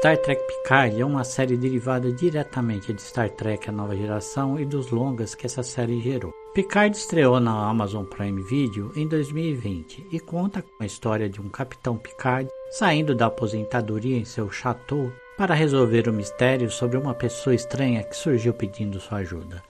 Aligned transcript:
Star 0.00 0.16
Trek 0.16 0.42
Picard 0.46 0.98
é 0.98 1.04
uma 1.04 1.24
série 1.24 1.58
derivada 1.58 2.10
diretamente 2.10 2.90
de 2.90 3.02
Star 3.02 3.28
Trek 3.28 3.68
A 3.68 3.72
Nova 3.72 3.94
Geração 3.94 4.58
e 4.58 4.64
dos 4.64 4.90
longas 4.90 5.34
que 5.34 5.44
essa 5.44 5.62
série 5.62 6.00
gerou. 6.00 6.32
Picard 6.54 6.96
estreou 6.96 7.38
na 7.38 7.68
Amazon 7.68 8.06
Prime 8.06 8.42
Video 8.44 8.90
em 8.96 9.06
2020 9.06 10.06
e 10.10 10.18
conta 10.18 10.62
com 10.62 10.82
a 10.82 10.86
história 10.86 11.28
de 11.28 11.38
um 11.38 11.50
capitão 11.50 11.98
Picard 11.98 12.48
saindo 12.70 13.14
da 13.14 13.26
aposentadoria 13.26 14.16
em 14.16 14.24
seu 14.24 14.50
chateau 14.50 15.12
para 15.36 15.54
resolver 15.54 16.08
o 16.08 16.14
mistério 16.14 16.70
sobre 16.70 16.96
uma 16.96 17.12
pessoa 17.12 17.54
estranha 17.54 18.02
que 18.02 18.16
surgiu 18.16 18.54
pedindo 18.54 18.98
sua 18.98 19.18
ajuda. 19.18 19.62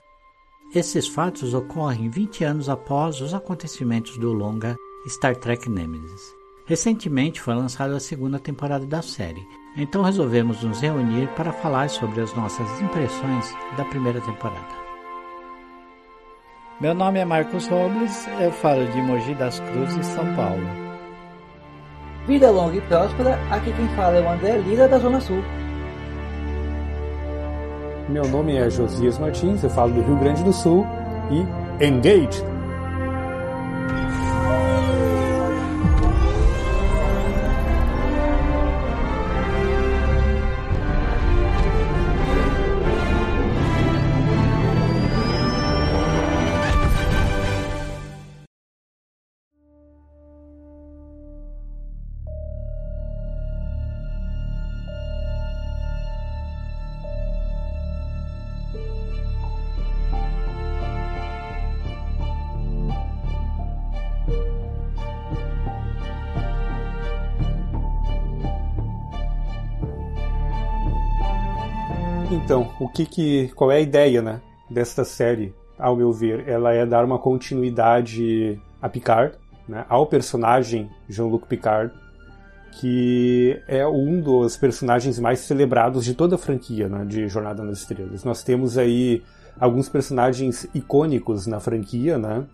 Esses 0.73 1.09
fatos 1.09 1.53
ocorrem 1.53 2.09
20 2.09 2.45
anos 2.45 2.69
após 2.69 3.19
os 3.19 3.33
acontecimentos 3.33 4.17
do 4.17 4.31
longa 4.31 4.77
Star 5.09 5.35
Trek 5.35 5.69
Nemesis. 5.69 6.40
Recentemente 6.65 7.41
foi 7.41 7.55
lançada 7.55 7.95
a 7.95 7.99
segunda 7.99 8.39
temporada 8.39 8.85
da 8.85 9.01
série, 9.01 9.45
então 9.75 10.03
resolvemos 10.03 10.63
nos 10.63 10.79
reunir 10.79 11.27
para 11.29 11.51
falar 11.51 11.89
sobre 11.89 12.21
as 12.21 12.33
nossas 12.35 12.81
impressões 12.81 13.53
da 13.77 13.83
primeira 13.85 14.21
temporada. 14.21 14.81
Meu 16.79 16.93
nome 16.93 17.19
é 17.19 17.25
Marcos 17.25 17.67
Robles, 17.67 18.27
eu 18.39 18.51
falo 18.51 18.85
de 18.87 19.01
Mogi 19.01 19.35
das 19.35 19.59
Cruzes, 19.59 20.05
São 20.07 20.35
Paulo. 20.35 20.63
Vida 22.27 22.51
longa 22.51 22.77
e 22.77 22.81
próspera, 22.81 23.39
aqui 23.49 23.73
quem 23.73 23.87
fala 23.89 24.17
é 24.17 24.21
o 24.21 24.29
André 24.29 24.57
Lira 24.59 24.87
da 24.87 24.99
Zona 24.99 25.19
Sul. 25.19 25.43
Meu 28.07 28.27
nome 28.27 28.55
é 28.55 28.69
Josias 28.69 29.17
Martins, 29.17 29.63
eu 29.63 29.69
falo 29.69 29.93
do 29.93 30.01
Rio 30.01 30.17
Grande 30.17 30.43
do 30.43 30.53
Sul 30.53 30.85
e 31.31 31.85
Engage! 31.85 32.60
Então, 72.51 72.69
o 72.81 72.89
que 72.89 73.05
que, 73.05 73.47
qual 73.55 73.71
é 73.71 73.77
a 73.77 73.79
ideia, 73.79 74.21
né, 74.21 74.41
desta 74.69 75.05
série? 75.05 75.55
Ao 75.79 75.95
meu 75.95 76.11
ver, 76.11 76.49
ela 76.49 76.73
é 76.73 76.85
dar 76.85 77.05
uma 77.05 77.17
continuidade 77.17 78.59
a 78.81 78.89
Picard, 78.89 79.37
né, 79.65 79.85
ao 79.87 80.05
personagem 80.05 80.89
Jean-Luc 81.07 81.47
Picard, 81.47 81.93
que 82.73 83.57
é 83.69 83.87
um 83.87 84.19
dos 84.19 84.57
personagens 84.57 85.17
mais 85.17 85.39
celebrados 85.39 86.03
de 86.03 86.13
toda 86.13 86.35
a 86.35 86.37
franquia 86.37 86.89
né, 86.89 87.05
de 87.05 87.25
Jornada 87.29 87.63
nas 87.63 87.79
Estrelas. 87.79 88.25
Nós 88.25 88.43
temos 88.43 88.77
aí 88.77 89.23
alguns 89.57 89.87
personagens 89.87 90.67
icônicos 90.75 91.47
na 91.47 91.61
franquia, 91.61 92.17
né? 92.17 92.45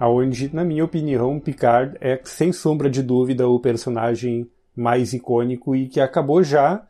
Onde, 0.00 0.52
na 0.52 0.64
minha 0.64 0.84
opinião, 0.84 1.38
Picard 1.38 1.96
é 2.00 2.20
sem 2.24 2.52
sombra 2.52 2.90
de 2.90 3.04
dúvida 3.04 3.46
o 3.46 3.60
personagem 3.60 4.50
mais 4.74 5.12
icônico 5.12 5.76
e 5.76 5.86
que 5.86 6.00
acabou 6.00 6.42
já 6.42 6.82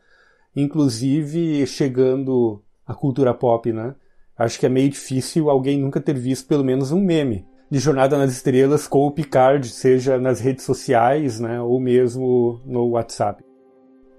inclusive 0.55 1.65
chegando 1.67 2.63
à 2.85 2.93
cultura 2.93 3.33
pop, 3.33 3.71
né? 3.73 3.95
Acho 4.37 4.59
que 4.59 4.65
é 4.65 4.69
meio 4.69 4.89
difícil 4.89 5.49
alguém 5.49 5.79
nunca 5.79 6.01
ter 6.01 6.17
visto 6.17 6.47
pelo 6.47 6.63
menos 6.63 6.91
um 6.91 7.01
meme 7.01 7.45
de 7.69 7.79
Jornada 7.79 8.17
nas 8.17 8.31
Estrelas 8.31 8.87
com 8.87 9.07
o 9.07 9.11
Picard, 9.11 9.67
seja 9.67 10.17
nas 10.17 10.39
redes 10.39 10.63
sociais, 10.63 11.39
né, 11.39 11.59
ou 11.59 11.79
mesmo 11.79 12.61
no 12.65 12.89
WhatsApp. 12.89 13.43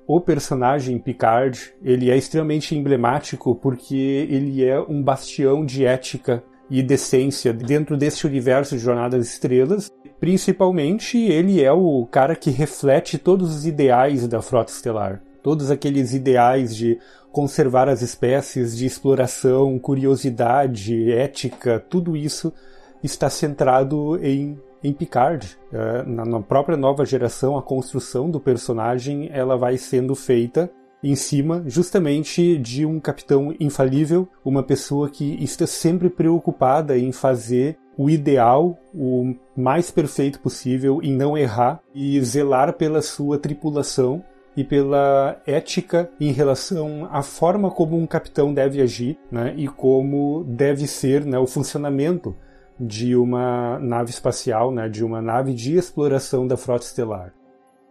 O 0.06 0.20
personagem 0.20 0.98
Picard, 0.98 1.74
ele 1.82 2.10
é 2.10 2.16
extremamente 2.16 2.76
emblemático 2.76 3.54
porque 3.54 3.94
ele 4.30 4.64
é 4.64 4.80
um 4.80 5.02
bastião 5.02 5.64
de 5.64 5.84
ética 5.84 6.42
e 6.70 6.82
decência 6.82 7.52
dentro 7.52 7.96
desse 7.96 8.26
universo 8.26 8.76
de 8.76 8.82
Jornada 8.82 9.16
nas 9.16 9.28
Estrelas. 9.28 9.90
Principalmente, 10.18 11.18
ele 11.18 11.62
é 11.62 11.72
o 11.72 12.06
cara 12.06 12.34
que 12.34 12.50
reflete 12.50 13.18
todos 13.18 13.54
os 13.54 13.66
ideais 13.66 14.26
da 14.26 14.40
Frota 14.40 14.72
Estelar 14.72 15.22
todos 15.46 15.70
aqueles 15.70 16.12
ideais 16.12 16.74
de 16.74 16.98
conservar 17.30 17.88
as 17.88 18.02
espécies, 18.02 18.76
de 18.76 18.84
exploração, 18.84 19.78
curiosidade, 19.78 21.12
ética, 21.12 21.78
tudo 21.78 22.16
isso 22.16 22.52
está 23.00 23.30
centrado 23.30 24.18
em, 24.20 24.60
em 24.82 24.92
Picard. 24.92 25.56
É, 25.72 26.02
na, 26.02 26.24
na 26.24 26.40
própria 26.42 26.76
nova 26.76 27.04
geração, 27.04 27.56
a 27.56 27.62
construção 27.62 28.28
do 28.28 28.40
personagem 28.40 29.30
ela 29.32 29.56
vai 29.56 29.78
sendo 29.78 30.16
feita 30.16 30.68
em 31.00 31.14
cima 31.14 31.62
justamente 31.64 32.58
de 32.58 32.84
um 32.84 32.98
capitão 32.98 33.54
infalível, 33.60 34.28
uma 34.44 34.64
pessoa 34.64 35.08
que 35.08 35.40
está 35.44 35.64
sempre 35.64 36.10
preocupada 36.10 36.98
em 36.98 37.12
fazer 37.12 37.78
o 37.96 38.10
ideal, 38.10 38.76
o 38.92 39.32
mais 39.56 39.92
perfeito 39.92 40.40
possível, 40.40 40.98
em 41.04 41.12
não 41.12 41.38
errar 41.38 41.80
e 41.94 42.20
zelar 42.20 42.72
pela 42.72 43.00
sua 43.00 43.38
tripulação 43.38 44.24
e 44.56 44.64
pela 44.64 45.40
ética 45.46 46.10
em 46.18 46.32
relação 46.32 47.06
à 47.12 47.22
forma 47.22 47.70
como 47.70 47.96
um 47.96 48.06
capitão 48.06 48.54
deve 48.54 48.80
agir 48.80 49.18
né, 49.30 49.52
e 49.56 49.68
como 49.68 50.44
deve 50.44 50.86
ser 50.86 51.24
né, 51.26 51.38
o 51.38 51.46
funcionamento 51.46 52.34
de 52.78 53.14
uma 53.14 53.78
nave 53.78 54.10
espacial, 54.10 54.72
né, 54.72 54.88
de 54.88 55.04
uma 55.04 55.20
nave 55.20 55.52
de 55.52 55.76
exploração 55.76 56.46
da 56.46 56.56
frota 56.56 56.84
estelar. 56.84 57.32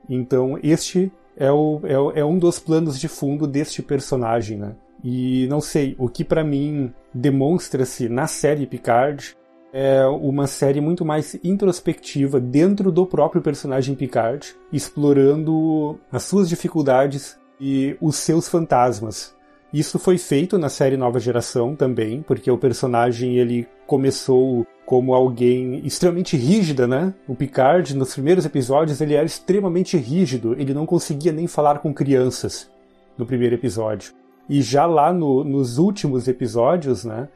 Então, 0.10 0.60
este 0.62 1.12
é, 1.38 1.52
o, 1.52 1.82
é, 1.84 2.20
é 2.20 2.26
um 2.26 2.38
dos 2.38 2.60
planos 2.60 3.00
de 3.00 3.08
fundo 3.08 3.48
deste 3.48 3.82
personagem. 3.82 4.58
Né? 4.58 4.76
E 5.04 5.48
não 5.48 5.60
sei, 5.60 5.96
o 5.98 6.08
que 6.08 6.24
para 6.24 6.44
mim 6.44 6.94
demonstra-se 7.14 8.08
na 8.10 8.28
série 8.28 8.66
Picard 8.66 9.36
é 9.78 10.08
uma 10.08 10.48
série 10.48 10.80
muito 10.80 11.04
mais 11.04 11.38
introspectiva 11.44 12.40
dentro 12.40 12.94
do 12.94 13.06
próprio 13.06 13.42
personagem 13.42 13.94
Picard, 13.94 14.56
explorando 14.72 16.00
as 16.10 16.24
suas 16.24 16.48
dificuldades 16.48 17.38
e 17.60 17.98
os 18.00 18.16
seus 18.16 18.48
fantasmas. 18.48 19.36
Isso 19.74 20.00
foi 20.00 20.18
feito 20.18 20.58
na 20.58 20.70
série 20.70 20.96
Nova 20.96 21.20
Geração 21.20 21.76
também, 21.76 22.22
porque 22.22 22.50
o 22.50 22.58
personagem 22.58 23.36
ele 23.36 23.68
começou 23.86 24.66
como 24.86 25.14
alguém 25.14 25.86
extremamente 25.86 26.38
rígida, 26.38 26.88
né? 26.88 27.14
O 27.28 27.36
Picard 27.36 27.94
nos 27.98 28.14
primeiros 28.14 28.46
episódios 28.46 29.02
ele 29.02 29.16
era 29.16 29.26
extremamente 29.26 29.98
rígido, 29.98 30.56
ele 30.58 30.74
não 30.74 30.86
conseguia 30.86 31.34
nem 31.34 31.48
falar 31.48 31.80
com 31.80 31.94
crianças 31.94 32.72
no 33.18 33.26
primeiro 33.26 33.56
episódio. 33.56 34.14
E 34.48 34.62
já 34.62 34.86
lá 34.86 35.12
no, 35.12 35.44
nos 35.44 35.78
últimos 35.78 36.30
episódios, 36.30 37.04
né? 37.04 37.28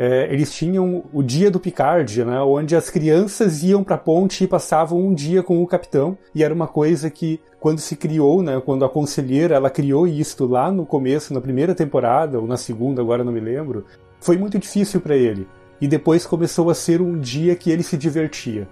É, 0.00 0.32
eles 0.32 0.50
tinham 0.50 1.04
o 1.12 1.22
dia 1.22 1.50
do 1.50 1.60
Picard, 1.60 2.24
né, 2.24 2.40
onde 2.40 2.74
as 2.74 2.88
crianças 2.88 3.62
iam 3.62 3.84
para 3.84 3.96
a 3.96 3.98
ponte 3.98 4.42
e 4.42 4.48
passavam 4.48 4.98
um 4.98 5.12
dia 5.12 5.42
com 5.42 5.62
o 5.62 5.66
capitão, 5.66 6.16
e 6.34 6.42
era 6.42 6.54
uma 6.54 6.66
coisa 6.66 7.10
que 7.10 7.38
quando 7.60 7.80
se 7.80 7.94
criou, 7.96 8.42
né, 8.42 8.58
quando 8.64 8.82
a 8.82 8.88
conselheira 8.88 9.56
ela 9.56 9.68
criou 9.68 10.08
isto 10.08 10.46
lá 10.46 10.72
no 10.72 10.86
começo, 10.86 11.34
na 11.34 11.40
primeira 11.42 11.74
temporada 11.74 12.40
ou 12.40 12.46
na 12.46 12.56
segunda, 12.56 13.02
agora 13.02 13.22
não 13.22 13.30
me 13.30 13.40
lembro, 13.40 13.84
foi 14.18 14.38
muito 14.38 14.58
difícil 14.58 15.02
para 15.02 15.14
ele. 15.14 15.46
E 15.78 15.86
depois 15.86 16.24
começou 16.24 16.70
a 16.70 16.74
ser 16.74 17.02
um 17.02 17.18
dia 17.18 17.54
que 17.54 17.70
ele 17.70 17.82
se 17.82 17.98
divertia, 17.98 18.66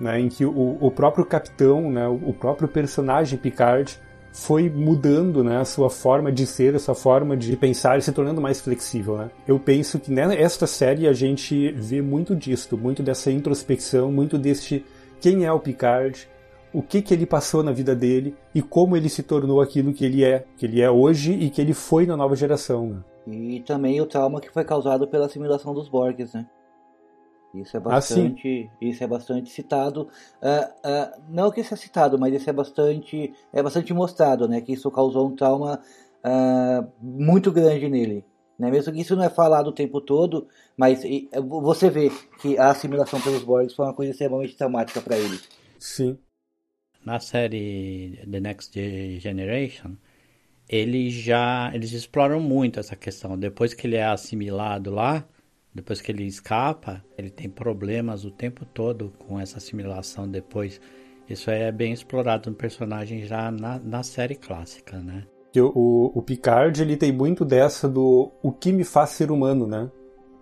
né, 0.00 0.18
em 0.18 0.28
que 0.28 0.44
o, 0.44 0.78
o 0.80 0.90
próprio 0.90 1.24
capitão, 1.24 1.92
né, 1.92 2.08
o 2.08 2.32
próprio 2.32 2.66
personagem 2.66 3.38
Picard 3.38 4.00
foi 4.32 4.68
mudando 4.70 5.44
né, 5.44 5.58
a 5.58 5.64
sua 5.64 5.90
forma 5.90 6.32
de 6.32 6.46
ser, 6.46 6.74
a 6.74 6.78
sua 6.78 6.94
forma 6.94 7.36
de 7.36 7.54
pensar 7.56 7.98
e 7.98 8.02
se 8.02 8.10
tornando 8.12 8.40
mais 8.40 8.60
flexível. 8.60 9.18
Né? 9.18 9.30
Eu 9.46 9.58
penso 9.58 10.00
que 10.00 10.10
nesta 10.10 10.66
série 10.66 11.06
a 11.06 11.12
gente 11.12 11.70
vê 11.72 12.00
muito 12.00 12.34
disto, 12.34 12.76
muito 12.78 13.02
dessa 13.02 13.30
introspecção, 13.30 14.10
muito 14.10 14.38
deste 14.38 14.84
quem 15.20 15.44
é 15.44 15.52
o 15.52 15.60
Picard, 15.60 16.28
o 16.72 16.82
que, 16.82 17.02
que 17.02 17.12
ele 17.12 17.26
passou 17.26 17.62
na 17.62 17.70
vida 17.70 17.94
dele 17.94 18.34
e 18.54 18.62
como 18.62 18.96
ele 18.96 19.08
se 19.08 19.22
tornou 19.22 19.60
aquilo 19.60 19.92
que 19.92 20.04
ele 20.04 20.24
é, 20.24 20.44
que 20.56 20.64
ele 20.64 20.80
é 20.80 20.90
hoje 20.90 21.32
e 21.32 21.50
que 21.50 21.60
ele 21.60 21.74
foi 21.74 22.06
na 22.06 22.16
nova 22.16 22.34
geração. 22.34 22.86
Né? 22.88 23.02
E 23.26 23.60
também 23.60 24.00
o 24.00 24.06
trauma 24.06 24.40
que 24.40 24.50
foi 24.50 24.64
causado 24.64 25.06
pela 25.06 25.26
assimilação 25.26 25.74
dos 25.74 25.88
Borgs, 25.88 26.34
né? 26.34 26.46
Isso 27.54 27.76
é 27.76 27.80
ah, 27.80 27.82
bastante, 27.82 28.70
ah, 28.72 28.76
isso 28.80 29.04
é 29.04 29.06
bastante 29.06 29.50
citado. 29.50 30.08
Uh, 30.40 30.88
uh, 30.88 31.22
não 31.28 31.50
que 31.50 31.60
isso 31.60 31.74
é 31.74 31.76
citado, 31.76 32.18
mas 32.18 32.32
isso 32.34 32.48
é 32.48 32.52
bastante, 32.52 33.34
é 33.52 33.62
bastante 33.62 33.92
mostrado, 33.92 34.48
né? 34.48 34.60
Que 34.60 34.72
isso 34.72 34.90
causou 34.90 35.28
um 35.28 35.36
trauma 35.36 35.78
uh, 36.24 36.92
muito 37.00 37.52
grande 37.52 37.88
nele. 37.88 38.24
Né? 38.58 38.70
Mesmo 38.70 38.92
que 38.92 39.00
isso 39.00 39.16
não 39.16 39.24
é 39.24 39.28
falado 39.28 39.68
o 39.68 39.72
tempo 39.72 40.00
todo, 40.00 40.46
mas 40.76 41.04
e, 41.04 41.28
você 41.32 41.90
vê 41.90 42.10
que 42.40 42.56
a 42.58 42.70
assimilação 42.70 43.20
pelos 43.20 43.42
Borgs 43.42 43.74
foi 43.74 43.84
uma 43.86 43.94
coisa 43.94 44.12
extremamente 44.12 44.56
traumática 44.56 45.00
para 45.00 45.18
ele. 45.18 45.38
Sim. 45.78 46.18
Na 47.04 47.18
série 47.18 48.24
The 48.30 48.40
Next 48.40 49.18
Generation, 49.18 49.96
ele 50.68 51.10
já 51.10 51.70
eles 51.74 51.92
exploram 51.92 52.40
muito 52.40 52.78
essa 52.78 52.94
questão. 52.94 53.36
Depois 53.36 53.74
que 53.74 53.86
ele 53.86 53.96
é 53.96 54.04
assimilado 54.04 54.90
lá, 54.92 55.26
depois 55.74 56.00
que 56.00 56.12
ele 56.12 56.24
escapa, 56.24 57.02
ele 57.16 57.30
tem 57.30 57.48
problemas 57.48 58.24
o 58.24 58.30
tempo 58.30 58.64
todo 58.64 59.12
com 59.18 59.40
essa 59.40 59.58
assimilação 59.58 60.28
depois. 60.28 60.80
Isso 61.28 61.50
é 61.50 61.72
bem 61.72 61.92
explorado 61.92 62.50
no 62.50 62.56
personagem 62.56 63.24
já 63.24 63.50
na, 63.50 63.78
na 63.78 64.02
série 64.02 64.34
clássica, 64.34 64.98
né? 64.98 65.24
O, 65.56 66.18
o, 66.18 66.22
Picard 66.22 66.80
ele 66.80 66.96
tem 66.96 67.12
muito 67.12 67.44
dessa 67.44 67.86
do 67.88 68.30
o 68.42 68.50
que 68.50 68.72
me 68.72 68.84
faz 68.84 69.10
ser 69.10 69.30
humano, 69.30 69.66
né? 69.66 69.90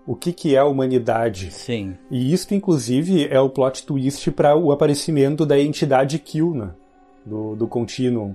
O 0.06 0.14
que, 0.14 0.32
que 0.32 0.54
é 0.54 0.58
a 0.58 0.64
humanidade? 0.64 1.50
Sim. 1.52 1.96
E 2.10 2.32
isso, 2.32 2.52
inclusive, 2.54 3.26
é 3.28 3.38
o 3.40 3.50
plot 3.50 3.84
twist 3.84 4.30
para 4.30 4.56
o 4.56 4.72
aparecimento 4.72 5.44
da 5.44 5.58
entidade 5.58 6.18
Kill, 6.18 6.54
né? 6.54 6.70
Do, 7.24 7.54
do 7.54 7.68
Continuum. 7.68 8.34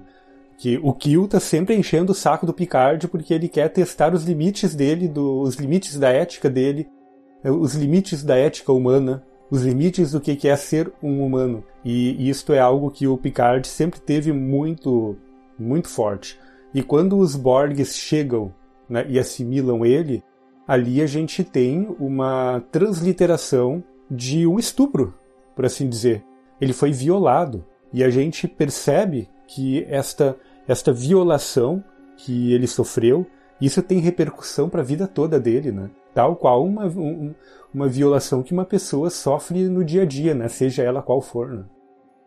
Que 0.58 0.80
o 0.82 0.94
Kill 0.94 1.28
tá 1.28 1.40
sempre 1.40 1.76
enchendo 1.76 2.12
o 2.12 2.16
saco 2.16 2.46
do 2.46 2.54
Picard 2.54 3.08
porque 3.08 3.34
ele 3.34 3.50
quer 3.50 3.70
testar 3.70 4.14
os 4.14 4.24
limites 4.24 4.74
dele, 4.74 5.08
do, 5.08 5.42
os 5.42 5.56
limites 5.56 5.98
da 5.98 6.10
ética 6.10 6.50
dele, 6.50 6.88
os 7.44 7.76
limites 7.76 8.24
da 8.24 8.38
ética 8.38 8.72
humana, 8.72 9.24
os 9.52 9.62
limites 9.64 10.12
do 10.12 10.22
que 10.22 10.48
é 10.48 10.56
ser 10.56 10.92
um 11.04 11.24
humano. 11.26 11.64
E 11.84 12.30
isto 12.30 12.54
é 12.54 12.60
algo 12.60 12.90
que 12.90 13.08
o 13.08 13.18
Picard 13.18 13.68
sempre 13.68 14.00
teve 14.00 14.32
muito, 14.32 15.16
muito 15.60 15.90
forte. 15.90 16.40
E 16.74 16.82
quando 16.82 17.18
os 17.18 17.36
Borgs 17.36 17.96
chegam 17.96 18.54
né, 18.90 19.06
e 19.08 19.20
assimilam 19.20 19.86
ele, 19.86 20.24
ali 20.68 21.02
a 21.02 21.06
gente 21.06 21.44
tem 21.44 21.88
uma 22.00 22.64
transliteração 22.72 23.84
de 24.10 24.46
um 24.48 24.58
estupro, 24.58 25.14
por 25.56 25.66
assim 25.66 25.88
dizer. 25.88 26.24
Ele 26.60 26.74
foi 26.74 26.92
violado. 26.92 27.66
E 27.94 28.04
a 28.04 28.10
gente 28.10 28.48
percebe 28.48 29.30
que 29.48 29.86
esta, 29.90 30.38
esta 30.68 30.92
violação 30.92 31.84
que 32.18 32.54
ele 32.54 32.68
sofreu, 32.68 33.26
isso 33.60 33.82
tem 33.82 34.00
repercussão 34.00 34.70
para 34.70 34.82
a 34.82 34.86
vida 34.86 35.08
toda 35.08 35.40
dele, 35.40 35.72
né? 35.72 35.90
Tal 36.14 36.36
qual 36.36 36.64
uma, 36.64 36.86
um, 36.86 37.34
uma 37.74 37.88
violação 37.88 38.42
que 38.42 38.54
uma 38.54 38.66
pessoa 38.66 39.10
sofre 39.10 39.68
no 39.68 39.84
dia 39.84 40.04
a 40.04 40.06
dia, 40.06 40.34
né? 40.34 40.48
Seja 40.48 40.84
ela 40.84 41.02
qual 41.02 41.22
for, 41.22 41.50
né? 41.50 41.66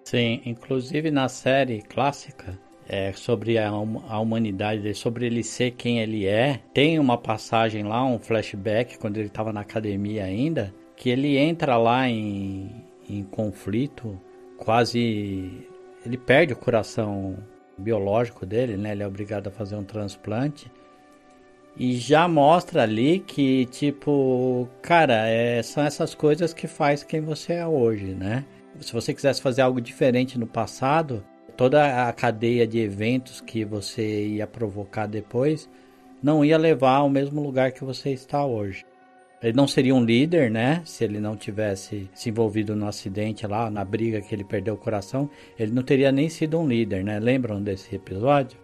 Sim, 0.05 0.41
inclusive 0.45 1.11
na 1.11 1.29
série 1.29 1.83
clássica, 1.83 2.59
é, 2.89 3.13
sobre 3.13 3.59
a, 3.59 3.69
a 3.69 4.19
humanidade, 4.19 4.95
sobre 4.95 5.27
ele 5.27 5.43
ser 5.43 5.73
quem 5.73 6.01
ele 6.01 6.27
é. 6.27 6.61
Tem 6.73 6.99
uma 6.99 7.19
passagem 7.19 7.85
lá, 7.85 8.05
um 8.05 8.19
flashback, 8.19 8.99
quando 8.99 9.19
ele 9.19 9.27
estava 9.27 9.53
na 9.53 9.61
academia 9.61 10.25
ainda, 10.25 10.75
que 10.97 11.11
ele 11.11 11.37
entra 11.37 11.77
lá 11.77 12.09
em, 12.09 12.85
em 13.09 13.23
conflito, 13.23 14.19
quase. 14.57 15.68
Ele 16.09 16.17
perde 16.17 16.55
o 16.55 16.57
coração 16.57 17.37
biológico 17.77 18.47
dele, 18.47 18.79
né? 18.79 18.93
Ele 18.93 19.03
é 19.03 19.07
obrigado 19.07 19.49
a 19.49 19.51
fazer 19.51 19.77
um 19.77 19.85
transplante. 19.85 20.73
E 21.77 21.99
já 21.99 22.27
mostra 22.27 22.83
ali 22.83 23.19
que, 23.19 23.67
tipo, 23.67 24.67
cara, 24.81 25.29
é, 25.29 25.63
são 25.63 25.85
essas 25.85 26.15
coisas 26.15 26.55
que 26.55 26.67
faz 26.67 27.03
quem 27.03 27.21
você 27.21 27.53
é 27.53 27.67
hoje, 27.67 28.15
né? 28.15 28.47
Se 28.81 28.91
você 28.91 29.13
quisesse 29.13 29.43
fazer 29.43 29.61
algo 29.61 29.83
diferente 29.83 30.39
no 30.39 30.47
passado, 30.47 31.23
toda 31.59 32.09
a 32.09 32.13
cadeia 32.15 32.67
de 32.67 32.79
eventos 32.79 33.43
que 33.43 33.63
você 33.63 34.29
ia 34.29 34.47
provocar 34.47 35.07
depois 35.07 35.69
não 36.23 36.43
ia 36.43 36.57
levar 36.57 36.97
ao 36.97 37.11
mesmo 37.11 37.43
lugar 37.43 37.73
que 37.73 37.85
você 37.85 38.13
está 38.13 38.47
hoje. 38.47 38.87
Ele 39.43 39.57
não 39.57 39.69
seria 39.69 39.95
um 39.95 40.05
líder, 40.05 40.51
né? 40.51 40.83
Se 40.85 41.05
ele 41.05 41.21
não 41.21 41.37
tivesse 41.37 42.11
se 42.13 42.29
envolvido 42.29 42.75
no 42.75 42.89
acidente 42.89 43.47
lá, 43.47 43.71
na 43.71 43.85
briga 43.85 44.21
que 44.21 44.35
ele 44.35 44.43
perdeu 44.43 44.75
o 44.75 44.79
coração, 44.79 45.31
ele 45.59 45.73
não 45.73 45.83
teria 45.83 46.11
nem 46.11 46.29
sido 46.29 46.59
um 46.59 46.67
líder, 46.67 47.05
né? 47.05 47.21
Lembram 47.21 47.63
desse 47.63 47.95
episódio? 47.95 48.59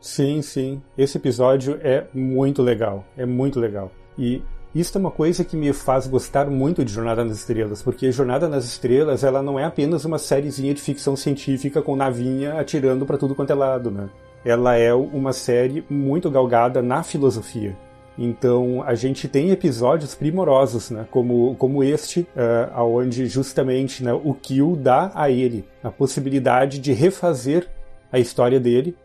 Sim, 0.00 0.42
sim. 0.42 0.82
Esse 0.98 1.16
episódio 1.16 1.78
é 1.82 2.06
muito 2.12 2.60
legal. 2.60 3.04
É 3.16 3.24
muito 3.24 3.60
legal. 3.60 3.92
E 4.18 4.42
isso 4.74 4.98
é 4.98 5.00
uma 5.00 5.10
coisa 5.10 5.44
que 5.44 5.56
me 5.56 5.72
faz 5.72 6.06
gostar 6.06 6.50
muito 6.50 6.84
de 6.84 6.92
Jornada 6.92 7.24
nas 7.24 7.38
Estrelas, 7.38 7.80
porque 7.80 8.12
Jornada 8.12 8.48
nas 8.48 8.64
Estrelas 8.64 9.24
ela 9.24 9.42
não 9.42 9.58
é 9.58 9.64
apenas 9.64 10.04
uma 10.04 10.18
sériezinha 10.18 10.74
de 10.74 10.82
ficção 10.82 11.16
científica 11.16 11.80
com 11.80 11.96
navinha 11.96 12.60
atirando 12.60 13.06
para 13.06 13.16
tudo 13.16 13.34
quanto 13.34 13.52
é 13.52 13.54
lado, 13.54 13.90
né? 13.90 14.10
Ela 14.44 14.76
é 14.76 14.92
uma 14.92 15.32
série 15.32 15.84
muito 15.88 16.30
galgada 16.30 16.82
na 16.82 17.02
filosofia. 17.02 17.76
Então 18.18 18.82
a 18.82 18.94
gente 18.94 19.28
tem 19.28 19.50
episódios 19.50 20.14
primorosos, 20.14 20.90
né? 20.90 21.06
Como, 21.10 21.54
como 21.56 21.84
este, 21.84 22.20
uh, 22.20 22.82
onde 22.82 23.26
justamente 23.26 24.02
né, 24.02 24.12
o 24.12 24.32
Kill 24.34 24.76
dá 24.76 25.10
a 25.14 25.30
ele 25.30 25.64
a 25.82 25.90
possibilidade 25.90 26.78
de 26.78 26.92
refazer 26.92 27.68
a 28.10 28.18
história 28.18 28.58
dele, 28.58 28.96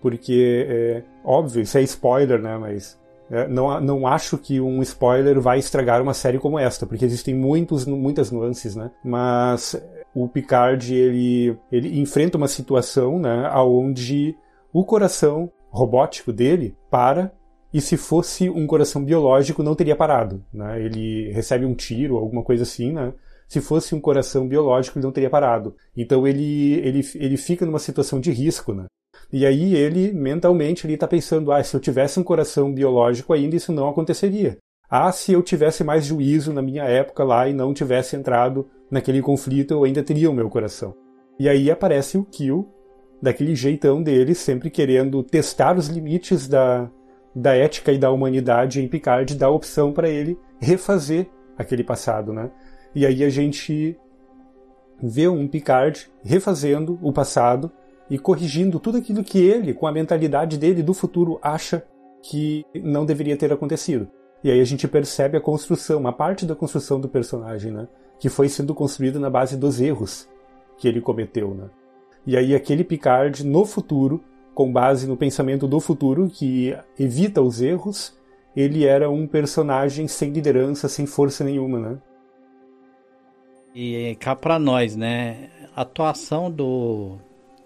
porque 0.00 0.66
é 0.68 1.02
óbvio, 1.24 1.62
isso 1.62 1.78
é 1.78 1.82
spoiler, 1.82 2.40
né? 2.40 2.56
Mas 2.58 2.98
é, 3.30 3.48
não, 3.48 3.80
não 3.80 4.06
acho 4.06 4.36
que 4.36 4.60
um 4.60 4.82
spoiler 4.82 5.40
vai 5.40 5.58
estragar 5.58 6.02
uma 6.02 6.12
série 6.12 6.38
como 6.38 6.58
esta, 6.58 6.86
porque 6.86 7.04
existem 7.04 7.34
muitos, 7.34 7.86
muitas 7.86 8.30
nuances, 8.30 8.76
né? 8.76 8.90
Mas 9.02 9.74
o 10.14 10.28
Picard 10.28 10.94
ele, 10.94 11.56
ele 11.70 11.98
enfrenta 12.00 12.36
uma 12.36 12.48
situação, 12.48 13.18
né, 13.18 13.50
onde 13.56 14.36
o 14.72 14.84
coração 14.84 15.50
robótico 15.70 16.32
dele 16.32 16.76
para 16.90 17.32
e 17.72 17.80
se 17.80 17.96
fosse 17.96 18.50
um 18.50 18.66
coração 18.66 19.04
biológico 19.04 19.62
não 19.62 19.74
teria 19.74 19.96
parado, 19.96 20.44
né? 20.52 20.82
Ele 20.82 21.30
recebe 21.32 21.64
um 21.64 21.74
tiro, 21.74 22.18
alguma 22.18 22.42
coisa 22.42 22.64
assim, 22.64 22.92
né? 22.92 23.12
Se 23.48 23.60
fosse 23.60 23.94
um 23.94 24.00
coração 24.00 24.46
biológico 24.46 24.98
ele 24.98 25.04
não 25.04 25.12
teria 25.12 25.30
parado. 25.30 25.74
Então 25.96 26.26
ele 26.26 26.74
ele, 26.80 27.00
ele 27.14 27.36
fica 27.36 27.64
numa 27.64 27.78
situação 27.78 28.20
de 28.20 28.30
risco, 28.30 28.74
né? 28.74 28.86
E 29.32 29.46
aí 29.46 29.74
ele, 29.74 30.12
mentalmente, 30.12 30.86
ele 30.86 30.94
está 30.94 31.08
pensando, 31.08 31.52
ah, 31.52 31.62
se 31.64 31.74
eu 31.74 31.80
tivesse 31.80 32.20
um 32.20 32.22
coração 32.22 32.72
biológico 32.72 33.32
ainda, 33.32 33.56
isso 33.56 33.72
não 33.72 33.88
aconteceria. 33.88 34.58
Ah, 34.90 35.10
se 35.10 35.32
eu 35.32 35.42
tivesse 35.42 35.82
mais 35.82 36.04
juízo 36.04 36.52
na 36.52 36.60
minha 36.60 36.84
época 36.84 37.24
lá 37.24 37.48
e 37.48 37.54
não 37.54 37.72
tivesse 37.72 38.14
entrado 38.14 38.68
naquele 38.90 39.22
conflito, 39.22 39.72
eu 39.72 39.84
ainda 39.84 40.02
teria 40.02 40.30
o 40.30 40.34
meu 40.34 40.50
coração. 40.50 40.94
E 41.38 41.48
aí 41.48 41.70
aparece 41.70 42.18
o 42.18 42.24
Kill, 42.24 42.68
daquele 43.22 43.54
jeitão 43.54 44.02
dele, 44.02 44.34
sempre 44.34 44.68
querendo 44.68 45.22
testar 45.22 45.78
os 45.78 45.88
limites 45.88 46.46
da, 46.46 46.90
da 47.34 47.54
ética 47.54 47.92
e 47.92 47.98
da 47.98 48.10
humanidade 48.10 48.80
em 48.80 48.88
Picard, 48.88 49.34
dá 49.34 49.46
a 49.46 49.50
opção 49.50 49.92
para 49.92 50.08
ele 50.08 50.38
refazer 50.60 51.28
aquele 51.56 51.82
passado, 51.82 52.32
né? 52.32 52.50
E 52.94 53.06
aí 53.06 53.24
a 53.24 53.30
gente 53.30 53.98
vê 55.02 55.26
um 55.26 55.48
Picard 55.48 56.10
refazendo 56.22 56.98
o 57.02 57.12
passado 57.12 57.70
e 58.10 58.18
corrigindo 58.18 58.78
tudo 58.78 58.98
aquilo 58.98 59.24
que 59.24 59.38
ele, 59.38 59.72
com 59.72 59.86
a 59.86 59.92
mentalidade 59.92 60.58
dele 60.58 60.82
do 60.82 60.92
futuro, 60.92 61.38
acha 61.42 61.82
que 62.22 62.64
não 62.74 63.04
deveria 63.04 63.36
ter 63.36 63.52
acontecido. 63.52 64.08
E 64.44 64.50
aí 64.50 64.60
a 64.60 64.64
gente 64.64 64.86
percebe 64.86 65.36
a 65.36 65.40
construção, 65.40 65.98
uma 65.98 66.12
parte 66.12 66.44
da 66.44 66.54
construção 66.54 67.00
do 67.00 67.08
personagem, 67.08 67.72
né? 67.72 67.88
Que 68.18 68.28
foi 68.28 68.48
sendo 68.48 68.74
construída 68.74 69.18
na 69.18 69.30
base 69.30 69.56
dos 69.56 69.80
erros 69.80 70.28
que 70.76 70.86
ele 70.86 71.00
cometeu, 71.00 71.54
né? 71.54 71.70
E 72.26 72.36
aí 72.36 72.54
aquele 72.54 72.84
Picard 72.84 73.44
no 73.46 73.64
futuro, 73.64 74.22
com 74.54 74.72
base 74.72 75.06
no 75.06 75.16
pensamento 75.16 75.66
do 75.66 75.80
futuro 75.80 76.28
que 76.28 76.76
evita 76.98 77.40
os 77.40 77.60
erros, 77.60 78.18
ele 78.54 78.84
era 78.84 79.10
um 79.10 79.26
personagem 79.26 80.06
sem 80.06 80.30
liderança, 80.30 80.88
sem 80.88 81.06
força 81.06 81.42
nenhuma, 81.42 81.78
né? 81.78 81.98
E 83.74 84.16
cá 84.20 84.36
para 84.36 84.58
nós, 84.58 84.94
né? 84.94 85.48
A 85.74 85.82
atuação 85.82 86.50
do 86.50 87.18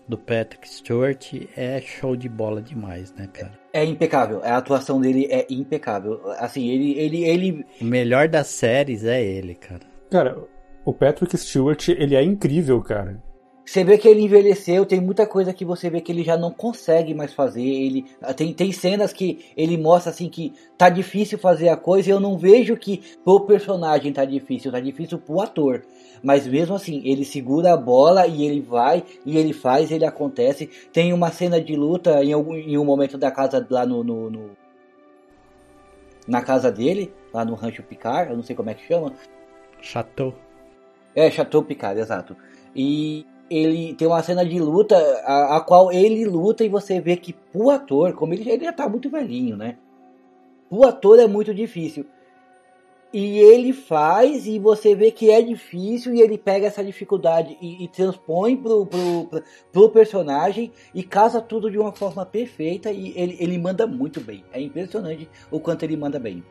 do 0.08 0.16
Patrick 0.16 0.68
Stewart 0.68 1.34
é 1.56 1.80
show 1.80 2.14
de 2.14 2.28
bola 2.28 2.62
demais, 2.62 3.12
né, 3.14 3.28
cara? 3.32 3.58
É 3.72 3.84
impecável. 3.84 4.40
A 4.44 4.56
atuação 4.56 5.00
dele 5.00 5.26
é 5.30 5.46
impecável. 5.50 6.20
Assim, 6.38 6.68
ele, 6.68 6.98
ele, 6.98 7.24
ele. 7.24 7.66
O 7.80 7.84
melhor 7.84 8.28
das 8.28 8.46
séries 8.46 9.04
é 9.04 9.22
ele, 9.22 9.54
cara. 9.54 9.82
Cara, 10.10 10.38
o 10.84 10.92
Patrick 10.92 11.36
Stewart, 11.36 11.88
ele 11.88 12.14
é 12.14 12.22
incrível, 12.22 12.80
cara. 12.80 13.20
Você 13.66 13.82
vê 13.82 13.98
que 13.98 14.06
ele 14.06 14.20
envelheceu, 14.20 14.86
tem 14.86 15.00
muita 15.00 15.26
coisa 15.26 15.52
que 15.52 15.64
você 15.64 15.90
vê 15.90 16.00
que 16.00 16.12
ele 16.12 16.22
já 16.22 16.36
não 16.36 16.52
consegue 16.52 17.12
mais 17.12 17.34
fazer. 17.34 17.64
Ele 17.64 18.06
tem, 18.36 18.54
tem 18.54 18.70
cenas 18.70 19.12
que 19.12 19.44
ele 19.56 19.76
mostra 19.76 20.12
assim 20.12 20.28
que 20.28 20.54
tá 20.78 20.88
difícil 20.88 21.36
fazer 21.36 21.68
a 21.68 21.76
coisa 21.76 22.08
e 22.08 22.12
eu 22.12 22.20
não 22.20 22.38
vejo 22.38 22.76
que 22.76 23.02
pro 23.24 23.40
personagem 23.40 24.12
tá 24.12 24.24
difícil, 24.24 24.70
tá 24.70 24.78
difícil 24.78 25.18
pro 25.18 25.40
ator. 25.40 25.82
Mas 26.22 26.46
mesmo 26.46 26.76
assim, 26.76 27.02
ele 27.04 27.24
segura 27.24 27.72
a 27.72 27.76
bola 27.76 28.28
e 28.28 28.46
ele 28.46 28.60
vai 28.60 29.02
e 29.26 29.36
ele 29.36 29.52
faz, 29.52 29.90
ele 29.90 30.04
acontece. 30.04 30.70
Tem 30.92 31.12
uma 31.12 31.32
cena 31.32 31.60
de 31.60 31.74
luta 31.74 32.22
em, 32.22 32.32
algum, 32.32 32.54
em 32.54 32.78
um 32.78 32.84
momento 32.84 33.18
da 33.18 33.32
casa 33.32 33.66
lá 33.68 33.84
no, 33.84 34.04
no, 34.04 34.30
no 34.30 34.50
na 36.28 36.40
casa 36.40 36.70
dele, 36.70 37.12
lá 37.34 37.44
no 37.44 37.54
Rancho 37.54 37.82
Picard, 37.82 38.30
eu 38.30 38.36
não 38.36 38.44
sei 38.44 38.54
como 38.54 38.70
é 38.70 38.74
que 38.74 38.86
chama. 38.86 39.12
Chateau. 39.80 40.32
É, 41.16 41.28
Chateau 41.32 41.64
Picard, 41.64 41.98
exato. 42.00 42.36
E 42.74 43.26
ele 43.50 43.94
tem 43.94 44.06
uma 44.06 44.22
cena 44.22 44.44
de 44.44 44.58
luta 44.58 44.96
a, 45.24 45.56
a, 45.56 45.60
qual 45.60 45.92
ele 45.92 46.24
luta 46.24 46.64
e 46.64 46.68
você 46.68 47.00
vê 47.00 47.16
que 47.16 47.34
o 47.54 47.70
ator, 47.70 48.12
como 48.12 48.34
ele, 48.34 48.48
ele 48.50 48.64
já 48.64 48.72
tá 48.72 48.88
muito 48.88 49.08
velhinho, 49.08 49.56
né? 49.56 49.76
O 50.68 50.84
ator 50.84 51.18
é 51.18 51.26
muito 51.26 51.54
difícil. 51.54 52.04
e 53.12 53.38
ele 53.38 53.72
faz, 53.72 54.46
e 54.46 54.58
você 54.58 54.94
vê 54.94 55.10
que 55.10 55.30
é 55.30 55.40
difícil, 55.40 56.12
e 56.12 56.20
ele 56.20 56.36
pega 56.36 56.66
essa 56.66 56.84
dificuldade 56.84 57.56
e, 57.62 57.84
e 57.84 57.88
transpõe 57.88 58.56
pro, 58.56 58.84
pro, 58.84 59.26
pro, 59.30 59.42
pro, 59.72 59.90
personagem 59.90 60.72
e 60.92 61.02
casa 61.04 61.40
tudo 61.40 61.70
de 61.70 61.78
uma 61.78 61.92
forma 61.92 62.26
perfeita 62.26 62.90
e 62.90 63.12
ele, 63.16 63.36
ele 63.38 63.58
manda 63.58 63.86
muito 63.86 64.20
bem. 64.20 64.44
É 64.52 64.60
impressionante 64.60 65.28
o 65.50 65.60
quanto 65.60 65.84
ele 65.84 65.96
manda 65.96 66.18
bem. 66.18 66.42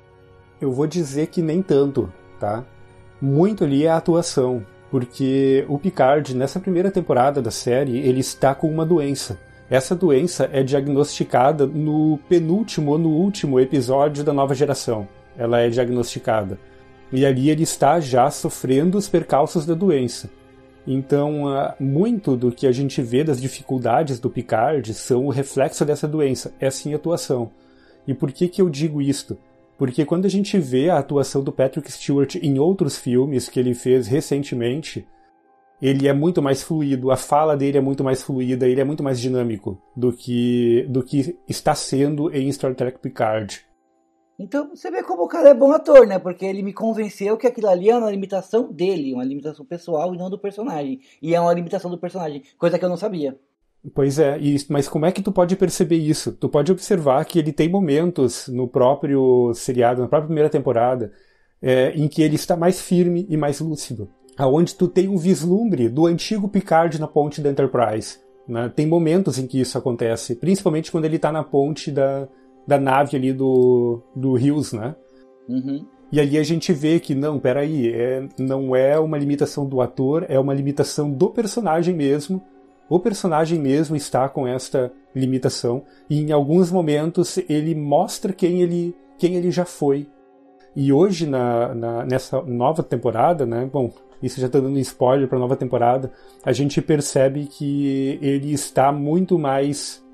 Eu 0.62 0.72
vou 0.72 0.88
dizer 0.88 1.28
que 1.28 1.42
nem 1.42 1.62
tanto, 1.62 2.12
tá? 2.40 2.66
Muito 3.22 3.66
ali 3.66 3.86
é 3.86 3.90
a 3.90 3.98
atuação, 3.98 4.66
porque 4.96 5.66
o 5.68 5.78
Picard, 5.78 6.34
nessa 6.34 6.58
primeira 6.58 6.90
temporada 6.90 7.42
da 7.42 7.52
série, 7.52 7.98
ele 7.98 8.22
está 8.22 8.56
com 8.56 8.72
uma 8.72 8.86
doença. 8.86 9.38
Essa 9.70 9.94
doença 9.94 10.50
é 10.54 10.64
diagnosticada 10.64 11.68
no 11.68 12.18
penúltimo 12.30 12.92
ou 12.92 12.98
no 12.98 13.10
último 13.10 13.60
episódio 13.60 14.24
da 14.24 14.32
nova 14.32 14.56
geração 14.56 15.06
ela 15.38 15.60
é 15.60 15.68
diagnosticada. 15.68 16.58
E 17.12 17.26
ali 17.26 17.50
ele 17.50 17.64
está 17.64 18.00
já 18.00 18.32
sofrendo 18.32 18.98
os 18.98 19.10
percalços 19.10 19.66
da 19.66 19.74
doença. 19.74 20.30
Então, 20.88 21.46
ah, 21.50 21.76
muito 21.78 22.38
do 22.38 22.50
que 22.50 22.66
a 22.66 22.72
gente 22.72 23.02
vê 23.02 23.22
das 23.22 23.42
dificuldades 23.42 24.18
do 24.18 24.30
Picard 24.30 24.94
são 24.94 25.26
o 25.26 25.30
reflexo 25.30 25.84
dessa 25.84 26.08
doença, 26.08 26.54
essa 26.58 26.90
atuação. 26.96 27.52
E 28.08 28.14
por 28.14 28.32
que, 28.32 28.48
que 28.48 28.62
eu 28.62 28.70
digo 28.70 29.02
isto? 29.02 29.38
Porque 29.78 30.06
quando 30.06 30.26
a 30.26 30.30
gente 30.30 30.58
vê 30.58 30.90
a 30.90 30.98
atuação 30.98 31.44
do 31.44 31.52
Patrick 31.52 31.92
Stewart 31.92 32.36
em 32.36 32.60
outros 32.60 32.98
filmes 32.98 33.50
que 33.50 33.60
ele 33.60 33.74
fez 33.74 34.08
recentemente, 34.08 35.06
ele 35.82 36.08
é 36.08 36.14
muito 36.14 36.42
mais 36.42 36.64
fluido, 36.64 37.12
a 37.12 37.18
fala 37.18 37.58
dele 37.58 37.78
é 37.78 37.82
muito 37.82 38.04
mais 38.04 38.24
fluida, 38.24 38.68
ele 38.68 38.80
é 38.80 38.84
muito 38.84 39.04
mais 39.04 39.20
dinâmico 39.20 39.78
do 39.96 40.14
que 40.14 40.86
do 40.90 41.04
que 41.04 41.38
está 41.48 41.76
sendo 41.76 42.34
em 42.34 42.52
Star 42.52 42.74
Trek 42.74 43.00
Picard. 43.00 43.66
Então 44.38 44.70
você 44.70 44.92
vê 44.92 45.02
como 45.02 45.24
o 45.24 45.28
cara 45.28 45.50
é 45.50 45.54
bom 45.54 45.72
ator, 45.72 46.06
né? 46.06 46.20
Porque 46.20 46.46
ele 46.46 46.62
me 46.62 46.74
convenceu 46.74 47.38
que 47.38 47.48
aquilo 47.48 47.70
ali 47.70 47.90
é 47.90 47.98
uma 47.98 48.12
limitação 48.12 48.72
dele, 48.72 49.14
uma 49.14 49.24
limitação 49.24 49.66
pessoal 49.66 50.14
e 50.14 50.18
não 50.18 50.30
do 50.30 50.38
personagem. 50.38 51.00
E 51.22 51.34
é 51.34 51.40
uma 51.40 51.54
limitação 51.54 51.90
do 51.90 51.98
personagem, 51.98 52.44
coisa 52.58 52.78
que 52.78 52.84
eu 52.84 52.90
não 52.90 52.98
sabia. 52.98 53.40
Pois 53.94 54.18
é, 54.18 54.40
mas 54.70 54.88
como 54.88 55.06
é 55.06 55.12
que 55.12 55.22
tu 55.22 55.32
pode 55.32 55.56
perceber 55.56 55.98
isso? 55.98 56.32
Tu 56.32 56.50
pode 56.50 56.72
observar 56.72 57.24
que 57.26 57.38
ele 57.38 57.52
tem 57.52 57.70
momentos 57.70 58.48
no 58.48 58.68
próprio 58.68 59.54
seriado, 59.54 60.02
na 60.02 60.08
própria 60.08 60.28
primeira 60.28 60.50
temporada, 60.50 61.12
é, 61.62 61.92
em 61.92 62.08
que 62.08 62.22
ele 62.22 62.36
está 62.36 62.56
mais 62.56 62.82
firme 62.82 63.26
e 63.30 63.38
mais 63.38 63.60
lúcido. 63.60 64.10
Aonde 64.38 64.76
tu 64.76 64.88
tem 64.88 65.08
um 65.08 65.18
vislumbre 65.18 65.88
do 65.88 66.08
antigo 66.08 66.50
Picard 66.50 67.00
na 67.00 67.08
ponte 67.08 67.42
da 67.42 67.50
Enterprise. 67.50 68.18
Né? 68.48 68.72
Tem 68.76 68.86
momentos 68.86 69.38
em 69.38 69.48
que 69.48 69.60
isso 69.60 69.78
acontece, 69.78 70.36
principalmente 70.36 70.92
quando 70.92 71.06
ele 71.06 71.16
está 71.16 71.32
na 71.32 71.44
ponte 71.44 71.92
da, 71.92 72.28
da 72.68 72.80
nave 72.80 73.16
ali 73.16 73.34
do, 73.34 74.02
do 74.16 74.34
Rios, 74.34 74.74
né? 74.74 74.96
Uhum. 75.48 75.86
E 76.12 76.20
ali 76.20 76.38
a 76.38 76.44
gente 76.44 76.72
vê 76.72 77.00
que, 77.00 77.16
não, 77.16 77.40
peraí, 77.40 77.90
é, 77.90 78.28
não 78.38 78.76
é 78.76 79.00
uma 79.00 79.18
limitação 79.18 79.66
do 79.66 79.82
ator, 79.82 80.26
é 80.30 80.40
uma 80.40 80.54
limitação 80.54 81.12
do 81.12 81.30
personagem 81.30 81.96
mesmo. 81.96 82.42
O 82.88 83.00
personagem 83.00 83.60
mesmo 83.60 83.96
está 83.96 84.30
com 84.30 84.48
esta 84.48 84.92
limitação 85.16 85.84
e 86.10 86.22
em 86.22 86.32
alguns 86.32 86.72
momentos 86.72 87.38
ele 87.50 87.74
mostra 87.74 88.32
quem 88.32 88.62
ele, 88.62 88.96
quem 89.18 89.36
ele 89.36 89.50
já 89.50 89.66
foi. 89.66 90.08
E 90.76 90.92
hoje, 90.92 91.26
na, 91.26 91.74
na 91.74 92.06
nessa 92.06 92.42
nova 92.42 92.84
temporada, 92.84 93.46
né, 93.46 93.68
bom, 93.72 93.92
isso 94.22 94.40
já 94.40 94.48
está 94.48 94.60
dando 94.60 94.78
spoiler 94.80 95.28
para 95.28 95.38
a 95.38 95.42
nova 95.42 95.56
temporada, 95.56 96.12
a 96.44 96.52
gente 96.52 96.82
percebe 96.82 97.46
que 97.46 98.20
ele 98.22 98.52
está 98.52 98.92
muito 98.92 99.40
mais 99.40 100.06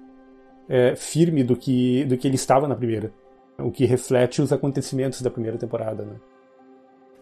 é, 0.69 0.95
firme 0.95 1.43
do 1.43 1.55
que, 1.55 2.05
do 2.05 2.17
que 2.17 2.27
ele 2.27 2.35
estava 2.35 2.67
na 2.67 2.75
primeira. 2.75 3.11
O 3.57 3.71
que 3.71 3.85
reflete 3.85 4.41
os 4.41 4.53
acontecimentos 4.53 5.21
da 5.21 5.29
primeira 5.29 5.57
temporada, 5.57 6.05
né? 6.05 6.15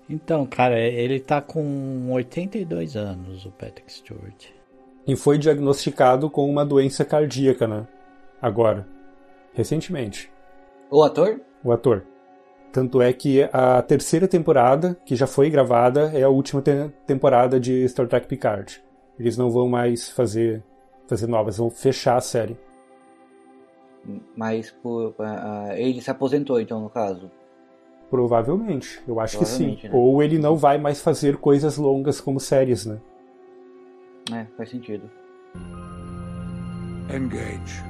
Então, 0.09 0.45
cara, 0.45 0.79
ele 0.79 1.19
tá 1.19 1.41
com 1.41 2.11
82 2.11 2.95
anos, 2.95 3.45
o 3.45 3.51
Patrick 3.51 3.91
Stewart. 3.91 4.47
E 5.09 5.15
foi 5.15 5.39
diagnosticado 5.39 6.29
com 6.29 6.47
uma 6.47 6.63
doença 6.63 7.03
cardíaca, 7.03 7.67
né? 7.67 7.87
Agora. 8.39 8.85
Recentemente. 9.53 10.31
O 10.91 11.01
ator? 11.01 11.41
O 11.63 11.71
ator. 11.71 12.05
Tanto 12.71 13.01
é 13.01 13.11
que 13.11 13.41
a 13.51 13.81
terceira 13.81 14.27
temporada, 14.27 14.95
que 15.03 15.15
já 15.15 15.25
foi 15.25 15.49
gravada, 15.49 16.11
é 16.13 16.21
a 16.21 16.29
última 16.29 16.61
te 16.61 16.91
temporada 17.07 17.59
de 17.59 17.89
Star 17.89 18.07
Trek 18.07 18.27
Picard. 18.27 18.83
Eles 19.19 19.35
não 19.35 19.49
vão 19.49 19.67
mais 19.67 20.09
fazer, 20.09 20.63
fazer 21.07 21.25
novas, 21.25 21.57
vão 21.57 21.71
fechar 21.71 22.15
a 22.15 22.21
série. 22.21 22.55
Mas 24.35 24.69
por, 24.69 25.15
uh, 25.17 25.71
ele 25.75 26.03
se 26.03 26.11
aposentou, 26.11 26.61
então, 26.61 26.79
no 26.79 26.89
caso? 26.91 27.31
Provavelmente, 28.11 29.01
eu 29.07 29.19
acho 29.19 29.39
Provavelmente, 29.39 29.75
que 29.75 29.87
sim. 29.87 29.91
Né? 29.91 29.99
Ou 29.99 30.21
ele 30.21 30.37
não 30.37 30.55
vai 30.55 30.77
mais 30.77 31.01
fazer 31.01 31.37
coisas 31.37 31.77
longas 31.77 32.21
como 32.21 32.39
séries, 32.39 32.85
né? 32.85 32.99
É, 34.33 34.45
faz 34.57 34.69
sentido. 34.69 35.09
Engage. 37.13 37.83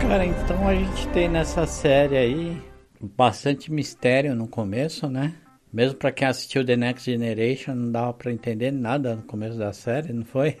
Cara, 0.00 0.24
então 0.24 0.68
a 0.68 0.74
gente 0.74 1.08
tem 1.08 1.28
nessa 1.28 1.66
série 1.66 2.16
aí 2.16 2.62
bastante 3.00 3.70
mistério 3.72 4.34
no 4.34 4.48
começo, 4.48 5.08
né? 5.08 5.34
Mesmo 5.72 5.98
para 5.98 6.12
quem 6.12 6.26
assistiu 6.26 6.64
The 6.64 6.76
Next 6.76 7.10
Generation, 7.10 7.74
não 7.74 7.92
dava 7.92 8.14
para 8.14 8.32
entender 8.32 8.70
nada 8.70 9.16
no 9.16 9.22
começo 9.22 9.58
da 9.58 9.72
série, 9.72 10.12
não 10.12 10.24
foi? 10.24 10.58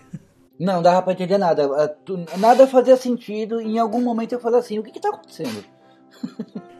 Não, 0.58 0.82
dava 0.82 1.02
para 1.02 1.12
entender 1.12 1.38
nada. 1.38 1.62
É, 1.62 2.36
nada 2.38 2.66
fazia 2.66 2.96
sentido. 2.96 3.60
E 3.60 3.76
em 3.76 3.78
algum 3.78 4.02
momento 4.02 4.32
eu 4.32 4.40
falei 4.40 4.58
assim: 4.58 4.78
o 4.78 4.82
que, 4.82 4.90
que 4.90 5.00
tá 5.00 5.10
acontecendo? 5.10 5.64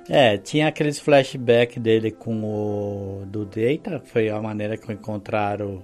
É, 0.09 0.37
tinha 0.39 0.69
aqueles 0.69 0.99
flashback 0.99 1.81
dele 1.81 2.11
com 2.11 2.45
o 2.45 3.27
do 3.27 3.45
Data, 3.45 4.01
foi 4.05 4.29
a 4.29 4.41
maneira 4.41 4.77
que 4.77 4.93
encontraram 4.93 5.83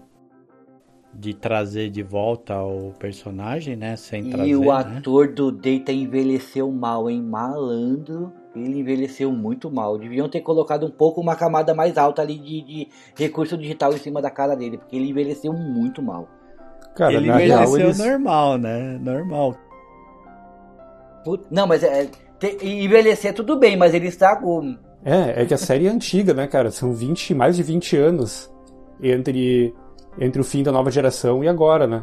de 1.12 1.34
trazer 1.34 1.90
de 1.90 2.02
volta 2.02 2.62
o 2.62 2.92
personagem, 2.98 3.76
né? 3.76 3.96
Sem 3.96 4.28
e 4.28 4.30
trazer, 4.30 4.56
o 4.56 4.64
né? 4.64 4.70
ator 4.70 5.28
do 5.28 5.50
Data 5.50 5.92
envelheceu 5.92 6.70
mal, 6.70 7.10
hein? 7.10 7.20
Malandro 7.20 8.32
ele 8.54 8.80
envelheceu 8.80 9.32
muito 9.32 9.70
mal. 9.70 9.98
Deviam 9.98 10.28
ter 10.28 10.40
colocado 10.40 10.86
um 10.86 10.90
pouco 10.90 11.20
uma 11.20 11.34
camada 11.34 11.74
mais 11.74 11.96
alta 11.96 12.22
ali 12.22 12.38
de, 12.38 12.62
de 12.62 12.88
recurso 13.16 13.56
digital 13.56 13.92
em 13.92 13.98
cima 13.98 14.20
da 14.20 14.30
cara 14.30 14.54
dele, 14.54 14.78
porque 14.78 14.96
ele 14.96 15.10
envelheceu 15.10 15.52
muito 15.52 16.02
mal. 16.02 16.28
Cara, 16.94 17.14
ele 17.14 17.28
envelheceu 17.28 17.56
real, 17.56 17.78
eles... 17.78 17.98
normal, 17.98 18.58
né? 18.58 18.98
Normal. 19.00 19.56
Não, 21.50 21.66
mas 21.66 21.82
é, 21.82 22.10
te, 22.42 22.66
envelhecer 22.66 23.32
tudo 23.32 23.56
bem, 23.56 23.76
mas 23.76 23.94
ele 23.94 24.08
está 24.08 24.34
com. 24.36 24.76
É, 25.04 25.42
é 25.42 25.46
que 25.46 25.54
a 25.54 25.58
série 25.58 25.86
é 25.86 25.90
antiga, 25.90 26.34
né, 26.34 26.46
cara? 26.46 26.70
São 26.70 26.92
20, 26.92 27.34
mais 27.34 27.56
de 27.56 27.62
20 27.62 27.96
anos 27.96 28.52
entre, 29.02 29.74
entre 30.18 30.40
o 30.40 30.44
fim 30.44 30.62
da 30.62 30.72
nova 30.72 30.90
geração 30.90 31.42
e 31.42 31.48
agora, 31.48 31.86
né? 31.86 32.02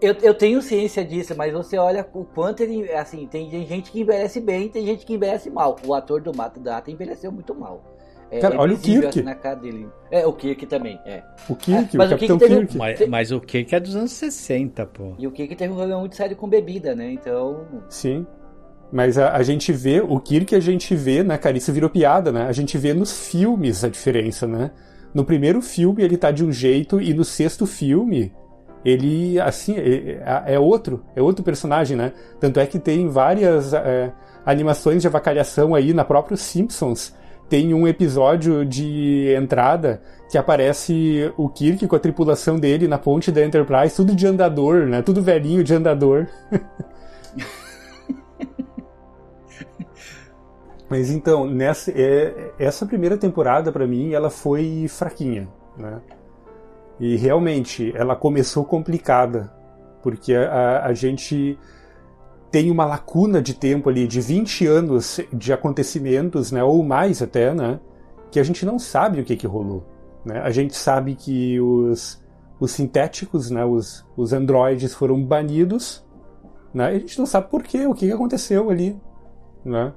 Eu, 0.00 0.14
eu 0.22 0.34
tenho 0.34 0.60
ciência 0.60 1.04
disso, 1.04 1.34
mas 1.36 1.52
você 1.52 1.78
olha 1.78 2.06
o 2.12 2.24
quanto 2.24 2.62
ele. 2.62 2.90
Assim, 2.92 3.26
tem 3.26 3.48
gente 3.66 3.90
que 3.90 4.00
envelhece 4.00 4.40
bem 4.40 4.68
tem 4.68 4.84
gente 4.84 5.06
que 5.06 5.14
envelhece 5.14 5.48
mal. 5.50 5.76
O 5.86 5.94
ator 5.94 6.20
do 6.20 6.36
Mato 6.36 6.60
Data 6.60 6.90
envelheceu 6.90 7.30
muito 7.30 7.54
mal. 7.54 7.82
É, 8.30 8.40
Cara, 8.40 8.56
é 8.56 8.58
olha 8.58 8.74
o 8.74 8.78
Kirk. 8.78 9.06
Assim, 9.06 9.22
na 9.22 9.34
cara 9.34 9.54
dele. 9.54 9.88
É, 10.10 10.26
o 10.26 10.32
Kirk 10.32 10.66
também, 10.66 10.98
é. 11.06 11.22
O 11.48 11.54
Kirk, 11.54 11.94
é, 11.94 11.98
mas 11.98 12.08
o, 12.08 12.14
Capitão 12.14 12.38
Kirk. 12.38 12.66
Teve... 12.66 12.78
Mas, 12.78 13.08
mas, 13.08 13.32
o 13.32 13.40
Kirk 13.40 13.74
é 13.74 13.80
dos 13.80 13.94
anos 13.94 14.12
60, 14.12 14.84
pô. 14.86 15.14
E 15.18 15.26
o 15.26 15.30
Kirk 15.30 15.54
teve 15.54 15.72
um 15.72 15.76
problema 15.76 16.00
muito 16.00 16.16
sério 16.16 16.36
com 16.36 16.48
bebida, 16.48 16.94
né? 16.94 17.12
Então. 17.12 17.64
Sim. 17.88 18.26
Mas 18.92 19.18
a, 19.18 19.32
a, 19.32 19.42
gente 19.42 19.72
vê, 19.72 20.00
o 20.00 20.18
Kirk 20.20 20.54
a 20.54 20.60
gente 20.60 20.94
vê, 20.94 21.22
né, 21.22 21.36
cara, 21.36 21.56
isso 21.56 21.72
virou 21.72 21.90
piada, 21.90 22.30
né? 22.30 22.46
A 22.46 22.52
gente 22.52 22.78
vê 22.78 22.94
nos 22.94 23.28
filmes 23.28 23.82
a 23.82 23.88
diferença, 23.88 24.46
né? 24.46 24.70
No 25.12 25.24
primeiro 25.24 25.60
filme 25.60 26.02
ele 26.02 26.16
tá 26.16 26.30
de 26.30 26.44
um 26.44 26.52
jeito 26.52 27.00
e 27.00 27.14
no 27.14 27.24
sexto 27.24 27.66
filme 27.66 28.32
ele 28.84 29.40
assim 29.40 29.76
é, 29.76 30.20
é, 30.46 30.54
é, 30.54 30.58
outro, 30.58 31.04
é 31.16 31.22
outro 31.22 31.42
personagem, 31.44 31.96
né? 31.96 32.12
Tanto 32.38 32.60
é 32.60 32.66
que 32.66 32.78
tem 32.78 33.08
várias 33.08 33.72
é, 33.72 34.12
animações 34.44 35.02
de 35.02 35.08
avacalhação 35.08 35.74
aí 35.74 35.94
na 35.94 36.04
própria 36.04 36.36
Simpsons. 36.36 37.14
Tem 37.48 37.74
um 37.74 37.86
episódio 37.86 38.64
de 38.64 39.34
entrada 39.36 40.00
que 40.30 40.38
aparece 40.38 41.32
o 41.36 41.48
Kirk 41.48 41.86
com 41.86 41.96
a 41.96 42.00
tripulação 42.00 42.58
dele 42.58 42.88
na 42.88 42.98
ponte 42.98 43.30
da 43.30 43.44
Enterprise, 43.44 43.94
tudo 43.94 44.14
de 44.14 44.26
andador, 44.26 44.86
né? 44.86 45.02
Tudo 45.02 45.22
velhinho 45.22 45.62
de 45.62 45.74
andador. 45.74 46.26
Mas 50.88 51.10
então, 51.10 51.46
nessa, 51.46 51.90
é, 51.90 52.52
essa 52.58 52.84
primeira 52.84 53.16
temporada 53.16 53.72
para 53.72 53.86
mim, 53.86 54.12
ela 54.12 54.30
foi 54.30 54.86
fraquinha, 54.88 55.48
né? 55.76 56.00
E 57.00 57.16
realmente 57.16 57.92
ela 57.96 58.14
começou 58.14 58.64
complicada, 58.64 59.52
porque 60.02 60.34
a, 60.34 60.84
a 60.84 60.94
gente 60.94 61.58
tem 62.50 62.70
uma 62.70 62.84
lacuna 62.84 63.42
de 63.42 63.52
tempo 63.52 63.88
ali 63.88 64.06
de 64.06 64.20
20 64.20 64.66
anos 64.66 65.20
de 65.32 65.52
acontecimentos, 65.52 66.52
né, 66.52 66.62
ou 66.62 66.84
mais 66.84 67.20
até, 67.20 67.52
né, 67.52 67.80
que 68.30 68.38
a 68.38 68.44
gente 68.44 68.64
não 68.64 68.78
sabe 68.78 69.20
o 69.20 69.24
que, 69.24 69.34
que 69.34 69.46
rolou. 69.46 69.84
Né? 70.24 70.40
A 70.40 70.50
gente 70.50 70.76
sabe 70.76 71.16
que 71.16 71.60
os, 71.60 72.22
os 72.60 72.70
sintéticos, 72.70 73.50
né, 73.50 73.64
os, 73.64 74.06
os 74.16 74.32
androides 74.32 74.94
foram 74.94 75.20
banidos 75.20 76.06
Né? 76.72 76.86
A 76.86 76.92
gente 76.98 77.18
não 77.18 77.26
sabe 77.26 77.50
por 77.50 77.62
quê, 77.62 77.86
o 77.86 77.94
que 77.94 78.10
aconteceu 78.12 78.70
ali. 78.70 78.96
Né? 79.64 79.92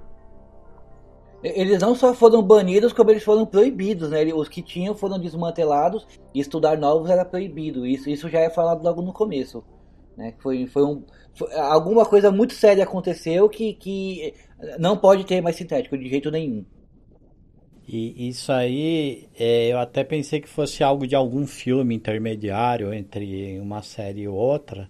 Eles 1.44 1.80
não 1.80 1.94
só 1.94 2.14
foram 2.14 2.42
banidos, 2.42 2.94
como 2.94 3.12
eles 3.12 3.24
foram 3.24 3.46
proibidos, 3.46 4.10
né? 4.10 4.24
Os 4.34 4.50
que 4.50 4.62
tinham 4.62 4.96
foram 4.96 5.20
desmantelados 5.20 6.08
e 6.34 6.40
estudar 6.40 6.78
novos 6.78 7.10
era 7.10 7.24
proibido. 7.24 7.86
Isso, 7.86 8.10
isso 8.10 8.28
já 8.28 8.40
é 8.40 8.50
falado 8.50 8.84
logo 8.84 9.02
no 9.02 9.14
começo. 9.14 9.64
Né? 10.16 10.34
Foi, 10.40 10.66
foi, 10.66 10.84
um, 10.84 11.04
foi 11.36 11.54
alguma 11.56 12.06
coisa 12.06 12.32
muito 12.32 12.54
séria 12.54 12.84
aconteceu 12.84 13.48
que, 13.48 13.74
que 13.76 14.34
não 14.80 14.98
pode 14.98 15.26
ter 15.26 15.40
mais 15.40 15.56
sintético 15.56 15.96
de 15.98 16.10
jeito 16.10 16.32
nenhum. 16.32 16.66
E 17.88 18.28
isso 18.28 18.52
aí, 18.52 19.30
é, 19.40 19.72
eu 19.72 19.80
até 19.80 20.04
pensei 20.04 20.42
que 20.42 20.50
fosse 20.50 20.84
algo 20.84 21.08
de 21.08 21.16
algum 21.16 21.48
filme 21.48 21.96
intermediário 21.96 22.94
entre 22.94 23.58
uma 23.62 23.82
série 23.82 24.24
e 24.24 24.28
outra, 24.28 24.90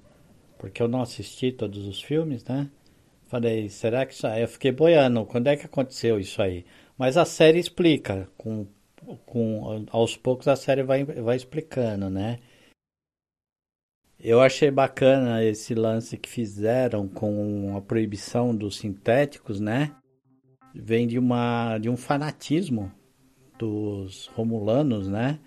porque 0.58 0.82
eu 0.82 0.88
não 0.88 1.02
assisti 1.02 1.52
todos 1.52 1.86
os 1.86 2.02
filmes, 2.02 2.44
né? 2.46 2.72
Falei, 3.28 3.70
será 3.70 4.06
que 4.06 4.14
isso 4.14 4.26
aí? 4.26 4.42
Eu 4.42 4.48
fiquei 4.48 4.72
boiando, 4.72 5.26
quando 5.26 5.48
é 5.48 5.58
que 5.58 5.66
aconteceu 5.66 6.20
isso 6.20 6.42
aí? 6.42 6.66
Mas 6.98 7.18
a 7.18 7.26
série 7.26 7.60
explica, 7.60 8.28
com, 8.38 8.66
com 9.26 9.86
aos 9.92 10.16
poucos 10.16 10.48
a 10.48 10.56
série 10.56 10.82
vai, 10.82 11.04
vai 11.04 11.36
explicando, 11.36 12.10
né? 12.10 12.40
Eu 14.20 14.42
achei 14.42 14.72
bacana 14.72 15.44
esse 15.44 15.76
lance 15.76 16.18
que 16.18 16.30
fizeram 16.30 17.08
com 17.08 17.76
a 17.78 17.82
proibição 17.82 18.56
dos 18.56 18.78
sintéticos, 18.78 19.60
né? 19.60 19.94
Vem 20.74 21.06
de 21.06 21.20
uma 21.20 21.78
de 21.78 21.90
um 21.90 21.98
fanatismo 21.98 22.92
dos 23.60 24.28
romulanos, 24.28 25.08
né? 25.08 25.40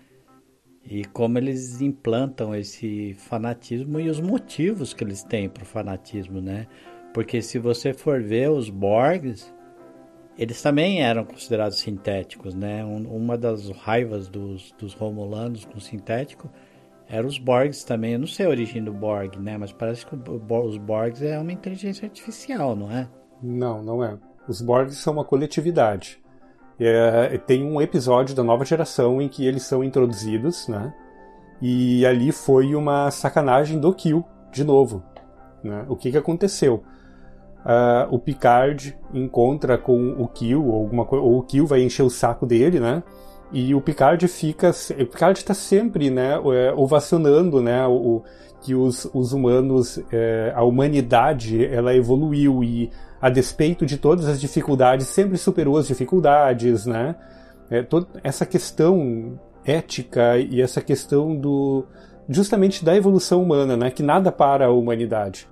E 0.85 1.03
como 1.05 1.37
eles 1.37 1.81
implantam 1.81 2.55
esse 2.55 3.13
fanatismo 3.15 3.99
e 3.99 4.09
os 4.09 4.19
motivos 4.19 4.93
que 4.93 5.03
eles 5.03 5.23
têm 5.23 5.49
para 5.49 5.63
o 5.63 5.65
fanatismo, 5.65 6.39
né? 6.41 6.67
Porque 7.13 7.41
se 7.41 7.59
você 7.59 7.93
for 7.93 8.21
ver 8.21 8.49
os 8.49 8.69
Borgs, 8.69 9.53
eles 10.37 10.61
também 10.61 11.03
eram 11.03 11.25
considerados 11.25 11.79
sintéticos, 11.79 12.55
né? 12.55 12.83
uma 12.83 13.37
das 13.37 13.69
raivas 13.69 14.29
dos, 14.29 14.73
dos 14.77 14.93
Romulanos 14.93 15.65
com 15.65 15.79
sintético 15.79 16.49
eram 17.11 17.27
os 17.27 17.37
Borgs 17.37 17.83
também. 17.83 18.13
Eu 18.13 18.19
não 18.19 18.27
sei 18.27 18.45
a 18.45 18.49
origem 18.49 18.81
do 18.81 18.93
Borg, 18.93 19.35
né? 19.37 19.57
Mas 19.57 19.73
parece 19.73 20.05
que 20.05 20.15
os 20.15 20.77
Borgs 20.77 21.21
é 21.21 21.37
uma 21.37 21.51
inteligência 21.51 22.05
artificial, 22.05 22.73
não 22.73 22.89
é? 22.89 23.07
Não, 23.43 23.83
não 23.83 24.01
é. 24.01 24.17
Os 24.47 24.61
Borgs 24.61 24.95
são 24.95 25.13
uma 25.13 25.25
coletividade. 25.25 26.21
É, 26.79 27.37
tem 27.39 27.65
um 27.65 27.81
episódio 27.81 28.33
da 28.33 28.43
nova 28.43 28.63
geração 28.63 29.21
em 29.21 29.27
que 29.27 29.45
eles 29.45 29.63
são 29.63 29.83
introduzidos, 29.83 30.69
né? 30.69 30.93
E 31.61 32.05
ali 32.05 32.31
foi 32.31 32.73
uma 32.73 33.11
sacanagem 33.11 33.77
do 33.77 33.93
Kill, 33.93 34.25
de 34.51 34.63
novo. 34.63 35.03
Né? 35.61 35.85
O 35.89 35.95
que, 35.97 36.11
que 36.11 36.17
aconteceu? 36.17 36.83
Uh, 37.65 38.13
o 38.13 38.19
Picard 38.19 38.97
encontra 39.13 39.77
com 39.77 40.11
o 40.13 40.27
Kill, 40.27 40.65
ou, 40.65 40.75
alguma 40.75 41.07
ou 41.15 41.39
o 41.39 41.43
Kill 41.43 41.65
vai 41.65 41.81
encher 41.81 42.03
o 42.03 42.09
saco 42.09 42.45
dele, 42.45 42.79
né? 42.79 43.03
E 43.51 43.75
o 43.75 43.81
Picard 43.81 44.25
fica. 44.27 44.71
O 44.99 45.05
Picard 45.05 45.37
está 45.37 45.53
sempre, 45.53 46.09
né, 46.09 46.35
é, 46.35 46.73
ovacionando, 46.73 47.61
né, 47.61 47.85
o, 47.85 48.23
que 48.61 48.73
os, 48.73 49.09
os 49.13 49.33
humanos, 49.33 49.99
é, 50.11 50.53
a 50.55 50.63
humanidade, 50.63 51.65
ela 51.65 51.93
evoluiu 51.93 52.63
e, 52.63 52.89
a 53.21 53.29
despeito 53.29 53.85
de 53.85 53.97
todas 53.97 54.27
as 54.27 54.39
dificuldades, 54.39 55.07
sempre 55.07 55.37
superou 55.37 55.77
as 55.77 55.87
dificuldades, 55.87 56.85
né? 56.85 57.15
É, 57.69 57.83
toda 57.83 58.07
essa 58.23 58.45
questão 58.45 59.39
ética 59.63 60.37
e 60.37 60.61
essa 60.61 60.81
questão 60.81 61.35
do 61.35 61.85
justamente 62.27 62.83
da 62.83 62.95
evolução 62.95 63.43
humana, 63.43 63.75
né? 63.75 63.91
Que 63.91 64.01
nada 64.01 64.31
para 64.31 64.65
a 64.67 64.71
humanidade 64.71 65.47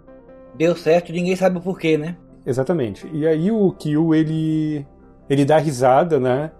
deu 0.59 0.75
certo 0.75 1.13
ninguém 1.13 1.37
sabe 1.37 1.57
o 1.57 1.61
porquê, 1.61 1.97
né? 1.97 2.17
Exatamente. 2.45 3.09
E 3.13 3.25
aí 3.25 3.49
o 3.49 3.71
Kyo, 3.71 4.13
ele, 4.13 4.85
ele 5.29 5.45
dá 5.45 5.57
risada, 5.57 6.19
né? 6.19 6.51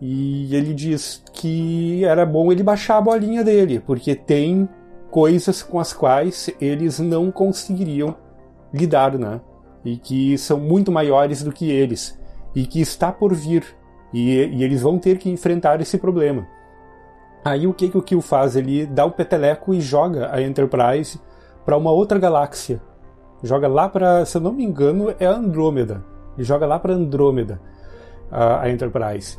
E 0.00 0.54
ele 0.54 0.72
diz 0.72 1.22
que 1.32 2.04
era 2.04 2.24
bom 2.24 2.50
ele 2.52 2.62
baixar 2.62 2.96
a 2.96 3.00
bolinha 3.00 3.42
dele, 3.42 3.80
porque 3.80 4.14
tem 4.14 4.68
coisas 5.10 5.62
com 5.62 5.80
as 5.80 5.92
quais 5.92 6.48
eles 6.60 7.00
não 7.00 7.30
conseguiriam 7.30 8.14
lidar, 8.72 9.18
né? 9.18 9.40
E 9.84 9.96
que 9.96 10.38
são 10.38 10.60
muito 10.60 10.92
maiores 10.92 11.42
do 11.42 11.52
que 11.52 11.70
eles. 11.70 12.18
E 12.54 12.66
que 12.66 12.80
está 12.80 13.10
por 13.10 13.34
vir. 13.34 13.64
E, 14.12 14.36
e 14.46 14.62
eles 14.62 14.80
vão 14.80 14.98
ter 14.98 15.18
que 15.18 15.28
enfrentar 15.28 15.80
esse 15.80 15.98
problema. 15.98 16.46
Aí 17.44 17.66
o 17.66 17.74
que, 17.74 17.88
que 17.88 17.98
o 17.98 18.02
Kill 18.02 18.20
faz? 18.20 18.54
Ele 18.54 18.86
dá 18.86 19.04
o 19.04 19.10
peteleco 19.10 19.74
e 19.74 19.80
joga 19.80 20.32
a 20.32 20.40
Enterprise 20.40 21.18
para 21.64 21.76
uma 21.76 21.90
outra 21.90 22.18
galáxia 22.18 22.80
joga 23.42 23.68
lá 23.68 23.88
para, 23.88 24.24
se 24.24 24.36
eu 24.36 24.40
não 24.40 24.52
me 24.52 24.64
engano, 24.64 25.14
é 25.18 25.26
Andrômeda. 25.26 26.04
Joga 26.38 26.66
lá 26.66 26.78
para 26.78 26.94
Andrômeda 26.94 27.60
a, 28.30 28.62
a, 28.62 28.70
Enterprise. 28.70 29.38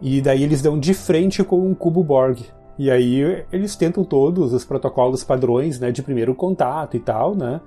E 0.00 0.20
daí 0.20 0.42
eles 0.42 0.62
dão 0.62 0.78
de 0.78 0.94
frente 0.94 1.44
com 1.44 1.66
um 1.66 1.74
cubo 1.74 2.02
Borg. 2.02 2.40
E 2.78 2.90
aí 2.90 3.44
eles 3.52 3.76
tentam 3.76 4.02
todos 4.02 4.52
os 4.54 4.64
protocolos 4.64 5.22
padrões, 5.22 5.78
né, 5.78 5.92
de 5.92 6.02
primeiro 6.02 6.34
contato 6.34 6.96
e 6.96 7.00
tal, 7.00 7.34
né? 7.34 7.60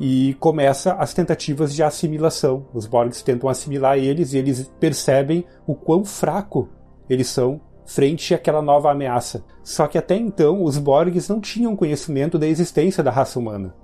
E 0.00 0.34
começa 0.40 0.94
as 0.94 1.12
tentativas 1.12 1.74
de 1.74 1.82
assimilação. 1.82 2.66
Os 2.72 2.86
Borgs 2.86 3.22
tentam 3.22 3.48
assimilar 3.48 3.98
eles 3.98 4.32
e 4.32 4.38
eles 4.38 4.70
percebem 4.80 5.44
o 5.66 5.74
quão 5.74 6.04
fraco 6.04 6.68
eles 7.08 7.28
são 7.28 7.60
frente 7.86 8.34
àquela 8.34 8.60
nova 8.60 8.90
ameaça. 8.90 9.44
Só 9.62 9.86
que 9.86 9.96
até 9.96 10.16
então 10.16 10.62
os 10.62 10.76
Borgs 10.76 11.28
não 11.28 11.40
tinham 11.40 11.76
conhecimento 11.76 12.38
da 12.38 12.46
existência 12.46 13.02
da 13.02 13.10
raça 13.10 13.38
humana. 13.38 13.74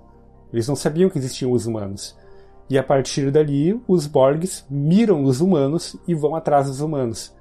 Eles 0.52 0.68
não 0.68 0.76
sabiam 0.76 1.08
que 1.08 1.18
existiam 1.18 1.52
os 1.52 1.66
humanos. 1.66 2.16
E 2.68 2.78
a 2.78 2.82
partir 2.82 3.30
dali, 3.30 3.80
os 3.86 4.06
Borgs 4.06 4.64
miram 4.70 5.24
os 5.24 5.40
humanos 5.40 5.96
e 6.06 6.14
vão 6.14 6.34
atrás 6.34 6.66
dos 6.66 6.80
humanos. 6.80 7.34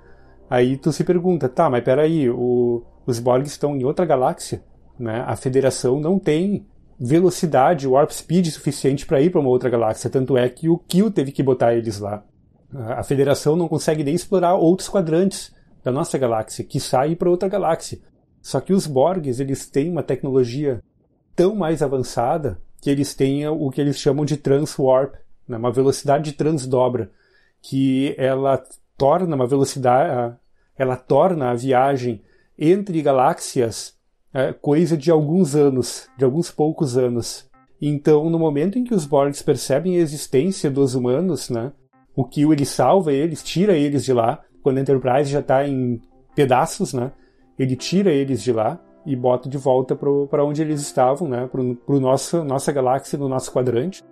Aí 0.50 0.78
tu 0.78 0.92
se 0.92 1.04
pergunta, 1.04 1.48
tá, 1.48 1.70
mas 1.70 1.84
peraí, 1.84 2.30
o, 2.30 2.84
os 3.06 3.20
Borgs 3.20 3.52
estão 3.52 3.76
em 3.76 3.84
outra 3.84 4.06
galáxia, 4.06 4.64
né? 5.00 5.24
A 5.26 5.36
Federação 5.36 6.00
não 6.00 6.20
tem 6.20 6.66
velocidade, 7.00 7.88
warp 7.88 8.12
speed 8.12 8.48
suficiente 8.48 9.06
para 9.06 9.22
ir 9.22 9.32
para 9.32 9.40
uma 9.40 9.50
outra 9.50 9.70
galáxia, 9.70 10.10
tanto 10.10 10.38
é 10.38 10.48
que 10.50 10.70
o 10.70 10.78
Kill 10.78 11.10
teve 11.10 11.32
que 11.32 11.42
botar 11.42 11.74
eles 11.74 12.00
lá. 12.00 12.24
A 12.74 13.04
Federação 13.04 13.56
não 13.56 13.68
consegue 13.68 14.04
nem 14.04 14.14
explorar 14.14 14.56
outros 14.56 14.88
quadrantes 14.88 15.54
da 15.84 15.92
nossa 15.92 16.18
galáxia, 16.18 16.64
que 16.64 16.80
saem 16.80 17.16
para 17.16 17.30
outra 17.30 17.50
galáxia. 17.50 18.00
Só 18.42 18.60
que 18.60 18.74
os 18.74 18.86
Borgs, 18.88 19.42
eles 19.42 19.66
têm 19.66 19.90
uma 19.90 20.04
tecnologia 20.04 20.82
tão 21.36 21.56
mais 21.56 21.82
avançada 21.82 22.62
que 22.82 22.90
eles 22.90 23.14
tenham 23.14 23.56
o 23.62 23.70
que 23.70 23.80
eles 23.80 23.98
chamam 23.98 24.26
de 24.26 24.36
transwarp, 24.36 25.14
né, 25.48 25.56
uma 25.56 25.72
velocidade 25.72 26.32
de 26.32 26.34
transdobra, 26.34 27.12
que 27.62 28.16
ela 28.18 28.62
torna 28.98 29.36
uma 29.36 29.46
velocidade, 29.46 30.36
ela 30.76 30.98
torna 30.98 31.52
a 31.52 31.56
viagem 31.56 32.24
entre 32.58 33.02
galáxias 33.02 33.96
é, 34.34 34.52
coisa 34.52 34.98
de 34.98 35.12
alguns 35.12 35.56
anos, 35.56 36.08
de 36.18 36.26
alguns 36.26 36.50
poucos 36.50 36.98
anos. 36.98 37.50
Então, 37.80 38.30
no 38.30 38.40
momento 38.40 38.80
em 38.80 38.84
que 38.84 38.94
os 38.94 39.06
Borgs 39.06 39.44
percebem 39.44 39.98
a 39.98 40.02
existência 40.02 40.70
dos 40.70 40.96
humanos, 40.96 41.50
né, 41.50 41.72
o 42.16 42.26
Kill 42.26 42.52
ele 42.54 42.66
salva 42.66 43.14
eles, 43.14 43.44
tira 43.44 43.78
eles 43.78 44.04
de 44.04 44.14
lá, 44.14 44.42
quando 44.64 44.78
a 44.78 44.82
Enterprise 44.82 45.32
já 45.32 45.40
está 45.40 45.68
em 45.68 46.02
pedaços, 46.36 46.94
né, 46.94 47.12
ele 47.60 47.76
tira 47.76 48.12
eles 48.12 48.42
de 48.42 48.52
lá 48.52 48.80
e 49.06 49.16
bota 49.16 49.50
de 49.50 49.58
volta 49.58 49.96
para 49.96 50.46
onde 50.46 50.62
eles 50.62 50.82
estavam, 50.82 51.28
né, 51.28 51.48
para 51.48 52.00
nosso 52.00 52.44
nossa 52.44 52.72
galáxia, 52.72 53.18
no 53.18 53.28
nosso 53.28 53.52
quadrante. 53.52 54.04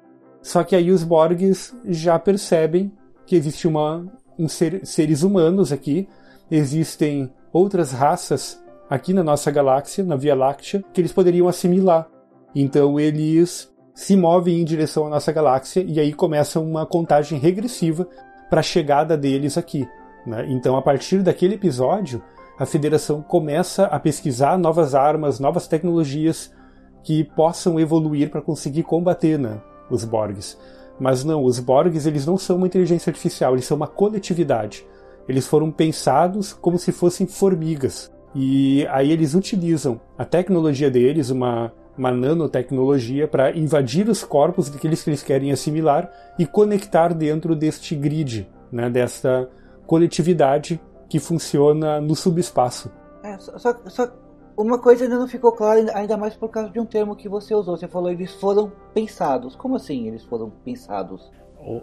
Só 0.41 0.63
que 0.63 0.75
aí 0.75 0.91
os 0.91 1.03
Borgs 1.03 1.75
já 1.85 2.17
percebem 2.17 2.91
que 3.25 3.35
existe 3.35 3.67
uma 3.67 4.05
um 4.37 4.47
ser, 4.47 4.85
seres 4.85 5.21
humanos 5.21 5.71
aqui, 5.71 6.07
existem 6.49 7.31
outras 7.51 7.91
raças 7.91 8.61
aqui 8.89 9.13
na 9.13 9.23
nossa 9.23 9.51
galáxia, 9.51 10.03
na 10.03 10.15
Via 10.15 10.33
Láctea, 10.33 10.83
que 10.93 11.01
eles 11.01 11.11
poderiam 11.11 11.47
assimilar. 11.47 12.07
Então 12.55 12.99
eles 12.99 13.69
se 13.93 14.15
movem 14.15 14.61
em 14.61 14.63
direção 14.63 15.07
à 15.07 15.09
nossa 15.09 15.31
galáxia 15.31 15.83
e 15.85 15.99
aí 15.99 16.13
começa 16.13 16.59
uma 16.59 16.85
contagem 16.85 17.37
regressiva 17.37 18.07
para 18.49 18.61
a 18.61 18.63
chegada 18.63 19.17
deles 19.17 19.57
aqui. 19.57 19.85
Né? 20.25 20.45
Então, 20.49 20.77
a 20.77 20.81
partir 20.81 21.21
daquele 21.21 21.55
episódio, 21.55 22.21
a 22.59 22.65
federação 22.65 23.21
começa 23.21 23.85
a 23.85 23.97
pesquisar 23.97 24.57
novas 24.57 24.93
armas, 24.93 25.39
novas 25.39 25.65
tecnologias 25.65 26.53
que 27.01 27.23
possam 27.23 27.79
evoluir 27.79 28.29
para 28.29 28.41
conseguir 28.41 28.83
combater 28.83 29.39
né, 29.39 29.61
os 29.89 30.03
Borgs. 30.03 30.57
Mas 30.99 31.23
não, 31.23 31.45
os 31.45 31.57
Borgs 31.57 32.05
eles 32.05 32.25
não 32.25 32.37
são 32.37 32.57
uma 32.57 32.67
inteligência 32.67 33.09
artificial, 33.09 33.53
eles 33.53 33.63
são 33.63 33.77
uma 33.77 33.87
coletividade. 33.87 34.85
Eles 35.25 35.47
foram 35.47 35.71
pensados 35.71 36.51
como 36.51 36.77
se 36.77 36.91
fossem 36.91 37.25
formigas. 37.25 38.11
E 38.35 38.85
aí 38.87 39.09
eles 39.09 39.33
utilizam 39.35 40.01
a 40.17 40.25
tecnologia 40.25 40.91
deles, 40.91 41.29
uma, 41.29 41.71
uma 41.97 42.11
nanotecnologia, 42.11 43.25
para 43.25 43.57
invadir 43.57 44.09
os 44.09 44.21
corpos 44.25 44.69
daqueles 44.69 45.01
que 45.01 45.09
eles 45.09 45.23
querem 45.23 45.53
assimilar 45.53 46.11
e 46.37 46.45
conectar 46.45 47.13
dentro 47.13 47.55
deste 47.55 47.95
grid, 47.95 48.49
né, 48.69 48.89
desta 48.89 49.49
coletividade 49.87 50.79
que 51.09 51.19
funciona 51.19 51.99
no 51.99 52.15
subespaço. 52.15 52.91
É, 53.23 53.37
só, 53.39 53.57
só, 53.57 53.75
só, 53.87 54.09
Uma 54.55 54.79
coisa 54.79 55.03
ainda 55.03 55.17
não 55.17 55.27
ficou 55.27 55.51
clara, 55.51 55.91
ainda 55.95 56.15
mais 56.15 56.35
por 56.35 56.49
causa 56.49 56.69
de 56.69 56.79
um 56.79 56.85
termo 56.85 57.15
que 57.15 57.27
você 57.27 57.53
usou. 57.53 57.75
Você 57.75 57.87
falou 57.87 58.11
eles 58.11 58.31
foram 58.33 58.71
pensados. 58.93 59.55
Como 59.55 59.75
assim 59.75 60.07
eles 60.07 60.23
foram 60.23 60.51
pensados? 60.63 61.29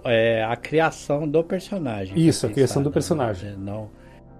É 0.04 0.42
a 0.44 0.56
criação 0.56 1.28
do 1.28 1.44
personagem. 1.44 2.18
Isso, 2.18 2.46
a 2.46 2.48
criação 2.48 2.82
do 2.82 2.90
personagem. 2.90 3.50
Né? 3.50 3.56
Não. 3.58 3.90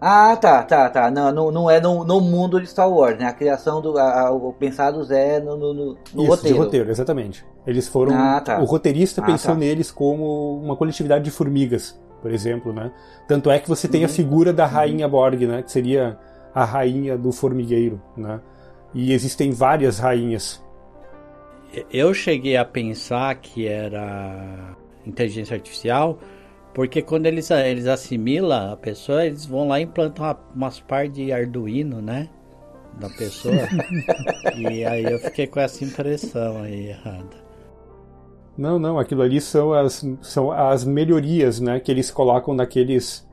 Ah, 0.00 0.36
tá, 0.36 0.62
tá, 0.62 0.88
tá. 0.90 1.10
Não, 1.10 1.32
não, 1.32 1.50
não 1.50 1.70
é 1.70 1.80
no, 1.80 2.04
no 2.04 2.20
mundo 2.20 2.60
de 2.60 2.66
Star 2.66 2.90
Wars, 2.90 3.18
né? 3.18 3.26
A 3.26 3.32
criação 3.32 3.80
do. 3.80 3.98
A, 3.98 4.28
a, 4.28 4.30
o 4.30 4.52
pensados 4.52 5.10
é 5.10 5.40
no, 5.40 5.56
no, 5.56 5.74
no 5.74 5.92
Isso, 5.94 6.26
roteiro. 6.26 6.56
de 6.56 6.64
roteiro, 6.64 6.90
exatamente. 6.90 7.46
Eles 7.66 7.88
foram. 7.88 8.14
Ah, 8.14 8.40
tá. 8.40 8.60
O 8.60 8.64
roteirista 8.64 9.22
ah, 9.22 9.24
pensou 9.24 9.52
tá. 9.52 9.58
neles 9.58 9.90
como 9.90 10.58
uma 10.58 10.76
coletividade 10.76 11.24
de 11.24 11.30
formigas, 11.30 11.98
por 12.20 12.30
exemplo, 12.30 12.72
né? 12.72 12.92
Tanto 13.26 13.50
é 13.50 13.58
que 13.58 13.68
você 13.68 13.88
tem 13.88 14.00
uhum. 14.00 14.06
a 14.06 14.08
figura 14.08 14.52
da 14.52 14.66
rainha 14.66 15.08
Borg, 15.08 15.46
né? 15.46 15.62
Que 15.62 15.70
seria 15.70 16.18
a 16.54 16.64
rainha 16.64 17.16
do 17.16 17.32
formigueiro, 17.32 18.00
né? 18.16 18.40
E 18.94 19.12
existem 19.12 19.50
várias 19.50 19.98
rainhas. 19.98 20.64
Eu 21.92 22.14
cheguei 22.14 22.56
a 22.56 22.64
pensar 22.64 23.34
que 23.34 23.66
era 23.66 24.74
inteligência 25.04 25.54
artificial, 25.54 26.18
porque 26.72 27.02
quando 27.02 27.26
eles, 27.26 27.50
eles 27.50 27.86
assimilam 27.86 28.72
a 28.72 28.76
pessoa, 28.76 29.26
eles 29.26 29.44
vão 29.44 29.68
lá 29.68 29.80
e 29.80 29.84
implantam 29.84 30.24
uma, 30.24 30.38
umas 30.54 30.80
par 30.80 31.08
de 31.08 31.32
Arduino, 31.32 32.00
né? 32.00 32.28
Da 32.98 33.10
pessoa. 33.10 33.68
e 34.56 34.84
aí 34.84 35.04
eu 35.04 35.18
fiquei 35.18 35.46
com 35.46 35.60
essa 35.60 35.84
impressão 35.84 36.62
aí 36.62 36.88
errada. 36.88 37.45
Não, 38.56 38.78
não, 38.78 38.98
aquilo 38.98 39.22
ali 39.22 39.40
são 39.40 39.72
as, 39.72 40.04
são 40.22 40.50
as 40.50 40.84
melhorias, 40.84 41.60
né, 41.60 41.78
que 41.78 41.90
eles 41.90 42.10
colocam 42.10 42.54
naqueles 42.54 43.26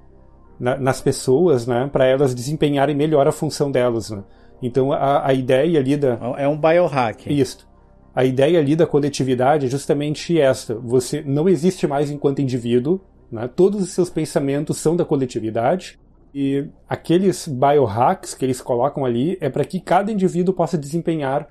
na, 0.60 0.78
nas 0.78 1.02
pessoas, 1.02 1.66
né, 1.66 1.90
para 1.92 2.06
elas 2.06 2.36
desempenharem 2.36 2.96
melhor 2.96 3.28
a 3.28 3.32
função 3.32 3.72
delas, 3.72 4.10
né? 4.10 4.24
Então 4.62 4.92
a, 4.94 5.28
a 5.28 5.34
ideia 5.34 5.80
ali 5.80 5.98
da 5.98 6.18
é 6.38 6.48
um 6.48 6.58
biohack. 6.58 7.32
Isso. 7.32 7.68
A 8.16 8.24
ideia 8.24 8.60
ali 8.60 8.76
da 8.76 8.86
coletividade 8.86 9.66
é 9.66 9.70
justamente 9.70 10.40
esta: 10.40 10.76
você 10.76 11.22
não 11.22 11.50
existe 11.50 11.86
mais 11.88 12.10
enquanto 12.10 12.42
indivíduo, 12.42 13.02
né? 13.32 13.50
Todos 13.54 13.82
os 13.82 13.90
seus 13.90 14.10
pensamentos 14.10 14.78
são 14.78 14.96
da 14.96 15.04
coletividade 15.04 16.00
e 16.34 16.68
aqueles 16.88 17.48
biohacks 17.48 18.34
que 18.34 18.46
eles 18.46 18.62
colocam 18.62 19.06
ali 19.06 19.38
é 19.42 19.50
para 19.50 19.66
que 19.66 19.80
cada 19.80 20.12
indivíduo 20.12 20.54
possa 20.54 20.78
desempenhar 20.78 21.48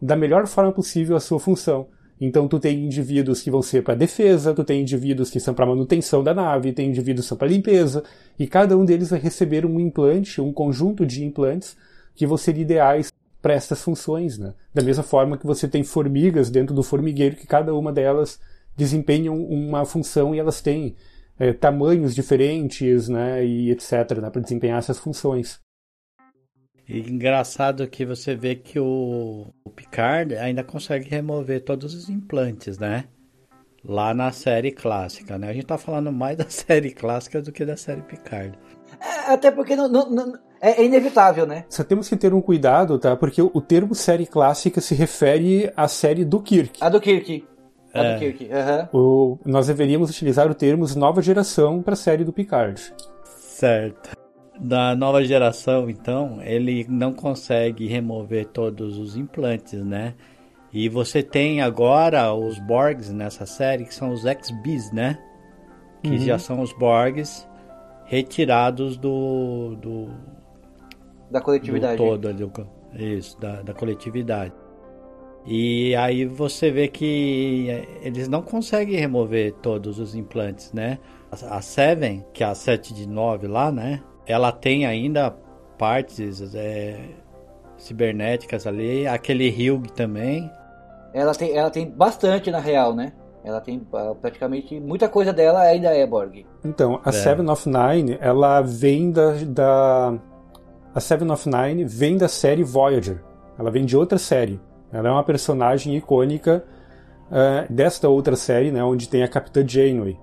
da 0.00 0.16
melhor 0.16 0.46
forma 0.46 0.72
possível 0.72 1.16
a 1.16 1.20
sua 1.20 1.38
função. 1.38 1.86
Então 2.20 2.48
tu 2.48 2.58
tem 2.58 2.84
indivíduos 2.84 3.40
que 3.40 3.50
vão 3.50 3.62
ser 3.62 3.82
para 3.82 3.94
defesa, 3.94 4.54
tu 4.54 4.64
tem 4.64 4.82
indivíduos 4.82 5.30
que 5.30 5.38
são 5.38 5.54
para 5.54 5.66
manutenção 5.66 6.22
da 6.22 6.34
nave, 6.34 6.72
tem 6.72 6.88
indivíduos 6.88 7.26
que 7.26 7.28
são 7.28 7.38
para 7.38 7.48
limpeza, 7.48 8.02
e 8.38 8.46
cada 8.46 8.76
um 8.76 8.84
deles 8.84 9.10
vai 9.10 9.20
receber 9.20 9.64
um 9.64 9.78
implante, 9.78 10.40
um 10.40 10.52
conjunto 10.52 11.06
de 11.06 11.24
implantes 11.24 11.76
que 12.14 12.26
vão 12.26 12.36
ser 12.36 12.58
ideais 12.58 13.12
para 13.40 13.54
essas 13.54 13.80
funções, 13.80 14.36
né? 14.36 14.52
Da 14.74 14.82
mesma 14.82 15.04
forma 15.04 15.38
que 15.38 15.46
você 15.46 15.68
tem 15.68 15.84
formigas 15.84 16.50
dentro 16.50 16.74
do 16.74 16.82
formigueiro 16.82 17.36
que 17.36 17.46
cada 17.46 17.72
uma 17.74 17.92
delas 17.92 18.40
desempenham 18.76 19.36
uma 19.36 19.84
função 19.84 20.34
e 20.34 20.38
elas 20.38 20.60
têm 20.60 20.96
é, 21.38 21.52
tamanhos 21.52 22.14
diferentes, 22.14 23.08
né, 23.08 23.44
e 23.44 23.70
etc, 23.70 24.18
né, 24.20 24.30
para 24.30 24.42
desempenhar 24.42 24.78
essas 24.78 24.98
funções. 24.98 25.60
E 26.88 27.00
engraçado 27.00 27.86
que 27.86 28.06
você 28.06 28.34
vê 28.34 28.54
que 28.54 28.80
o, 28.80 29.46
o 29.62 29.70
Picard 29.70 30.34
ainda 30.36 30.64
consegue 30.64 31.08
remover 31.08 31.62
todos 31.62 31.94
os 31.94 32.08
implantes, 32.08 32.78
né? 32.78 33.04
Lá 33.84 34.14
na 34.14 34.32
série 34.32 34.72
clássica, 34.72 35.36
né? 35.36 35.50
A 35.50 35.52
gente 35.52 35.66
tá 35.66 35.76
falando 35.76 36.10
mais 36.10 36.38
da 36.38 36.46
série 36.48 36.90
clássica 36.90 37.42
do 37.42 37.52
que 37.52 37.64
da 37.66 37.76
série 37.76 38.00
Picard. 38.00 38.58
É, 39.00 39.32
até 39.32 39.50
porque 39.50 39.76
não, 39.76 39.86
não, 39.86 40.10
não, 40.10 40.32
é, 40.62 40.82
inevitável, 40.82 41.46
né? 41.46 41.66
Só 41.68 41.84
temos 41.84 42.08
que 42.08 42.16
ter 42.16 42.32
um 42.32 42.40
cuidado, 42.40 42.98
tá? 42.98 43.14
Porque 43.14 43.42
o, 43.42 43.60
termo 43.60 43.94
série 43.94 44.26
clássica 44.26 44.80
se 44.80 44.94
refere 44.94 45.70
à 45.76 45.86
série 45.88 46.24
do 46.24 46.40
Kirk. 46.40 46.78
A 46.80 46.88
do 46.88 47.00
Kirk. 47.00 47.46
A 47.92 48.02
é. 48.02 48.14
do 48.14 48.18
Kirk. 48.18 48.44
Uhum. 48.44 48.98
O, 48.98 49.38
nós 49.44 49.66
deveríamos 49.66 50.08
utilizar 50.08 50.50
o 50.50 50.54
termo 50.54 50.86
nova 50.96 51.20
geração 51.20 51.82
para 51.82 51.92
a 51.92 51.96
série 51.96 52.24
do 52.24 52.32
Picard. 52.32 52.94
Certo 53.24 54.17
da 54.60 54.94
nova 54.94 55.24
geração, 55.24 55.88
então, 55.88 56.40
ele 56.42 56.86
não 56.88 57.12
consegue 57.12 57.86
remover 57.86 58.46
todos 58.46 58.98
os 58.98 59.16
implantes, 59.16 59.84
né? 59.84 60.14
E 60.72 60.88
você 60.88 61.22
tem 61.22 61.60
agora 61.60 62.32
os 62.34 62.58
Borgs 62.58 63.12
nessa 63.12 63.46
série, 63.46 63.84
que 63.84 63.94
são 63.94 64.12
os 64.12 64.26
X-Bis, 64.26 64.92
né? 64.92 65.18
Que 66.02 66.10
uhum. 66.10 66.18
já 66.18 66.38
são 66.38 66.60
os 66.60 66.72
Borgs 66.72 67.48
retirados 68.04 68.96
do. 68.96 69.76
do 69.76 70.08
da 71.30 71.40
coletividade. 71.40 71.96
Do 71.96 72.04
todo, 72.04 72.32
do, 72.32 72.68
isso, 72.94 73.38
da, 73.40 73.62
da 73.62 73.74
coletividade. 73.74 74.52
E 75.46 75.94
aí 75.96 76.26
você 76.26 76.70
vê 76.70 76.88
que 76.88 77.68
eles 78.02 78.28
não 78.28 78.42
conseguem 78.42 78.96
remover 78.96 79.54
todos 79.62 79.98
os 79.98 80.14
implantes, 80.14 80.72
né? 80.72 80.98
A 81.30 81.60
Seven, 81.62 82.24
que 82.32 82.42
é 82.42 82.46
a 82.46 82.54
7 82.54 82.92
de 82.92 83.08
9 83.08 83.46
lá, 83.46 83.72
né? 83.72 84.02
Ela 84.28 84.52
tem 84.52 84.86
ainda 84.86 85.34
partes 85.76 86.54
é, 86.54 86.98
cibernéticas 87.76 88.66
ali, 88.66 89.06
aquele 89.06 89.48
Hugh 89.48 89.90
também. 89.94 90.50
Ela 91.14 91.34
tem, 91.34 91.56
ela 91.56 91.70
tem 91.70 91.88
bastante 91.90 92.50
na 92.50 92.60
real, 92.60 92.94
né? 92.94 93.12
Ela 93.44 93.60
tem 93.60 93.80
ah, 93.94 94.14
praticamente 94.20 94.78
muita 94.78 95.08
coisa 95.08 95.32
dela 95.32 95.60
ainda 95.60 95.88
é 95.88 96.06
Borg. 96.06 96.44
Então, 96.64 97.00
a 97.04 97.08
é. 97.08 97.12
Seven 97.12 97.48
of 97.48 97.68
Nine, 97.68 98.18
ela 98.20 98.60
vem 98.60 99.10
da, 99.10 99.32
da 99.46 100.18
a 100.94 101.00
Seven 101.00 101.30
of 101.30 101.48
Nine 101.48 101.84
vem 101.84 102.16
da 102.16 102.28
série 102.28 102.62
Voyager. 102.62 103.22
Ela 103.58 103.70
vem 103.70 103.84
de 103.84 103.96
outra 103.96 104.18
série. 104.18 104.60
Ela 104.92 105.08
é 105.08 105.12
uma 105.12 105.24
personagem 105.24 105.96
icônica 105.96 106.64
uh, 107.30 107.72
desta 107.72 108.08
outra 108.08 108.36
série, 108.36 108.70
né, 108.70 108.82
onde 108.82 109.08
tem 109.08 109.22
a 109.22 109.28
Capitã 109.28 109.66
Janeway. 109.66 110.18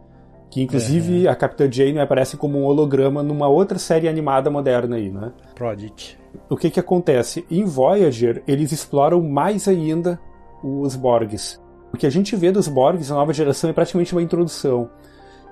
Que 0.49 0.61
inclusive 0.61 1.25
é. 1.25 1.29
a 1.29 1.35
Capitã 1.35 1.69
Jane 1.71 1.99
aparece 1.99 2.37
como 2.37 2.59
um 2.59 2.65
holograma 2.65 3.21
numa 3.21 3.47
outra 3.47 3.77
série 3.77 4.07
animada 4.07 4.49
moderna 4.49 4.95
aí, 4.95 5.09
né? 5.09 5.31
Prodigy. 5.53 6.17
O 6.49 6.55
que 6.55 6.69
que 6.69 6.79
acontece? 6.79 7.45
Em 7.49 7.65
Voyager, 7.65 8.43
eles 8.47 8.71
exploram 8.71 9.21
mais 9.21 9.67
ainda 9.67 10.19
os 10.63 10.95
Borgs. 10.95 11.59
O 11.93 11.97
que 11.97 12.05
a 12.05 12.09
gente 12.09 12.35
vê 12.35 12.51
dos 12.51 12.67
Borgs 12.67 13.09
na 13.09 13.15
nova 13.15 13.33
geração 13.33 13.69
é 13.69 13.73
praticamente 13.73 14.13
uma 14.13 14.21
introdução. 14.21 14.89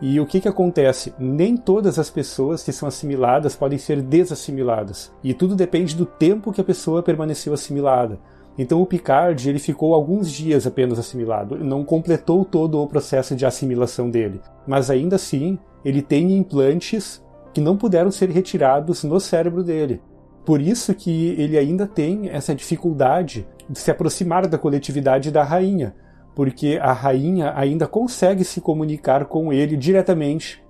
E 0.01 0.19
o 0.19 0.25
que, 0.25 0.41
que 0.41 0.47
acontece? 0.49 1.13
Nem 1.17 1.55
todas 1.55 1.97
as 1.97 2.09
pessoas 2.09 2.61
que 2.63 2.73
são 2.73 2.87
assimiladas 2.87 3.55
podem 3.55 3.77
ser 3.77 4.01
desassimiladas. 4.01 5.13
E 5.23 5.33
tudo 5.33 5.55
depende 5.55 5.95
do 5.95 6.05
tempo 6.05 6.51
que 6.51 6.59
a 6.59 6.63
pessoa 6.63 7.01
permaneceu 7.01 7.53
assimilada. 7.53 8.19
Então 8.57 8.81
o 8.81 8.85
Picard 8.85 9.49
ele 9.49 9.59
ficou 9.59 9.93
alguns 9.93 10.31
dias 10.31 10.67
apenas 10.67 10.99
assimilado, 10.99 11.57
não 11.57 11.83
completou 11.83 12.45
todo 12.45 12.81
o 12.81 12.87
processo 12.87 13.35
de 13.35 13.45
assimilação 13.45 14.09
dele. 14.09 14.41
Mas 14.67 14.89
ainda 14.89 15.15
assim, 15.15 15.57
ele 15.83 16.01
tem 16.01 16.37
implantes 16.37 17.23
que 17.53 17.61
não 17.61 17.77
puderam 17.77 18.11
ser 18.11 18.29
retirados 18.29 19.03
no 19.03 19.19
cérebro 19.19 19.63
dele. 19.63 20.01
Por 20.45 20.61
isso 20.61 20.93
que 20.93 21.29
ele 21.39 21.57
ainda 21.57 21.87
tem 21.87 22.29
essa 22.29 22.53
dificuldade 22.53 23.47
de 23.69 23.79
se 23.79 23.89
aproximar 23.89 24.45
da 24.47 24.57
coletividade 24.57 25.31
da 25.31 25.43
rainha, 25.43 25.95
porque 26.35 26.77
a 26.81 26.91
rainha 26.91 27.53
ainda 27.55 27.87
consegue 27.87 28.43
se 28.43 28.59
comunicar 28.59 29.25
com 29.25 29.53
ele 29.53 29.77
diretamente 29.77 30.61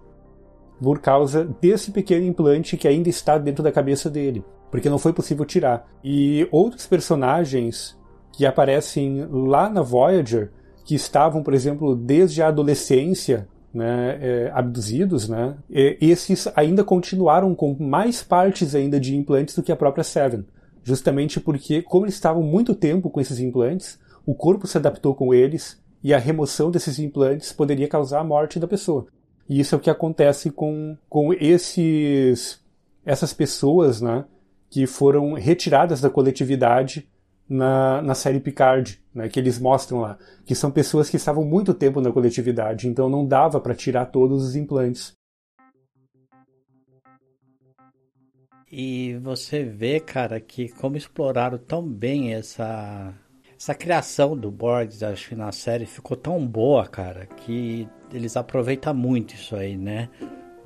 por 0.82 1.00
causa 1.00 1.46
desse 1.62 1.92
pequeno 1.92 2.26
implante 2.26 2.78
que 2.78 2.88
ainda 2.88 3.10
está 3.10 3.38
dentro 3.38 3.64
da 3.64 3.72
cabeça 3.72 4.10
dele 4.10 4.44
porque 4.74 4.90
não 4.90 4.98
foi 4.98 5.14
possível 5.14 5.46
tirar. 5.46 5.88
E 6.04 6.48
outros 6.52 6.88
personagens 6.88 7.96
que 8.32 8.44
aparecem 8.44 9.24
lá 9.30 9.70
na 9.70 9.84
Voyager, 9.84 10.52
que 10.84 10.96
estavam, 10.96 11.44
por 11.44 11.54
exemplo, 11.54 11.96
desde 11.96 12.42
a 12.42 12.48
adolescência 12.48 13.48
né, 13.72 14.18
é, 14.20 14.52
abduzidos, 14.52 15.30
né, 15.30 15.56
esses 15.70 16.48
ainda 16.56 16.84
continuaram 16.84 17.54
com 17.54 17.78
mais 17.80 18.24
partes 18.24 18.74
ainda 18.74 19.00
de 19.00 19.16
implantes 19.16 19.54
do 19.54 19.62
que 19.62 19.72
a 19.72 19.76
própria 19.76 20.04
Seven. 20.04 20.44
Justamente 20.84 21.40
porque, 21.40 21.84
como 21.84 22.06
eles 22.06 22.16
estavam 22.16 22.42
muito 22.42 22.74
tempo 22.74 23.12
com 23.12 23.22
esses 23.22 23.40
implantes, 23.40 24.00
o 24.26 24.34
corpo 24.34 24.66
se 24.66 24.80
adaptou 24.80 25.14
com 25.14 25.36
eles 25.36 25.80
e 26.04 26.16
a 26.16 26.18
remoção 26.18 26.72
desses 26.72 26.98
implantes 26.98 27.54
poderia 27.54 27.88
causar 27.88 28.22
a 28.22 28.24
morte 28.24 28.60
da 28.60 28.68
pessoa. 28.68 29.06
E 29.48 29.60
isso 29.60 29.76
é 29.76 29.78
o 29.78 29.82
que 29.82 29.92
acontece 29.92 30.50
com, 30.50 30.98
com 31.08 31.32
esses 31.32 32.60
essas 33.06 33.34
pessoas, 33.34 34.02
né, 34.02 34.26
que 34.74 34.88
foram 34.88 35.34
retiradas 35.34 36.02
da 36.02 36.10
coletividade 36.10 37.08
na, 37.48 38.02
na 38.02 38.16
série 38.16 38.40
Picard, 38.40 39.00
né, 39.14 39.30
que 39.30 39.40
eles 39.40 39.60
mostram 39.60 40.02
lá, 40.02 40.18
que 40.48 40.56
são 40.56 40.72
pessoas 40.72 41.12
que 41.12 41.16
estavam 41.16 41.46
muito 41.46 41.76
tempo 41.76 42.02
na 42.02 42.12
coletividade, 42.12 42.88
então 42.88 43.08
não 43.08 43.24
dava 43.24 43.62
para 43.62 43.76
tirar 43.76 44.08
todos 44.08 44.42
os 44.42 44.56
implantes. 44.56 45.12
E 48.72 49.16
você 49.22 49.64
vê, 49.64 50.00
cara, 50.00 50.40
que 50.40 50.70
como 50.70 50.98
exploraram 50.98 51.60
tão 51.60 51.88
bem 51.88 52.34
essa 52.34 53.14
essa 53.56 53.76
criação 53.76 54.36
do 54.36 54.50
Borgs, 54.50 55.04
acho 55.04 55.30
que 55.30 55.36
na 55.36 55.52
série 55.52 55.86
ficou 55.86 56.18
tão 56.18 56.46
boa, 56.46 56.88
cara, 56.88 57.28
que 57.28 57.88
eles 58.12 58.36
aproveitam 58.36 58.96
muito 58.96 59.36
isso 59.36 59.56
aí, 59.56 59.78
né? 59.78 60.10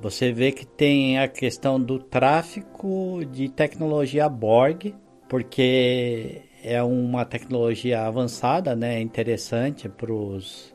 Você 0.00 0.32
vê 0.32 0.52
que 0.52 0.64
tem 0.64 1.18
a 1.18 1.26
questão 1.26 1.80
do 1.80 1.98
tráfico 1.98 3.20
de 3.32 3.48
tecnologia 3.48 4.28
Borg, 4.28 4.94
porque 5.28 6.42
é 6.62 6.80
uma 6.82 7.24
tecnologia 7.24 8.02
avançada, 8.02 8.76
né? 8.76 9.00
Interessante 9.00 9.88
para 9.88 10.12
os 10.12 10.72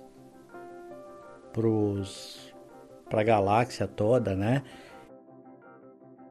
para 3.09 3.21
a 3.21 3.23
galáxia 3.23 3.87
toda, 3.87 4.35
né? 4.35 4.63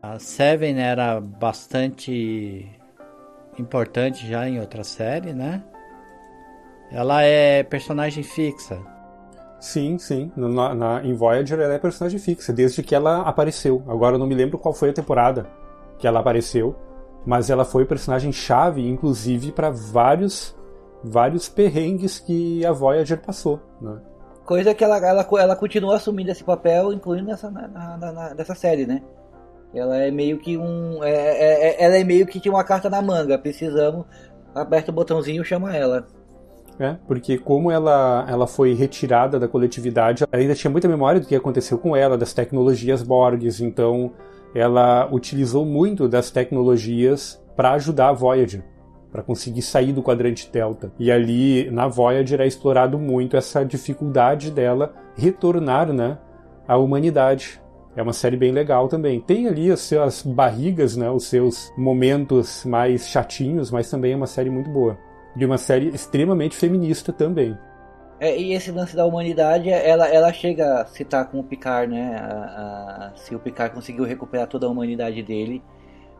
A 0.02 0.18
Seven 0.18 0.81
era 0.81 1.20
bastante 1.20 2.68
importante 3.59 4.26
já 4.26 4.48
em 4.48 4.59
outra 4.59 4.83
série, 4.83 5.33
né? 5.33 5.64
Ela 6.90 7.22
é 7.22 7.62
personagem 7.62 8.22
fixa. 8.22 8.83
Sim, 9.62 9.96
sim. 9.96 10.33
Na, 10.35 10.75
na, 10.75 11.05
em 11.05 11.14
Voyager 11.14 11.61
ela 11.61 11.75
é 11.75 11.79
personagem 11.79 12.18
fixa, 12.18 12.53
desde 12.53 12.83
que 12.83 12.96
ela 12.96 13.20
apareceu. 13.20 13.81
Agora 13.87 14.16
eu 14.16 14.18
não 14.18 14.27
me 14.27 14.35
lembro 14.35 14.59
qual 14.59 14.75
foi 14.75 14.90
a 14.90 14.92
temporada 14.92 15.46
que 16.01 16.07
ela 16.07 16.18
apareceu, 16.18 16.75
mas 17.25 17.48
ela 17.48 17.64
foi 17.64 17.85
personagem 17.85 18.33
chave, 18.33 18.85
inclusive, 18.85 19.53
para 19.53 19.70
vários 19.70 20.57
vários 21.05 21.48
perrengues 21.48 22.18
que 22.18 22.66
a 22.66 22.72
Voyager 22.72 23.20
passou. 23.20 23.61
Né? 23.81 24.01
Coisa 24.44 24.75
que 24.75 24.83
ela, 24.83 24.96
ela, 24.96 25.25
ela 25.38 25.55
continua 25.55 25.94
assumindo 25.94 26.33
esse 26.33 26.42
papel, 26.42 26.92
incluindo 26.92 27.29
nessa, 27.29 27.48
na, 27.48 27.68
na, 27.68 27.96
na, 27.96 28.35
nessa 28.35 28.57
série, 28.57 28.85
né? 28.85 29.01
Ela 29.72 29.96
é 29.98 30.11
meio 30.11 30.40
que 30.40 30.59
um. 30.59 31.05
É, 31.05 31.12
é, 31.12 31.68
é, 31.68 31.85
ela 31.85 31.96
é 31.96 32.03
meio 32.03 32.27
que 32.27 32.40
tinha 32.40 32.53
uma 32.53 32.64
carta 32.64 32.90
na 32.90 33.01
manga. 33.01 33.38
Precisamos. 33.38 34.07
Aperta 34.53 34.90
o 34.90 34.94
botãozinho 34.94 35.40
e 35.40 35.44
chama 35.44 35.75
ela. 35.75 36.05
É, 36.78 36.96
porque 37.06 37.38
como 37.38 37.70
ela, 37.70 38.26
ela 38.28 38.46
foi 38.46 38.74
retirada 38.74 39.38
da 39.38 39.46
coletividade, 39.46 40.24
ela 40.30 40.42
ainda 40.42 40.54
tinha 40.54 40.70
muita 40.70 40.88
memória 40.88 41.20
do 41.20 41.26
que 41.26 41.35
aconteceu 41.35 41.78
com 41.78 41.94
ela, 41.94 42.16
das 42.16 42.32
tecnologias 42.32 43.02
Borgs, 43.02 43.61
então 43.61 44.12
ela 44.54 45.08
utilizou 45.12 45.64
muito 45.64 46.08
das 46.08 46.30
tecnologias 46.30 47.42
para 47.56 47.72
ajudar 47.72 48.08
a 48.08 48.12
Voyager, 48.12 48.62
para 49.11 49.22
conseguir 49.22 49.62
sair 49.62 49.92
do 49.92 50.02
quadrante 50.02 50.50
Delta. 50.50 50.92
E 50.98 51.11
ali 51.11 51.70
na 51.70 51.87
Voyager 51.87 52.40
é 52.40 52.46
explorado 52.46 52.98
muito 52.98 53.37
essa 53.37 53.64
dificuldade 53.64 54.50
dela 54.50 54.94
retornar 55.14 55.92
né, 55.92 56.18
à 56.66 56.76
humanidade. 56.76 57.61
É 57.94 58.02
uma 58.02 58.14
série 58.14 58.37
bem 58.37 58.52
legal 58.52 58.88
também. 58.88 59.20
Tem 59.20 59.46
ali 59.46 59.70
as 59.70 59.80
suas 59.80 60.22
barrigas, 60.22 60.96
né, 60.96 61.11
os 61.11 61.24
seus 61.24 61.70
momentos 61.76 62.64
mais 62.64 63.06
chatinhos, 63.08 63.70
mas 63.70 63.90
também 63.90 64.12
é 64.12 64.16
uma 64.16 64.26
série 64.26 64.48
muito 64.48 64.70
boa. 64.70 64.96
E 65.37 65.45
uma 65.45 65.59
série 65.59 65.88
extremamente 65.88 66.57
feminista 66.57 67.12
também. 67.12 67.57
É, 68.21 68.38
e 68.38 68.53
esse 68.53 68.71
lance 68.71 68.95
da 68.95 69.05
humanidade, 69.05 69.68
ela, 69.68 70.07
ela 70.07 70.33
chega 70.33 70.83
a 70.83 70.87
citar 70.87 71.29
com 71.29 71.40
o 71.40 71.45
Picard, 71.45 71.92
né? 71.92 72.16
A, 72.16 73.11
a, 73.11 73.16
se 73.16 73.35
o 73.35 73.38
Picard 73.38 73.75
conseguiu 73.75 74.05
recuperar 74.05 74.47
toda 74.47 74.66
a 74.66 74.71
humanidade 74.71 75.23
dele. 75.23 75.62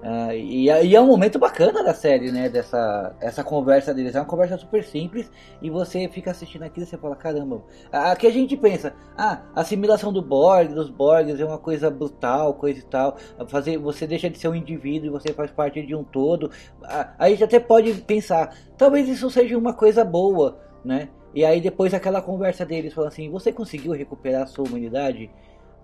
Uh, 0.03 0.33
e, 0.33 0.65
e, 0.65 0.97
é 0.97 1.01
um 1.01 1.07
momento 1.07 1.39
bacana 1.39 1.81
da 1.81 1.95
série, 1.95 2.33
né? 2.33 2.49
Dessa 2.49 3.15
essa 3.21 3.45
conversa 3.45 3.95
deles. 3.95 4.17
É 4.17 4.19
uma 4.19 4.27
conversa 4.27 4.59
super 4.59 4.83
simples 4.83 5.31
e 5.63 5.71
você 5.71 6.09
fica 6.09 6.33
assistindo 6.33 6.65
aquilo 6.65 6.85
e 6.85 6.89
você 6.89 6.99
fala: 6.99 7.15
caramba. 7.15 7.63
Aqui 7.93 8.27
a 8.27 8.33
gente 8.33 8.57
pensa: 8.57 8.95
ah, 9.17 9.43
assimilação 9.55 10.13
do 10.13 10.21
Borg, 10.21 10.75
dos 10.75 10.91
Borgs 10.91 11.41
é 11.41 11.45
uma 11.45 11.59
coisa 11.59 11.89
brutal, 11.89 12.55
coisa 12.55 12.81
e 12.81 12.83
tal. 12.83 13.17
Fazer, 13.47 13.79
você 13.79 14.05
deixa 14.05 14.29
de 14.29 14.39
ser 14.39 14.49
um 14.49 14.57
indivíduo 14.57 15.07
e 15.07 15.11
você 15.11 15.33
faz 15.33 15.53
parte 15.53 15.81
de 15.87 15.95
um 15.95 16.03
todo. 16.03 16.51
A, 16.83 17.15
a 17.17 17.31
gente 17.31 17.45
até 17.45 17.61
pode 17.61 17.95
pensar: 18.03 18.57
talvez 18.77 19.09
isso 19.09 19.31
seja 19.31 19.57
uma 19.57 19.73
coisa 19.73 20.05
boa, 20.05 20.59
né? 20.85 21.11
E 21.33 21.45
aí 21.45 21.61
depois 21.61 21.95
aquela 21.95 22.21
conversa 22.21 22.67
deles 22.67 22.93
fala 22.93 23.07
assim: 23.07 23.31
você 23.31 23.53
conseguiu 23.53 23.93
recuperar 23.93 24.43
a 24.43 24.47
sua 24.47 24.67
humanidade? 24.67 25.31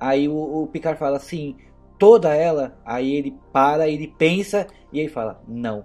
Aí 0.00 0.28
o, 0.28 0.62
o 0.62 0.66
Picard 0.66 0.98
fala 0.98 1.16
assim 1.16 1.57
toda 1.99 2.35
ela, 2.35 2.79
aí 2.85 3.15
ele 3.15 3.37
para, 3.53 3.89
ele 3.89 4.09
pensa 4.19 4.67
e 4.93 5.01
aí 5.01 5.09
fala, 5.09 5.43
não. 5.47 5.85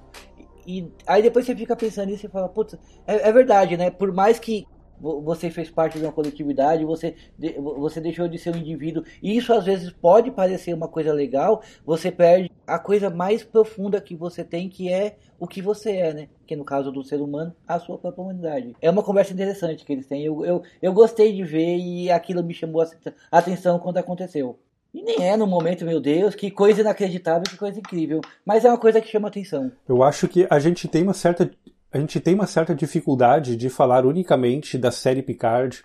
E 0.66 0.90
aí 1.06 1.22
depois 1.22 1.46
você 1.46 1.56
fica 1.56 1.76
pensando 1.76 2.10
nisso 2.10 2.26
e 2.26 2.30
fala, 2.30 2.48
putz, 2.48 2.78
é, 3.06 3.28
é, 3.28 3.32
verdade, 3.32 3.76
né? 3.76 3.90
Por 3.90 4.14
mais 4.14 4.40
que 4.40 4.66
você 5.00 5.50
fez 5.50 5.70
parte 5.70 6.00
de 6.00 6.06
uma 6.06 6.14
coletividade, 6.14 6.86
você, 6.86 7.16
você 7.58 8.00
deixou 8.00 8.26
de 8.28 8.38
ser 8.38 8.56
um 8.56 8.58
indivíduo, 8.58 9.04
e 9.22 9.36
isso 9.36 9.52
às 9.52 9.66
vezes 9.66 9.92
pode 9.92 10.32
parecer 10.32 10.74
uma 10.74 10.88
coisa 10.88 11.12
legal, 11.12 11.62
você 11.86 12.10
perde 12.10 12.50
a 12.66 12.80
coisa 12.80 13.10
mais 13.10 13.44
profunda 13.44 14.00
que 14.00 14.16
você 14.16 14.46
tem, 14.46 14.70
que 14.70 14.90
é 14.90 15.18
o 15.38 15.46
que 15.46 15.62
você 15.62 15.92
é, 15.92 16.14
né? 16.14 16.30
Que 16.48 16.56
no 16.56 16.64
caso 16.64 16.90
do 16.90 17.04
ser 17.04 17.20
humano, 17.20 17.54
a 17.68 17.78
sua 17.80 17.98
própria 17.98 18.24
humanidade. 18.24 18.74
É 18.82 18.90
uma 18.90 19.04
conversa 19.04 19.34
interessante 19.34 19.84
que 19.84 19.92
eles 19.92 20.08
têm. 20.08 20.24
Eu, 20.24 20.46
eu, 20.46 20.64
eu 20.82 20.94
gostei 20.94 21.34
de 21.34 21.44
ver 21.44 21.78
e 21.78 22.10
aquilo 22.10 22.42
me 22.42 22.54
chamou 22.54 22.82
a 22.82 23.38
atenção 23.38 23.80
quando 23.80 23.98
aconteceu. 23.98 24.58
E 24.94 25.02
nem 25.02 25.28
é 25.28 25.36
no 25.36 25.48
momento, 25.48 25.84
meu 25.84 26.00
Deus, 26.00 26.36
que 26.36 26.52
coisa 26.52 26.82
inacreditável, 26.82 27.44
que 27.44 27.58
coisa 27.58 27.80
incrível. 27.80 28.22
Mas 28.46 28.64
é 28.64 28.70
uma 28.70 28.78
coisa 28.78 29.02
que 29.02 29.08
chama 29.08 29.28
atenção. 29.28 29.72
Eu 29.90 30.04
acho 30.04 30.28
que 30.28 30.46
a 30.50 30.60
gente 30.60 30.88
tem 30.88 31.02
uma 31.02 31.14
certa. 31.14 31.50
A 31.92 31.98
gente 31.98 32.20
tem 32.20 32.36
uma 32.36 32.46
certa 32.46 32.76
dificuldade 32.76 33.56
de 33.56 33.70
falar 33.70 34.06
unicamente 34.06 34.78
da 34.78 34.92
série 34.92 35.24
Picard, 35.24 35.84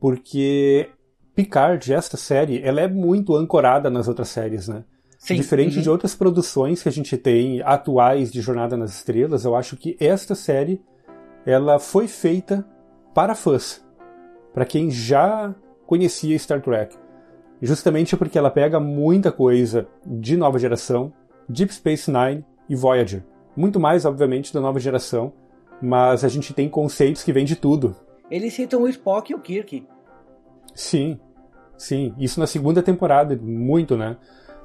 porque 0.00 0.88
Picard, 1.34 1.92
esta 1.92 2.16
série, 2.16 2.62
ela 2.62 2.80
é 2.80 2.88
muito 2.88 3.34
ancorada 3.34 3.90
nas 3.90 4.06
outras 4.06 4.28
séries, 4.28 4.68
né? 4.68 4.84
Sim. 5.18 5.36
Diferente 5.36 5.76
uhum. 5.76 5.82
de 5.82 5.90
outras 5.90 6.14
produções 6.14 6.82
que 6.82 6.88
a 6.88 6.92
gente 6.92 7.16
tem 7.16 7.62
atuais 7.62 8.30
de 8.30 8.40
Jornada 8.40 8.76
nas 8.76 8.94
Estrelas, 8.94 9.44
eu 9.44 9.56
acho 9.56 9.76
que 9.76 9.96
esta 9.98 10.34
série 10.34 10.80
ela 11.44 11.78
foi 11.78 12.06
feita 12.06 12.64
para 13.14 13.34
fãs, 13.34 13.84
para 14.52 14.64
quem 14.64 14.90
já 14.90 15.54
conhecia 15.86 16.38
Star 16.38 16.60
Trek 16.60 16.96
justamente 17.60 18.16
porque 18.16 18.38
ela 18.38 18.50
pega 18.50 18.78
muita 18.78 19.32
coisa 19.32 19.86
de 20.04 20.36
nova 20.36 20.58
geração, 20.58 21.12
Deep 21.48 21.72
Space 21.72 22.10
Nine 22.10 22.44
e 22.68 22.74
Voyager. 22.74 23.22
Muito 23.56 23.80
mais, 23.80 24.04
obviamente, 24.04 24.52
da 24.52 24.60
nova 24.60 24.78
geração, 24.78 25.32
mas 25.80 26.24
a 26.24 26.28
gente 26.28 26.52
tem 26.52 26.68
conceitos 26.68 27.22
que 27.22 27.32
vêm 27.32 27.44
de 27.44 27.56
tudo. 27.56 27.96
Eles 28.30 28.54
citam 28.54 28.82
o 28.82 28.88
Spock 28.88 29.32
e 29.32 29.34
o 29.34 29.40
Kirk. 29.40 29.86
Sim, 30.74 31.18
sim. 31.78 32.14
Isso 32.18 32.40
na 32.40 32.46
segunda 32.46 32.82
temporada, 32.82 33.38
muito, 33.40 33.96
né? 33.96 34.16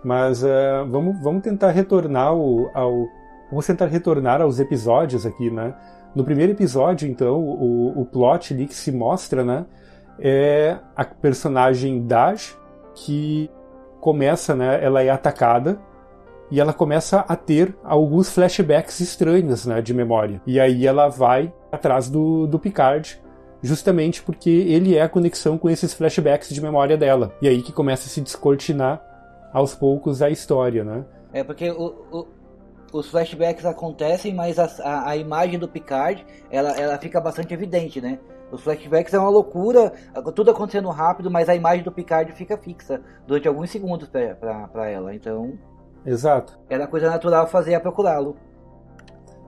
Mas 0.04 0.44
uh, 0.44 0.86
vamos, 0.90 1.22
vamos 1.22 1.44
tentar 1.44 1.70
retornar 1.70 2.28
ao, 2.28 2.76
ao, 2.76 3.08
Vamos 3.52 3.68
tentar 3.68 3.88
retornar 3.88 4.42
aos 4.42 4.60
episódios 4.60 5.26
aqui, 5.26 5.52
né? 5.52 5.76
No 6.16 6.24
primeiro 6.24 6.54
episódio, 6.54 7.08
então, 7.08 7.38
o, 7.38 8.02
o 8.02 8.06
plot 8.06 8.54
ali 8.54 8.66
que 8.66 8.74
se 8.74 8.92
mostra, 8.94 9.44
né? 9.44 9.66
É 10.18 10.78
a 10.96 11.04
personagem 11.04 12.06
Daj, 12.06 12.56
que 12.96 13.50
começa, 14.00 14.56
né, 14.56 14.84
ela 14.84 15.04
é 15.04 15.10
atacada 15.10 15.80
e 16.50 16.60
ela 16.60 16.74
começa 16.74 17.20
a 17.28 17.36
ter 17.36 17.76
alguns 17.84 18.30
flashbacks 18.30 19.00
estranhos, 19.00 19.66
né, 19.66 19.82
de 19.82 19.94
memória. 19.94 20.42
E 20.46 20.60
aí 20.60 20.86
ela 20.86 21.08
vai 21.08 21.54
atrás 21.72 22.10
do, 22.10 22.46
do 22.46 22.60
Picard, 22.60 23.22
justamente 23.62 24.22
porque 24.22 24.50
ele 24.50 24.96
é 24.96 25.02
a 25.02 25.10
conexão 25.10 25.58
com 25.58 25.70
esses 25.70 25.94
flashbacks 25.94 26.50
de 26.50 26.62
memória 26.62 26.98
dela. 26.98 27.34
E 27.42 27.48
aí 27.48 27.62
que 27.62 27.72
começa 27.72 28.08
a 28.08 28.10
se 28.10 28.20
descortinar 28.20 29.02
aos 29.54 29.74
poucos 29.74 30.22
a 30.22 30.30
história, 30.30 30.84
né? 30.84 31.06
É 31.32 31.44
porque 31.44 31.70
o, 31.72 31.96
o, 32.12 32.28
os 32.92 33.10
flashbacks 33.10 33.66
acontecem, 33.66 34.34
mas 34.34 34.60
a, 34.60 34.66
a, 34.84 35.10
a, 35.12 35.18
imagem 35.18 35.58
do 35.58 35.68
Picard 35.68 36.26
ela, 36.50 36.72
ela 36.72 36.98
fica 36.98 37.22
bastante 37.22 37.54
evidente, 37.54 38.02
né? 38.02 38.20
Os 38.52 38.62
flashbacks 38.62 39.14
é 39.14 39.20
uma 39.20 39.30
loucura, 39.30 39.94
tudo 40.36 40.52
acontecendo 40.52 40.90
rápido, 40.90 41.32
mas 41.32 41.48
a 41.48 41.56
imagem 41.56 41.84
do 41.84 41.92
Picard 41.92 42.32
fica 42.34 42.58
fixa 42.58 43.02
durante 43.26 43.48
alguns 43.48 43.70
segundos 43.70 44.10
para 44.10 44.90
ela. 44.90 45.16
Então. 45.16 45.54
Exato. 46.06 46.60
Era 46.70 46.88
coisa 46.88 47.10
natural 47.10 47.48
fazer 47.48 47.76
a 47.76 47.80
procurá-lo. 47.80 48.36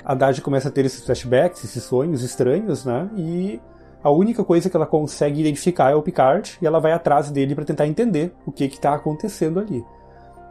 A 0.06 0.14
Dade 0.14 0.42
começa 0.42 0.70
a 0.70 0.72
ter 0.72 0.86
esses 0.86 1.06
flashbacks, 1.06 1.64
esses 1.64 1.84
sonhos 1.84 2.24
estranhos, 2.24 2.86
né? 2.86 3.10
E 3.16 3.62
a 4.04 4.10
única 4.10 4.44
coisa 4.44 4.70
que 4.70 4.76
ela 4.76 4.86
consegue 4.86 5.42
identificar 5.42 5.92
é 5.92 5.96
o 5.96 6.02
Picard 6.02 6.58
e 6.62 6.68
ela 6.68 6.80
vai 6.80 6.92
atrás 6.92 7.32
dele 7.32 7.56
para 7.56 7.66
tentar 7.66 7.88
entender 7.88 8.34
o 8.46 8.52
que 8.52 8.66
está 8.66 8.94
acontecendo 8.94 9.60
ali. 9.60 9.84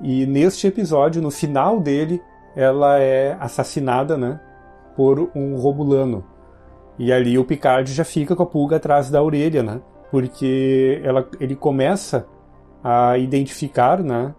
E 0.00 0.26
neste 0.26 0.66
episódio, 0.66 1.22
no 1.22 1.30
final 1.30 1.78
dele, 1.78 2.22
ela 2.56 2.98
é 2.98 3.36
assassinada, 3.38 4.16
né? 4.16 4.40
Por 4.96 5.30
um 5.34 5.56
Romulano. 5.56 6.24
E 7.02 7.12
ali 7.12 7.36
o 7.36 7.44
Picard 7.44 7.92
já 7.92 8.04
fica 8.04 8.36
com 8.36 8.44
a 8.44 8.46
pulga 8.46 8.76
atrás 8.76 9.10
da 9.10 9.20
orelha, 9.20 9.60
né? 9.60 9.80
Porque 10.08 11.00
ela, 11.02 11.28
ele 11.40 11.56
começa 11.56 12.28
a 12.80 13.18
identificar, 13.18 14.00
né? 14.04 14.32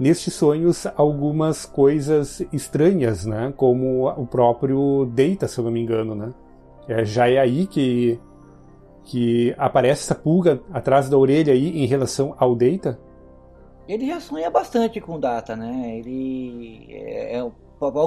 Nestes 0.00 0.34
sonhos 0.34 0.84
algumas 0.96 1.64
coisas 1.64 2.44
estranhas, 2.52 3.24
né? 3.24 3.54
Como 3.56 4.08
o 4.08 4.26
próprio 4.26 5.08
Data, 5.12 5.46
se 5.46 5.60
eu 5.60 5.64
não 5.64 5.70
me 5.70 5.80
engano, 5.80 6.16
né? 6.16 6.34
É, 6.88 7.04
já 7.04 7.30
é 7.30 7.38
aí 7.38 7.68
que 7.68 8.18
que 9.04 9.54
aparece 9.56 10.02
essa 10.02 10.14
pulga 10.16 10.60
atrás 10.72 11.08
da 11.08 11.16
orelha 11.16 11.52
aí 11.52 11.68
em 11.78 11.86
relação 11.86 12.34
ao 12.36 12.56
Data? 12.56 12.98
Ele 13.86 14.08
já 14.08 14.18
sonha 14.18 14.50
bastante 14.50 15.00
com 15.00 15.20
Data, 15.20 15.54
né? 15.54 15.98
Ele 15.98 16.84
é, 16.90 17.36
é 17.36 17.44
o 17.44 17.52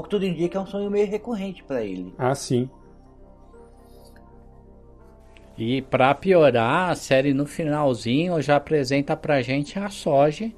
que 0.02 0.10
tudo 0.10 0.26
indica 0.26 0.58
é 0.60 0.62
um 0.62 0.68
sonho 0.68 0.92
meio 0.92 1.08
recorrente 1.08 1.64
para 1.64 1.82
ele. 1.82 2.14
Ah, 2.18 2.36
sim. 2.36 2.70
E 5.58 5.82
para 5.82 6.14
piorar, 6.16 6.90
a 6.90 6.96
série 6.96 7.34
no 7.34 7.46
finalzinho 7.46 8.42
já 8.42 8.56
apresenta 8.56 9.16
pra 9.16 9.42
gente 9.42 9.78
a 9.78 9.90
Soji, 9.90 10.56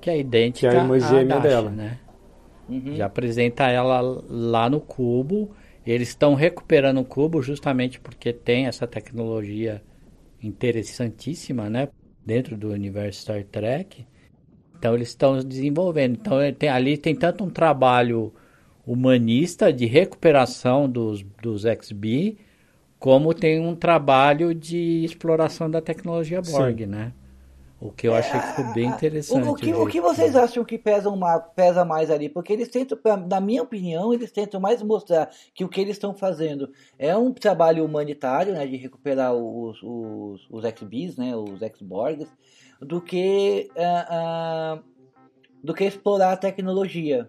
que 0.00 0.08
é 0.08 0.18
idêntica 0.18 0.70
que 0.70 0.76
é 0.76 0.78
a 0.78 0.82
irmã 0.82 0.98
gêmea 0.98 1.40
dela. 1.40 1.70
né? 1.70 1.98
Uhum. 2.68 2.94
Já 2.94 3.06
apresenta 3.06 3.68
ela 3.68 4.00
lá 4.00 4.70
no 4.70 4.80
cubo. 4.80 5.50
Eles 5.84 6.08
estão 6.08 6.34
recuperando 6.34 7.00
o 7.00 7.04
cubo 7.04 7.42
justamente 7.42 8.00
porque 8.00 8.32
tem 8.32 8.66
essa 8.66 8.86
tecnologia 8.86 9.82
interessantíssima, 10.42 11.68
né? 11.68 11.88
Dentro 12.24 12.56
do 12.56 12.70
universo 12.70 13.22
Star 13.22 13.44
Trek. 13.44 14.06
Então 14.78 14.94
eles 14.94 15.08
estão 15.08 15.38
desenvolvendo. 15.40 16.14
Então 16.20 16.38
tem, 16.56 16.68
ali 16.68 16.96
tem 16.96 17.14
tanto 17.14 17.44
um 17.44 17.50
trabalho 17.50 18.32
humanista 18.86 19.72
de 19.72 19.86
recuperação 19.86 20.88
dos, 20.88 21.22
dos 21.40 21.62
XB, 21.62 22.36
como 23.02 23.34
tem 23.34 23.58
um 23.58 23.74
trabalho 23.74 24.54
de 24.54 25.04
exploração 25.04 25.68
da 25.68 25.82
tecnologia 25.82 26.40
Borg, 26.40 26.78
Sim. 26.78 26.86
né? 26.86 27.12
O 27.80 27.90
que 27.90 28.06
eu 28.06 28.14
achei 28.14 28.38
que 28.38 28.46
ficou 28.46 28.72
bem 28.72 28.86
interessante. 28.86 29.48
O, 29.48 29.54
que, 29.56 29.74
o 29.74 29.86
que, 29.88 30.00
vocês 30.00 30.36
acham 30.36 30.64
que 30.64 30.78
pesa, 30.78 31.10
uma, 31.10 31.40
pesa 31.40 31.84
mais 31.84 32.12
ali? 32.12 32.28
Porque 32.28 32.52
eles 32.52 32.68
tentam, 32.68 32.96
na 33.28 33.40
minha 33.40 33.60
opinião, 33.60 34.14
eles 34.14 34.30
tentam 34.30 34.60
mais 34.60 34.80
mostrar 34.84 35.28
que 35.52 35.64
o 35.64 35.68
que 35.68 35.80
eles 35.80 35.96
estão 35.96 36.14
fazendo 36.14 36.70
é 36.96 37.16
um 37.16 37.32
trabalho 37.32 37.84
humanitário, 37.84 38.52
né, 38.52 38.64
de 38.64 38.76
recuperar 38.76 39.34
os, 39.34 39.82
os, 39.82 40.46
os 40.48 40.64
XBs, 40.64 41.16
né, 41.16 41.34
os 41.34 41.60
X-Borgs, 41.60 42.30
do 42.80 43.00
que, 43.00 43.68
uh, 43.74 44.78
uh, 44.78 44.82
do 45.60 45.74
que 45.74 45.82
explorar 45.82 46.34
a 46.34 46.36
tecnologia. 46.36 47.28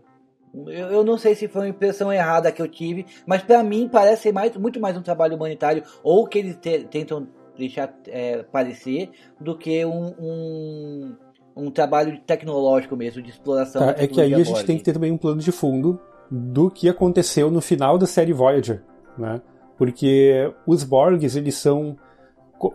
Eu, 0.53 0.91
eu, 0.91 1.03
não 1.03 1.17
sei 1.17 1.33
se 1.33 1.47
foi 1.47 1.63
uma 1.63 1.69
impressão 1.69 2.13
errada 2.13 2.51
que 2.51 2.61
eu 2.61 2.67
tive, 2.67 3.07
mas 3.25 3.41
para 3.41 3.63
mim 3.63 3.89
parece 3.91 4.31
mais, 4.31 4.55
muito 4.55 4.79
mais 4.79 4.95
um 4.95 5.01
trabalho 5.01 5.35
humanitário, 5.35 5.83
ou 6.03 6.27
que 6.27 6.37
eles 6.37 6.57
te, 6.57 6.83
tentam 6.83 7.27
deixar 7.57 7.91
é, 8.07 8.43
parecer 8.43 9.09
do 9.39 9.57
que 9.57 9.83
um, 9.83 10.13
um, 10.19 11.15
um, 11.55 11.71
trabalho 11.71 12.19
tecnológico 12.19 12.95
mesmo, 12.95 13.21
de 13.21 13.31
exploração. 13.31 13.81
Tá, 13.81 13.95
é 13.97 14.07
que 14.07 14.21
aí 14.21 14.33
a 14.33 14.43
gente 14.43 14.63
tem 14.63 14.77
que 14.77 14.83
ter 14.83 14.93
também 14.93 15.11
um 15.11 15.17
plano 15.17 15.41
de 15.41 15.51
fundo 15.51 15.99
do 16.29 16.69
que 16.69 16.87
aconteceu 16.87 17.49
no 17.49 17.61
final 17.61 17.97
da 17.97 18.05
série 18.05 18.33
Voyager, 18.33 18.83
né? 19.17 19.41
Porque 19.77 20.51
os 20.67 20.83
Borgs, 20.83 21.35
eles 21.35 21.55
são... 21.55 21.97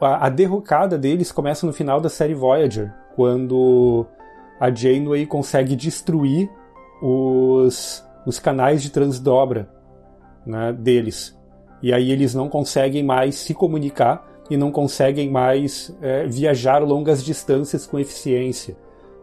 A, 0.00 0.26
a 0.26 0.28
derrocada 0.28 0.98
deles 0.98 1.30
começa 1.30 1.64
no 1.64 1.72
final 1.72 2.00
da 2.00 2.08
série 2.08 2.34
Voyager, 2.34 2.92
quando 3.14 4.04
a 4.60 4.72
Janeway 4.72 5.26
consegue 5.26 5.76
destruir 5.76 6.50
os, 7.00 8.04
os 8.26 8.38
canais 8.38 8.82
de 8.82 8.90
transdobra 8.90 9.68
né, 10.46 10.72
deles. 10.72 11.36
E 11.82 11.92
aí 11.92 12.10
eles 12.10 12.34
não 12.34 12.48
conseguem 12.48 13.04
mais 13.04 13.36
se 13.36 13.54
comunicar 13.54 14.26
e 14.50 14.56
não 14.56 14.72
conseguem 14.72 15.30
mais 15.30 15.94
é, 16.00 16.26
viajar 16.26 16.82
longas 16.82 17.22
distâncias 17.22 17.86
com 17.86 17.98
eficiência. 17.98 18.76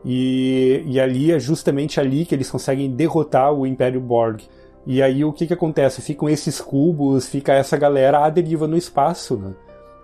E, 0.06 0.84
e 0.86 1.00
ali 1.00 1.32
é 1.32 1.40
justamente 1.40 2.00
ali 2.00 2.26
que 2.26 2.36
eles 2.36 2.50
conseguem 2.50 2.92
derrotar 2.92 3.52
o 3.52 3.66
Império 3.66 4.00
Borg. 4.00 4.42
E 4.86 5.02
aí 5.02 5.26
o 5.26 5.34
que, 5.34 5.48
que 5.48 5.54
acontece? 5.54 6.02
Ficam 6.02 6.30
esses 6.30 6.62
cubos, 6.62 7.28
fica 7.28 7.54
essa 7.54 7.76
galera 7.76 8.24
à 8.24 8.30
deriva 8.30 8.68
no 8.68 8.78
espaço. 8.78 9.36
Né? 9.36 9.54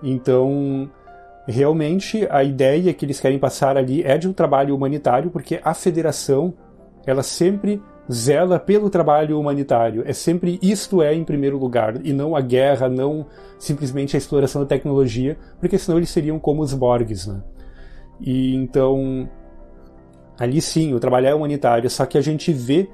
Então, 0.01 0.89
realmente, 1.47 2.27
a 2.31 2.43
ideia 2.43 2.91
que 2.93 3.05
eles 3.05 3.19
querem 3.19 3.37
passar 3.37 3.77
ali 3.77 4.01
é 4.03 4.17
de 4.17 4.27
um 4.27 4.33
trabalho 4.33 4.75
humanitário, 4.75 5.29
porque 5.29 5.59
a 5.63 5.75
Federação 5.75 6.55
ela 7.05 7.23
sempre 7.23 7.81
zela 8.11 8.59
pelo 8.59 8.89
trabalho 8.89 9.39
humanitário. 9.39 10.03
É 10.05 10.13
sempre 10.13 10.59
isto 10.61 11.01
é 11.01 11.13
em 11.13 11.23
primeiro 11.23 11.57
lugar, 11.57 12.05
e 12.05 12.13
não 12.13 12.35
a 12.35 12.41
guerra, 12.41 12.89
não 12.89 13.25
simplesmente 13.57 14.15
a 14.15 14.19
exploração 14.19 14.61
da 14.61 14.67
tecnologia, 14.67 15.37
porque 15.59 15.77
senão 15.77 15.97
eles 15.97 16.09
seriam 16.09 16.39
como 16.39 16.61
os 16.61 16.73
Borgs, 16.73 17.27
né? 17.27 17.41
E 18.19 18.55
então 18.55 19.29
ali 20.39 20.61
sim, 20.61 20.93
o 20.93 20.99
trabalho 20.99 21.27
é 21.27 21.35
humanitário, 21.35 21.89
só 21.89 22.05
que 22.05 22.17
a 22.17 22.21
gente 22.21 22.51
vê 22.51 22.89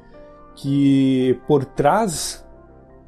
que 0.55 1.39
por 1.47 1.63
trás 1.63 2.45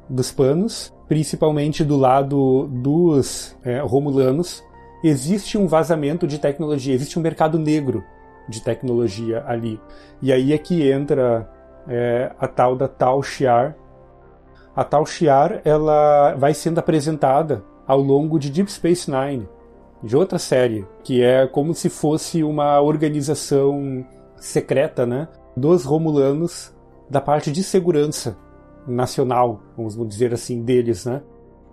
dos 0.08 0.32
panos, 0.32 0.92
principalmente 1.08 1.84
do 1.84 1.96
lado 1.96 2.66
dos 2.68 3.56
é, 3.62 3.80
romulanos, 3.80 4.62
existe 5.04 5.58
um 5.58 5.66
vazamento 5.66 6.26
de 6.26 6.38
tecnologia, 6.38 6.94
existe 6.94 7.18
um 7.18 7.22
mercado 7.22 7.58
negro 7.58 8.02
de 8.50 8.62
tecnologia 8.62 9.44
ali. 9.46 9.80
E 10.20 10.32
aí 10.32 10.52
é 10.52 10.58
que 10.58 10.90
entra 10.90 11.48
é, 11.88 12.30
a 12.38 12.46
tal 12.46 12.76
da 12.76 12.88
Tal 12.88 13.22
Shiar. 13.22 13.76
A 14.76 14.84
Tal 14.84 15.06
Shiar 15.06 15.62
ela 15.64 16.34
vai 16.34 16.52
sendo 16.52 16.78
apresentada 16.78 17.64
ao 17.86 18.00
longo 18.00 18.38
de 18.38 18.50
Deep 18.50 18.70
Space 18.70 19.10
Nine, 19.10 19.48
de 20.02 20.16
outra 20.16 20.38
série, 20.38 20.86
que 21.02 21.22
é 21.22 21.46
como 21.46 21.74
se 21.74 21.88
fosse 21.88 22.42
uma 22.42 22.80
organização 22.80 24.06
secreta, 24.36 25.04
né, 25.04 25.28
dos 25.56 25.84
Romulanos 25.84 26.74
da 27.08 27.20
parte 27.20 27.50
de 27.50 27.62
segurança 27.62 28.36
nacional, 28.86 29.60
vamos 29.76 29.96
dizer 30.08 30.32
assim, 30.32 30.62
deles, 30.62 31.04
né? 31.04 31.22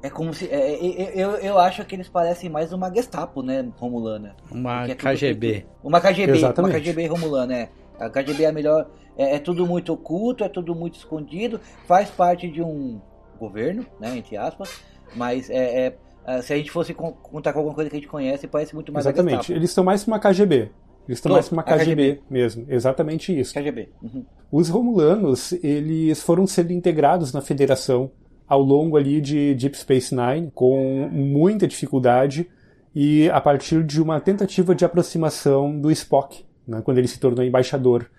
É 0.08 0.10
como 0.10 0.34
se. 0.34 0.46
É, 0.46 0.74
é, 0.74 1.02
é, 1.02 1.12
eu, 1.16 1.32
eu 1.32 1.60
acho 1.60 1.84
que 1.84 1.94
eles 1.94 2.08
parecem 2.08 2.50
mais 2.50 2.72
uma 2.72 2.90
Gestapo, 2.94 3.44
né, 3.44 3.70
Romulana. 3.78 4.38
Uma 4.50 4.88
é 4.88 4.96
KGB. 4.96 5.66
uma 5.84 6.00
KGB, 6.00 6.38
Exatamente. 6.38 6.74
uma 6.74 6.80
KGB 6.80 7.08
Romulana, 7.08 7.54
é. 7.54 7.70
A 8.00 8.10
KGB 8.10 8.44
é 8.44 8.48
a 8.48 8.54
melhor 8.54 8.90
é, 9.18 9.36
é, 9.36 9.40
tudo 9.40 9.68
muito 9.68 9.92
oculto, 9.92 10.46
é 10.46 10.50
tudo 10.50 10.74
muito 10.74 10.98
escondido, 10.98 11.60
faz 11.86 12.10
parte 12.10 12.48
de 12.48 12.62
um 12.62 13.02
governo, 13.38 13.86
né, 14.00 14.18
entre 14.18 14.38
aspas, 14.38 14.82
mas 15.14 15.50
é, 15.50 15.94
é, 16.26 16.42
se 16.42 16.54
a 16.54 16.58
gente 16.58 16.72
fosse 16.72 16.94
contar 16.94 17.52
com 17.52 17.60
alguma 17.60 17.76
coisa 17.76 17.90
que 17.90 17.98
a 17.98 18.00
gente 18.00 18.10
conhece, 18.10 18.48
parece 18.48 18.74
muito 18.74 18.94
mais 18.94 19.06
Exatamente, 19.06 19.52
eles 19.52 19.72
estão 19.72 19.84
mais 19.84 20.08
uma 20.08 20.20
KGB. 20.20 20.72
Eles 21.08 21.18
estão 21.20 21.34
mais 21.34 21.52
uma 21.52 21.64
KGB, 21.64 21.86
KGB, 21.86 22.22
mesmo, 22.30 22.66
exatamente 22.70 23.38
isso. 23.38 23.54
KGB. 23.54 23.90
Uhum. 24.02 24.26
Os 24.52 24.70
Romulanos, 24.70 25.52
eles 25.64 26.22
foram 26.22 26.48
sendo 26.48 26.72
integrados 26.72 27.34
na 27.34 27.42
Federação 27.42 28.12
ao 28.48 28.62
longo 28.62 28.98
ali 28.98 29.20
de 29.20 29.54
Deep 29.56 29.78
Space 29.78 30.16
Nine, 30.16 30.52
com 30.54 31.10
muita 31.12 31.68
dificuldade, 31.68 32.50
e 32.96 33.30
a 33.30 33.42
partir 33.42 33.84
de 33.84 34.02
uma 34.02 34.20
tentativa 34.20 34.74
de 34.74 34.86
aproximação 34.86 35.80
do 35.80 35.92
Spock, 35.92 36.46
né, 36.68 36.82
quando 36.82 36.98
ele 36.98 37.08
se 37.08 37.20
tornou 37.20 37.44
embaixador 37.44 38.10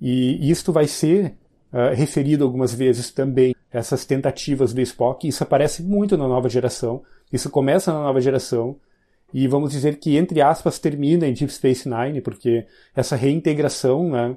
e 0.00 0.50
isto 0.50 0.72
vai 0.72 0.86
ser 0.86 1.34
uh, 1.72 1.94
referido 1.94 2.44
algumas 2.44 2.72
vezes 2.72 3.10
também, 3.10 3.54
essas 3.70 4.04
tentativas 4.04 4.72
do 4.72 4.80
Spock. 4.80 5.26
Isso 5.26 5.42
aparece 5.42 5.82
muito 5.82 6.16
na 6.16 6.26
nova 6.28 6.48
geração. 6.48 7.02
Isso 7.32 7.50
começa 7.50 7.92
na 7.92 8.02
nova 8.02 8.20
geração. 8.20 8.76
E 9.34 9.46
vamos 9.46 9.72
dizer 9.72 9.98
que, 9.98 10.16
entre 10.16 10.40
aspas, 10.40 10.78
termina 10.78 11.26
em 11.26 11.34
Deep 11.34 11.52
Space 11.52 11.88
Nine, 11.88 12.20
porque 12.20 12.66
essa 12.94 13.14
reintegração 13.14 14.08
né, 14.08 14.36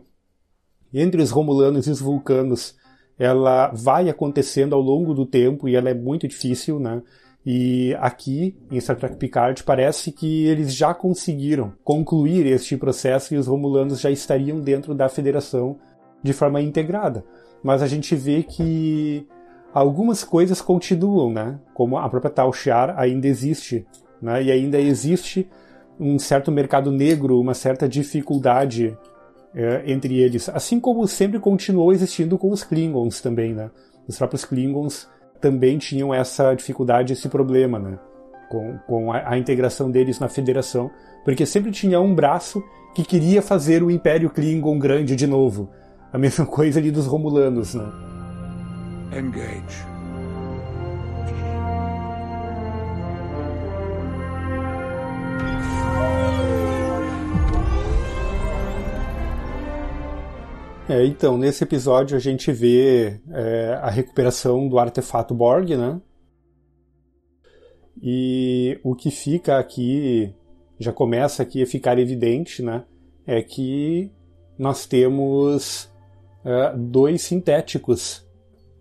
entre 0.94 1.22
os 1.22 1.32
Romulanos 1.32 1.88
e 1.88 1.92
os 1.92 2.02
Vulcanos 2.02 2.76
ela 3.18 3.72
vai 3.74 4.10
acontecendo 4.10 4.74
ao 4.74 4.82
longo 4.82 5.14
do 5.14 5.26
tempo 5.26 5.68
e 5.68 5.76
ela 5.76 5.90
é 5.90 5.94
muito 5.94 6.28
difícil, 6.28 6.80
né? 6.80 7.02
E 7.46 7.96
aqui, 8.00 8.56
em 8.70 8.80
Star 8.80 8.96
Trek 8.98 9.16
Picard, 9.16 9.64
parece 9.64 10.12
que 10.12 10.46
eles 10.46 10.74
já 10.74 10.94
conseguiram 10.94 11.74
concluir 11.84 12.46
este 12.46 12.78
processo 12.78 13.34
e 13.34 13.38
os 13.38 13.48
Romulanos 13.48 14.00
já 14.00 14.12
estariam 14.12 14.60
dentro 14.60 14.94
da 14.94 15.10
Federação 15.10 15.78
de 16.22 16.34
forma 16.34 16.62
integrada. 16.62 17.26
Mas 17.64 17.82
a 17.82 17.88
gente 17.88 18.16
vê 18.16 18.44
que 18.44 19.28
algumas 19.74 20.24
coisas 20.24 20.62
continuam, 20.62 21.32
né? 21.32 21.60
Como 21.74 21.98
a 21.98 22.08
própria 22.10 22.32
Tal 22.32 22.54
Shiar 22.54 22.94
ainda 22.98 23.28
existe, 23.28 23.88
né? 24.22 24.44
E 24.44 24.52
ainda 24.52 24.80
existe 24.80 25.50
um 26.00 26.20
certo 26.20 26.52
mercado 26.52 26.92
negro, 26.92 27.40
uma 27.40 27.54
certa 27.56 27.90
dificuldade 27.90 28.96
é, 29.56 29.84
entre 29.86 30.20
eles. 30.20 30.50
Assim 30.50 30.80
como 30.80 31.08
sempre 31.08 31.40
continuou 31.40 31.92
existindo 31.92 32.38
com 32.38 32.52
os 32.52 32.64
Klingons 32.64 33.22
também, 33.22 33.54
né? 33.54 33.70
Os 34.08 34.18
próprios 34.18 34.46
Klingons 34.46 35.08
também 35.40 35.78
tinham 35.78 36.14
essa 36.14 36.54
dificuldade, 36.54 37.14
esse 37.14 37.28
problema, 37.30 37.80
né? 37.80 38.00
Com, 38.50 38.78
com 38.88 39.12
a, 39.12 39.30
a, 39.32 39.38
integração 39.38 39.90
deles 39.90 40.20
na 40.20 40.28
federação, 40.28 40.92
porque 41.24 41.46
sempre 41.46 41.72
tinha 41.72 42.00
um 42.02 42.14
braço 42.14 42.62
que 42.94 43.04
queria 43.04 43.42
fazer 43.42 43.82
o 43.82 43.90
Império 43.90 44.30
Klingon 44.30 44.78
grande 44.78 45.16
de 45.16 45.26
novo. 45.26 45.70
A 46.12 46.18
mesma 46.18 46.46
coisa 46.48 46.80
ali 46.80 46.92
dos 46.92 47.06
Romulanos, 47.06 47.74
né? 47.74 47.86
Engage. 49.18 49.91
É, 60.92 61.06
então, 61.06 61.38
nesse 61.38 61.64
episódio 61.64 62.18
a 62.18 62.20
gente 62.20 62.52
vê 62.52 63.22
é, 63.32 63.80
a 63.82 63.90
recuperação 63.90 64.68
do 64.68 64.78
artefato 64.78 65.34
Borg, 65.34 65.70
né? 65.70 66.02
E 68.04 68.78
o 68.84 68.94
que 68.94 69.10
fica 69.10 69.58
aqui, 69.58 70.36
já 70.78 70.92
começa 70.92 71.44
aqui 71.44 71.64
a 71.64 71.66
ficar 71.66 71.98
evidente, 71.98 72.62
né? 72.62 72.84
É 73.26 73.42
que 73.42 74.12
nós 74.60 74.86
temos 74.86 75.90
é, 76.44 76.74
dois 76.76 77.22
sintéticos 77.22 78.28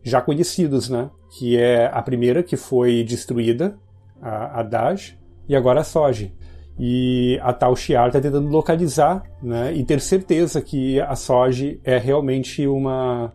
já 0.02 0.20
conhecidos, 0.20 0.88
né? 0.90 1.12
Que 1.38 1.56
é 1.56 1.86
a 1.86 2.02
primeira 2.02 2.42
que 2.42 2.56
foi 2.56 3.04
destruída, 3.04 3.78
a, 4.20 4.58
a 4.58 4.62
Daj, 4.64 5.16
e 5.48 5.54
agora 5.54 5.82
a 5.82 5.84
Soji. 5.84 6.34
E 6.78 7.38
a 7.42 7.52
tal 7.52 7.76
Shiar 7.76 8.06
está 8.06 8.20
tentando 8.20 8.48
localizar 8.48 9.22
né, 9.42 9.72
e 9.74 9.84
ter 9.84 10.00
certeza 10.00 10.62
que 10.62 11.00
a 11.00 11.14
Soji 11.14 11.80
é 11.84 11.98
realmente 11.98 12.66
uma, 12.66 13.32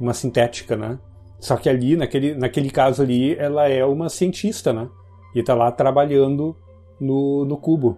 uma 0.00 0.12
sintética, 0.12 0.76
né? 0.76 0.98
Só 1.38 1.56
que 1.56 1.68
ali, 1.68 1.96
naquele, 1.96 2.34
naquele 2.34 2.70
caso 2.70 3.02
ali, 3.02 3.34
ela 3.36 3.68
é 3.68 3.84
uma 3.84 4.08
cientista, 4.08 4.72
né? 4.72 4.88
E 5.34 5.42
tá 5.42 5.54
lá 5.54 5.70
trabalhando 5.72 6.56
no, 7.00 7.44
no 7.44 7.56
cubo. 7.56 7.96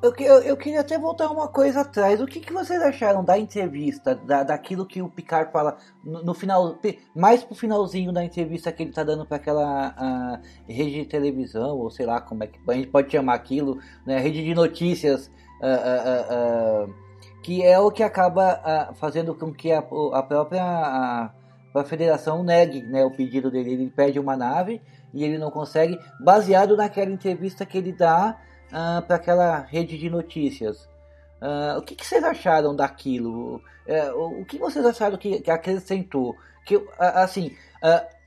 Eu, 0.00 0.14
eu, 0.16 0.42
eu, 0.42 0.56
queria 0.56 0.80
até 0.80 0.96
voltar 0.96 1.28
uma 1.28 1.48
coisa 1.48 1.80
atrás. 1.80 2.20
O 2.20 2.26
que, 2.26 2.38
que 2.38 2.52
vocês 2.52 2.80
acharam 2.80 3.24
da 3.24 3.36
entrevista, 3.36 4.14
da, 4.14 4.44
daquilo 4.44 4.86
que 4.86 5.02
o 5.02 5.08
Picard 5.08 5.50
fala 5.50 5.76
no, 6.04 6.22
no 6.22 6.34
final, 6.34 6.78
mais 7.16 7.42
pro 7.42 7.56
finalzinho 7.56 8.12
da 8.12 8.24
entrevista 8.24 8.70
que 8.70 8.84
ele 8.84 8.92
tá 8.92 9.02
dando 9.02 9.26
para 9.26 9.38
aquela 9.38 9.88
uh, 9.88 10.72
rede 10.72 11.02
de 11.02 11.06
televisão, 11.06 11.76
ou 11.76 11.90
sei 11.90 12.06
lá 12.06 12.20
como 12.20 12.44
é 12.44 12.46
que 12.46 12.60
a 12.68 12.74
gente 12.74 12.86
pode 12.86 13.10
chamar 13.10 13.34
aquilo, 13.34 13.80
né? 14.06 14.20
Rede 14.20 14.44
de 14.44 14.54
notícias, 14.54 15.26
uh, 15.60 16.86
uh, 16.86 16.94
que 17.42 17.64
é 17.64 17.76
o 17.80 17.90
que 17.90 18.04
acaba 18.04 18.94
fazendo 19.00 19.34
com 19.34 19.52
que 19.52 19.72
a, 19.72 19.80
a 19.80 20.22
própria 20.22 20.62
a, 20.62 21.32
a 21.74 21.84
federação 21.84 22.44
negue 22.44 22.82
né, 22.82 23.04
o 23.04 23.10
pedido 23.10 23.50
dele. 23.50 23.72
Ele 23.72 23.90
pede 23.90 24.20
uma 24.20 24.36
nave 24.36 24.80
e 25.12 25.24
ele 25.24 25.38
não 25.38 25.50
consegue, 25.50 25.98
baseado 26.20 26.76
naquela 26.76 27.10
entrevista 27.10 27.66
que 27.66 27.78
ele 27.78 27.92
dá 27.92 28.38
uh, 28.68 29.02
para 29.02 29.16
aquela 29.16 29.60
rede 29.60 29.98
de 29.98 30.08
notícias. 30.08 30.88
Uh, 31.40 31.78
o 31.78 31.82
que, 31.82 31.94
que, 31.94 32.06
vocês 32.06 32.22
acharam 32.24 32.74
daquilo? 32.74 33.62
Uh, 33.86 34.40
o 34.40 34.44
que 34.44 34.58
vocês 34.58 34.84
acharam 34.84 35.16
que, 35.16 35.40
que 35.40 35.50
acrescentou? 35.50 36.34
Que, 36.66 36.82
assim, 36.98 37.56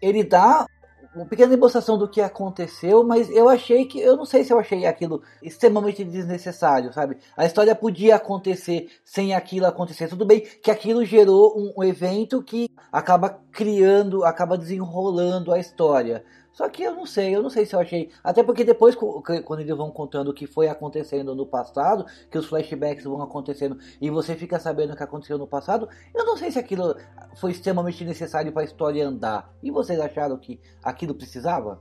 ele 0.02 0.24
dá 0.24 0.66
uma 1.14 1.26
pequena 1.26 1.50
demonstração 1.50 1.98
do 1.98 2.08
que 2.08 2.22
aconteceu, 2.22 3.04
mas 3.04 3.30
eu 3.30 3.50
achei 3.50 3.86
que, 3.86 4.00
eu 4.00 4.16
não 4.16 4.26
sei 4.26 4.44
se 4.44 4.54
eu 4.54 4.60
achei 4.60 4.86
aquilo 4.86 5.22
extremamente 5.44 6.04
desnecessário, 6.04 6.94
sabe? 6.94 7.18
A 7.36 7.46
história 7.46 7.76
podia 7.76 8.16
acontecer 8.16 8.90
sem 9.04 9.36
aquilo 9.36 9.66
acontecer. 9.66 10.08
Tudo 10.08 10.26
bem 10.26 10.40
que 10.40 10.72
aquilo 10.72 11.04
gerou 11.04 11.54
um, 11.58 11.74
um 11.78 11.84
evento 11.84 12.42
que 12.42 12.70
acaba 12.92 13.42
criando, 13.52 14.24
acaba 14.24 14.58
desenrolando 14.58 15.52
a 15.52 15.60
história. 15.60 16.24
Só 16.52 16.68
que 16.68 16.84
eu 16.84 16.94
não 16.94 17.06
sei, 17.06 17.34
eu 17.34 17.42
não 17.42 17.50
sei 17.50 17.66
se 17.66 17.74
eu 17.74 17.80
achei. 17.80 18.10
Até 18.24 18.44
porque 18.44 18.64
depois, 18.64 18.96
quando 18.96 19.60
eles 19.62 19.76
vão 19.76 19.90
contando 19.90 20.30
o 20.30 20.34
que 20.34 20.46
foi 20.46 20.68
acontecendo 20.68 21.34
no 21.34 21.46
passado, 21.46 22.06
que 22.30 22.38
os 22.38 22.46
flashbacks 22.46 23.06
vão 23.06 23.22
acontecendo 23.22 23.78
e 24.02 24.10
você 24.10 24.36
fica 24.36 24.60
sabendo 24.60 24.94
o 24.94 24.96
que 24.96 25.04
aconteceu 25.04 25.38
no 25.38 25.48
passado, 25.48 25.88
eu 26.14 26.26
não 26.26 26.36
sei 26.36 26.52
se 26.52 26.60
aquilo 26.60 26.96
foi 27.36 27.52
extremamente 27.52 28.04
necessário 28.04 28.52
para 28.52 28.64
a 28.64 28.66
história 28.66 29.08
andar. 29.08 29.54
E 29.64 29.72
vocês 29.72 30.00
acharam 30.00 30.38
que 30.38 30.60
aquilo 30.84 31.16
precisava? 31.16 31.80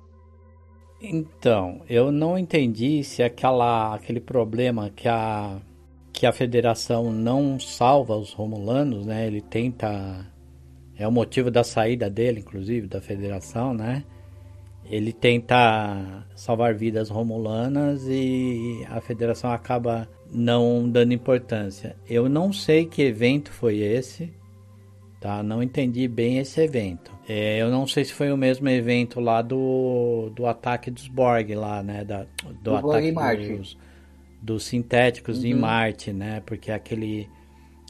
Então, 1.03 1.81
eu 1.89 2.13
não 2.13 2.39
entendi 2.39 3.03
se 3.03 3.23
aquela, 3.23 3.95
aquele 3.95 4.21
problema 4.21 4.91
que 4.91 5.09
a, 5.09 5.59
que 6.13 6.27
a 6.27 6.33
federação 6.33 7.11
não 7.11 7.59
salva 7.59 8.15
os 8.15 8.33
romulanos, 8.33 9.07
né? 9.07 9.27
Ele 9.27 9.41
tenta. 9.41 10.27
É 10.97 11.09
o 11.09 11.11
motivo 11.11 11.51
da 11.51 11.65
saída 11.65 12.11
dele, 12.11 12.41
inclusive, 12.41 12.87
da 12.87 13.01
federação, 13.01 13.73
né? 13.73 14.05
Ele 14.91 15.13
tenta 15.13 16.27
salvar 16.35 16.75
vidas 16.75 17.09
romulanas 17.09 18.07
e 18.09 18.85
a 18.91 19.01
federação 19.01 19.53
acaba 19.53 20.09
não 20.33 20.91
dando 20.91 21.15
importância. 21.15 21.97
Eu 22.09 22.29
não 22.29 22.53
sei 22.53 22.87
que 22.87 23.01
evento 23.01 23.53
foi 23.53 23.79
esse, 23.79 24.33
tá? 25.21 25.45
Não 25.45 25.63
entendi 25.63 26.09
bem 26.09 26.39
esse 26.39 26.61
evento. 26.61 27.13
É, 27.29 27.63
eu 27.63 27.71
não 27.71 27.87
sei 27.87 28.05
se 28.05 28.13
foi 28.13 28.33
o 28.33 28.37
mesmo 28.37 28.69
evento 28.69 29.21
lá 29.21 29.41
do, 29.43 30.33
do 30.35 30.45
ataque 30.45 30.91
dos 30.91 31.07
Borg 31.07 31.55
lá, 31.55 31.85
né? 31.85 32.05
Da, 32.05 32.27
do, 32.61 32.75
ataque 32.75 33.13
dos, 33.47 33.79
dos, 34.43 34.65
sintéticos 34.65 35.39
uhum. 35.39 35.47
em 35.47 35.55
Marte, 35.55 36.13
né? 36.13 36.43
Porque 36.45 36.73
aquele, 36.73 37.29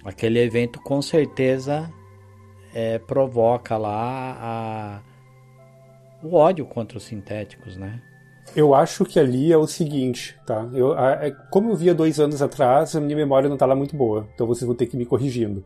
aquele 0.05 0.39
evento 0.39 0.79
com 0.83 1.01
certeza 1.01 1.91
é, 2.75 2.99
provoca 2.99 3.79
lá 3.79 4.37
a 4.39 5.10
o 6.23 6.35
ódio 6.35 6.65
contra 6.67 6.99
os 6.99 7.05
sintéticos, 7.05 7.77
né? 7.77 8.01
Eu 8.55 8.75
acho 8.75 9.05
que 9.05 9.19
ali 9.19 9.53
é 9.53 9.57
o 9.57 9.67
seguinte, 9.67 10.37
tá? 10.45 10.69
Eu, 10.73 10.93
a, 10.93 11.27
é, 11.27 11.31
como 11.51 11.71
eu 11.71 11.77
via 11.77 11.95
dois 11.95 12.19
anos 12.19 12.43
atrás, 12.43 12.97
a 12.97 13.01
minha 13.01 13.17
memória 13.17 13.49
não 13.49 13.55
está 13.57 13.67
lá 13.67 13.77
muito 13.77 13.97
boa, 13.97 14.27
então 14.35 14.47
vocês 14.47 14.67
vão 14.67 14.75
ter 14.75 14.87
que 14.87 14.97
me 14.97 15.07
corrigindo. 15.07 15.65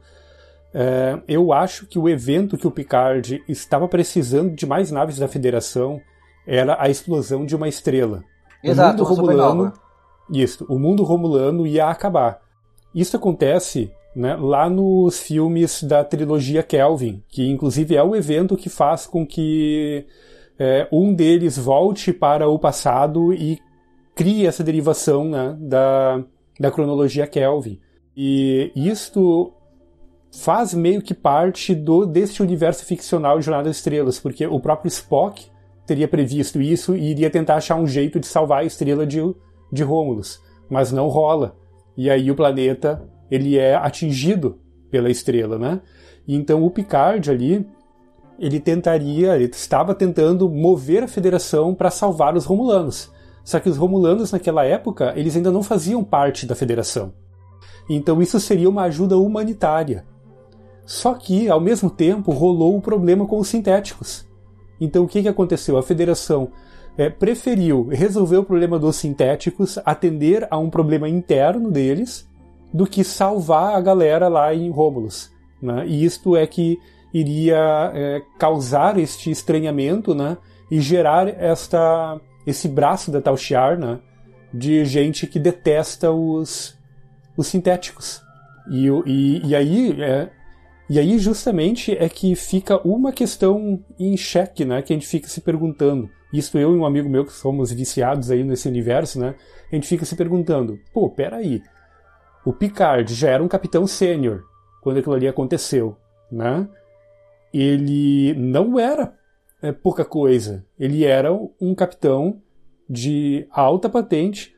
É, 0.72 1.18
eu 1.28 1.52
acho 1.52 1.86
que 1.86 1.98
o 1.98 2.08
evento 2.08 2.58
que 2.58 2.66
o 2.66 2.70
Picard 2.70 3.42
estava 3.48 3.86
precisando 3.88 4.54
de 4.54 4.66
mais 4.66 4.90
naves 4.90 5.18
da 5.18 5.28
Federação 5.28 6.00
era 6.46 6.76
a 6.80 6.88
explosão 6.88 7.46
de 7.46 7.56
uma 7.56 7.68
estrela. 7.68 8.22
Exato, 8.62 9.02
o 9.02 9.08
mundo 9.08 9.16
romulano, 9.16 9.72
isso, 10.30 10.66
o 10.68 10.78
mundo 10.78 11.04
romulano 11.04 11.66
ia 11.66 11.86
acabar. 11.86 12.40
Isso 12.94 13.16
acontece 13.16 13.92
né, 14.14 14.36
lá 14.36 14.68
nos 14.68 15.20
filmes 15.20 15.82
da 15.82 16.04
trilogia 16.04 16.62
Kelvin, 16.62 17.22
que 17.28 17.48
inclusive 17.48 17.96
é 17.96 18.02
o 18.02 18.14
evento 18.14 18.56
que 18.56 18.68
faz 18.68 19.06
com 19.06 19.26
que 19.26 20.06
é, 20.58 20.88
um 20.92 21.12
deles 21.12 21.58
volte 21.58 22.12
para 22.12 22.48
o 22.48 22.58
passado 22.58 23.32
e 23.32 23.58
crie 24.14 24.46
essa 24.46 24.62
derivação 24.62 25.24
né, 25.24 25.56
da, 25.58 26.22
da 26.58 26.70
cronologia 26.70 27.26
Kelvin. 27.26 27.80
E 28.16 28.70
isto 28.76 29.52
faz 30.40 30.74
meio 30.74 31.02
que 31.02 31.14
parte 31.14 31.74
do 31.74 32.06
deste 32.06 32.42
universo 32.42 32.84
ficcional 32.84 33.38
de 33.38 33.44
Jornada 33.44 33.68
das 33.68 33.76
Estrelas, 33.76 34.18
porque 34.18 34.46
o 34.46 34.60
próprio 34.60 34.88
Spock 34.88 35.46
teria 35.86 36.08
previsto 36.08 36.60
isso 36.60 36.96
e 36.96 37.10
iria 37.10 37.30
tentar 37.30 37.56
achar 37.56 37.76
um 37.76 37.86
jeito 37.86 38.18
de 38.18 38.26
salvar 38.26 38.62
a 38.62 38.64
estrela 38.64 39.06
de, 39.06 39.20
de 39.72 39.82
Romulus, 39.82 40.40
mas 40.68 40.92
não 40.92 41.08
rola. 41.08 41.56
E 41.96 42.10
aí 42.10 42.30
o 42.30 42.34
planeta 42.34 43.02
ele 43.30 43.58
é 43.58 43.74
atingido 43.74 44.58
pela 44.90 45.10
estrela, 45.10 45.58
né? 45.58 45.80
Então 46.26 46.64
o 46.64 46.70
Picard 46.70 47.30
ali 47.30 47.66
ele 48.38 48.60
tentaria, 48.60 49.36
ele 49.36 49.44
estava 49.44 49.94
tentando 49.94 50.48
mover 50.48 51.02
a 51.02 51.08
federação 51.08 51.74
para 51.74 51.90
salvar 51.90 52.36
os 52.36 52.44
romulanos. 52.44 53.10
Só 53.44 53.60
que 53.60 53.68
os 53.68 53.76
romulanos 53.76 54.32
naquela 54.32 54.64
época, 54.64 55.12
eles 55.16 55.36
ainda 55.36 55.50
não 55.50 55.62
faziam 55.62 56.02
parte 56.02 56.46
da 56.46 56.54
federação. 56.54 57.12
Então 57.88 58.20
isso 58.22 58.40
seria 58.40 58.68
uma 58.68 58.84
ajuda 58.84 59.18
humanitária. 59.18 60.04
Só 60.86 61.14
que, 61.14 61.48
ao 61.48 61.60
mesmo 61.60 61.90
tempo, 61.90 62.32
rolou 62.32 62.76
o 62.76 62.80
problema 62.80 63.26
com 63.26 63.38
os 63.38 63.48
sintéticos. 63.48 64.26
Então 64.80 65.04
o 65.04 65.08
que, 65.08 65.22
que 65.22 65.28
aconteceu? 65.28 65.76
A 65.76 65.82
federação 65.82 66.50
é, 66.96 67.08
preferiu 67.08 67.88
resolver 67.88 68.38
o 68.38 68.44
problema 68.44 68.78
dos 68.78 68.96
sintéticos, 68.96 69.78
atender 69.84 70.46
a 70.50 70.58
um 70.58 70.70
problema 70.70 71.08
interno 71.08 71.70
deles, 71.70 72.28
do 72.72 72.86
que 72.86 73.04
salvar 73.04 73.76
a 73.76 73.80
galera 73.80 74.28
lá 74.28 74.54
em 74.54 74.70
Romulus. 74.70 75.30
Né? 75.62 75.86
E 75.86 76.04
isto 76.04 76.36
é 76.36 76.46
que 76.46 76.78
iria 77.14 77.92
é, 77.94 78.20
causar 78.38 78.98
este 78.98 79.30
estranhamento, 79.30 80.14
né? 80.14 80.36
E 80.68 80.80
gerar 80.80 81.28
esta, 81.28 82.20
esse 82.44 82.66
braço 82.66 83.12
da 83.12 83.22
Tal 83.22 83.36
Shiar, 83.36 83.78
né? 83.78 84.00
De 84.52 84.84
gente 84.84 85.26
que 85.28 85.38
detesta 85.38 86.10
os, 86.10 86.76
os 87.36 87.46
sintéticos. 87.46 88.20
E, 88.68 88.88
e, 89.06 89.46
e 89.46 89.54
aí 89.54 90.02
é, 90.02 90.28
e 90.90 90.98
aí 90.98 91.18
justamente 91.18 91.96
é 91.96 92.08
que 92.08 92.34
fica 92.34 92.76
uma 92.86 93.12
questão 93.12 93.82
em 93.98 94.16
xeque, 94.16 94.64
né? 94.64 94.82
Que 94.82 94.92
a 94.92 94.96
gente 94.96 95.06
fica 95.06 95.28
se 95.28 95.40
perguntando. 95.40 96.10
Isso 96.32 96.58
eu 96.58 96.74
e 96.74 96.78
um 96.78 96.84
amigo 96.84 97.08
meu 97.08 97.24
que 97.24 97.32
somos 97.32 97.70
viciados 97.72 98.30
aí 98.30 98.42
nesse 98.42 98.68
universo, 98.68 99.20
né? 99.20 99.36
A 99.70 99.74
gente 99.74 99.86
fica 99.86 100.04
se 100.04 100.16
perguntando, 100.16 100.78
pô, 100.92 101.08
peraí. 101.08 101.62
O 102.44 102.52
Picard 102.52 103.14
já 103.14 103.30
era 103.30 103.42
um 103.42 103.48
capitão 103.48 103.86
sênior 103.86 104.42
quando 104.82 104.98
aquilo 104.98 105.14
ali 105.14 105.26
aconteceu, 105.26 105.96
né? 106.30 106.68
Ele 107.60 108.34
não 108.34 108.80
era 108.80 109.14
é, 109.62 109.70
pouca 109.70 110.04
coisa. 110.04 110.66
Ele 110.78 111.04
era 111.04 111.32
um 111.60 111.74
capitão 111.74 112.42
de 112.90 113.46
alta 113.50 113.88
patente, 113.88 114.52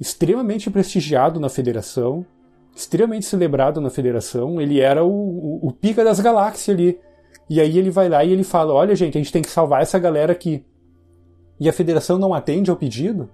extremamente 0.00 0.70
prestigiado 0.70 1.38
na 1.38 1.50
federação, 1.50 2.24
extremamente 2.74 3.26
celebrado 3.26 3.80
na 3.80 3.90
federação. 3.90 4.58
Ele 4.58 4.80
era 4.80 5.04
o, 5.04 5.10
o, 5.10 5.68
o 5.68 5.72
pica 5.72 6.02
das 6.02 6.18
galáxias 6.18 6.74
ali. 6.74 6.98
E 7.48 7.60
aí 7.60 7.76
ele 7.76 7.90
vai 7.90 8.08
lá 8.08 8.24
e 8.24 8.32
ele 8.32 8.42
fala: 8.42 8.72
Olha, 8.72 8.96
gente, 8.96 9.18
a 9.18 9.20
gente 9.20 9.32
tem 9.32 9.42
que 9.42 9.50
salvar 9.50 9.82
essa 9.82 9.98
galera 9.98 10.32
aqui. 10.32 10.64
E 11.60 11.68
a 11.68 11.72
federação 11.74 12.18
não 12.18 12.32
atende 12.32 12.70
ao 12.70 12.76
pedido. 12.76 13.28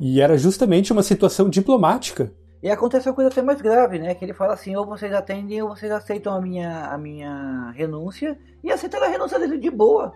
E 0.00 0.20
era 0.20 0.36
justamente 0.36 0.92
uma 0.92 1.02
situação 1.04 1.48
diplomática 1.48 2.32
e 2.62 2.70
aconteceu 2.70 3.10
uma 3.10 3.16
coisa 3.16 3.30
até 3.30 3.40
mais 3.40 3.60
grave, 3.60 3.98
né? 3.98 4.14
Que 4.14 4.24
ele 4.24 4.34
fala 4.34 4.54
assim, 4.54 4.74
ou 4.74 4.84
vocês 4.84 5.12
atendem 5.12 5.62
ou 5.62 5.68
vocês 5.68 5.90
aceitam 5.92 6.34
a 6.34 6.40
minha, 6.40 6.86
a 6.86 6.98
minha 6.98 7.72
renúncia. 7.76 8.36
E 8.64 8.72
aceitaram 8.72 9.06
a 9.06 9.10
renúncia 9.10 9.38
dele 9.38 9.58
de 9.58 9.70
boa. 9.70 10.12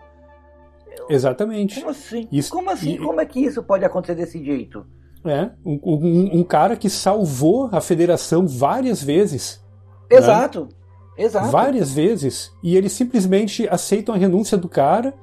Exatamente. 1.09 1.79
Como 1.79 1.91
assim? 1.91 2.27
Isso, 2.31 2.51
como 2.51 2.69
assim? 2.69 2.93
E, 2.95 2.97
Como 2.97 3.19
é 3.19 3.25
que 3.25 3.39
isso 3.39 3.63
pode 3.63 3.85
acontecer 3.85 4.15
desse 4.15 4.43
jeito? 4.43 4.85
É, 5.25 5.51
um, 5.65 5.79
um, 5.83 6.39
um 6.39 6.43
cara 6.43 6.75
que 6.75 6.89
salvou 6.89 7.69
a 7.71 7.79
federação 7.79 8.45
várias 8.45 9.01
vezes. 9.01 9.63
Né? 10.11 10.17
Exato. 10.17 10.65
Né? 10.65 11.23
Exato. 11.25 11.49
Várias 11.49 11.93
vezes. 11.93 12.51
E 12.61 12.75
eles 12.75 12.91
simplesmente 12.91 13.67
aceitam 13.69 14.13
a 14.13 14.17
renúncia 14.17 14.57
do 14.57 14.67
cara 14.67 15.13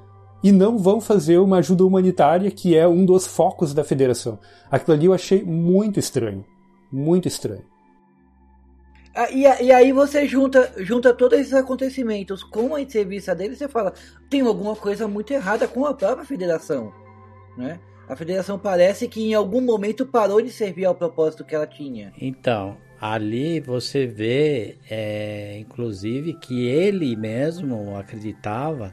e 0.43 0.51
não 0.51 0.79
vão 0.79 1.03
fazer 1.03 1.37
uma 1.39 1.59
ajuda 1.59 1.85
humanitária 1.85 2.51
que 2.51 2.75
é 2.75 2.89
um 2.89 3.05
dos 3.05 3.27
focos 3.27 3.75
da 3.75 3.85
federação. 3.85 4.39
Aquilo 4.71 4.97
ali 4.97 5.07
eu 5.07 5.13
achei 5.13 5.45
muito 5.45 6.01
estranho. 6.01 6.45
Muito 6.93 7.29
estranho. 7.29 7.65
Ah, 9.15 9.31
e, 9.31 9.43
e, 9.43 9.73
aí 9.73 9.93
você 9.93 10.27
junta, 10.27 10.73
junta 10.79 11.13
todos 11.13 11.39
esses 11.39 11.53
acontecimentos 11.53 12.45
com 12.45 12.75
a 12.75 12.81
entrevista 12.81 13.35
dele 13.35 13.55
e 13.55 13.57
você 13.57 13.69
fala, 13.69 13.93
tem 14.29 14.41
alguma 14.41 14.77
coisa 14.77 15.09
muito 15.09 15.33
errada 15.33 15.67
com 15.67 15.85
a 15.85 15.93
própria 15.93 16.25
federação, 16.25 16.93
né? 17.57 17.81
A 18.09 18.15
federação 18.17 18.59
parece 18.59 19.09
que 19.09 19.23
em 19.23 19.35
algum 19.35 19.61
momento 19.61 20.07
parou 20.07 20.41
de 20.41 20.51
servir 20.51 20.85
ao 20.85 20.95
propósito 20.95 21.45
que 21.45 21.55
ela 21.55 21.67
tinha. 21.67 22.13
Então, 22.21 22.77
ali 23.01 23.61
você 23.61 24.07
vê, 24.07 24.79
é, 24.89 25.59
inclusive, 25.59 26.35
que 26.35 26.67
ele 26.67 27.15
mesmo 27.17 27.97
acreditava 27.97 28.93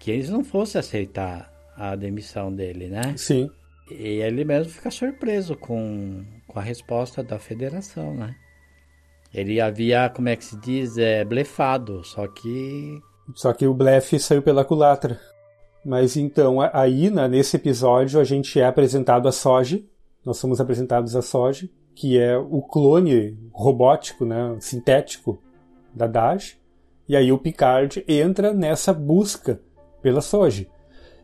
que 0.00 0.10
eles 0.10 0.28
não 0.28 0.42
fossem 0.42 0.80
aceitar 0.80 1.52
a 1.76 1.94
demissão 1.94 2.52
dele, 2.52 2.88
né? 2.88 3.14
Sim. 3.16 3.48
E 3.90 4.20
ele 4.20 4.44
mesmo 4.44 4.72
fica 4.72 4.90
surpreso 4.90 5.56
com, 5.56 6.24
com 6.52 6.58
a 6.58 6.62
resposta 6.62 7.22
da 7.22 7.38
federação, 7.38 8.14
né? 8.14 8.34
Ele 9.32 9.60
havia, 9.60 10.10
como 10.10 10.28
é 10.28 10.36
que 10.36 10.44
se 10.44 10.56
diz, 10.60 10.98
é, 10.98 11.24
blefado, 11.24 12.04
só 12.04 12.26
que. 12.28 13.00
Só 13.34 13.52
que 13.52 13.66
o 13.66 13.72
blefe 13.72 14.18
saiu 14.18 14.42
pela 14.42 14.64
culatra. 14.64 15.18
Mas 15.84 16.16
então, 16.16 16.58
aí, 16.72 17.10
nesse 17.10 17.56
episódio, 17.56 18.20
a 18.20 18.24
gente 18.24 18.60
é 18.60 18.66
apresentado 18.66 19.26
a 19.26 19.32
Soji. 19.32 19.88
Nós 20.24 20.36
somos 20.36 20.60
apresentados 20.60 21.16
a 21.16 21.22
Soji, 21.22 21.72
que 21.94 22.18
é 22.18 22.36
o 22.36 22.60
clone 22.60 23.36
robótico, 23.52 24.24
né, 24.24 24.56
sintético 24.60 25.42
da 25.94 26.06
Daj. 26.06 26.56
E 27.08 27.16
aí 27.16 27.32
o 27.32 27.38
Picard 27.38 28.04
entra 28.06 28.52
nessa 28.52 28.92
busca 28.92 29.60
pela 30.02 30.20
Soji. 30.20 30.68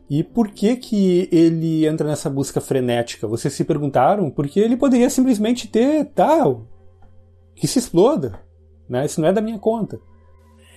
E 0.09 0.23
por 0.23 0.49
que 0.49 0.75
que 0.75 1.29
ele 1.31 1.85
entra 1.85 2.07
nessa 2.07 2.29
busca 2.29 2.59
frenética? 2.59 3.27
Vocês 3.27 3.53
se 3.53 3.63
perguntaram? 3.63 4.31
Porque 4.31 4.59
ele 4.59 4.75
poderia 4.75 5.09
simplesmente 5.09 5.67
ter, 5.67 6.05
tal, 6.05 6.55
tá, 6.55 6.61
que 7.55 7.67
se 7.67 7.77
exploda, 7.77 8.41
né? 8.89 9.05
Isso 9.05 9.21
não 9.21 9.27
é 9.27 9.33
da 9.33 9.41
minha 9.41 9.59
conta. 9.59 9.99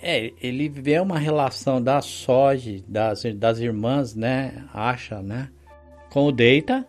É, 0.03 0.33
ele 0.43 0.68
vê 0.68 0.99
uma 1.01 1.18
relação 1.18 1.80
da 1.80 2.03
Soji, 2.03 2.85
das, 2.87 3.22
das 3.37 3.59
irmãs, 3.59 4.14
né? 4.14 4.66
Acha, 4.74 5.22
né? 5.22 5.49
Com 6.11 6.26
o 6.26 6.33
Deita, 6.33 6.87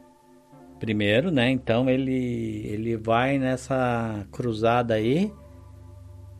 primeiro, 0.79 1.31
né? 1.31 1.49
Então 1.49 1.89
ele, 1.89 2.65
ele 2.65 2.97
vai 2.97 3.37
nessa 3.37 4.25
cruzada 4.31 4.95
aí 4.95 5.31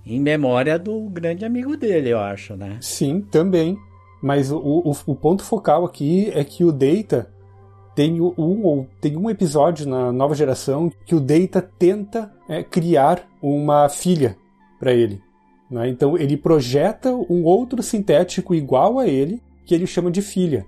em 0.05 0.19
memória 0.19 0.77
do 0.77 1.07
grande 1.09 1.45
amigo 1.45 1.77
dele, 1.77 2.09
eu 2.09 2.19
acho, 2.19 2.57
né? 2.57 2.77
Sim, 2.81 3.21
também. 3.21 3.77
Mas 4.23 4.49
o, 4.49 4.57
o, 4.57 4.91
o 5.07 5.15
ponto 5.15 5.43
focal 5.43 5.83
aqui 5.83 6.31
é 6.33 6.45
que 6.45 6.63
o 6.63 6.71
Data 6.71 7.29
tem 7.93 8.21
um, 8.21 8.87
tem 9.01 9.17
um 9.17 9.29
episódio 9.29 9.85
na 9.85 10.13
nova 10.13 10.33
geração 10.33 10.89
que 11.05 11.13
o 11.13 11.19
Data 11.19 11.61
tenta 11.61 12.31
é, 12.47 12.63
criar 12.63 13.27
uma 13.41 13.89
filha 13.89 14.37
para 14.79 14.93
ele. 14.93 15.21
Né? 15.69 15.89
Então 15.89 16.17
ele 16.17 16.37
projeta 16.37 17.13
um 17.13 17.43
outro 17.43 17.83
sintético 17.83 18.55
igual 18.55 18.97
a 18.97 19.05
ele, 19.05 19.41
que 19.65 19.75
ele 19.75 19.85
chama 19.85 20.09
de 20.09 20.21
filha. 20.21 20.65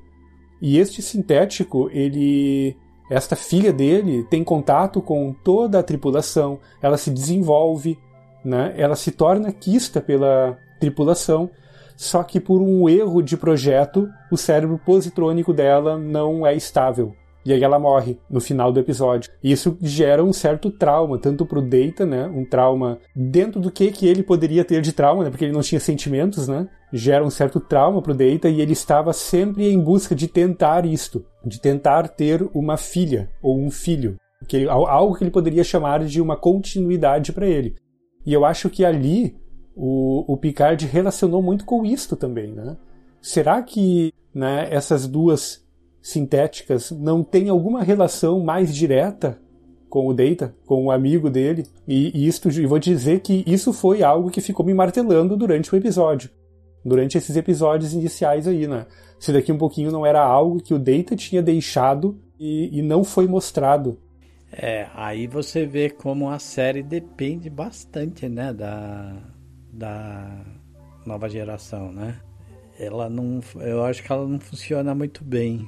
E 0.61 0.77
este 0.77 1.01
sintético, 1.01 1.89
ele 1.93 2.75
esta 3.09 3.37
filha 3.37 3.71
dele 3.71 4.25
tem 4.29 4.43
contato 4.43 5.01
com 5.01 5.31
toda 5.31 5.79
a 5.79 5.83
tripulação, 5.83 6.59
ela 6.81 6.97
se 6.97 7.09
desenvolve, 7.09 7.97
né? 8.43 8.73
ela 8.75 8.97
se 8.97 9.11
torna 9.11 9.53
quista 9.53 10.01
pela 10.01 10.57
tripulação, 10.77 11.49
só 11.95 12.23
que 12.23 12.39
por 12.39 12.61
um 12.61 12.89
erro 12.89 13.21
de 13.21 13.37
projeto, 13.37 14.09
o 14.31 14.37
cérebro 14.37 14.79
positrônico 14.83 15.53
dela 15.53 15.97
não 15.97 16.45
é 16.45 16.55
estável. 16.55 17.13
E 17.45 17.53
aí 17.53 17.63
ela 17.63 17.77
morre 17.77 18.17
no 18.27 18.41
final 18.41 18.71
do 18.71 18.79
episódio. 18.79 19.31
E 19.43 19.51
isso 19.51 19.77
gera 19.79 20.23
um 20.23 20.33
certo 20.33 20.71
trauma, 20.71 21.19
tanto 21.19 21.45
pro 21.45 21.61
Data, 21.61 22.03
né? 22.03 22.25
Um 22.25 22.43
trauma 22.43 22.97
dentro 23.15 23.61
do 23.61 23.71
que 23.71 23.91
que 23.91 24.07
ele 24.07 24.23
poderia 24.23 24.65
ter 24.65 24.81
de 24.81 24.91
trauma, 24.91 25.23
né? 25.23 25.29
Porque 25.29 25.45
ele 25.45 25.53
não 25.53 25.61
tinha 25.61 25.79
sentimentos, 25.79 26.47
né? 26.47 26.67
Gera 26.91 27.23
um 27.23 27.29
certo 27.29 27.59
trauma 27.59 28.01
pro 28.01 28.15
Data 28.15 28.49
e 28.49 28.61
ele 28.61 28.73
estava 28.73 29.13
sempre 29.13 29.71
em 29.71 29.79
busca 29.79 30.15
de 30.15 30.27
tentar 30.27 30.87
isto, 30.87 31.23
de 31.45 31.61
tentar 31.61 32.07
ter 32.07 32.43
uma 32.51 32.77
filha 32.77 33.29
ou 33.43 33.59
um 33.59 33.69
filho, 33.69 34.17
que 34.47 34.67
algo 34.67 35.15
que 35.15 35.23
ele 35.23 35.31
poderia 35.31 35.63
chamar 35.63 36.03
de 36.03 36.19
uma 36.19 36.35
continuidade 36.35 37.31
para 37.31 37.45
ele. 37.45 37.75
E 38.25 38.33
eu 38.33 38.43
acho 38.43 38.71
que 38.71 38.83
ali 38.83 39.35
o, 39.75 40.33
o 40.33 40.37
Picard 40.37 40.85
relacionou 40.85 41.41
muito 41.41 41.65
com 41.65 41.85
isto 41.85 42.15
também, 42.15 42.51
né? 42.51 42.77
Será 43.21 43.61
que 43.61 44.13
né, 44.33 44.67
essas 44.71 45.07
duas 45.07 45.65
sintéticas 46.01 46.91
não 46.91 47.23
têm 47.23 47.49
alguma 47.49 47.81
relação 47.81 48.39
mais 48.39 48.73
direta 48.73 49.39
com 49.89 50.07
o 50.07 50.13
Data, 50.13 50.53
com 50.65 50.85
o 50.85 50.91
amigo 50.91 51.29
dele. 51.29 51.65
E, 51.87 52.11
e 52.13 52.27
isto, 52.27 52.49
e 52.51 52.65
vou 52.65 52.77
dizer 52.77 53.21
que 53.21 53.43
isso 53.47 53.71
foi 53.71 54.03
algo 54.03 54.29
que 54.29 54.41
ficou 54.41 54.65
me 54.65 54.73
martelando 54.73 55.37
durante 55.37 55.73
o 55.73 55.77
episódio. 55.77 56.29
Durante 56.83 57.17
esses 57.17 57.35
episódios 57.35 57.93
iniciais 57.93 58.47
aí, 58.47 58.67
né? 58.67 58.85
Se 59.17 59.31
daqui 59.31 59.51
um 59.51 59.57
pouquinho 59.57 59.91
não 59.91 60.05
era 60.05 60.21
algo 60.21 60.61
que 60.61 60.73
o 60.73 60.79
Data 60.79 61.15
tinha 61.15 61.41
deixado 61.41 62.19
e, 62.39 62.77
e 62.77 62.81
não 62.81 63.03
foi 63.03 63.25
mostrado. 63.25 63.97
É, 64.51 64.87
aí 64.93 65.27
você 65.27 65.65
vê 65.65 65.89
como 65.89 66.29
a 66.29 66.39
série 66.39 66.83
depende 66.83 67.49
bastante, 67.49 68.29
né, 68.29 68.53
da, 68.53 69.15
da 69.75 70.43
nova 71.05 71.29
geração, 71.29 71.91
né? 71.91 72.19
Ela 72.79 73.09
não, 73.09 73.39
eu 73.61 73.83
acho 73.85 74.03
que 74.03 74.11
ela 74.11 74.27
não 74.27 74.39
funciona 74.39 74.93
muito 74.93 75.23
bem 75.23 75.67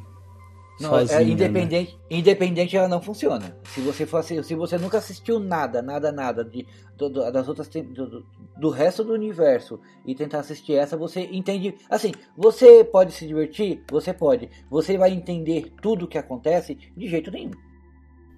não, 0.79 0.95
é 0.95 1.07
sozinha, 1.07 1.19
é 1.19 1.23
independente, 1.23 1.93
né? 1.93 1.99
independente 2.09 2.77
ela 2.77 2.87
não 2.87 3.01
funciona. 3.01 3.57
Se 3.73 3.81
você 3.81 4.05
for, 4.05 4.23
se 4.23 4.55
você 4.55 4.77
nunca 4.77 4.99
assistiu 4.99 5.39
nada, 5.39 5.81
nada, 5.81 6.11
nada 6.11 6.45
de, 6.45 6.67
do, 6.95 7.09
das 7.09 7.47
outras 7.47 7.67
do, 7.67 8.23
do, 8.55 8.69
resto 8.69 9.03
do 9.03 9.13
universo 9.13 9.79
e 10.05 10.13
tentar 10.13 10.39
assistir 10.39 10.73
essa, 10.73 10.95
você 10.95 11.21
entende. 11.31 11.75
Assim, 11.89 12.11
você 12.37 12.83
pode 12.83 13.11
se 13.13 13.25
divertir, 13.25 13.83
você 13.89 14.13
pode. 14.13 14.49
Você 14.69 14.97
vai 14.97 15.11
entender 15.11 15.73
tudo 15.81 16.05
o 16.05 16.07
que 16.07 16.17
acontece 16.17 16.77
de 16.95 17.07
jeito 17.07 17.31
nenhum. 17.31 17.51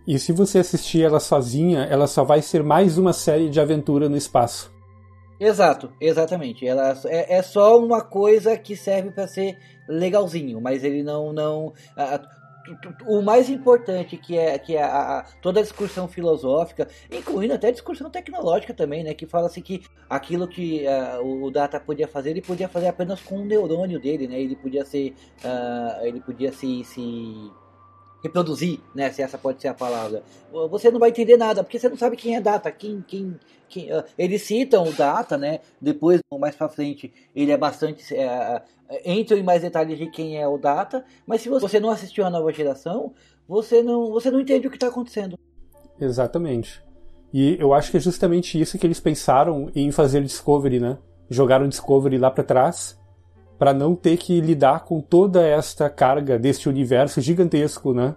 E 0.08 0.18
se 0.18 0.32
você 0.32 0.60
assistir 0.60 1.04
ela 1.04 1.20
sozinha, 1.20 1.82
ela 1.84 2.08
só 2.08 2.24
vai 2.24 2.42
ser 2.42 2.64
mais 2.64 2.98
uma 2.98 3.12
série 3.12 3.50
de 3.50 3.60
aventura 3.60 4.08
no 4.08 4.16
espaço. 4.16 4.79
Exato, 5.40 5.94
exatamente. 6.02 6.68
Ela 6.68 6.94
é, 7.06 7.38
é 7.38 7.42
só 7.42 7.80
uma 7.80 8.02
coisa 8.02 8.58
que 8.58 8.76
serve 8.76 9.12
para 9.12 9.28
ser 9.28 9.58
legalzinho, 9.88 10.60
mas 10.60 10.84
ele 10.84 11.02
não 11.02 11.32
não 11.32 11.74
a, 11.96 12.20
o 13.08 13.22
mais 13.22 13.50
importante 13.50 14.18
que 14.18 14.38
é 14.38 14.58
que 14.60 14.76
é 14.76 14.84
a, 14.84 15.20
a, 15.20 15.24
toda 15.42 15.60
a 15.60 15.64
discussão 15.64 16.08
filosófica, 16.08 16.88
incluindo 17.12 17.54
até 17.54 17.70
a 17.70 17.72
discussão 17.72 18.10
tecnológica 18.10 18.74
também, 18.74 19.04
né, 19.04 19.14
que 19.14 19.26
fala 19.26 19.48
assim 19.48 19.62
que 19.62 19.84
aquilo 20.10 20.48
que 20.48 20.86
uh, 20.86 21.46
o 21.46 21.50
Data 21.50 21.80
podia 21.80 22.08
fazer, 22.08 22.32
ele 22.32 22.42
podia 22.42 22.68
fazer 22.68 22.88
apenas 22.88 23.22
com 23.22 23.40
um 23.40 23.46
neurônio 23.46 24.00
dele, 24.00 24.28
né? 24.28 24.40
Ele 24.40 24.56
podia 24.56 24.86
ser 24.86 25.14
uh, 25.44 26.06
ele 26.06 26.20
podia 26.20 26.52
se, 26.52 26.84
se 26.84 27.52
reproduzir, 28.24 28.80
né? 28.94 29.12
Se 29.12 29.22
essa 29.22 29.38
pode 29.38 29.62
ser 29.62 29.70
a 29.70 29.74
palavra. 29.74 30.24
Você 30.70 30.92
não 30.92 31.00
vai 31.00 31.10
entender 31.10 31.38
nada, 31.38 31.64
porque 31.64 31.80
você 31.80 31.90
não 31.90 31.98
sabe 31.98 32.16
quem 32.16 32.36
é 32.36 32.42
Data, 32.42 32.72
quem, 32.72 33.04
quem, 33.08 33.40
quem 33.68 33.92
uh, 33.92 34.04
eles 34.18 34.42
citam 34.42 34.84
o 34.84 34.94
Data, 34.94 35.38
né? 35.38 35.60
Depois, 35.80 36.22
mais 36.40 36.56
para 36.56 36.70
frente, 36.70 37.14
ele 37.36 37.52
é 37.52 37.58
bastante 37.58 38.14
uh, 38.14 38.62
entram 39.06 39.38
em 39.38 39.44
mais 39.44 39.62
detalhes 39.62 39.98
de 39.98 40.08
quem 40.08 40.38
é 40.38 40.48
o 40.48 40.58
Data, 40.58 41.06
mas 41.26 41.42
se 41.42 41.50
você 41.50 41.80
não 41.80 41.90
assistiu 41.90 42.26
a 42.26 42.30
nova 42.30 42.52
geração, 42.52 43.14
você 43.48 43.84
não, 43.84 44.12
você 44.12 44.32
não 44.32 44.40
entende 44.40 44.68
o 44.68 44.70
que 44.70 44.78
está 44.78 44.88
acontecendo. 44.88 45.38
Exatamente. 46.00 46.84
E 47.32 47.58
eu 47.60 47.74
acho 47.74 47.92
que 47.92 47.98
é 47.98 48.00
justamente 48.00 48.60
isso 48.60 48.78
que 48.78 48.88
eles 48.88 49.00
pensaram 49.00 49.70
em 49.76 49.92
fazer 49.92 50.24
Discovery, 50.24 50.80
né? 50.80 50.98
Jogaram 51.30 51.68
Discovery 51.68 52.18
lá 52.18 52.32
para 52.32 52.44
trás 52.44 52.99
para 53.60 53.74
não 53.74 53.94
ter 53.94 54.16
que 54.16 54.40
lidar 54.40 54.86
com 54.86 55.02
toda 55.02 55.46
esta 55.46 55.90
carga 55.90 56.40
deste 56.40 56.70
universo 56.70 57.20
gigantesco, 57.20 57.94
né? 57.94 58.16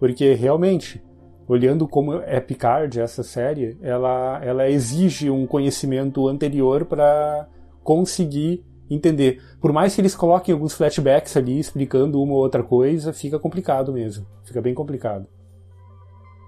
Porque 0.00 0.34
realmente, 0.34 1.00
olhando 1.46 1.86
como 1.86 2.14
é 2.14 2.40
Picard 2.40 3.00
essa 3.00 3.22
série, 3.22 3.78
ela 3.80 4.40
ela 4.42 4.68
exige 4.68 5.30
um 5.30 5.46
conhecimento 5.46 6.26
anterior 6.26 6.84
para 6.84 7.48
conseguir 7.84 8.64
entender. 8.90 9.40
Por 9.60 9.72
mais 9.72 9.94
que 9.94 10.00
eles 10.00 10.16
coloquem 10.16 10.52
alguns 10.52 10.74
flashbacks 10.74 11.36
ali 11.36 11.60
explicando 11.60 12.20
uma 12.20 12.32
ou 12.32 12.40
outra 12.40 12.64
coisa, 12.64 13.12
fica 13.12 13.38
complicado 13.38 13.92
mesmo. 13.92 14.26
Fica 14.42 14.60
bem 14.60 14.74
complicado. 14.74 15.28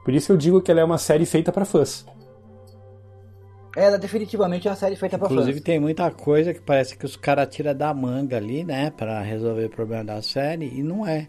Por 0.05 0.13
isso 0.13 0.33
eu 0.33 0.37
digo 0.37 0.61
que 0.61 0.71
ela 0.73 0.81
é 0.81 0.85
uma 0.85 0.99
série 0.99 1.25
feita 1.25 1.53
para 1.53 1.65
fãs. 1.65 2.05
Ela 3.77 3.99
definitivamente 3.99 4.69
é 4.69 4.71
uma 4.71 4.77
série 4.77 4.97
feita 4.97 5.19
para 5.19 5.29
fãs. 5.29 5.37
Inclusive 5.37 5.61
tem 5.61 5.81
muita 5.81 6.11
coisa 6.11 6.55
que 6.55 6.61
parece 6.61 6.97
que 6.97 7.05
os 7.05 7.17
caras 7.17 7.49
tiram 7.49 7.75
da 7.75 7.93
manga 7.93 8.37
ali, 8.37 8.65
né, 8.65 8.91
para 8.91 9.21
resolver 9.21 9.65
o 9.65 9.71
problema 9.71 10.05
da 10.05 10.23
série 10.23 10.67
e 10.67 10.83
não 10.83 11.07
é. 11.07 11.29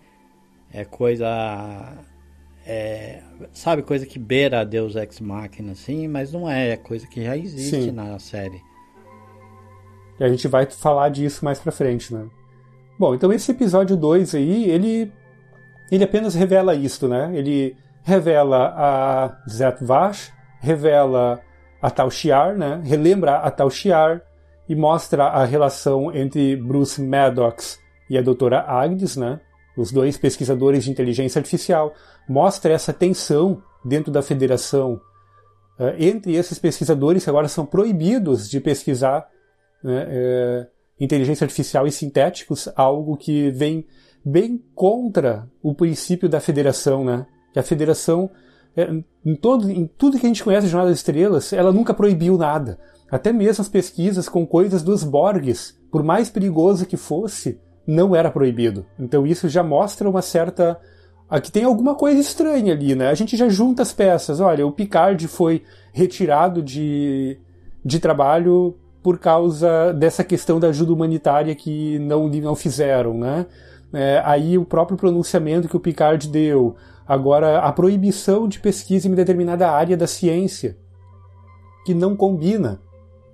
É 0.71 0.83
coisa 0.83 1.27
é, 2.65 3.21
sabe, 3.53 3.83
coisa 3.83 4.07
que 4.07 4.17
beira 4.17 4.61
a 4.61 4.63
Deus 4.63 4.95
Ex 4.95 5.19
Machina 5.19 5.73
assim, 5.73 6.07
mas 6.07 6.33
não 6.33 6.49
é, 6.49 6.69
é 6.69 6.77
coisa 6.77 7.05
que 7.05 7.23
já 7.23 7.37
existe 7.37 7.83
Sim. 7.83 7.91
na 7.91 8.17
série. 8.17 8.59
E 10.19 10.23
a 10.23 10.29
gente 10.29 10.47
vai 10.47 10.65
falar 10.65 11.09
disso 11.09 11.45
mais 11.45 11.59
pra 11.59 11.71
frente, 11.71 12.11
né? 12.13 12.25
Bom, 12.97 13.13
então 13.13 13.31
esse 13.31 13.51
episódio 13.51 13.95
2 13.95 14.33
aí, 14.35 14.69
ele 14.69 15.11
ele 15.91 16.03
apenas 16.03 16.33
revela 16.33 16.73
isto, 16.73 17.07
né? 17.07 17.29
Ele 17.35 17.77
revela 18.03 18.73
a 18.75 19.37
Zet 19.47 19.83
Vash, 19.83 20.33
revela 20.59 21.39
a 21.81 21.89
Tal 21.89 22.09
Shiar, 22.09 22.57
né? 22.57 22.81
relembra 22.83 23.37
a 23.37 23.51
Tal 23.51 23.69
Shiar 23.69 24.21
e 24.67 24.75
mostra 24.75 25.25
a 25.25 25.45
relação 25.45 26.13
entre 26.13 26.55
Bruce 26.55 27.01
Maddox 27.01 27.79
e 28.09 28.17
a 28.17 28.21
doutora 28.21 28.61
Agnes, 28.61 29.15
né? 29.15 29.39
os 29.77 29.91
dois 29.91 30.17
pesquisadores 30.17 30.83
de 30.83 30.91
inteligência 30.91 31.39
artificial, 31.39 31.93
mostra 32.27 32.73
essa 32.73 32.93
tensão 32.93 33.61
dentro 33.83 34.11
da 34.11 34.21
federação 34.21 34.99
uh, 35.79 35.93
entre 35.99 36.35
esses 36.35 36.57
pesquisadores 36.57 37.23
que 37.23 37.29
agora 37.29 37.47
são 37.47 37.65
proibidos 37.65 38.49
de 38.49 38.59
pesquisar 38.59 39.27
né, 39.83 40.03
uh, 40.03 40.67
inteligência 40.99 41.43
artificial 41.43 41.85
e 41.85 41.91
sintéticos, 41.91 42.69
algo 42.75 43.17
que 43.17 43.51
vem 43.51 43.85
bem 44.25 44.63
contra 44.73 45.47
o 45.61 45.75
princípio 45.75 46.27
da 46.27 46.39
federação, 46.39 47.05
né? 47.05 47.27
Que 47.53 47.59
a 47.59 47.63
federação, 47.63 48.29
em, 49.25 49.35
todo, 49.35 49.69
em 49.69 49.87
tudo 49.87 50.19
que 50.19 50.25
a 50.25 50.29
gente 50.29 50.43
conhece 50.43 50.67
de 50.67 50.71
Jornada 50.71 50.91
das 50.91 50.99
Estrelas, 50.99 51.53
ela 51.53 51.71
nunca 51.71 51.93
proibiu 51.93 52.37
nada. 52.37 52.77
Até 53.09 53.31
mesmo 53.31 53.61
as 53.61 53.69
pesquisas 53.69 54.27
com 54.27 54.45
coisas 54.45 54.83
dos 54.83 55.03
Borgs, 55.03 55.75
por 55.91 56.03
mais 56.03 56.29
perigoso 56.29 56.85
que 56.85 56.97
fosse, 56.97 57.59
não 57.87 58.15
era 58.15 58.31
proibido. 58.31 58.85
Então 58.99 59.25
isso 59.25 59.47
já 59.47 59.63
mostra 59.63 60.09
uma 60.09 60.21
certa 60.21 60.79
aqui 61.29 61.51
tem 61.51 61.63
alguma 61.63 61.95
coisa 61.95 62.19
estranha 62.19 62.73
ali, 62.73 62.95
né? 62.95 63.09
A 63.09 63.13
gente 63.13 63.35
já 63.35 63.49
junta 63.49 63.81
as 63.81 63.91
peças. 63.93 64.39
Olha, 64.39 64.65
o 64.65 64.71
Picard 64.71 65.27
foi 65.27 65.63
retirado 65.91 66.61
de, 66.61 67.39
de 67.83 67.99
trabalho 67.99 68.75
por 69.01 69.19
causa 69.19 69.93
dessa 69.93 70.23
questão 70.23 70.59
da 70.59 70.69
ajuda 70.69 70.93
humanitária 70.93 71.53
que 71.55 71.99
não, 71.99 72.27
não 72.27 72.55
fizeram, 72.55 73.13
né? 73.17 73.45
É, 73.93 74.21
aí 74.25 74.57
o 74.57 74.65
próprio 74.65 74.97
pronunciamento 74.97 75.69
que 75.69 75.77
o 75.77 75.79
Picard 75.79 76.27
deu, 76.27 76.75
agora 77.07 77.59
a 77.59 77.71
proibição 77.71 78.47
de 78.47 78.59
pesquisa 78.59 79.07
em 79.07 79.13
determinada 79.13 79.69
área 79.69 79.95
da 79.95 80.07
ciência, 80.07 80.77
que 81.85 81.93
não 81.93 82.15
combina. 82.15 82.81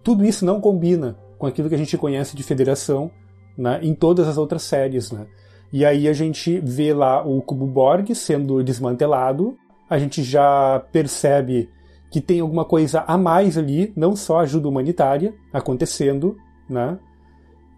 Tudo 0.03 0.25
isso 0.25 0.45
não 0.45 0.59
combina 0.59 1.17
com 1.37 1.47
aquilo 1.47 1.69
que 1.69 1.75
a 1.75 1.77
gente 1.77 1.97
conhece 1.97 2.35
de 2.35 2.43
federação 2.43 3.09
né, 3.57 3.79
em 3.81 3.93
todas 3.93 4.27
as 4.27 4.37
outras 4.37 4.63
séries. 4.63 5.11
Né? 5.11 5.25
E 5.71 5.85
aí 5.85 6.07
a 6.07 6.13
gente 6.13 6.59
vê 6.59 6.93
lá 6.93 7.25
o 7.25 7.41
cubo 7.41 7.65
Borg 7.65 8.13
sendo 8.13 8.63
desmantelado, 8.63 9.57
a 9.89 9.97
gente 9.97 10.23
já 10.23 10.83
percebe 10.91 11.69
que 12.09 12.19
tem 12.19 12.41
alguma 12.41 12.65
coisa 12.65 13.05
a 13.07 13.17
mais 13.17 13.57
ali, 13.57 13.93
não 13.95 14.15
só 14.15 14.39
ajuda 14.41 14.67
humanitária 14.67 15.33
acontecendo, 15.53 16.35
né? 16.69 16.99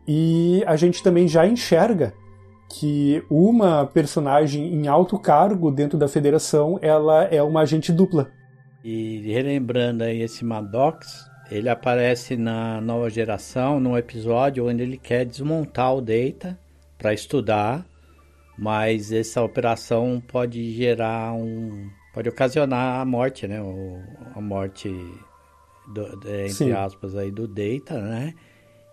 E 0.08 0.64
a 0.66 0.76
gente 0.76 1.04
também 1.04 1.28
já 1.28 1.46
enxerga 1.48 2.14
que 2.74 3.24
uma 3.30 3.86
personagem 3.86 4.74
em 4.74 4.88
alto 4.88 5.20
cargo 5.20 5.70
dentro 5.70 5.98
da 5.98 6.08
federação, 6.08 6.80
ela 6.82 7.26
é 7.26 7.42
uma 7.44 7.62
agente 7.62 7.92
dupla. 7.92 8.32
E 8.84 9.32
relembrando 9.32 10.04
aí 10.04 10.22
esse 10.22 10.44
Maddox, 10.44 11.30
ele 11.52 11.70
aparece 11.70 12.36
na 12.36 12.82
nova 12.82 13.10
geração 13.10 13.80
num 13.80 13.96
episódio 13.96 14.68
onde 14.68 14.82
ele 14.82 14.98
quer 14.98 15.24
desmontar 15.24 15.96
o 15.96 16.02
Data 16.02 16.58
para 16.98 17.14
estudar, 17.14 17.86
mas 18.58 19.12
essa 19.12 19.44
operação 19.44 20.22
pode 20.28 20.72
gerar 20.74 21.34
um 21.34 21.88
pode 22.14 22.30
ocasionar 22.30 23.02
a 23.02 23.06
morte, 23.06 23.48
né? 23.48 23.62
O, 23.62 24.02
a 24.36 24.42
morte, 24.42 24.90
do, 25.94 26.06
entre 26.28 26.50
Sim. 26.50 26.72
aspas, 26.72 27.16
aí 27.16 27.32
do 27.32 27.48
Data, 27.48 28.00
né? 28.02 28.34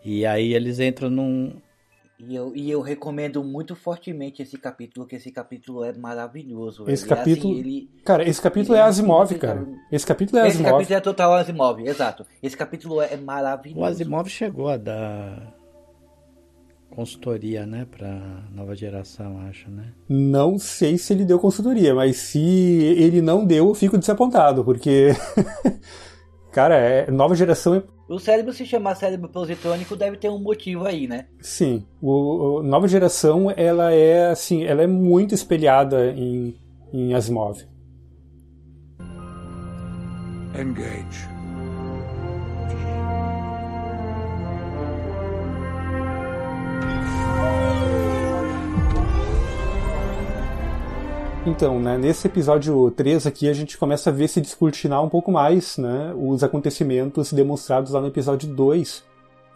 E 0.04 0.26
aí 0.26 0.54
eles 0.54 0.80
entram 0.80 1.08
num. 1.10 1.60
E 2.26 2.34
eu, 2.34 2.52
e 2.54 2.70
eu 2.70 2.80
recomendo 2.80 3.42
muito 3.42 3.74
fortemente 3.74 4.42
esse 4.42 4.58
capítulo, 4.58 5.06
que 5.06 5.16
esse 5.16 5.30
capítulo 5.30 5.82
é 5.84 5.92
maravilhoso. 5.92 6.84
Esse 6.88 7.06
velho. 7.06 7.16
capítulo. 7.16 7.54
Assim, 7.54 7.60
ele, 7.60 7.90
cara, 8.04 8.28
esse 8.28 8.40
capítulo 8.40 8.74
ele, 8.74 8.82
é 8.82 8.84
Asimov, 8.86 9.34
cara. 9.36 9.66
Esse 9.90 10.06
capítulo 10.06 10.38
é 10.38 10.46
Asimov. 10.46 10.64
Esse 10.64 10.72
capítulo 10.72 10.96
é 10.96 11.00
total 11.00 11.34
Asimov, 11.34 11.80
exato. 11.80 12.26
Esse 12.42 12.56
capítulo 12.56 13.00
é 13.00 13.16
maravilhoso. 13.16 13.80
O 13.80 13.84
Asimov 13.84 14.28
chegou 14.28 14.68
a 14.68 14.76
dar 14.76 15.54
consultoria, 16.90 17.64
né, 17.64 17.86
para 17.90 18.42
nova 18.52 18.74
geração, 18.74 19.38
acho, 19.48 19.70
né? 19.70 19.92
Não 20.08 20.58
sei 20.58 20.98
se 20.98 21.12
ele 21.12 21.24
deu 21.24 21.38
consultoria, 21.38 21.94
mas 21.94 22.16
se 22.16 22.40
ele 22.40 23.22
não 23.22 23.44
deu, 23.44 23.68
eu 23.68 23.74
fico 23.74 23.96
desapontado, 23.96 24.64
porque 24.64 25.10
cara, 26.52 26.76
é 26.76 27.10
nova 27.10 27.34
geração 27.34 27.76
é... 27.76 27.82
O 28.08 28.18
cérebro 28.18 28.52
se 28.52 28.66
chamar 28.66 28.96
cérebro 28.96 29.28
positrônico 29.28 29.94
deve 29.94 30.16
ter 30.16 30.28
um 30.28 30.38
motivo 30.38 30.84
aí, 30.84 31.06
né? 31.06 31.26
Sim, 31.40 31.86
o, 32.02 32.58
o 32.58 32.62
nova 32.62 32.88
geração 32.88 33.52
ela 33.56 33.92
é 33.92 34.30
assim, 34.30 34.64
ela 34.64 34.82
é 34.82 34.86
muito 34.86 35.34
espelhada 35.34 36.10
em 36.10 36.54
em 36.92 37.14
Asimov. 37.14 37.64
Engage. 40.58 41.39
Então, 51.46 51.80
né, 51.80 51.96
nesse 51.96 52.26
episódio 52.26 52.90
3 52.90 53.26
aqui, 53.26 53.48
a 53.48 53.52
gente 53.54 53.78
começa 53.78 54.10
a 54.10 54.12
ver 54.12 54.28
se 54.28 54.42
descortinar 54.42 55.02
um 55.02 55.08
pouco 55.08 55.32
mais 55.32 55.78
né, 55.78 56.14
os 56.14 56.44
acontecimentos 56.44 57.32
demonstrados 57.32 57.92
lá 57.92 58.00
no 58.00 58.08
episódio 58.08 58.46
2. 58.46 59.02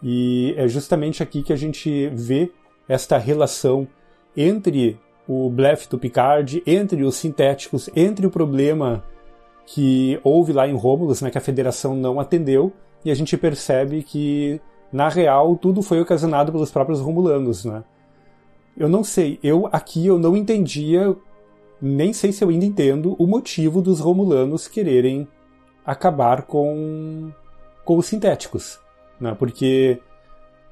E 0.01 0.55
é 0.57 0.67
justamente 0.67 1.21
aqui 1.21 1.43
que 1.43 1.53
a 1.53 1.55
gente 1.55 2.09
vê 2.09 2.51
esta 2.89 3.19
relação 3.19 3.87
entre 4.35 4.99
o 5.27 5.47
blefe 5.47 5.87
do 5.87 5.99
Picard, 5.99 6.61
entre 6.65 7.03
os 7.03 7.15
sintéticos, 7.15 7.87
entre 7.95 8.25
o 8.25 8.31
problema 8.31 9.03
que 9.67 10.19
houve 10.23 10.53
lá 10.53 10.67
em 10.67 10.75
Romulus, 10.75 11.21
né, 11.21 11.29
que 11.29 11.37
a 11.37 11.41
Federação 11.41 11.95
não 11.95 12.19
atendeu, 12.19 12.73
e 13.03 13.11
a 13.11 13.15
gente 13.15 13.37
percebe 13.37 14.01
que, 14.01 14.59
na 14.91 15.07
real, 15.07 15.55
tudo 15.55 15.83
foi 15.83 16.01
ocasionado 16.01 16.51
pelos 16.51 16.71
próprios 16.71 16.99
Romulanos, 16.99 17.63
né? 17.63 17.83
Eu 18.75 18.89
não 18.89 19.03
sei, 19.03 19.39
eu 19.41 19.69
aqui 19.71 20.05
eu 20.05 20.19
não 20.19 20.35
entendia 20.35 21.15
nem 21.81 22.13
sei 22.13 22.31
se 22.31 22.43
eu 22.43 22.49
ainda 22.49 22.65
entendo 22.65 23.15
o 23.19 23.27
motivo 23.27 23.81
dos 23.81 23.99
Romulanos 23.99 24.67
quererem 24.67 25.27
acabar 25.85 26.43
com, 26.43 27.31
com 27.83 27.97
os 27.97 28.05
sintéticos. 28.05 28.79
Né? 29.19 29.35
Porque 29.37 29.99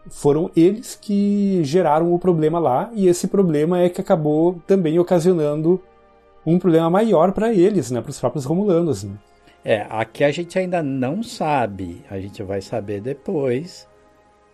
foram 0.09 0.49
eles 0.55 0.95
que 0.95 1.63
geraram 1.63 2.13
o 2.13 2.19
problema 2.19 2.59
lá, 2.59 2.91
e 2.93 3.07
esse 3.07 3.27
problema 3.27 3.79
é 3.79 3.89
que 3.89 4.01
acabou 4.01 4.61
também 4.67 4.99
ocasionando 4.99 5.81
um 6.45 6.59
problema 6.59 6.89
maior 6.89 7.31
para 7.31 7.53
eles, 7.53 7.89
né? 7.89 8.01
para 8.01 8.09
os 8.09 8.19
próprios 8.19 8.45
Romulanos. 8.45 9.03
Né? 9.03 9.17
É, 9.63 9.85
aqui 9.89 10.23
a 10.23 10.31
gente 10.31 10.59
ainda 10.59 10.83
não 10.83 11.23
sabe, 11.23 12.03
a 12.09 12.19
gente 12.19 12.43
vai 12.43 12.61
saber 12.61 12.99
depois 12.99 13.87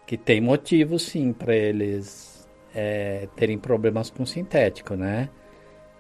que 0.06 0.18
tem 0.18 0.42
motivo 0.42 1.00
sim 1.00 1.34
para 1.34 1.56
eles 1.56 2.48
é, 2.74 3.28
terem 3.36 3.58
problemas 3.58 4.10
com 4.10 4.26
sintético, 4.26 4.96
né? 4.96 5.30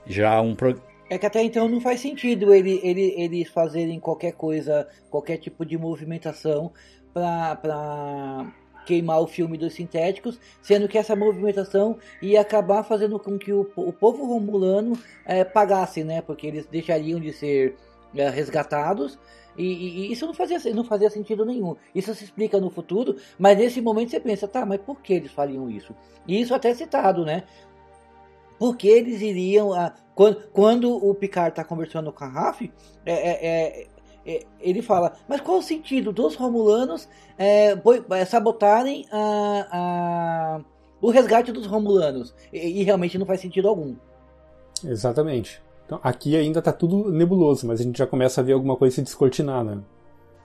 Já 0.05 0.41
um 0.41 0.55
pro... 0.55 0.81
É 1.09 1.17
que 1.17 1.25
até 1.25 1.41
então 1.41 1.67
não 1.67 1.81
faz 1.81 2.01
sentido 2.01 2.53
ele, 2.53 2.79
ele, 2.83 3.13
eles 3.17 3.49
fazerem 3.49 3.99
qualquer 3.99 4.33
coisa, 4.33 4.87
qualquer 5.09 5.37
tipo 5.37 5.65
de 5.65 5.75
movimentação 5.77 6.71
para 7.11 8.45
queimar 8.85 9.19
o 9.19 9.27
filme 9.27 9.57
dos 9.57 9.73
sintéticos, 9.73 10.39
sendo 10.61 10.87
que 10.87 10.97
essa 10.97 11.15
movimentação 11.15 11.97
ia 12.21 12.41
acabar 12.41 12.83
fazendo 12.83 13.19
com 13.19 13.37
que 13.37 13.51
o, 13.51 13.69
o 13.75 13.91
povo 13.91 14.25
romulano 14.25 14.97
é, 15.25 15.43
pagasse, 15.43 16.03
né? 16.03 16.21
Porque 16.21 16.45
eles 16.47 16.65
deixariam 16.67 17.19
de 17.19 17.33
ser 17.33 17.75
é, 18.15 18.29
resgatados 18.29 19.19
e, 19.57 19.63
e, 19.63 19.99
e, 19.99 20.11
isso 20.11 20.25
não 20.25 20.33
fazia, 20.33 20.57
não 20.73 20.83
fazia 20.83 21.09
sentido 21.09 21.45
nenhum. 21.45 21.75
Isso 21.93 22.15
se 22.15 22.23
explica 22.23 22.59
no 22.59 22.69
futuro, 22.69 23.17
mas 23.37 23.57
nesse 23.57 23.81
momento 23.81 24.11
você 24.11 24.19
pensa, 24.19 24.47
tá, 24.47 24.65
mas 24.65 24.79
por 24.79 25.01
que 25.01 25.13
eles 25.13 25.31
fariam 25.31 25.69
isso? 25.69 25.93
E 26.25 26.39
isso 26.39 26.55
até 26.55 26.69
é 26.69 26.73
citado, 26.73 27.25
né? 27.25 27.43
Porque 28.59 28.87
eles 28.89 29.21
iriam. 29.21 29.73
A, 29.73 29.93
quando, 30.13 30.35
quando 30.51 30.93
o 30.93 31.15
Picard 31.15 31.51
está 31.51 31.63
conversando 31.63 32.11
com 32.11 32.25
a 32.25 32.27
Raf, 32.27 32.69
é, 33.05 33.13
é, 33.13 33.47
é, 33.47 33.87
é, 34.25 34.45
ele 34.59 34.81
fala: 34.81 35.13
Mas 35.27 35.39
qual 35.39 35.59
o 35.59 35.63
sentido 35.63 36.11
dos 36.11 36.35
Romulanos 36.35 37.07
é, 37.37 37.73
é, 38.11 38.25
sabotarem 38.25 39.07
a, 39.11 39.67
a, 39.71 40.61
o 41.01 41.09
resgate 41.09 41.53
dos 41.53 41.65
Romulanos? 41.65 42.35
E, 42.51 42.81
e, 42.81 42.83
realmente 42.83 43.17
não 43.17 43.25
faz 43.25 43.39
sentido 43.39 43.69
algum. 43.69 43.95
Exatamente. 44.83 45.61
Então, 45.85 45.99
aqui 46.03 46.35
ainda 46.35 46.59
está 46.59 46.71
tudo 46.71 47.09
nebuloso, 47.09 47.65
mas 47.65 47.79
a 47.79 47.83
gente 47.83 47.97
já 47.97 48.05
começa 48.05 48.41
a 48.41 48.43
ver 48.43 48.53
alguma 48.53 48.75
coisa 48.75 48.95
se 48.95 49.01
descortinar, 49.01 49.63
né? 49.63 49.79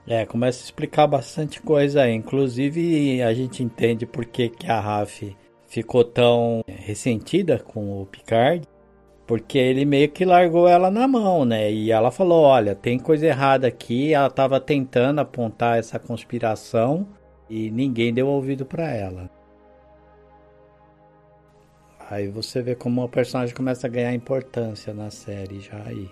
É, 0.07 0.25
começa 0.25 0.61
a 0.61 0.65
explicar 0.65 1.05
bastante 1.05 1.61
coisa 1.61 2.03
aí. 2.03 2.13
Inclusive, 2.13 3.21
a 3.21 3.33
gente 3.33 3.61
entende 3.61 4.05
por 4.05 4.25
que, 4.25 4.49
que 4.49 4.67
a 4.67 4.79
Raf 4.79 5.35
ficou 5.67 6.03
tão 6.03 6.63
ressentida 6.67 7.59
com 7.59 8.01
o 8.01 8.05
Picard, 8.05 8.67
porque 9.27 9.57
ele 9.57 9.85
meio 9.85 10.09
que 10.09 10.25
largou 10.25 10.67
ela 10.67 10.91
na 10.91 11.07
mão, 11.07 11.45
né? 11.45 11.71
E 11.71 11.91
ela 11.91 12.11
falou: 12.11 12.43
olha, 12.43 12.75
tem 12.75 12.99
coisa 12.99 13.25
errada 13.25 13.67
aqui. 13.67 14.13
Ela 14.13 14.27
estava 14.27 14.59
tentando 14.59 15.19
apontar 15.19 15.79
essa 15.79 15.99
conspiração 15.99 17.07
e 17.49 17.71
ninguém 17.71 18.13
deu 18.13 18.27
ouvido 18.27 18.65
para 18.65 18.89
ela. 18.91 19.29
Aí 22.09 22.27
você 22.27 22.61
vê 22.61 22.75
como 22.75 23.03
o 23.03 23.09
personagem 23.09 23.55
começa 23.55 23.87
a 23.87 23.89
ganhar 23.89 24.13
importância 24.13 24.93
na 24.93 25.09
série 25.09 25.59
já 25.59 25.81
aí. 25.85 26.09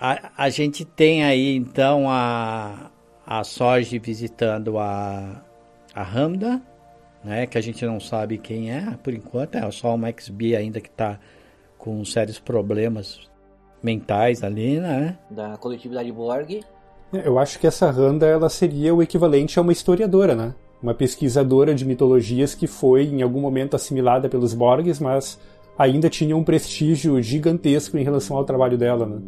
a, 0.00 0.44
a 0.44 0.48
gente 0.48 0.84
tem 0.84 1.22
aí 1.22 1.54
então 1.54 2.08
a, 2.08 2.90
a 3.26 3.44
Soji 3.44 3.98
visitando 3.98 4.78
a, 4.78 5.44
a 5.94 6.02
Hamda, 6.02 6.62
né? 7.24 7.46
Que 7.46 7.58
a 7.58 7.60
gente 7.60 7.84
não 7.84 8.00
sabe 8.00 8.38
quem 8.38 8.72
é 8.72 8.96
por 9.02 9.12
enquanto, 9.12 9.56
é 9.56 9.70
só 9.70 9.94
uma 9.94 10.12
XB 10.12 10.56
ainda 10.56 10.80
que 10.80 10.88
está 10.88 11.18
com 11.78 12.04
sérios 12.04 12.38
problemas 12.38 13.30
mentais 13.82 14.42
ali, 14.42 14.78
né? 14.78 15.18
Da 15.30 15.56
coletividade 15.56 16.12
Borg. 16.12 16.60
Eu 17.12 17.38
acho 17.38 17.58
que 17.58 17.66
essa 17.66 17.90
Randa 17.90 18.26
ela 18.26 18.48
seria 18.48 18.94
o 18.94 19.02
equivalente 19.02 19.58
a 19.58 19.62
uma 19.62 19.72
historiadora, 19.72 20.34
né? 20.34 20.54
Uma 20.82 20.94
pesquisadora 20.94 21.74
de 21.74 21.84
mitologias 21.84 22.54
que 22.54 22.66
foi 22.66 23.04
em 23.04 23.22
algum 23.22 23.40
momento 23.40 23.74
assimilada 23.74 24.28
pelos 24.28 24.54
Borgs, 24.54 25.00
mas 25.00 25.38
ainda 25.76 26.08
tinha 26.08 26.36
um 26.36 26.44
prestígio 26.44 27.20
gigantesco 27.20 27.98
em 27.98 28.04
relação 28.04 28.36
ao 28.36 28.44
trabalho 28.44 28.78
dela, 28.78 29.06
né? 29.06 29.20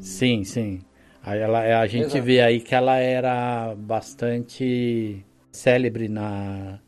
Sim, 0.00 0.44
sim. 0.44 0.80
Aí 1.22 1.40
ela, 1.40 1.80
a 1.80 1.86
gente 1.86 2.06
Exato. 2.06 2.22
vê 2.22 2.40
aí 2.40 2.60
que 2.60 2.74
ela 2.74 2.96
era 2.96 3.74
bastante 3.76 5.24
célebre 5.50 6.08
na, 6.08 6.78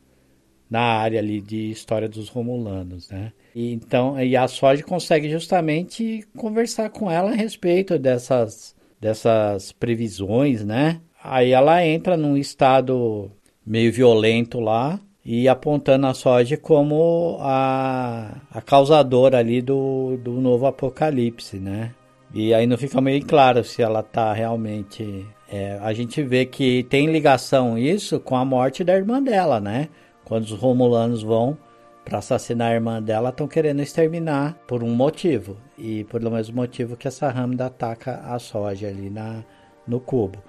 na 0.69 0.81
área 0.81 1.19
ali 1.19 1.41
de 1.41 1.71
história 1.71 2.09
dos 2.09 2.29
Romulanos, 2.29 3.09
né? 3.09 3.31
E, 3.55 3.73
então, 3.73 4.21
e 4.21 4.35
a 4.35 4.47
Soji 4.47 4.83
consegue 4.83 5.29
justamente 5.29 6.23
conversar 6.35 6.89
com 6.89 7.09
ela 7.09 7.31
a 7.31 7.35
respeito 7.35 7.97
dessas, 7.97 8.75
dessas 8.99 9.71
previsões, 9.71 10.63
né? 10.63 11.01
Aí 11.23 11.51
ela 11.51 11.85
entra 11.85 12.15
num 12.15 12.37
estado 12.37 13.31
meio 13.65 13.91
violento 13.91 14.59
lá 14.59 14.99
e 15.25 15.47
apontando 15.47 16.07
a 16.07 16.13
Soji 16.13 16.55
como 16.55 17.37
a, 17.41 18.37
a 18.51 18.61
causadora 18.61 19.39
ali 19.39 19.61
do, 19.61 20.17
do 20.23 20.33
novo 20.33 20.65
apocalipse, 20.65 21.57
né? 21.57 21.91
E 22.33 22.53
aí 22.53 22.67
não 22.67 22.77
fica 22.77 23.01
meio 23.01 23.25
claro 23.25 23.63
se 23.63 23.81
ela 23.81 24.03
tá 24.03 24.31
realmente. 24.33 25.25
É, 25.49 25.79
a 25.81 25.93
gente 25.93 26.21
vê 26.21 26.45
que 26.45 26.83
tem 26.83 27.07
ligação 27.11 27.77
isso 27.77 28.19
com 28.19 28.35
a 28.35 28.45
morte 28.45 28.83
da 28.83 28.95
irmã 28.95 29.21
dela, 29.21 29.59
né? 29.59 29.89
Quando 30.27 30.43
os 30.43 30.51
Romulanos 30.51 31.23
vão 31.23 31.57
para 32.03 32.17
assassinar 32.17 32.71
a 32.71 32.73
irmã 32.73 33.01
dela 33.01 33.29
estão 33.29 33.47
querendo 33.47 33.81
exterminar 33.81 34.57
por 34.67 34.83
um 34.83 34.93
motivo. 34.93 35.55
E 35.77 36.03
pelo 36.03 36.29
mesmo 36.29 36.53
motivo 36.53 36.97
que 36.97 37.07
essa 37.07 37.29
Ramda 37.29 37.67
ataca 37.67 38.19
a 38.25 38.37
soja 38.37 38.89
ali 38.89 39.09
na, 39.09 39.45
no 39.87 40.01
cubo. 40.01 40.39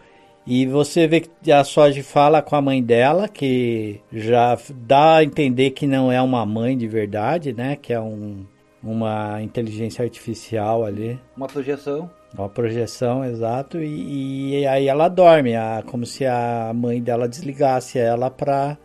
E 0.44 0.66
você 0.66 1.06
vê 1.06 1.20
que 1.20 1.52
a 1.52 1.62
Soji 1.62 2.02
fala 2.02 2.42
com 2.42 2.56
a 2.56 2.60
mãe 2.60 2.82
dela, 2.82 3.28
que 3.28 4.00
já 4.12 4.58
dá 4.74 5.18
a 5.18 5.24
entender 5.24 5.70
que 5.70 5.86
não 5.86 6.10
é 6.10 6.20
uma 6.20 6.44
mãe 6.44 6.76
de 6.76 6.88
verdade, 6.88 7.52
né? 7.52 7.76
Que 7.76 7.92
é 7.92 8.00
um, 8.00 8.44
uma 8.82 9.40
inteligência 9.42 10.02
artificial 10.02 10.84
ali. 10.84 11.20
Uma 11.36 11.46
projeção. 11.46 12.10
Uma 12.36 12.48
projeção, 12.48 13.24
exato. 13.24 13.78
E, 13.78 14.58
e 14.58 14.66
aí 14.66 14.88
ela 14.88 15.08
dorme, 15.08 15.54
a, 15.54 15.84
como 15.86 16.04
se 16.04 16.26
a 16.26 16.72
mãe 16.74 17.00
dela 17.00 17.28
desligasse 17.28 17.96
ela 17.96 18.28
para 18.28 18.76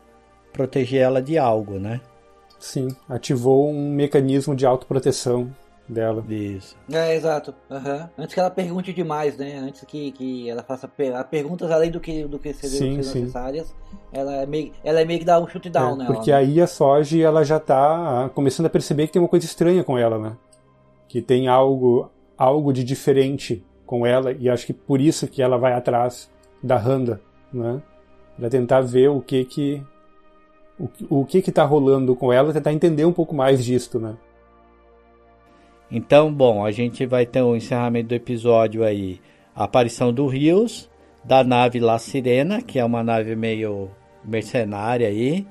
proteger 0.54 1.02
ela 1.02 1.22
de 1.22 1.38
algo, 1.38 1.80
né? 1.80 2.00
Sim, 2.60 2.88
ativou 3.10 3.70
um 3.70 3.90
mecanismo 3.90 4.56
de 4.56 4.66
autoproteção 4.66 5.52
dela. 5.88 6.24
Isso. 6.30 6.78
É, 6.90 7.16
exato. 7.16 7.54
Uhum. 7.70 8.08
Antes 8.18 8.34
que 8.34 8.40
ela 8.40 8.50
pergunte 8.50 8.94
demais, 8.94 9.38
né? 9.38 9.58
Antes 9.58 9.84
que, 9.86 10.12
que 10.12 10.50
ela 10.50 10.64
faça 10.64 10.88
perguntas 10.88 11.70
além 11.72 11.92
do 11.92 12.00
que, 12.00 12.24
do 12.26 12.40
que 12.40 12.54
seriam 12.54 12.96
necessárias, 12.98 13.76
ela 14.12 14.36
é, 14.36 14.46
meio, 14.46 14.72
ela 14.84 15.02
é 15.02 15.06
meio 15.06 15.20
que 15.20 15.26
dá 15.26 15.40
um 15.40 15.48
chute 15.48 15.70
down, 15.70 15.96
é, 15.96 15.98
né? 15.98 16.06
Porque 16.06 16.32
aí 16.32 16.62
a 16.62 16.68
Soji, 16.68 17.22
ela 17.22 17.44
já 17.44 17.60
tá 17.60 18.30
começando 18.34 18.68
a 18.68 18.70
perceber 18.70 19.08
que 19.08 19.14
tem 19.14 19.22
uma 19.22 19.28
coisa 19.28 19.46
estranha 19.46 19.84
com 19.84 19.98
ela, 19.98 20.18
né? 20.18 20.38
Que 21.08 21.22
tem 21.22 21.48
algo, 21.48 22.10
algo 22.38 22.72
de 22.72 22.84
diferente 22.84 23.66
com 23.86 24.06
ela, 24.06 24.32
e 24.32 24.50
acho 24.50 24.66
que 24.66 24.74
por 24.74 25.02
isso 25.02 25.28
que 25.28 25.42
ela 25.42 25.58
vai 25.58 25.74
atrás 25.74 26.32
da 26.64 26.78
Randa, 26.78 27.22
né? 27.52 27.82
Pra 28.38 28.50
tentar 28.50 28.82
ver 28.82 29.10
o 29.10 29.22
que 29.22 29.44
que 29.46 29.84
o, 30.80 30.90
o 31.10 31.26
que 31.26 31.42
que 31.42 31.52
tá 31.52 31.64
rolando 31.64 32.16
com 32.16 32.32
ela, 32.32 32.54
tentar 32.54 32.74
entender 32.74 33.06
um 33.06 33.14
pouco 33.14 33.36
mais 33.36 33.64
disto, 33.64 34.00
né? 34.00 34.16
Então, 35.90 36.34
bom, 36.34 36.66
a 36.66 36.72
gente 36.72 37.06
vai 37.06 37.26
ter 37.26 37.42
o 37.42 37.52
um 37.52 37.56
encerramento 37.56 38.10
do 38.10 38.16
episódio 38.16 38.84
aí, 38.84 39.22
a 39.56 39.66
aparição 39.66 40.12
do 40.12 40.26
Rios, 40.26 40.90
da 41.24 41.44
nave 41.44 41.80
La 41.80 42.00
Sirena, 42.00 42.62
que 42.62 42.80
é 42.80 42.86
uma 42.86 43.04
nave 43.04 43.36
meio 43.36 43.92
mercenária 44.24 45.08
aí. 45.08 45.46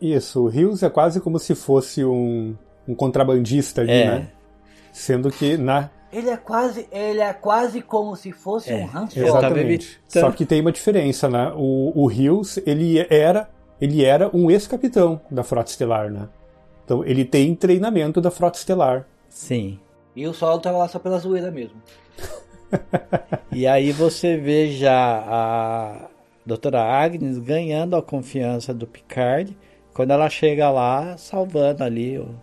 Isso, 0.00 0.42
o 0.42 0.48
Rios 0.48 0.82
é 0.82 0.90
quase 0.90 1.20
como 1.20 1.38
se 1.38 1.54
fosse 1.54 2.04
um, 2.04 2.54
um 2.86 2.94
contrabandista 2.94 3.80
ali, 3.80 3.92
é. 3.92 4.04
né? 4.06 4.28
Sendo 4.92 5.30
que 5.30 5.56
na, 5.56 5.90
ele 6.12 6.30
é 6.30 6.36
quase, 6.36 6.88
ele 6.90 7.20
é 7.20 7.32
quase 7.32 7.82
como 7.82 8.14
se 8.16 8.32
fosse 8.32 8.70
é, 8.70 8.76
um 8.76 8.84
Han 8.84 9.06
Solo. 9.06 9.26
Exatamente. 9.26 10.00
Só 10.08 10.30
que 10.30 10.46
tem 10.46 10.60
uma 10.60 10.72
diferença, 10.72 11.28
né? 11.28 11.52
O, 11.54 11.92
o 11.94 12.06
Rios, 12.06 12.58
ele 12.66 13.04
era 13.10 13.50
ele 13.80 14.04
era 14.04 14.30
um 14.34 14.50
ex-capitão 14.50 15.20
da 15.30 15.42
Frota 15.42 15.70
Estelar, 15.70 16.10
né? 16.10 16.28
Então 16.84 17.04
ele 17.04 17.24
tem 17.24 17.54
treinamento 17.54 18.20
da 18.20 18.30
Frota 18.30 18.58
Estelar. 18.58 19.06
Sim. 19.28 19.78
E 20.14 20.26
o 20.26 20.32
Solo 20.32 20.60
tava 20.60 20.78
lá 20.78 20.88
só 20.88 20.98
pela 20.98 21.18
zoeira 21.18 21.50
mesmo. 21.50 21.80
e 23.52 23.66
aí 23.66 23.92
você 23.92 24.36
vê 24.36 24.70
já 24.70 25.24
a 25.26 26.08
doutora 26.44 26.82
Agnes 26.82 27.38
ganhando 27.38 27.96
a 27.96 28.02
confiança 28.02 28.72
do 28.72 28.86
Picard 28.86 29.56
quando 29.92 30.12
ela 30.12 30.30
chega 30.30 30.70
lá 30.70 31.16
salvando 31.16 31.82
ali 31.82 32.18
o... 32.18 32.34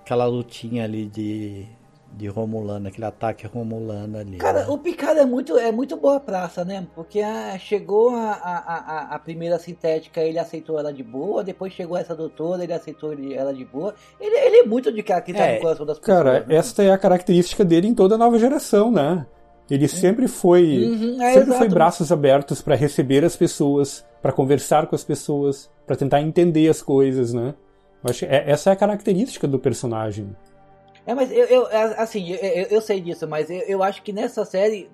aquela 0.00 0.24
lutinha 0.26 0.84
ali 0.84 1.06
de 1.06 1.66
de 2.14 2.28
Romulano, 2.28 2.88
aquele 2.88 3.06
ataque 3.06 3.46
Romulano 3.46 4.18
ali. 4.18 4.36
Cara, 4.36 4.60
né? 4.60 4.66
o 4.68 4.76
Picard 4.76 5.18
é 5.18 5.24
muito, 5.24 5.56
é 5.56 5.72
muito 5.72 5.96
boa 5.96 6.20
praça, 6.20 6.64
né? 6.64 6.86
Porque 6.94 7.20
a, 7.20 7.58
chegou 7.58 8.10
a, 8.10 8.32
a, 8.32 8.56
a, 8.56 9.14
a, 9.14 9.18
primeira 9.18 9.58
sintética, 9.58 10.20
ele 10.20 10.38
aceitou 10.38 10.78
ela 10.78 10.92
de 10.92 11.02
boa, 11.02 11.42
depois 11.42 11.72
chegou 11.72 11.96
essa 11.96 12.14
doutora, 12.14 12.62
ele 12.62 12.72
aceitou 12.72 13.14
ela 13.32 13.54
de 13.54 13.64
boa. 13.64 13.94
Ele, 14.20 14.36
ele 14.36 14.56
é 14.58 14.64
muito 14.64 14.92
de 14.92 15.02
cara 15.02 15.22
que 15.22 15.32
tá 15.32 15.46
é, 15.46 15.54
no 15.54 15.60
coração 15.62 15.86
das 15.86 15.98
pessoas. 15.98 16.18
Cara, 16.18 16.40
né? 16.40 16.56
esta 16.56 16.82
é 16.82 16.90
a 16.90 16.98
característica 16.98 17.64
dele 17.64 17.88
em 17.88 17.94
toda 17.94 18.14
a 18.14 18.18
nova 18.18 18.38
geração, 18.38 18.90
né? 18.90 19.26
Ele 19.70 19.88
sempre 19.88 20.28
foi, 20.28 20.84
uhum, 20.84 21.22
é, 21.22 21.32
sempre 21.32 21.54
foi 21.56 21.68
braços 21.68 22.12
abertos 22.12 22.60
para 22.60 22.74
receber 22.74 23.24
as 23.24 23.36
pessoas, 23.36 24.04
para 24.20 24.30
conversar 24.30 24.86
com 24.86 24.94
as 24.94 25.02
pessoas, 25.02 25.70
para 25.86 25.96
tentar 25.96 26.20
entender 26.20 26.68
as 26.68 26.82
coisas, 26.82 27.32
né? 27.32 27.54
Eu 28.04 28.10
acho, 28.10 28.24
é, 28.26 28.50
essa 28.50 28.68
é 28.68 28.72
a 28.74 28.76
característica 28.76 29.48
do 29.48 29.58
personagem. 29.58 30.36
É, 31.06 31.14
mas 31.14 31.30
eu, 31.32 31.46
eu 31.46 31.66
assim, 31.96 32.30
eu, 32.30 32.66
eu, 32.70 32.80
sei 32.80 33.00
disso, 33.00 33.26
mas 33.26 33.50
eu, 33.50 33.60
eu 33.60 33.82
acho 33.82 34.02
que 34.02 34.12
nessa 34.12 34.44
série, 34.44 34.88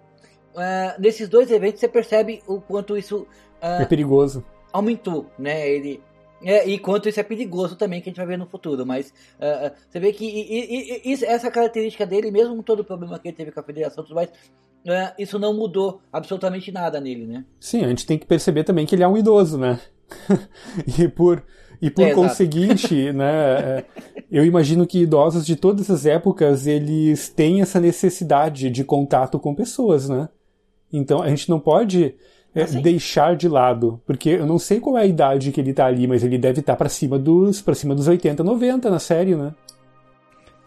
uh, 0.55 1.01
nesses 1.01 1.29
dois 1.29 1.51
eventos, 1.51 1.81
você 1.81 1.89
percebe 1.89 2.43
o 2.47 2.61
quanto 2.61 2.97
isso. 2.97 3.27
Uh, 3.63 3.83
é 3.83 3.85
perigoso. 3.85 4.45
Aumentou, 4.73 5.27
né? 5.39 5.69
Ele. 5.69 6.03
É, 6.43 6.69
e 6.69 6.79
quanto 6.79 7.09
isso 7.09 7.19
é 7.19 7.25
perigoso 7.25 7.75
também, 7.75 8.01
que 8.01 8.09
a 8.09 8.11
gente 8.11 8.19
vai 8.19 8.27
ver 8.27 8.39
no 8.39 8.47
futuro. 8.47 8.87
Mas 8.87 9.09
uh, 9.09 9.75
você 9.89 9.99
vê 9.99 10.13
que 10.13 10.25
e, 10.25 11.03
e, 11.05 11.13
e, 11.13 11.25
essa 11.25 11.51
característica 11.51 12.07
dele, 12.07 12.31
mesmo 12.31 12.57
com 12.57 12.63
todo 12.63 12.81
o 12.81 12.85
problema 12.85 13.19
que 13.19 13.29
ele 13.29 13.37
teve 13.37 13.51
com 13.51 13.61
a 13.61 13.65
federação 13.65 14.05
e 14.05 14.07
tudo 14.07 14.15
mais, 14.15 14.29
uh, 14.31 15.15
isso 15.19 15.39
não 15.39 15.53
mudou 15.53 16.01
absolutamente 16.13 16.71
nada 16.71 17.01
nele, 17.01 17.27
né? 17.27 17.45
Sim, 17.59 17.85
a 17.85 17.89
gente 17.89 18.07
tem 18.07 18.19
que 18.19 18.27
perceber 18.27 18.65
também 18.65 18.87
que 18.87 18.95
ele 18.95 19.03
é 19.03 19.09
um 19.09 19.19
idoso, 19.19 19.59
né? 19.59 19.81
e 20.99 21.09
por 21.09 21.45
e 21.81 21.91
por 21.91 22.05
é, 22.09 22.15
conseguinte, 22.15 23.13
né, 23.13 23.85
eu 24.31 24.45
imagino 24.45 24.87
que 24.87 25.03
idosos 25.03 25.47
de 25.47 25.57
todas 25.57 25.91
as 25.91 26.07
épocas, 26.07 26.67
eles 26.67 27.29
têm 27.29 27.61
essa 27.61 27.81
necessidade 27.81 28.71
de 28.71 28.85
contato 28.85 29.39
com 29.39 29.55
pessoas, 29.55 30.09
né? 30.09 30.29
Então 30.93 31.23
a 31.23 31.29
gente 31.29 31.49
não 31.51 31.61
pode 31.61 32.15
é, 32.55 32.63
assim? 32.63 32.81
deixar 32.81 33.37
de 33.37 33.49
lado, 33.49 34.01
porque 34.07 34.31
eu 34.31 34.47
não 34.47 34.59
sei 34.59 34.81
qual 34.81 34.97
é 34.99 35.03
a 35.03 35.07
idade 35.07 35.53
que 35.53 35.61
ele 35.61 35.73
tá 35.73 35.87
ali, 35.87 36.07
mas 36.07 36.25
ele 36.25 36.39
deve 36.39 36.61
estar 36.61 36.73
tá 36.73 36.77
para 36.77 36.89
cima 36.89 37.19
dos 37.19 37.61
para 37.61 37.75
cima 37.75 37.95
dos 37.95 38.09
80, 38.09 38.43
90 38.43 38.91
na 38.91 38.99
série, 38.99 39.35
né? 39.35 39.55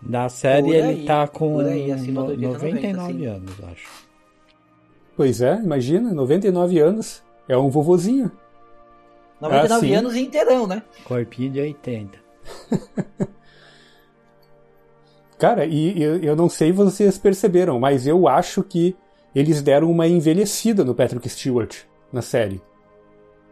Na 0.02 0.30
série 0.30 0.76
aí, 0.76 0.92
ele 0.94 1.06
tá 1.06 1.28
com 1.28 1.60
aí, 1.60 1.88
no, 2.12 2.26
80, 2.26 2.48
99 2.48 3.14
90, 3.14 3.30
anos, 3.30 3.52
acho. 3.72 3.88
Pois 5.16 5.42
é, 5.42 5.62
imagina, 5.62 6.14
99 6.14 6.80
anos. 6.80 7.22
É 7.48 7.58
um 7.58 7.70
vovozinho. 7.70 8.32
99 9.42 9.94
ah, 9.94 10.00
anos 10.00 10.16
inteirão, 10.16 10.68
né? 10.68 10.84
Corpinho 11.04 11.52
de 11.52 11.60
80. 11.60 12.20
Cara, 15.38 15.66
e 15.66 16.00
eu, 16.02 16.18
eu 16.18 16.36
não 16.36 16.48
sei 16.48 16.68
se 16.68 16.78
vocês 16.78 17.18
perceberam, 17.18 17.80
mas 17.80 18.06
eu 18.06 18.28
acho 18.28 18.62
que 18.62 18.96
eles 19.34 19.62
deram 19.62 19.90
uma 19.90 20.08
envelhecida 20.08 20.86
no 20.86 20.94
Patrick 20.94 21.28
Stewart 21.28 21.78
na 22.14 22.22
série. 22.22 22.62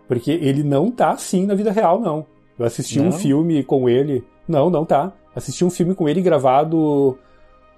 Porque 0.07 0.31
ele 0.31 0.63
não 0.63 0.91
tá 0.91 1.11
assim 1.11 1.47
na 1.47 1.55
vida 1.55 1.71
real, 1.71 1.99
não. 1.99 2.27
Eu 2.57 2.65
assisti 2.65 2.99
não? 2.99 3.07
um 3.07 3.11
filme 3.11 3.63
com 3.63 3.89
ele. 3.89 4.23
Não, 4.47 4.69
não 4.69 4.85
tá. 4.85 5.11
Assisti 5.35 5.65
um 5.65 5.69
filme 5.71 5.95
com 5.95 6.07
ele 6.07 6.21
gravado 6.21 7.17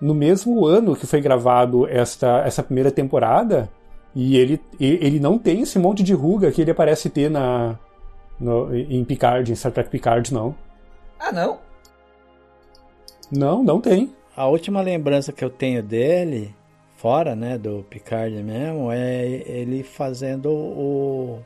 no 0.01 0.13
mesmo 0.13 0.65
ano 0.65 0.95
que 0.95 1.07
foi 1.07 1.21
gravado 1.21 1.87
esta, 1.87 2.41
essa 2.45 2.63
primeira 2.63 2.91
temporada. 2.91 3.69
E 4.13 4.35
ele, 4.35 4.59
ele 4.77 5.21
não 5.21 5.37
tem 5.37 5.61
esse 5.61 5.79
monte 5.79 6.03
de 6.03 6.13
ruga 6.13 6.51
que 6.51 6.61
ele 6.61 6.73
parece 6.73 7.09
ter 7.09 7.29
na, 7.29 7.79
no, 8.41 8.75
em 8.75 9.05
Picard, 9.05 9.49
em 9.51 9.55
Star 9.55 9.71
Trek 9.71 9.89
Picard, 9.89 10.33
não. 10.33 10.55
Ah, 11.19 11.31
não? 11.31 11.59
Não, 13.31 13.63
não 13.63 13.79
tem. 13.79 14.13
A 14.35 14.47
última 14.47 14.81
lembrança 14.81 15.31
que 15.31 15.45
eu 15.45 15.49
tenho 15.49 15.83
dele 15.83 16.53
fora, 16.97 17.35
né, 17.35 17.57
do 17.57 17.83
Picard 17.89 18.35
mesmo, 18.43 18.91
é 18.91 19.25
ele 19.25 19.83
fazendo 19.83 20.51
o, 20.51 21.39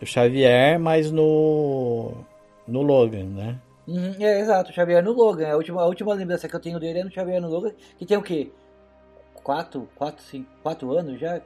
o 0.00 0.06
Xavier, 0.06 0.78
mas 0.78 1.10
no 1.10 2.12
no 2.66 2.82
Logan, 2.82 3.24
né? 3.24 3.60
Uhum, 3.86 4.14
é, 4.18 4.40
exato, 4.40 4.70
o 4.70 4.74
Xavier 4.74 5.02
no 5.02 5.12
Logan. 5.12 5.48
A 5.48 5.56
última, 5.56 5.82
a 5.82 5.86
última 5.86 6.14
lembrança 6.14 6.48
que 6.48 6.56
eu 6.56 6.60
tenho 6.60 6.80
dele 6.80 7.00
é 7.00 7.04
no 7.04 7.10
Xavier 7.10 7.40
no 7.40 7.48
Logan, 7.48 7.72
que 7.98 8.06
tem 8.06 8.16
o 8.16 8.22
quê? 8.22 8.50
Quatro, 9.34 9.88
quatro, 9.94 10.22
cinco, 10.24 10.48
quatro 10.62 10.92
anos 10.96 11.20
já? 11.20 11.40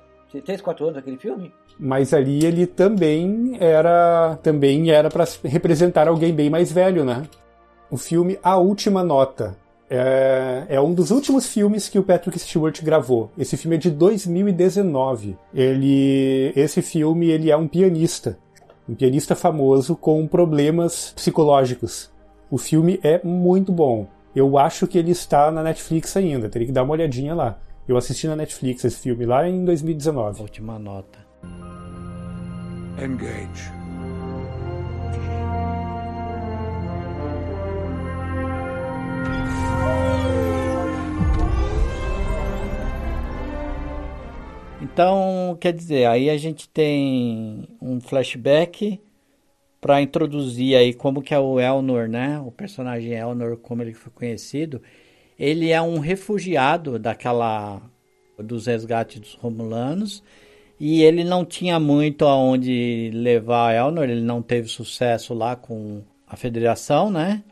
Três, 0.44 0.60
quatro 0.60 0.86
anos 0.86 0.98
aquele 0.98 1.18
filme? 1.18 1.52
Mas 1.80 2.12
ali 2.12 2.44
ele 2.44 2.66
também 2.66 3.56
era 3.58 4.38
também 4.42 4.90
era 4.90 5.08
para 5.08 5.24
representar 5.44 6.08
alguém 6.08 6.34
bem 6.34 6.50
mais 6.50 6.70
velho, 6.70 7.04
né? 7.04 7.22
O 7.90 7.96
filme 7.96 8.38
A 8.42 8.58
Última 8.58 9.02
Nota 9.02 9.56
é, 9.92 10.66
é, 10.68 10.80
um 10.80 10.94
dos 10.94 11.10
últimos 11.10 11.48
filmes 11.48 11.88
que 11.88 11.98
o 11.98 12.04
Patrick 12.04 12.38
Stewart 12.38 12.80
gravou. 12.80 13.28
Esse 13.36 13.56
filme 13.56 13.74
é 13.74 13.78
de 13.78 13.90
2019. 13.90 15.36
Ele, 15.52 16.52
esse 16.54 16.80
filme 16.80 17.28
ele 17.28 17.50
é 17.50 17.56
um 17.56 17.66
pianista, 17.66 18.38
um 18.88 18.94
pianista 18.94 19.34
famoso 19.34 19.96
com 19.96 20.24
problemas 20.28 21.12
psicológicos. 21.16 22.08
O 22.48 22.56
filme 22.56 23.00
é 23.02 23.20
muito 23.24 23.72
bom. 23.72 24.06
Eu 24.34 24.56
acho 24.56 24.86
que 24.86 24.96
ele 24.96 25.10
está 25.10 25.50
na 25.50 25.62
Netflix 25.62 26.16
ainda. 26.16 26.48
Teria 26.48 26.68
que 26.68 26.72
dar 26.72 26.84
uma 26.84 26.92
olhadinha 26.92 27.34
lá. 27.34 27.58
Eu 27.88 27.96
assisti 27.96 28.28
na 28.28 28.36
Netflix 28.36 28.84
esse 28.84 28.96
filme 28.96 29.26
lá 29.26 29.48
em 29.48 29.64
2019. 29.64 30.42
Última 30.42 30.78
nota. 30.78 31.29
Engage. 32.98 33.80
Então, 44.82 45.56
quer 45.60 45.72
dizer, 45.72 46.06
aí 46.06 46.28
a 46.28 46.36
gente 46.36 46.68
tem 46.68 47.68
um 47.80 48.00
flashback 48.00 49.00
para 49.80 50.02
introduzir 50.02 50.76
aí 50.76 50.92
como 50.92 51.22
que 51.22 51.32
é 51.32 51.38
o 51.38 51.58
Elnor, 51.60 52.08
né? 52.08 52.40
O 52.40 52.50
personagem 52.50 53.12
Elnor, 53.12 53.56
como 53.56 53.82
ele 53.82 53.94
foi 53.94 54.12
conhecido, 54.12 54.82
ele 55.38 55.70
é 55.70 55.80
um 55.80 55.98
refugiado 55.98 56.98
daquela 56.98 57.80
dos 58.38 58.66
resgates 58.66 59.20
dos 59.20 59.34
Romulanos 59.34 60.22
e 60.80 61.02
ele 61.02 61.22
não 61.24 61.44
tinha 61.44 61.78
muito 61.78 62.24
aonde 62.24 63.10
levar 63.12 63.74
Elnor, 63.74 64.08
ele 64.08 64.22
não 64.22 64.40
teve 64.40 64.66
sucesso 64.66 65.34
lá 65.34 65.54
com 65.54 66.00
a 66.26 66.36
Federação, 66.36 67.10
né? 67.10 67.44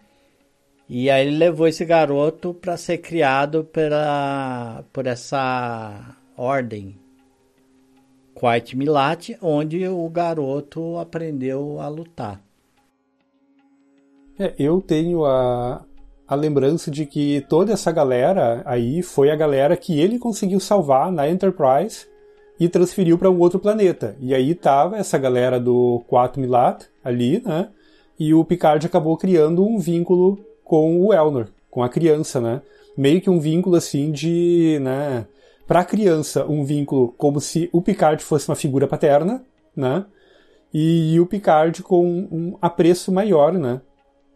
E 0.89 1.11
aí 1.11 1.27
ele 1.27 1.37
levou 1.37 1.69
esse 1.69 1.85
garoto 1.85 2.55
para 2.55 2.79
ser 2.79 2.99
criado 2.99 3.65
pela 3.65 4.83
por 4.91 5.07
essa 5.07 6.17
ordem 6.35 6.97
Quiet 8.35 8.75
Milat, 8.75 9.37
onde 9.43 9.87
o 9.87 10.09
garoto 10.09 10.97
aprendeu 10.97 11.79
a 11.83 11.89
lutar. 11.89 12.41
É, 14.39 14.55
eu 14.59 14.81
tenho 14.81 15.27
a, 15.27 15.85
a 16.27 16.35
lembrança 16.35 16.91
de 16.91 17.05
que 17.05 17.45
toda 17.47 17.75
essa 17.75 17.93
galera 17.93 18.63
aí 18.65 19.03
foi 19.03 19.31
a 19.31 19.37
galera 19.37 19.77
que 19.77 20.01
ele 20.01 20.19
conseguiu 20.19 20.61
salvar 20.61 21.13
na 21.13 21.29
Enterprise 21.29 22.08
e 22.59 22.69
transferiu 22.69 23.19
para 23.19 23.31
um 23.31 23.39
outro 23.39 23.59
planeta. 23.59 24.17
E 24.21 24.35
aí 24.35 24.55
tava 24.55 24.97
essa 24.97 25.19
galera 25.19 25.61
do 25.61 26.03
4 26.09 26.41
Milat 26.41 26.85
ali, 27.05 27.43
né? 27.45 27.69
E 28.19 28.35
o 28.35 28.45
Picard 28.45 28.85
acabou 28.85 29.17
criando 29.17 29.65
um 29.65 29.79
vínculo 29.79 30.39
com 30.65 31.01
o 31.01 31.15
Elnor, 31.15 31.49
com 31.71 31.83
a 31.83 31.89
criança, 31.89 32.41
né? 32.41 32.63
Meio 32.97 33.21
que 33.21 33.31
um 33.31 33.39
vínculo 33.39 33.77
assim 33.77 34.11
de, 34.11 34.79
né? 34.81 35.27
para 35.69 35.81
a 35.81 35.85
criança 35.85 36.47
um 36.47 36.65
vínculo 36.65 37.15
como 37.19 37.41
se 37.43 37.69
o 37.71 37.83
Picard 37.83 38.25
fosse 38.25 38.49
uma 38.49 38.57
figura 38.57 38.89
paterna, 38.89 39.45
né? 39.77 40.07
E 40.73 41.21
o 41.21 41.27
Picard 41.27 41.83
com 41.83 42.05
um 42.33 42.57
apreço 42.61 43.13
maior, 43.13 43.53
né? 43.53 43.83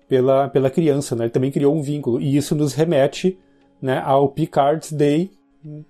Pela, 0.07 0.49
pela 0.49 0.71
criança, 0.71 1.17
né? 1.17 1.25
Ele 1.25 1.31
também 1.31 1.51
criou 1.51 1.75
um 1.75 1.81
vínculo. 1.81 2.21
E 2.21 2.37
isso 2.37 2.55
nos 2.55 2.75
remete 2.75 3.39
né, 3.81 4.01
ao 4.05 4.29
Picard's 4.29 4.93
Day 4.93 5.31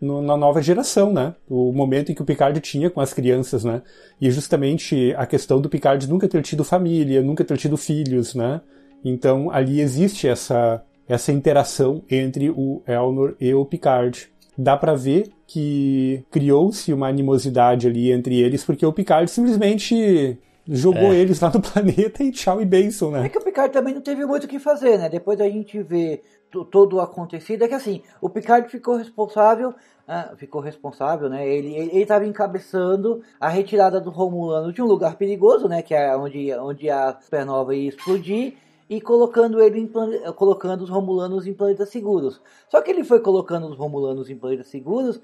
no, 0.00 0.20
na 0.22 0.36
nova 0.36 0.60
geração, 0.60 1.12
né? 1.12 1.34
O 1.48 1.72
momento 1.72 2.12
em 2.12 2.14
que 2.14 2.22
o 2.22 2.24
Picard 2.24 2.58
tinha 2.60 2.90
com 2.90 3.00
as 3.00 3.12
crianças, 3.12 3.64
né? 3.64 3.82
E 4.20 4.30
justamente 4.30 5.14
a 5.16 5.26
questão 5.26 5.60
do 5.60 5.68
Picard 5.68 6.08
nunca 6.08 6.28
ter 6.28 6.42
tido 6.42 6.64
família, 6.64 7.22
nunca 7.22 7.44
ter 7.44 7.56
tido 7.56 7.76
filhos, 7.76 8.34
né? 8.34 8.60
Então 9.04 9.50
ali 9.50 9.80
existe 9.80 10.28
essa, 10.28 10.82
essa 11.08 11.32
interação 11.32 12.02
entre 12.10 12.50
o 12.50 12.82
Elnor 12.86 13.34
e 13.40 13.52
o 13.54 13.64
Picard 13.64 14.30
dá 14.56 14.76
para 14.76 14.94
ver 14.94 15.30
que 15.46 16.24
criou-se 16.30 16.92
uma 16.92 17.08
animosidade 17.08 17.86
ali 17.86 18.12
entre 18.12 18.40
eles, 18.40 18.64
porque 18.64 18.84
o 18.84 18.92
Picard 18.92 19.30
simplesmente 19.30 20.38
jogou 20.68 21.12
é. 21.12 21.16
eles 21.16 21.40
lá 21.40 21.50
no 21.52 21.60
planeta 21.62 22.22
e 22.22 22.30
tchau 22.30 22.60
e 22.60 22.64
benção, 22.64 23.10
né? 23.10 23.26
É 23.26 23.28
que 23.28 23.38
o 23.38 23.42
Picard 23.42 23.72
também 23.72 23.94
não 23.94 24.00
teve 24.00 24.24
muito 24.24 24.44
o 24.44 24.48
que 24.48 24.58
fazer, 24.58 24.98
né? 24.98 25.08
Depois 25.08 25.38
da 25.38 25.48
gente 25.48 25.82
ver 25.82 26.22
todo 26.64 26.96
o 26.96 27.00
acontecido, 27.00 27.62
é 27.64 27.68
que 27.68 27.74
assim, 27.74 28.02
o 28.20 28.28
Picard 28.28 28.68
ficou 28.68 28.96
responsável, 28.96 29.74
ah, 30.06 30.34
ficou 30.36 30.60
responsável, 30.60 31.28
né? 31.28 31.46
Ele 31.48 32.00
estava 32.00 32.26
encabeçando 32.26 33.22
a 33.40 33.48
retirada 33.48 34.00
do 34.00 34.10
Romulano 34.10 34.72
de 34.72 34.82
um 34.82 34.86
lugar 34.86 35.16
perigoso, 35.16 35.68
né? 35.68 35.82
Que 35.82 35.94
é 35.94 36.16
onde, 36.16 36.52
onde 36.54 36.90
a 36.90 37.18
supernova 37.20 37.74
ia 37.74 37.88
explodir 37.88 38.54
e 38.90 39.00
colocando 39.00 39.62
ele 39.62 39.80
em 39.80 40.32
colocando 40.34 40.82
os 40.82 40.90
romulanos 40.90 41.46
em 41.46 41.54
planetas 41.54 41.88
seguros. 41.88 42.40
Só 42.68 42.82
que 42.82 42.90
ele 42.90 43.04
foi 43.04 43.20
colocando 43.20 43.66
os 43.66 43.76
romulanos 43.76 44.28
em 44.28 44.36
planetas 44.36 44.66
seguros 44.66 45.20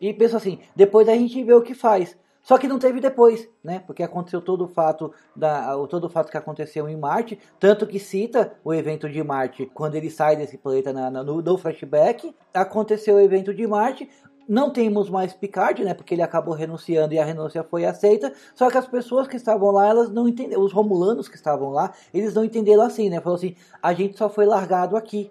e 0.00 0.12
pensou 0.12 0.38
assim, 0.38 0.58
depois 0.74 1.08
a 1.08 1.14
gente 1.14 1.42
vê 1.44 1.54
o 1.54 1.62
que 1.62 1.74
faz. 1.74 2.16
Só 2.42 2.58
que 2.58 2.66
não 2.66 2.78
teve 2.78 3.00
depois, 3.00 3.48
né? 3.62 3.82
Porque 3.86 4.02
aconteceu 4.02 4.40
todo 4.40 4.64
o 4.64 4.68
fato 4.68 5.12
da 5.34 5.74
todo 5.86 6.04
o 6.06 6.10
fato 6.10 6.30
que 6.30 6.36
aconteceu 6.36 6.88
em 6.88 6.96
Marte, 6.96 7.38
tanto 7.60 7.86
que 7.86 8.00
cita 8.00 8.52
o 8.64 8.74
evento 8.74 9.08
de 9.08 9.22
Marte 9.22 9.70
quando 9.72 9.94
ele 9.94 10.10
sai 10.10 10.34
desse 10.34 10.58
planeta 10.58 10.92
na, 10.92 11.10
na, 11.10 11.22
no, 11.22 11.40
no 11.40 11.56
flashback. 11.56 12.34
Aconteceu 12.52 13.14
o 13.14 13.20
evento 13.20 13.54
de 13.54 13.64
Marte, 13.66 14.08
não 14.48 14.70
temos 14.70 15.08
mais 15.08 15.32
Picard, 15.32 15.84
né? 15.84 15.94
Porque 15.94 16.14
ele 16.14 16.22
acabou 16.22 16.54
renunciando 16.54 17.14
e 17.14 17.18
a 17.18 17.24
renúncia 17.24 17.62
foi 17.62 17.84
aceita. 17.84 18.32
Só 18.54 18.70
que 18.70 18.78
as 18.78 18.86
pessoas 18.86 19.28
que 19.28 19.36
estavam 19.36 19.70
lá, 19.70 19.86
elas 19.86 20.10
não 20.10 20.28
entenderam. 20.28 20.62
Os 20.62 20.72
romulanos 20.72 21.28
que 21.28 21.36
estavam 21.36 21.70
lá, 21.70 21.92
eles 22.12 22.34
não 22.34 22.44
entenderam 22.44 22.82
assim, 22.82 23.08
né? 23.08 23.20
Falou 23.20 23.36
assim: 23.36 23.54
a 23.80 23.92
gente 23.92 24.18
só 24.18 24.28
foi 24.28 24.46
largado 24.46 24.96
aqui. 24.96 25.30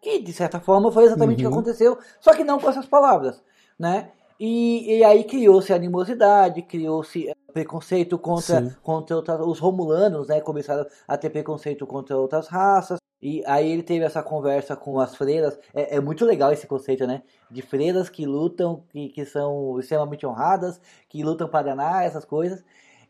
Que 0.00 0.20
de 0.20 0.32
certa 0.32 0.60
forma 0.60 0.92
foi 0.92 1.04
exatamente 1.04 1.42
uhum. 1.42 1.48
o 1.48 1.50
que 1.50 1.54
uhum. 1.54 1.60
aconteceu, 1.60 1.98
só 2.20 2.34
que 2.34 2.44
não 2.44 2.58
com 2.58 2.68
essas 2.68 2.86
palavras, 2.86 3.42
né? 3.78 4.10
E, 4.46 4.98
e 4.98 5.04
aí 5.04 5.24
criou-se 5.24 5.72
animosidade, 5.72 6.60
criou-se 6.60 7.30
eh, 7.30 7.34
preconceito 7.50 8.18
contra, 8.18 8.76
contra 8.82 9.16
outras, 9.16 9.40
os 9.40 9.58
romulanos, 9.58 10.28
né? 10.28 10.38
Começaram 10.42 10.84
a 11.08 11.16
ter 11.16 11.30
preconceito 11.30 11.86
contra 11.86 12.14
outras 12.14 12.46
raças. 12.48 12.98
E 13.22 13.42
aí 13.46 13.72
ele 13.72 13.82
teve 13.82 14.04
essa 14.04 14.22
conversa 14.22 14.76
com 14.76 15.00
as 15.00 15.16
freiras. 15.16 15.58
É, 15.72 15.96
é, 15.96 16.00
muito 16.00 16.26
legal 16.26 16.52
esse 16.52 16.66
conceito, 16.66 17.06
né? 17.06 17.22
De 17.50 17.62
freiras 17.62 18.10
que 18.10 18.26
lutam, 18.26 18.84
que, 18.90 19.08
que 19.08 19.24
são 19.24 19.80
extremamente 19.80 20.26
honradas, 20.26 20.78
que 21.08 21.22
lutam 21.22 21.48
para 21.48 21.68
danar, 21.68 22.04
essas 22.04 22.26
coisas. 22.26 22.62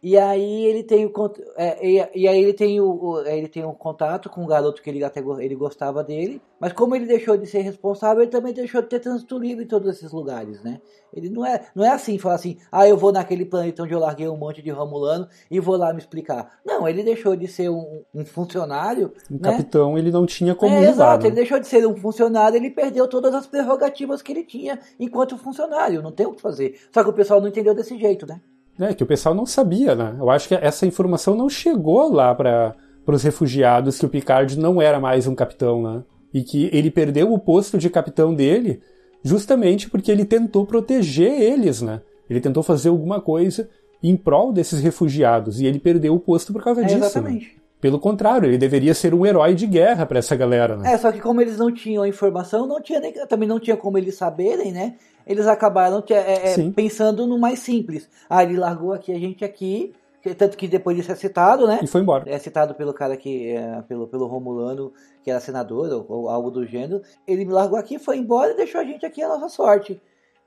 E 0.04 0.18
aí 0.18 0.66
ele 0.66 0.82
tem 0.82 1.06
o 1.06 1.12
é, 1.56 1.88
e, 1.88 2.08
e, 2.14 2.28
aí 2.28 2.38
ele 2.38 2.52
tem 2.52 2.78
o, 2.78 3.22
ele 3.24 3.48
tem 3.48 3.64
um 3.64 3.72
contato 3.72 4.28
com 4.28 4.42
um 4.42 4.46
garoto 4.46 4.82
que 4.82 4.90
ele 4.90 5.02
até 5.02 5.20
ele 5.38 5.54
gostava 5.54 6.04
dele, 6.04 6.42
mas 6.60 6.74
como 6.74 6.94
ele 6.94 7.06
deixou 7.06 7.38
de 7.38 7.46
ser 7.46 7.60
responsável, 7.60 8.22
ele 8.22 8.30
também 8.30 8.52
deixou 8.52 8.82
de 8.82 8.88
ter 8.88 9.00
trânsito 9.00 9.38
livre 9.38 9.64
em 9.64 9.66
todos 9.66 9.88
esses 9.88 10.12
lugares, 10.12 10.62
né? 10.62 10.78
Ele 11.10 11.30
não 11.30 11.46
é, 11.46 11.68
não 11.74 11.82
é 11.82 11.88
assim, 11.88 12.18
falar 12.18 12.34
assim, 12.34 12.58
ah, 12.70 12.86
eu 12.86 12.98
vou 12.98 13.12
naquele 13.12 13.46
planeta 13.46 13.82
onde 13.82 13.94
eu 13.94 13.98
larguei 13.98 14.28
um 14.28 14.36
monte 14.36 14.60
de 14.60 14.68
Romulano 14.68 15.26
e 15.50 15.58
vou 15.58 15.74
lá 15.74 15.90
me 15.90 16.00
explicar. 16.00 16.58
Não, 16.66 16.86
ele 16.86 17.02
deixou 17.02 17.34
de 17.34 17.48
ser 17.48 17.70
um, 17.70 18.02
um 18.14 18.26
funcionário. 18.26 19.10
Um 19.30 19.36
né? 19.36 19.52
capitão, 19.52 19.96
ele 19.96 20.10
não 20.10 20.26
tinha 20.26 20.54
como. 20.54 20.74
É, 20.74 20.86
exato, 20.86 21.22
né? 21.22 21.28
ele 21.28 21.36
deixou 21.36 21.58
de 21.58 21.66
ser 21.66 21.86
um 21.86 21.96
funcionário, 21.96 22.58
ele 22.58 22.70
perdeu 22.70 23.08
todas 23.08 23.34
as 23.34 23.46
prerrogativas 23.46 24.20
que 24.20 24.32
ele 24.32 24.44
tinha 24.44 24.78
enquanto 25.00 25.38
funcionário. 25.38 26.02
Não 26.02 26.12
tem 26.12 26.26
o 26.26 26.34
que 26.34 26.42
fazer. 26.42 26.78
Só 26.92 27.02
que 27.02 27.08
o 27.08 27.14
pessoal 27.14 27.40
não 27.40 27.48
entendeu 27.48 27.74
desse 27.74 27.96
jeito, 27.96 28.26
né? 28.26 28.42
É, 28.78 28.92
que 28.92 29.02
o 29.02 29.06
pessoal 29.06 29.34
não 29.34 29.46
sabia, 29.46 29.94
né? 29.94 30.16
Eu 30.18 30.30
acho 30.30 30.48
que 30.48 30.54
essa 30.54 30.86
informação 30.86 31.34
não 31.34 31.48
chegou 31.48 32.12
lá 32.12 32.34
para 32.34 32.74
os 33.06 33.22
refugiados 33.22 33.98
que 33.98 34.06
o 34.06 34.08
Picard 34.08 34.58
não 34.58 34.82
era 34.82 34.98
mais 34.98 35.26
um 35.26 35.34
capitão, 35.34 35.82
né? 35.82 36.02
E 36.32 36.42
que 36.42 36.68
ele 36.72 36.90
perdeu 36.90 37.32
o 37.32 37.38
posto 37.38 37.78
de 37.78 37.88
capitão 37.88 38.34
dele 38.34 38.80
justamente 39.22 39.88
porque 39.88 40.10
ele 40.10 40.24
tentou 40.24 40.66
proteger 40.66 41.32
eles, 41.40 41.80
né? 41.80 42.00
Ele 42.28 42.40
tentou 42.40 42.62
fazer 42.62 42.88
alguma 42.88 43.20
coisa 43.20 43.68
em 44.02 44.16
prol 44.16 44.52
desses 44.52 44.80
refugiados 44.80 45.60
e 45.60 45.66
ele 45.66 45.78
perdeu 45.78 46.14
o 46.14 46.20
posto 46.20 46.52
por 46.52 46.62
causa 46.62 46.82
é, 46.82 46.84
disso. 46.84 46.98
Né? 46.98 47.06
Exatamente. 47.06 47.46
Né? 47.46 47.63
Pelo 47.84 48.00
contrário, 48.00 48.48
ele 48.48 48.56
deveria 48.56 48.94
ser 48.94 49.12
um 49.12 49.26
herói 49.26 49.54
de 49.54 49.66
guerra 49.66 50.06
para 50.06 50.18
essa 50.18 50.34
galera, 50.34 50.74
né? 50.74 50.94
É, 50.94 50.96
só 50.96 51.12
que 51.12 51.20
como 51.20 51.42
eles 51.42 51.58
não 51.58 51.70
tinham 51.70 52.02
a 52.02 52.08
informação, 52.08 52.66
não 52.66 52.80
tinha 52.80 52.98
nem, 52.98 53.12
também 53.26 53.46
não 53.46 53.60
tinha 53.60 53.76
como 53.76 53.98
eles 53.98 54.16
saberem, 54.16 54.72
né? 54.72 54.94
Eles 55.26 55.46
acabaram 55.46 56.02
é, 56.08 56.52
é, 56.52 56.70
pensando 56.74 57.26
no 57.26 57.38
mais 57.38 57.58
simples. 57.58 58.08
Ah, 58.26 58.42
ele 58.42 58.56
largou 58.56 58.94
aqui 58.94 59.12
a 59.12 59.18
gente 59.18 59.44
aqui, 59.44 59.92
tanto 60.38 60.56
que 60.56 60.66
depois 60.66 60.96
disso 60.96 61.12
é 61.12 61.14
citado, 61.14 61.66
né? 61.66 61.80
E 61.82 61.86
foi 61.86 62.00
embora. 62.00 62.24
É 62.26 62.38
citado 62.38 62.74
pelo 62.74 62.94
cara 62.94 63.18
que, 63.18 63.50
é, 63.50 63.82
pelo, 63.82 64.06
pelo 64.06 64.26
Romulano, 64.28 64.90
que 65.22 65.30
era 65.30 65.38
senador 65.38 65.92
ou, 65.92 66.06
ou, 66.08 66.30
algo 66.30 66.50
do 66.50 66.64
gênero. 66.64 67.02
Ele 67.28 67.44
me 67.44 67.52
largou 67.52 67.78
aqui, 67.78 67.98
foi 67.98 68.16
embora 68.16 68.52
e 68.52 68.56
deixou 68.56 68.80
a 68.80 68.84
gente 68.84 69.04
aqui 69.04 69.22
a 69.22 69.28
nossa 69.28 69.50
sorte. 69.50 70.00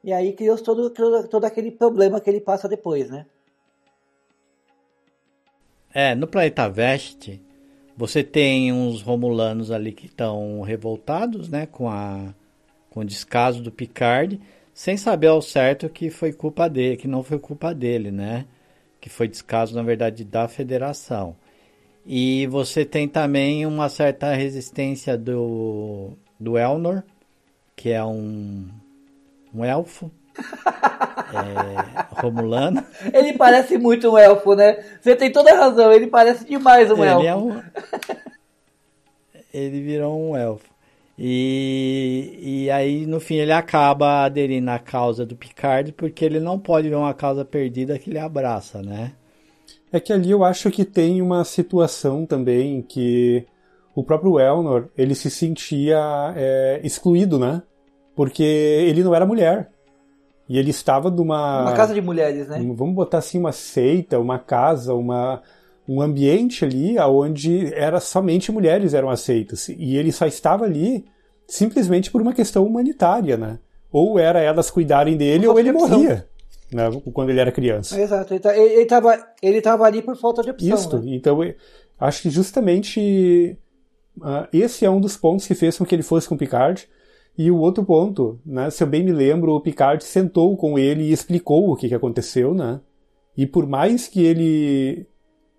E 0.03 0.11
aí 0.11 0.33
criou 0.33 0.57
todo, 0.57 0.89
todo, 0.89 1.27
todo 1.27 1.45
aquele 1.45 1.69
problema 1.69 2.19
que 2.19 2.31
ele 2.31 2.41
passa 2.41 2.67
depois, 2.67 3.11
né? 3.11 3.27
É, 5.99 6.13
no 6.13 6.27
planeta 6.27 6.69
Veste, 6.69 7.41
você 7.97 8.23
tem 8.23 8.71
uns 8.71 9.01
romulanos 9.01 9.71
ali 9.71 9.91
que 9.91 10.05
estão 10.05 10.61
revoltados, 10.61 11.49
né, 11.49 11.65
com 11.65 11.89
a 11.89 12.35
com 12.91 12.99
o 12.99 13.05
descaso 13.05 13.63
do 13.63 13.71
Picard, 13.71 14.39
sem 14.75 14.95
saber 14.95 15.25
ao 15.25 15.41
certo 15.41 15.89
que 15.89 16.11
foi 16.11 16.31
culpa 16.31 16.69
dele, 16.69 16.97
que 16.97 17.07
não 17.07 17.23
foi 17.23 17.39
culpa 17.39 17.73
dele, 17.73 18.11
né? 18.11 18.45
Que 19.01 19.09
foi 19.09 19.27
descaso 19.27 19.75
na 19.75 19.81
verdade 19.81 20.23
da 20.23 20.47
Federação. 20.47 21.35
E 22.05 22.45
você 22.47 22.85
tem 22.85 23.07
também 23.07 23.65
uma 23.65 23.89
certa 23.89 24.35
resistência 24.35 25.17
do 25.17 26.11
do 26.39 26.59
Elnor, 26.59 27.01
que 27.75 27.89
é 27.89 28.03
um 28.05 28.67
um 29.53 29.65
elfo 29.65 30.11
é, 31.33 32.21
Romulano. 32.21 32.83
Ele 33.13 33.33
parece 33.33 33.77
muito 33.77 34.11
um 34.11 34.17
elfo, 34.17 34.55
né? 34.55 34.83
Você 35.01 35.15
tem 35.15 35.31
toda 35.31 35.53
a 35.53 35.59
razão, 35.59 35.91
ele 35.91 36.07
parece 36.07 36.45
demais 36.45 36.91
um 36.91 37.03
ele 37.03 37.25
elfo. 37.25 37.25
É 37.25 37.35
um... 37.35 37.61
ele 39.53 39.81
virou 39.81 40.19
um 40.19 40.35
elfo. 40.35 40.77
E, 41.19 42.37
e 42.41 42.69
aí, 42.69 43.07
no 43.07 43.19
fim, 43.19 43.35
ele 43.35 43.51
acaba 43.51 44.25
aderindo 44.25 44.69
à 44.69 44.77
causa 44.77 45.25
do 45.25 45.35
Picard, 45.35 45.91
porque 45.93 46.23
ele 46.23 46.39
não 46.39 46.59
pode 46.59 46.89
ver 46.89 46.95
uma 46.95 47.13
causa 47.13 47.43
perdida 47.43 47.97
que 47.97 48.09
ele 48.11 48.19
abraça, 48.19 48.83
né? 48.83 49.13
É 49.91 49.99
que 49.99 50.13
ali 50.13 50.29
eu 50.29 50.43
acho 50.43 50.69
que 50.69 50.85
tem 50.85 51.21
uma 51.21 51.43
situação 51.43 52.25
também 52.25 52.81
que 52.81 53.45
o 53.95 54.03
próprio 54.03 54.39
Elnor, 54.39 54.89
ele 54.95 55.15
se 55.15 55.31
sentia 55.31 55.97
é, 56.35 56.79
excluído, 56.83 57.39
né? 57.39 57.63
Porque 58.15 58.43
ele 58.43 59.03
não 59.03 59.15
era 59.15 59.25
mulher. 59.25 59.71
E 60.49 60.57
ele 60.57 60.69
estava 60.69 61.09
numa. 61.11 61.61
Uma 61.61 61.73
casa 61.73 61.93
de 61.93 62.01
mulheres, 62.01 62.47
né? 62.47 62.57
Vamos 62.75 62.95
botar 62.95 63.17
assim, 63.17 63.37
uma 63.37 63.51
seita, 63.51 64.19
uma 64.19 64.39
casa, 64.39 64.93
uma, 64.93 65.41
um 65.87 66.01
ambiente 66.01 66.63
ali 66.63 66.97
onde 66.99 67.73
era 67.73 67.99
somente 67.99 68.51
mulheres 68.51 68.93
eram 68.93 69.09
aceitas. 69.09 69.67
E 69.69 69.97
ele 69.97 70.11
só 70.11 70.25
estava 70.25 70.65
ali 70.65 71.05
simplesmente 71.47 72.11
por 72.11 72.21
uma 72.21 72.33
questão 72.33 72.65
humanitária, 72.65 73.37
né? 73.37 73.59
Ou 73.91 74.19
era 74.19 74.41
elas 74.41 74.69
cuidarem 74.69 75.17
dele 75.17 75.47
ou 75.47 75.59
ele 75.59 75.71
morria. 75.71 76.27
Né, 76.71 76.83
quando 77.13 77.29
ele 77.29 77.39
era 77.39 77.49
criança. 77.49 77.99
Exato, 77.99 78.33
ele 78.33 78.81
estava 78.81 79.17
tá, 79.17 79.33
ele 79.41 79.61
tava 79.61 79.85
ali 79.85 80.01
por 80.01 80.17
falta 80.17 80.43
de 80.43 80.49
opção. 80.49 80.75
Isso, 80.75 80.99
né? 80.99 81.15
então 81.15 81.39
acho 81.97 82.21
que 82.21 82.29
justamente 82.29 83.57
uh, 84.17 84.45
esse 84.51 84.83
é 84.85 84.89
um 84.89 84.99
dos 84.99 85.15
pontos 85.15 85.47
que 85.47 85.55
fez 85.55 85.77
com 85.77 85.85
que 85.85 85.95
ele 85.95 86.03
fosse 86.03 86.27
com 86.27 86.35
o 86.35 86.37
Picard, 86.37 86.85
e 87.37 87.51
o 87.51 87.57
outro 87.57 87.83
ponto, 87.83 88.39
né, 88.43 88.69
se 88.69 88.81
eu 88.81 88.87
bem 88.87 89.03
me 89.03 89.11
lembro, 89.11 89.53
o 89.53 89.61
Picard 89.61 90.03
sentou 90.03 90.57
com 90.57 90.79
ele 90.79 91.03
e 91.03 91.11
explicou 91.11 91.69
o 91.69 91.75
que, 91.75 91.87
que 91.87 91.93
aconteceu, 91.93 92.53
né? 92.53 92.81
E 93.37 93.45
por 93.45 93.67
mais 93.67 94.07
que 94.07 94.25
ele 94.25 95.05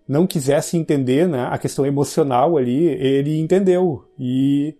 não 0.08 0.26
quisesse 0.26 0.76
entender 0.76 1.28
né, 1.28 1.46
a 1.48 1.56
questão 1.56 1.86
emocional 1.86 2.56
ali, 2.56 2.86
ele 2.86 3.38
entendeu. 3.38 4.04
E 4.18 4.74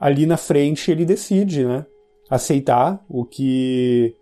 ali 0.00 0.26
na 0.26 0.36
frente 0.36 0.90
ele 0.90 1.04
decide 1.04 1.64
né, 1.64 1.86
aceitar 2.28 3.04
o 3.08 3.24
que 3.24 4.16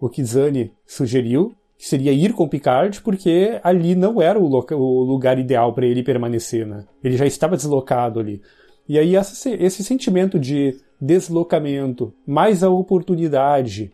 o 0.00 0.08
que 0.08 0.24
Zane 0.24 0.72
sugeriu, 0.86 1.52
que 1.76 1.86
seria 1.86 2.12
ir 2.12 2.32
com 2.32 2.48
Picard, 2.48 3.02
porque 3.02 3.58
ali 3.62 3.96
não 3.96 4.22
era 4.22 4.38
o, 4.38 4.44
o 4.46 5.02
lugar 5.02 5.38
ideal 5.38 5.74
para 5.74 5.84
ele 5.84 6.04
permanecer. 6.04 6.64
Né? 6.64 6.86
Ele 7.02 7.16
já 7.16 7.26
estava 7.26 7.56
deslocado 7.56 8.20
ali. 8.20 8.40
E 8.88 8.98
aí 8.98 9.16
esse, 9.16 9.50
esse 9.54 9.82
sentimento 9.82 10.38
de 10.38 10.80
deslocamento, 11.00 12.12
mais 12.26 12.62
a 12.62 12.70
oportunidade 12.70 13.92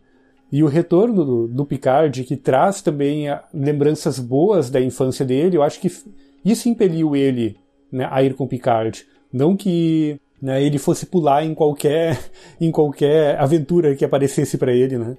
e 0.51 0.63
o 0.63 0.67
retorno 0.67 1.25
do, 1.25 1.47
do 1.47 1.65
Picard, 1.65 2.23
que 2.23 2.37
traz 2.37 2.81
também 2.81 3.27
a, 3.27 3.43
lembranças 3.53 4.19
boas 4.19 4.69
da 4.69 4.79
infância 4.79 5.25
dele, 5.25 5.57
eu 5.57 5.63
acho 5.63 5.79
que 5.79 5.91
isso 6.45 6.69
impeliu 6.69 7.15
ele 7.15 7.57
né, 7.91 8.07
a 8.09 8.23
ir 8.23 8.35
com 8.35 8.47
Picard. 8.47 9.05
Não 9.33 9.57
que 9.57 10.19
né, 10.41 10.63
ele 10.63 10.77
fosse 10.77 11.07
pular 11.07 11.43
em 11.43 11.53
qualquer, 11.53 12.17
em 12.61 12.71
qualquer 12.71 13.37
aventura 13.37 13.95
que 13.95 14.05
aparecesse 14.05 14.57
para 14.57 14.71
ele, 14.71 14.97
né? 14.97 15.17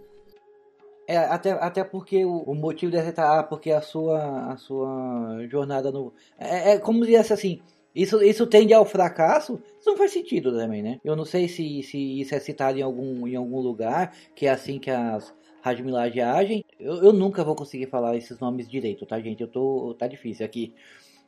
É, 1.09 1.19
até, 1.19 1.53
até 1.53 1.85
porque 1.85 2.25
o, 2.25 2.39
o 2.39 2.55
motivo 2.55 2.91
de 2.91 2.99
aceitar, 2.99 3.39
ah, 3.39 3.43
porque 3.43 3.71
a 3.71 3.81
sua, 3.81 4.53
a 4.53 4.57
sua 4.57 5.47
jornada 5.49 5.93
no. 5.93 6.13
É, 6.39 6.73
é 6.73 6.79
como 6.79 7.05
dizer 7.05 7.33
assim, 7.33 7.61
isso, 7.97 8.23
isso 8.23 8.47
tende 8.47 8.75
ao 8.75 8.85
fracasso? 8.85 9.59
Isso 9.81 9.89
não 9.89 9.97
faz 9.97 10.13
sentido 10.13 10.53
também, 10.53 10.83
né? 10.83 11.01
Eu 11.03 11.17
não 11.17 11.25
sei 11.25 11.49
se, 11.49 11.83
se 11.83 12.21
isso 12.21 12.35
é 12.35 12.39
citado 12.39 12.79
em 12.79 12.83
algum, 12.83 13.27
em 13.27 13.37
algum 13.37 13.59
lugar, 13.59 14.15
que 14.35 14.47
é 14.47 14.51
assim 14.51 14.79
que 14.79 14.91
as 14.91 15.35
Radmilage 15.63 16.21
agem. 16.21 16.65
Eu, 16.79 17.05
eu 17.05 17.13
nunca 17.13 17.43
vou 17.43 17.57
conseguir 17.57 17.87
falar 17.87 18.15
esses 18.15 18.39
nomes 18.39 18.69
direito, 18.69 19.07
tá, 19.07 19.19
gente? 19.19 19.41
Eu 19.41 19.49
tô. 19.49 19.97
tá 19.99 20.07
difícil 20.07 20.45
aqui. 20.45 20.75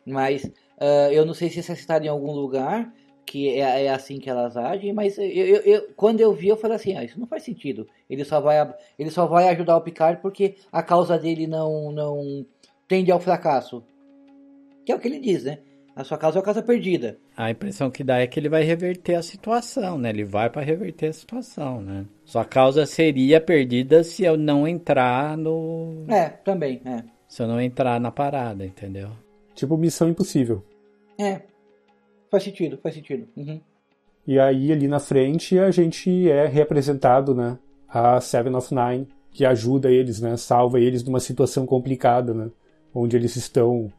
Mas 0.04 0.44
uh, 0.44 1.10
eu 1.10 1.24
não 1.24 1.32
sei 1.32 1.48
se 1.48 1.60
isso 1.60 1.72
é 1.72 1.74
citado 1.74 2.04
em 2.04 2.08
algum 2.08 2.32
lugar, 2.32 2.92
que 3.24 3.48
é, 3.48 3.86
é 3.86 3.88
assim 3.88 4.18
que 4.18 4.28
elas 4.28 4.56
agem, 4.56 4.92
mas 4.92 5.16
eu, 5.16 5.24
eu, 5.24 5.60
eu, 5.62 5.88
quando 5.96 6.20
eu 6.20 6.34
vi, 6.34 6.48
eu 6.48 6.56
falei 6.56 6.76
assim, 6.76 6.96
ah, 6.96 7.04
isso 7.04 7.18
não 7.18 7.26
faz 7.26 7.42
sentido. 7.44 7.88
Ele 8.08 8.24
só 8.24 8.40
vai, 8.40 8.74
ele 8.98 9.10
só 9.10 9.26
vai 9.26 9.48
ajudar 9.48 9.76
o 9.76 9.80
Picard 9.80 10.20
porque 10.20 10.56
a 10.70 10.82
causa 10.82 11.18
dele 11.18 11.46
não, 11.46 11.90
não 11.90 12.46
tende 12.86 13.10
ao 13.10 13.20
fracasso. 13.20 13.82
Que 14.84 14.92
é 14.92 14.94
o 14.94 14.98
que 14.98 15.08
ele 15.08 15.18
diz, 15.18 15.44
né? 15.44 15.60
A 15.98 16.04
sua 16.04 16.16
casa 16.16 16.36
é 16.36 16.38
uma 16.38 16.44
casa 16.44 16.62
perdida. 16.62 17.18
A 17.36 17.50
impressão 17.50 17.90
que 17.90 18.04
dá 18.04 18.18
é 18.18 18.26
que 18.28 18.38
ele 18.38 18.48
vai 18.48 18.62
reverter 18.62 19.16
a 19.16 19.22
situação, 19.22 19.98
né? 19.98 20.10
Ele 20.10 20.24
vai 20.24 20.48
para 20.48 20.62
reverter 20.62 21.08
a 21.08 21.12
situação, 21.12 21.82
né? 21.82 22.06
Sua 22.24 22.44
causa 22.44 22.86
seria 22.86 23.40
perdida 23.40 24.04
se 24.04 24.22
eu 24.22 24.36
não 24.36 24.66
entrar 24.68 25.36
no. 25.36 26.04
É, 26.06 26.28
também, 26.28 26.80
é. 26.84 27.02
Se 27.26 27.42
eu 27.42 27.48
não 27.48 27.60
entrar 27.60 27.98
na 27.98 28.12
parada, 28.12 28.64
entendeu? 28.64 29.10
Tipo 29.56 29.76
missão 29.76 30.08
impossível. 30.08 30.64
É. 31.18 31.40
Faz 32.30 32.44
sentido, 32.44 32.78
faz 32.80 32.94
sentido. 32.94 33.26
Uhum. 33.36 33.60
E 34.24 34.38
aí, 34.38 34.70
ali 34.70 34.86
na 34.86 35.00
frente, 35.00 35.58
a 35.58 35.72
gente 35.72 36.30
é 36.30 36.46
representado, 36.46 37.34
né? 37.34 37.58
A 37.88 38.20
Seven 38.20 38.54
of 38.54 38.72
Nine, 38.72 39.08
que 39.32 39.44
ajuda 39.44 39.90
eles, 39.90 40.20
né? 40.20 40.36
Salva 40.36 40.78
eles 40.78 41.02
de 41.02 41.10
uma 41.10 41.18
situação 41.18 41.66
complicada, 41.66 42.32
né? 42.32 42.48
Onde 42.94 43.16
eles 43.16 43.34
estão 43.34 43.92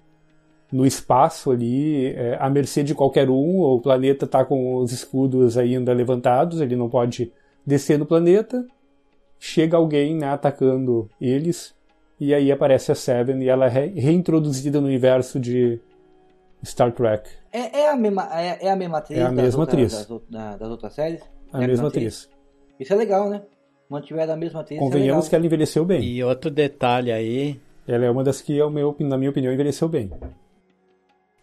no 0.71 0.85
espaço 0.85 1.51
ali, 1.51 2.07
é, 2.07 2.37
à 2.39 2.49
mercê 2.49 2.83
de 2.83 2.93
qualquer 2.93 3.29
um. 3.29 3.61
O 3.61 3.79
planeta 3.79 4.25
está 4.25 4.45
com 4.45 4.75
os 4.77 4.91
escudos 4.91 5.57
ainda 5.57 5.93
levantados, 5.93 6.61
ele 6.61 6.75
não 6.75 6.89
pode 6.89 7.31
descer 7.65 7.97
no 7.97 8.05
planeta. 8.05 8.65
Chega 9.39 9.77
alguém 9.77 10.15
né, 10.15 10.27
atacando 10.27 11.09
eles, 11.19 11.73
e 12.19 12.33
aí 12.33 12.51
aparece 12.51 12.91
a 12.91 12.95
Seven 12.95 13.41
e 13.41 13.47
ela 13.47 13.67
é 13.67 13.85
reintroduzida 13.87 14.81
no 14.81 14.87
universo 14.87 15.39
de 15.39 15.79
Star 16.63 16.91
Trek. 16.91 17.29
É, 17.51 17.79
é 17.81 17.89
a, 17.89 17.95
mesma, 17.95 18.29
é, 18.33 18.65
é, 18.65 18.69
a 18.69 18.75
mesma 18.75 18.97
atriz? 18.97 19.17
É 19.17 19.23
a 19.23 19.31
mesma 19.31 19.63
atriz. 19.63 20.05
Das, 20.29 20.59
das, 20.59 20.69
outras 20.69 20.93
séries? 20.93 21.21
A 21.53 21.63
é 21.63 21.67
mesma 21.67 21.87
atriz. 21.87 22.25
atriz. 22.25 22.39
Isso 22.79 22.93
é 22.93 22.95
legal, 22.95 23.29
né? 23.29 23.41
Mantiver 23.89 24.29
a 24.29 24.35
mesma 24.35 24.59
atriz. 24.59 24.77
É 24.77 24.83
Convenhamos 24.83 25.25
é 25.25 25.29
que 25.29 25.35
ela 25.35 25.45
envelheceu 25.45 25.85
bem. 25.85 26.03
E 26.03 26.23
outro 26.23 26.51
detalhe 26.51 27.11
aí. 27.11 27.59
Ela 27.87 28.05
é 28.05 28.11
uma 28.11 28.23
das 28.23 28.39
que, 28.41 28.59
na 28.59 29.17
minha 29.17 29.29
opinião, 29.29 29.51
envelheceu 29.51 29.87
bem. 29.87 30.11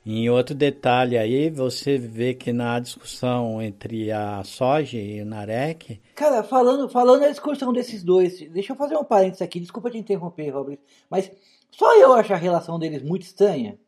Em 0.09 0.31
outro 0.31 0.55
detalhe 0.55 1.19
aí, 1.19 1.51
você 1.51 1.99
vê 1.99 2.33
que 2.33 2.53
na 2.53 2.79
discussão 2.79 3.61
entre 3.61 4.13
a 4.13 4.45
Soja 4.45 4.97
e 4.97 5.21
o 5.21 5.27
Narek. 5.27 6.01
Cara, 6.15 6.45
falando, 6.45 6.89
falando 6.89 7.25
a 7.25 7.29
discussão 7.29 7.73
desses 7.73 8.05
dois, 8.05 8.39
deixa 8.53 8.73
eu 8.73 8.77
fazer 8.77 8.97
um 8.97 9.03
parênteses 9.03 9.43
aqui, 9.43 9.59
desculpa 9.59 9.91
te 9.91 9.99
interromper, 9.99 10.51
Robert, 10.51 10.79
mas 11.11 11.29
só 11.73 11.93
eu 11.99 12.13
acho 12.13 12.33
a 12.33 12.37
relação 12.37 12.79
deles 12.79 13.03
muito 13.03 13.25
estranha. 13.25 13.81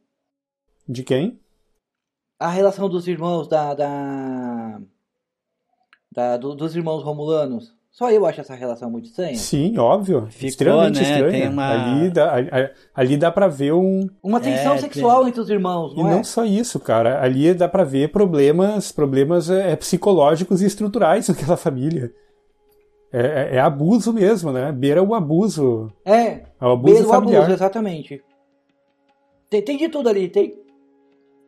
De 0.88 1.04
quem? 1.04 1.38
A 2.36 2.48
relação 2.48 2.88
dos 2.88 3.06
irmãos 3.06 3.46
da. 3.46 3.74
da, 3.74 4.80
da 6.10 6.36
do, 6.36 6.52
dos 6.52 6.74
irmãos 6.74 7.04
romulanos. 7.04 7.77
Só 7.90 8.10
eu 8.10 8.24
acho 8.26 8.40
essa 8.40 8.54
relação 8.54 8.90
muito 8.90 9.06
estranha. 9.06 9.34
Sim, 9.34 9.76
óbvio. 9.78 10.28
Ficou, 10.30 10.48
extremamente 10.48 11.00
né? 11.00 11.10
estranha. 11.10 11.50
Uma... 11.50 11.68
Ali, 11.68 12.10
dá, 12.10 12.34
ali 12.94 13.16
dá 13.16 13.30
pra 13.32 13.48
ver 13.48 13.72
um. 13.72 14.08
Uma 14.22 14.40
tensão 14.40 14.74
é, 14.74 14.78
sexual 14.78 15.20
tem... 15.20 15.28
entre 15.30 15.40
os 15.40 15.50
irmãos, 15.50 15.96
não 15.96 16.04
E 16.04 16.12
é? 16.12 16.14
não 16.14 16.24
só 16.24 16.44
isso, 16.44 16.78
cara. 16.78 17.20
Ali 17.20 17.52
dá 17.54 17.68
pra 17.68 17.82
ver 17.82 18.12
problemas, 18.12 18.92
problemas 18.92 19.50
é, 19.50 19.74
psicológicos 19.74 20.62
e 20.62 20.66
estruturais 20.66 21.26
naquela 21.28 21.56
família. 21.56 22.12
É, 23.12 23.20
é, 23.20 23.56
é, 23.56 23.60
abuso 23.60 24.12
mesmo, 24.12 24.52
né? 24.52 24.70
Beira 24.70 25.02
o 25.02 25.14
abuso. 25.14 25.90
É. 26.04 26.42
É 26.60 26.64
o 26.64 26.72
abuso 26.72 26.94
beira 26.94 27.08
familiar. 27.08 27.40
o 27.40 27.42
abuso, 27.44 27.56
exatamente. 27.56 28.22
Tem, 29.48 29.62
tem 29.62 29.76
de 29.76 29.88
tudo 29.88 30.08
ali. 30.08 30.28
Tem, 30.28 30.54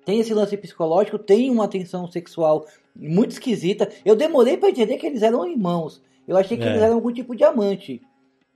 tem 0.05 0.19
esse 0.21 0.33
lance 0.33 0.57
psicológico, 0.57 1.19
tem 1.19 1.51
uma 1.51 1.69
tensão 1.69 2.11
sexual 2.11 2.67
muito 2.97 3.33
esquisita. 3.33 3.89
Eu 4.05 4.17
demorei 4.17 4.57
para 4.57 4.71
entender 4.71 4.97
que 4.97 5.07
eles 5.07 5.23
eram 5.23 5.47
irmãos. 5.47 6.03
Eu 6.31 6.37
achei 6.37 6.57
que 6.57 6.63
é. 6.63 6.69
eles 6.69 6.81
eram 6.81 6.95
algum 6.95 7.13
tipo 7.13 7.35
de 7.35 7.43
amante. 7.43 8.01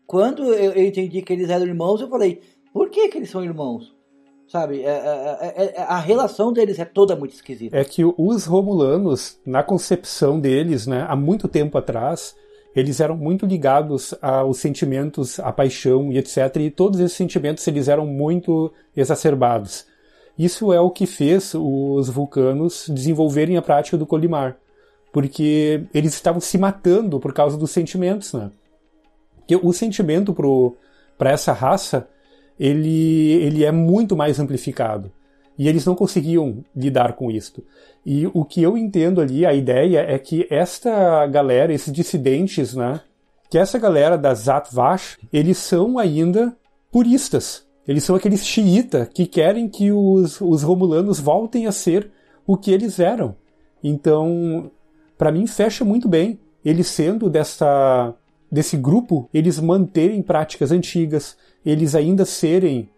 Quando 0.07 0.45
eu, 0.45 0.75
eu, 0.75 0.85
entendi 0.85 1.21
que 1.23 1.33
eles 1.33 1.51
eram 1.51 1.67
irmãos, 1.67 2.01
eu 2.01 2.09
falei, 2.09 2.41
por 2.73 2.89
que, 2.89 3.09
que 3.09 3.19
eles 3.19 3.29
são 3.29 3.43
irmãos? 3.43 3.93
Sabe, 4.47 4.85
é, 4.85 4.91
é, 4.91 5.73
é, 5.75 5.83
a 5.83 5.99
relação 5.99 6.53
deles 6.53 6.79
é 6.79 6.85
toda 6.85 7.17
muito 7.17 7.35
esquisita. 7.35 7.77
É 7.77 7.83
que 7.83 8.05
os 8.05 8.45
Romulanos, 8.45 9.41
na 9.45 9.61
concepção 9.65 10.39
deles, 10.39 10.87
né, 10.87 11.05
há 11.09 11.17
muito 11.17 11.49
tempo 11.49 11.77
atrás, 11.77 12.37
eles 12.77 13.01
eram 13.01 13.17
muito 13.17 13.45
ligados 13.45 14.15
aos 14.23 14.59
sentimentos, 14.59 15.41
à 15.41 15.51
paixão 15.51 16.13
e 16.13 16.19
etc. 16.19 16.55
E 16.61 16.71
todos 16.71 17.01
esses 17.01 17.17
sentimentos 17.17 17.67
eles 17.67 17.89
eram 17.89 18.07
muito 18.07 18.73
exacerbados. 18.97 19.85
Isso 20.39 20.73
é 20.73 20.79
o 20.79 20.91
que 20.91 21.07
fez 21.07 21.55
os 21.57 22.09
vulcanos 22.09 22.89
desenvolverem 22.89 23.57
a 23.57 23.63
prática 23.63 23.97
do 23.97 24.07
colimar, 24.07 24.59
porque 25.15 25.85
eles 25.95 26.13
estavam 26.13 26.41
se 26.41 26.59
matando 26.59 27.21
por 27.21 27.33
causa 27.33 27.57
dos 27.57 27.71
sentimentos, 27.71 28.33
né? 28.33 28.51
Porque 29.37 29.55
o 29.55 29.73
sentimento 29.73 30.35
para 31.17 31.31
essa 31.31 31.53
raça 31.53 32.09
ele, 32.59 33.35
ele 33.35 33.65
é 33.65 33.71
muito 33.71 34.17
mais 34.17 34.41
amplificado. 34.41 35.13
E 35.57 35.69
eles 35.69 35.85
não 35.87 35.95
conseguiam 35.95 36.65
lidar 36.75 37.13
com 37.13 37.31
isto. 37.31 37.63
E 38.05 38.27
o 38.35 38.45
que 38.45 38.61
eu 38.61 38.77
entendo 38.77 39.21
ali, 39.21 39.47
a 39.47 39.55
ideia 39.55 40.01
é 40.01 40.19
que 40.19 40.49
esta 40.51 41.25
galera, 41.29 41.73
esses 41.73 41.93
dissidentes, 41.93 42.75
né? 42.75 43.01
Que 43.49 43.57
essa 43.57 43.79
galera 43.79 44.19
da 44.19 44.35
Zatvash, 44.35 45.17
eles 45.33 45.59
são 45.59 45.97
ainda 45.97 46.57
puristas. 46.91 47.65
Eles 47.87 48.03
são 48.03 48.17
aqueles 48.17 48.45
xiita 48.45 49.07
que 49.07 49.27
querem 49.27 49.69
que 49.69 49.93
os, 49.93 50.41
os 50.41 50.65
romulanos 50.65 51.21
voltem 51.21 51.69
a 51.69 51.73
ser 51.73 52.11
o 52.45 52.57
que 52.57 52.73
eles 52.73 52.99
eram. 52.99 53.37
Então, 53.81 54.73
para 55.17 55.33
mim, 55.33 55.47
fecha 55.47 55.85
muito 55.85 56.09
bem. 56.09 56.39
Eles 56.65 56.87
sendo 56.87 57.29
dessa, 57.29 58.15
desse 58.51 58.77
grupo, 58.77 59.29
eles 59.33 59.59
manterem 59.61 60.23
práticas 60.23 60.73
antigas, 60.73 61.37
eles 61.65 61.95
ainda 61.95 62.25
serem 62.25 62.89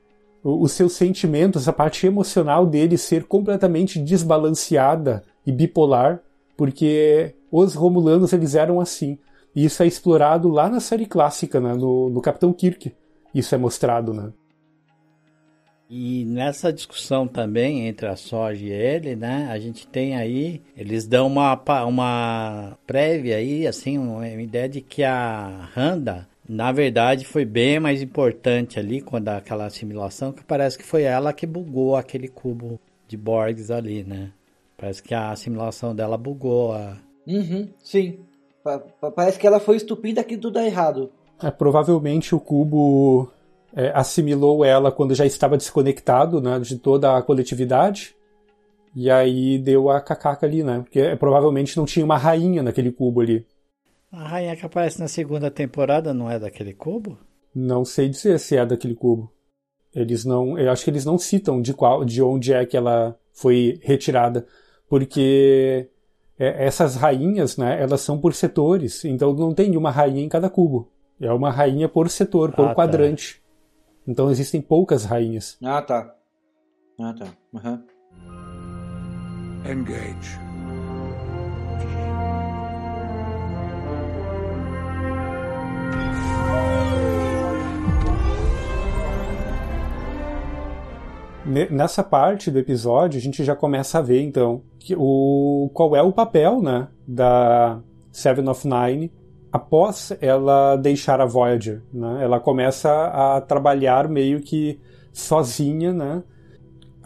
os 0.43 0.73
seus 0.73 0.93
sentimentos, 0.93 1.69
a 1.69 1.73
parte 1.73 2.07
emocional 2.07 2.65
deles 2.65 3.01
ser 3.01 3.25
completamente 3.25 3.99
desbalanceada 3.99 5.25
e 5.45 5.51
bipolar, 5.51 6.21
porque 6.57 7.35
os 7.51 7.75
Romulanos 7.75 8.33
eles 8.33 8.55
eram 8.55 8.81
assim. 8.81 9.19
E 9.55 9.65
isso 9.65 9.83
é 9.83 9.87
explorado 9.87 10.49
lá 10.49 10.69
na 10.69 10.79
série 10.79 11.07
clássica, 11.07 11.61
né? 11.61 11.75
no, 11.75 12.11
no 12.11 12.21
Capitão 12.21 12.53
Kirk. 12.53 12.95
Isso 13.35 13.55
é 13.55 13.59
mostrado, 13.59 14.15
né? 14.15 14.31
E 15.89 16.25
nessa 16.25 16.73
discussão 16.73 17.29
também 17.29 17.87
entre 17.87 18.07
a 18.07 18.17
Soja 18.17 18.65
e 18.65 18.71
ele, 18.71 19.15
né, 19.15 19.49
a 19.51 19.59
gente 19.59 19.87
tem 19.87 20.17
aí, 20.17 20.61
eles 20.77 21.07
dão 21.07 21.29
uma, 21.29 21.55
uma 21.85 22.77
prévia 22.87 23.37
aí, 23.37 23.67
assim, 23.67 23.97
uma 23.97 24.27
ideia 24.29 24.69
de 24.69 24.81
que 24.81 25.05
a 25.05 25.69
Randa 25.73 26.27
na 26.49 26.71
verdade, 26.71 27.25
foi 27.25 27.45
bem 27.45 27.81
mais 27.81 28.01
importante 28.01 28.79
ali, 28.79 29.01
quando 29.01 29.29
aquela 29.29 29.67
assimilação, 29.67 30.33
que 30.33 30.45
parece 30.45 30.79
que 30.79 30.85
foi 30.85 31.03
ela 31.03 31.33
que 31.33 31.45
bugou 31.45 31.97
aquele 31.97 32.29
cubo 32.29 32.79
de 33.09 33.17
Borgs 33.17 33.71
ali, 33.71 34.05
né? 34.05 34.31
Parece 34.77 35.03
que 35.03 35.15
a 35.15 35.31
assimilação 35.31 35.95
dela 35.95 36.17
bugou 36.17 36.73
a. 36.73 36.97
Uhum, 37.27 37.69
sim. 37.83 38.21
parece 39.15 39.39
que 39.39 39.47
ela 39.47 39.59
foi 39.59 39.77
estupida 39.77 40.23
que 40.23 40.37
tudo 40.37 40.59
é 40.59 40.67
errado. 40.67 41.11
É, 41.43 41.51
provavelmente 41.51 42.35
o 42.35 42.41
cubo 42.41 43.29
é, 43.77 43.93
assimilou 43.95 44.65
ela 44.65 44.91
quando 44.91 45.15
já 45.15 45.27
estava 45.27 45.59
desconectado 45.59 46.41
né, 46.41 46.59
de 46.59 46.79
toda 46.79 47.15
a 47.15 47.23
coletividade. 47.23 48.17
E 48.95 49.11
aí 49.11 49.59
deu 49.59 49.91
a 49.91 50.01
cacaca 50.01 50.47
ali, 50.47 50.65
né? 50.65 50.81
Porque 50.81 50.99
é, 50.99 51.15
provavelmente 51.15 51.77
não 51.77 51.85
tinha 51.85 52.03
uma 52.03 52.17
rainha 52.17 52.63
naquele 52.63 52.91
cubo 52.91 53.21
ali. 53.21 53.47
A 54.11 54.27
rainha 54.27 54.57
que 54.57 54.65
aparece 54.65 54.99
na 54.99 55.07
segunda 55.07 55.51
temporada 55.51 56.15
não 56.15 56.31
é 56.31 56.39
daquele 56.39 56.73
cubo? 56.73 57.19
Não 57.55 57.85
sei 57.85 58.09
dizer 58.09 58.41
se 58.41 58.57
é 58.57 58.65
daquele 58.65 58.95
cubo. 58.95 59.31
Eles 59.95 60.25
não, 60.25 60.59
eu 60.59 60.71
acho 60.71 60.83
que 60.83 60.91
eles 60.91 61.05
não 61.05 61.19
citam 61.19 61.61
de 61.61 61.75
qual, 61.75 62.05
de 62.05 62.23
onde 62.23 62.55
é 62.55 62.65
que 62.65 62.77
ela 62.77 63.19
foi 63.33 63.79
retirada, 63.83 64.47
porque 64.89 65.89
é, 66.39 66.67
essas 66.67 66.97
rainhas, 66.97 67.59
né, 67.59 67.83
elas 67.83 68.01
são 68.01 68.19
por 68.19 68.33
setores, 68.33 69.05
então 69.05 69.35
não 69.35 69.53
tem 69.53 69.77
uma 69.77 69.91
rainha 69.91 70.23
em 70.23 70.29
cada 70.29 70.49
cubo. 70.49 70.91
É 71.21 71.31
uma 71.33 71.51
rainha 71.51 71.89
por 71.89 72.09
setor, 72.09 72.53
por 72.53 72.67
ah, 72.67 72.69
tá. 72.69 72.75
quadrante. 72.75 73.37
Tá. 73.37 73.46
Então 74.07 74.31
existem 74.31 74.61
poucas 74.61 75.05
rainhas. 75.05 75.59
Ah, 75.63 75.83
tá. 75.83 76.15
Ah, 77.01 77.15
tá. 77.15 77.27
Uhum. 77.53 77.83
Engage. 79.71 80.47
nessa 91.71 92.03
parte 92.03 92.51
do 92.51 92.59
episódio 92.59 93.19
a 93.19 93.23
gente 93.23 93.45
já 93.45 93.55
começa 93.55 93.99
a 93.99 94.03
ver 94.03 94.21
então 94.21 94.65
que 94.81 94.97
o 94.99 95.71
qual 95.73 95.95
é 95.95 96.03
o 96.03 96.13
papel 96.13 96.61
né 96.61 96.89
da 97.07 97.81
Seven 98.11 98.49
of 98.49 98.67
Nine 98.67 99.13
após 99.57 100.13
ela 100.21 100.77
deixar 100.77 101.21
a 101.21 101.27
Voyager 101.27 101.83
né 101.93 102.21
ela 102.23 102.39
começa 102.39 102.91
a 103.07 103.41
trabalhar 103.41 104.09
meio 104.09 104.41
que 104.41 104.81
sozinha 105.13 105.93
né 105.93 106.23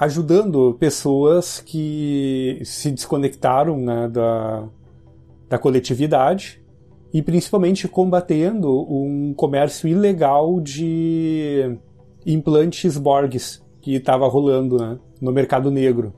ajudando 0.00 0.74
pessoas 0.80 1.60
que 1.60 2.58
se 2.64 2.90
desconectaram 2.90 3.76
né, 3.76 4.08
da, 4.08 4.66
da 5.46 5.58
coletividade 5.58 6.62
e 7.12 7.20
principalmente 7.20 7.86
combatendo 7.86 8.80
um 8.90 9.34
comércio 9.34 9.86
ilegal 9.86 10.58
de 10.58 11.76
implantes 12.24 12.96
Borgs 12.96 13.62
que 13.82 13.94
estava 13.94 14.26
rolando 14.26 14.78
né, 14.78 14.98
no 15.20 15.32
mercado 15.32 15.70
negro. 15.70 16.14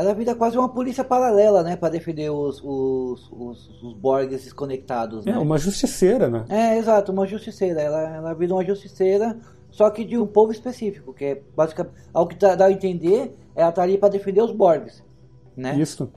Ela 0.00 0.14
vira 0.14 0.34
quase 0.34 0.56
uma 0.56 0.68
polícia 0.68 1.04
paralela, 1.04 1.62
né, 1.62 1.76
para 1.76 1.90
defender 1.90 2.30
os, 2.30 2.62
os, 2.64 3.30
os, 3.30 3.82
os 3.82 3.94
Borgs 3.94 4.44
desconectados. 4.44 5.26
É, 5.26 5.32
né? 5.32 5.38
uma 5.38 5.58
justiceira, 5.58 6.28
né? 6.28 6.44
É, 6.48 6.78
exato, 6.78 7.12
uma 7.12 7.26
justiceira. 7.26 7.82
Ela, 7.82 8.16
ela 8.16 8.34
vira 8.34 8.54
uma 8.54 8.64
justiceira, 8.64 9.38
só 9.70 9.90
que 9.90 10.02
de 10.04 10.16
um 10.16 10.26
povo 10.26 10.52
específico, 10.52 11.12
que 11.12 11.24
é 11.24 11.42
basicamente, 11.54 11.94
ao 12.14 12.26
que 12.26 12.34
dá, 12.34 12.64
a 12.64 12.72
entender, 12.72 13.36
ela 13.54 13.70
tá 13.70 13.82
ali 13.82 13.98
para 13.98 14.08
defender 14.08 14.42
os 14.42 14.52
Borgs, 14.52 15.02
né? 15.54 15.76
Isso. 15.78 16.10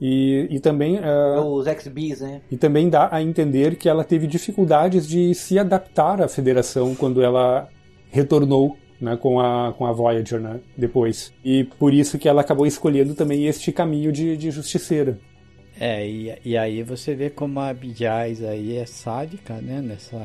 E, 0.00 0.46
e 0.50 0.60
também. 0.60 0.96
Uh, 0.96 1.42
Os 1.42 1.66
XBs, 1.66 2.20
né? 2.20 2.40
E 2.50 2.56
também 2.56 2.88
dá 2.88 3.08
a 3.12 3.20
entender 3.20 3.76
que 3.76 3.88
ela 3.88 4.04
teve 4.04 4.26
dificuldades 4.26 5.06
de 5.06 5.34
se 5.34 5.58
adaptar 5.58 6.22
à 6.22 6.28
federação 6.28 6.94
quando 6.94 7.20
ela 7.20 7.68
retornou 8.10 8.76
né, 9.00 9.16
com, 9.16 9.40
a, 9.40 9.72
com 9.72 9.86
a 9.86 9.92
Voyager, 9.92 10.40
né, 10.40 10.60
depois. 10.76 11.32
E 11.44 11.64
por 11.64 11.94
isso 11.94 12.18
que 12.18 12.28
ela 12.28 12.40
acabou 12.40 12.66
escolhendo 12.66 13.14
também 13.14 13.46
este 13.46 13.70
caminho 13.72 14.12
de, 14.12 14.36
de 14.36 14.50
justiceira. 14.50 15.18
É, 15.80 16.06
e, 16.06 16.34
e 16.44 16.56
aí 16.56 16.82
você 16.82 17.14
vê 17.14 17.30
como 17.30 17.60
a 17.60 17.72
Bijais 17.72 18.42
aí 18.42 18.76
é 18.76 18.84
sádica, 18.84 19.54
né, 19.54 19.80
nessa 19.80 20.18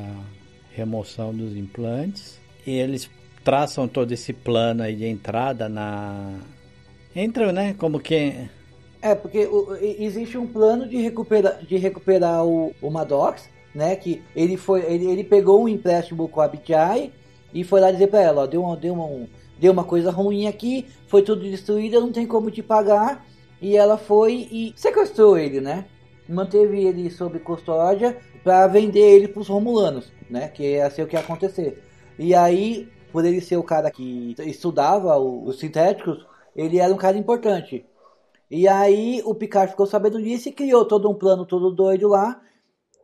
remoção 0.72 1.34
dos 1.34 1.56
implantes. 1.56 2.40
E 2.66 2.72
eles 2.72 3.10
traçam 3.44 3.88
todo 3.88 4.12
esse 4.12 4.34
plano 4.34 4.84
aí 4.84 4.96
de 4.96 5.06
entrada 5.06 5.70
na... 5.70 6.40
Entram, 7.16 7.52
né, 7.52 7.76
como 7.78 8.00
que... 8.00 8.50
É, 9.02 9.14
porque 9.14 9.46
o, 9.46 9.76
existe 9.76 10.38
um 10.38 10.48
plano 10.48 10.88
de 10.88 10.98
recuperar, 10.98 11.64
de 11.64 11.76
recuperar 11.76 12.44
o, 12.46 12.74
o 12.82 12.90
Maddox, 12.90 13.50
né, 13.76 13.96
que 13.96 14.24
ele, 14.36 14.58
foi, 14.58 14.82
ele, 14.92 15.06
ele 15.06 15.24
pegou 15.24 15.64
um 15.64 15.68
empréstimo 15.68 16.28
com 16.28 16.42
a 16.42 16.48
Bijai 16.48 17.12
e 17.54 17.64
foi 17.64 17.80
lá 17.80 17.92
dizer 17.92 18.08
para 18.08 18.22
ela, 18.22 18.44
ó, 18.44 18.46
deu 18.46 18.64
uma, 18.64 18.76
deu, 18.76 18.94
uma, 18.94 19.28
deu 19.60 19.72
uma 19.72 19.84
coisa 19.84 20.10
ruim 20.10 20.48
aqui, 20.48 20.88
foi 21.08 21.22
tudo 21.22 21.42
destruído, 21.42 22.02
não 22.02 22.12
tem 22.12 22.26
como 22.26 22.50
te 22.50 22.64
pagar. 22.64 23.26
E 23.62 23.78
ela 23.78 23.98
foi 23.98 24.48
e 24.52 24.74
sequestrou 24.76 25.38
ele, 25.38 25.62
né? 25.62 25.86
Manteve 26.28 26.84
ele 26.84 27.10
sob 27.10 27.40
custódia 27.40 28.18
para 28.44 28.68
vender 28.68 29.00
ele 29.00 29.28
para 29.28 29.42
os 29.42 29.48
romulanos, 29.48 30.12
né? 30.30 30.50
Que 30.50 30.74
ia 30.74 30.90
ser 30.90 31.04
o 31.04 31.08
que 31.08 31.16
ia 31.16 31.22
acontecer. 31.22 31.82
E 32.20 32.36
aí, 32.36 32.90
por 33.12 33.24
ele 33.24 33.40
ser 33.40 33.58
o 33.58 33.64
cara 33.64 33.90
que 33.90 34.36
estudava 34.40 35.18
os 35.18 35.60
sintéticos, 35.60 36.26
ele 36.56 36.80
era 36.80 36.94
um 36.94 36.98
cara 36.98 37.18
importante. 37.18 37.86
E 38.52 38.68
aí 38.68 39.22
o 39.26 39.34
Picard 39.34 39.72
ficou 39.72 39.86
sabendo 39.86 40.22
disso 40.22 40.50
e 40.50 40.52
criou 40.52 40.86
todo 40.86 41.10
um 41.10 41.16
plano 41.16 41.46
todo 41.46 41.72
doido 41.72 42.10
lá, 42.10 42.42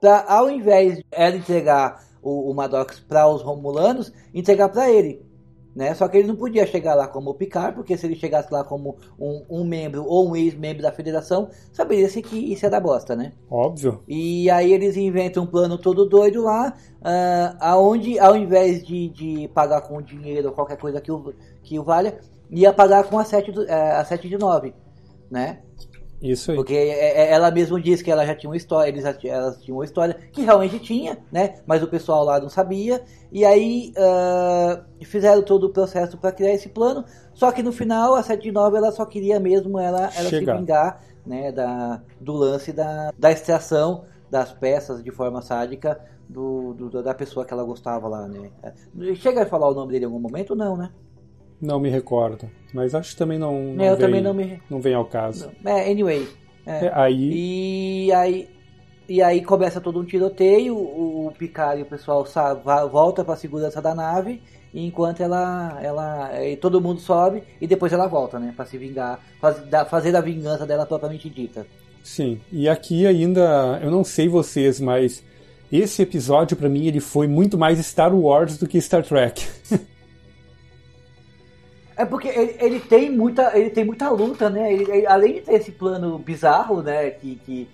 para 0.02 0.26
ao 0.28 0.50
invés 0.50 0.98
de 0.98 1.06
ela 1.12 1.36
entregar 1.36 2.09
o, 2.22 2.52
o 2.52 2.54
Maddox 2.54 3.00
para 3.00 3.28
os 3.28 3.42
Romulanos, 3.42 4.12
entregar 4.34 4.70
para 4.70 4.90
ele. 4.90 5.28
Né? 5.76 5.94
Só 5.94 6.08
que 6.08 6.18
ele 6.18 6.28
não 6.28 6.36
podia 6.36 6.66
chegar 6.66 6.96
lá 6.96 7.08
como 7.08 7.30
o 7.30 7.34
Picard, 7.34 7.76
porque 7.76 7.96
se 7.96 8.06
ele 8.06 8.16
chegasse 8.16 8.52
lá 8.52 8.64
como 8.64 8.98
um, 9.20 9.46
um 9.50 9.64
membro 9.64 10.04
ou 10.06 10.30
um 10.30 10.36
ex-membro 10.36 10.82
da 10.82 10.92
federação, 10.92 11.50
saberia-se 11.72 12.22
que 12.22 12.36
isso 12.36 12.66
é 12.66 12.70
da 12.70 12.80
bosta, 12.80 13.16
né? 13.16 13.34
Óbvio. 13.50 14.04
E 14.08 14.50
aí 14.50 14.74
eles 14.74 14.98
inventam 14.98 15.44
um 15.44 15.48
plano 15.48 15.78
todo 15.78 16.06
doido 16.06 16.44
lá, 16.44 16.76
uh, 16.98 17.58
aonde 17.60 18.20
ao 18.20 18.36
invés 18.36 18.86
de, 18.86 19.10
de 19.10 19.48
pagar 19.54 19.82
com 19.82 20.02
dinheiro 20.02 20.50
ou 20.50 20.54
qualquer 20.54 20.78
coisa 20.78 21.00
que 21.00 21.12
o, 21.12 21.34
que 21.64 21.80
o 21.80 21.84
valha, 21.84 22.20
ia 22.50 22.74
pagar 22.74 23.04
com 23.04 23.20
a 23.20 23.24
7, 23.24 23.52
do, 23.52 23.62
uh, 23.62 24.00
a 24.00 24.04
7 24.04 24.28
de 24.28 24.38
9, 24.38 24.74
né? 25.30 25.60
Isso 26.22 26.52
aí. 26.52 26.58
Porque 26.58 26.74
é, 26.74 27.22
é, 27.22 27.32
ela 27.32 27.50
mesma 27.50 27.80
disse 27.80 28.04
que 28.04 28.12
ela 28.12 28.26
já 28.26 28.36
tinha 28.36 28.50
uma 28.50 28.58
história, 28.58 28.90
eles 28.90 29.04
já, 29.04 29.16
elas 29.24 29.62
tinham 29.62 29.78
uma 29.78 29.86
história 29.86 30.16
que 30.32 30.42
realmente 30.42 30.80
tinha, 30.80 31.18
né? 31.32 31.56
Mas 31.66 31.82
o 31.82 31.88
pessoal 31.88 32.24
lá 32.24 32.40
não 32.40 32.50
sabia. 32.50 33.02
E 33.32 33.46
aí 33.46 33.94
uh, 33.98 35.06
fizeram 35.06 35.42
todo 35.42 35.66
o 35.66 35.70
processo 35.70 36.18
para 36.18 36.32
criar 36.32 36.54
esse 36.54 36.70
plano. 36.70 37.06
Só 37.34 37.52
que 37.52 37.64
no 37.64 37.72
final 37.72 38.16
a 38.16 38.24
79 38.24 38.78
ela 38.78 38.92
só 38.92 39.06
queria 39.06 39.40
mesmo 39.40 39.80
ela, 39.80 40.10
ela 40.16 40.30
se 40.30 40.40
vingar, 40.40 41.02
né? 41.26 41.52
Da, 41.52 42.02
do 42.20 42.34
lance 42.34 42.74
da, 42.74 43.14
da 43.18 43.32
extração 43.32 44.04
das 44.30 44.52
peças 44.52 45.02
de 45.04 45.12
forma 45.12 45.42
sádica 45.42 46.00
do, 46.28 46.74
do, 46.74 47.02
da 47.02 47.14
pessoa 47.14 47.46
que 47.46 47.54
ela 47.54 47.64
gostava 47.64 48.08
lá, 48.08 48.28
né? 48.28 48.52
Chega 49.16 49.44
a 49.44 49.46
falar 49.46 49.70
o 49.70 49.74
nome 49.74 49.94
dele 49.94 50.06
em 50.06 50.08
algum 50.08 50.20
momento? 50.20 50.56
Não, 50.56 50.78
né? 50.78 50.92
Não 51.62 51.80
me 51.80 51.90
recordo, 51.90 52.50
mas 52.74 52.96
acho 52.96 53.12
que 53.12 53.18
também 53.18 53.38
não, 53.38 53.74
não, 53.74 53.84
é, 53.84 53.90
eu 53.90 53.98
vem, 53.98 54.06
também 54.06 54.22
não, 54.22 54.34
me... 54.34 54.62
não 54.70 54.80
vem 54.80 54.94
ao 54.94 55.06
caso. 55.06 55.52
É, 55.66 55.92
anyway. 55.92 56.28
É. 56.66 56.86
É, 56.86 56.92
aí... 56.94 58.06
E 58.06 58.12
aí 58.14 58.50
e 59.10 59.24
aí 59.24 59.42
começa 59.42 59.82
todo 59.82 60.00
um 60.00 60.06
tiroteio, 60.06 60.76
o, 60.76 61.26
o 61.28 61.32
Picard 61.32 61.80
e 61.80 61.84
o 61.84 61.88
pessoal 61.88 62.24
volta 62.92 63.26
para 63.26 63.34
a 63.34 63.38
segurança 63.38 63.82
da 63.82 63.96
nave, 63.96 64.40
enquanto 64.72 65.22
ela, 65.22 65.80
ela 65.82 66.30
todo 66.62 66.80
mundo 66.80 67.02
sobe 67.02 67.42
e 67.60 67.66
depois 67.66 67.92
ela 67.92 68.06
volta, 68.06 68.38
né, 68.38 68.54
para 68.56 68.66
se 68.66 68.78
vingar, 68.78 69.20
faz, 69.42 69.58
da, 69.68 69.84
fazer 69.84 70.16
a 70.16 70.22
vingança 70.22 70.64
dela 70.64 70.86
propriamente 70.86 71.28
dita. 71.28 71.66
Sim, 72.04 72.40
e 72.52 72.70
aqui 72.70 73.08
ainda, 73.08 73.80
eu 73.82 73.90
não 73.90 74.04
sei 74.04 74.28
vocês, 74.28 74.80
mas 74.80 75.24
esse 75.72 76.04
episódio 76.04 76.56
para 76.56 76.70
mim 76.70 76.86
ele 76.86 77.00
foi 77.00 77.28
muito 77.28 77.58
mais 77.58 77.80
Star 77.80 78.16
Wars 78.16 78.60
do 78.60 78.68
que 78.68 78.80
Star 78.80 79.04
Trek. 79.04 79.44
É 82.00 82.06
porque 82.06 82.30
ele, 82.30 82.56
ele, 82.62 82.80
tem 82.80 83.12
muita 83.12 83.52
ele 83.54 83.70
tem 83.70 83.84
muita 83.84 84.10
luta, 84.10 84.50
né? 84.50 84.72
Ele, 84.72 84.90
ele, 84.90 85.06
além 85.06 85.34
de 85.34 85.42
ter 85.42 85.56
esse 85.56 85.70
plano 85.70 86.18
bizarro, 86.18 86.82
né, 86.82 87.10
que, 87.10 87.36
que 87.46 87.68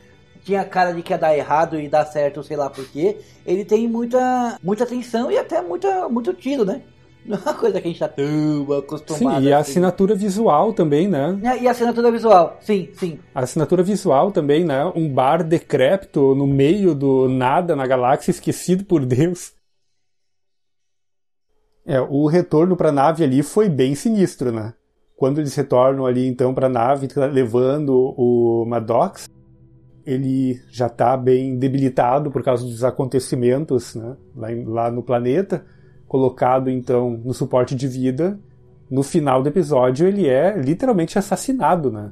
tinha 0.44 0.66
cara 0.66 0.92
de 0.94 1.04
que 1.04 1.14
ia 1.14 1.18
dar 1.20 1.38
errado 1.38 1.80
e 1.80 1.88
dar 1.88 2.06
certo, 2.06 2.42
sei 2.42 2.58
lá 2.58 2.68
por 2.68 2.88
quê. 2.90 3.18
Ele 3.46 3.64
tem 3.64 3.88
muita, 3.88 4.58
muita 4.64 4.84
tensão 4.84 5.32
e 5.32 5.38
até 5.38 5.62
muita, 5.62 6.10
muito 6.10 6.34
tiro, 6.34 6.66
né? 6.66 6.82
Não 7.24 7.38
é 7.38 7.42
uma 7.42 7.54
coisa 7.54 7.80
que 7.80 7.88
a 7.88 7.92
gente 7.92 8.00
tá 8.00 8.08
tão 8.08 8.74
acostumado. 8.80 9.42
Sim, 9.44 9.48
e 9.48 9.54
a 9.54 9.60
assim. 9.60 9.72
assinatura 9.72 10.16
visual 10.16 10.74
também, 10.74 11.08
né? 11.08 11.40
É, 11.44 11.62
e 11.62 11.68
a 11.68 11.72
assinatura 11.72 12.12
visual, 12.12 12.58
sim, 12.62 12.90
sim. 12.94 13.20
A 13.34 13.42
assinatura 13.42 13.84
visual 13.84 14.32
também, 14.32 14.66
né? 14.66 14.92
Um 14.96 15.08
bar 15.08 15.44
decrépito 15.44 16.34
no 16.34 16.48
meio 16.48 16.96
do 16.96 17.30
nada 17.30 17.76
na 17.76 17.86
galáxia, 17.86 18.32
esquecido 18.32 18.86
por 18.86 19.06
Deus. 19.06 19.54
É, 21.86 22.02
o 22.02 22.26
retorno 22.26 22.76
para 22.76 22.90
a 22.90 22.92
nave 22.92 23.24
ali 23.24 23.44
foi 23.44 23.70
bem 23.70 23.94
sinistro, 23.94 24.52
né? 24.52 24.74
Quando 25.16 25.40
eles 25.40 25.54
retornam 25.56 26.06
ali 26.06 26.28
então 26.28 26.54
para 26.54 26.66
a 26.66 26.70
nave 26.70 27.08
levando 27.32 28.14
o 28.18 28.66
Maddox, 28.66 29.30
ele 30.06 30.60
já 30.70 30.88
está 30.88 31.16
bem 31.16 31.58
debilitado 31.58 32.32
por 32.32 32.44
causa 32.44 32.64
dos 32.66 32.84
acontecimentos 32.84 33.96
né, 33.96 34.16
lá, 34.36 34.52
em, 34.52 34.66
lá, 34.66 34.92
no 34.92 35.02
planeta, 35.02 35.66
colocado 36.08 36.70
então 36.70 37.22
no 37.24 37.34
suporte 37.34 37.76
de 37.76 37.88
vida. 37.88 38.40
No 38.90 39.02
final 39.02 39.42
do 39.42 39.50
episódio, 39.50 40.08
ele 40.08 40.28
é 40.28 40.56
literalmente 40.58 41.18
assassinado, 41.18 41.92
né? 41.92 42.12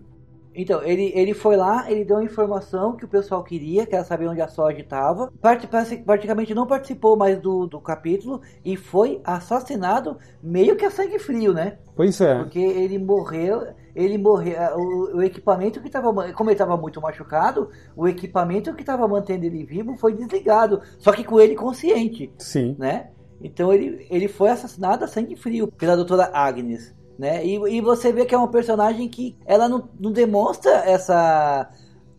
Então, 0.56 0.84
ele, 0.84 1.12
ele 1.16 1.34
foi 1.34 1.56
lá, 1.56 1.90
ele 1.90 2.06
deu 2.06 2.18
a 2.18 2.24
informação 2.24 2.96
que 2.96 3.06
o 3.06 3.08
pessoal 3.08 3.44
queria, 3.44 3.86
que 3.86 3.96
era 3.96 4.04
saber 4.04 4.28
onde 4.28 4.42
a 4.42 4.48
Soji 4.48 4.82
estava. 4.82 5.32
Praticamente 5.42 6.54
não 6.54 6.68
participou 6.68 7.18
mais 7.18 7.40
do, 7.40 7.68
do 7.68 7.82
capítulo 7.82 8.42
e 8.64 8.76
foi 8.76 9.20
assassinado 9.24 10.18
meio 10.42 10.76
que 10.76 10.86
a 10.86 10.92
sangue 10.92 11.18
frio, 11.18 11.54
né? 11.54 11.78
Pois 11.96 12.20
é. 12.22 12.40
Porque 12.40 12.60
ele 12.60 13.00
morreu, 13.00 13.68
ele 13.96 14.18
morreu. 14.18 14.58
O, 14.76 15.18
o 15.18 15.24
equipamento 15.24 15.82
que 15.82 15.88
estava. 15.88 16.12
Como 16.34 16.50
ele 16.50 16.56
estava 16.56 16.78
muito 16.78 17.02
machucado, 17.02 17.70
o 17.96 18.08
equipamento 18.08 18.74
que 18.74 18.82
estava 18.82 19.08
mantendo 19.08 19.46
ele 19.46 19.64
vivo 19.64 19.96
foi 19.98 20.14
desligado. 20.14 20.82
Só 20.98 21.12
que 21.12 21.24
com 21.24 21.40
ele 21.40 21.56
consciente. 21.56 22.32
Sim. 22.38 22.76
Né? 22.78 23.10
Então 23.42 23.74
ele, 23.74 24.06
ele 24.10 24.28
foi 24.28 24.50
assassinado 24.50 25.04
a 25.04 25.08
sangue 25.08 25.36
frio 25.36 25.68
pela 25.68 25.96
doutora 25.96 26.30
Agnes 26.34 26.94
né? 27.18 27.46
E, 27.46 27.56
e 27.78 27.82
você 27.82 28.12
vê 28.12 28.26
que 28.26 28.34
é 28.34 28.38
uma 28.38 28.50
personagem 28.50 29.08
que 29.08 29.36
ela 29.46 29.68
não, 29.70 29.90
não 30.00 30.12
demonstra 30.12 30.72
essa 30.86 31.70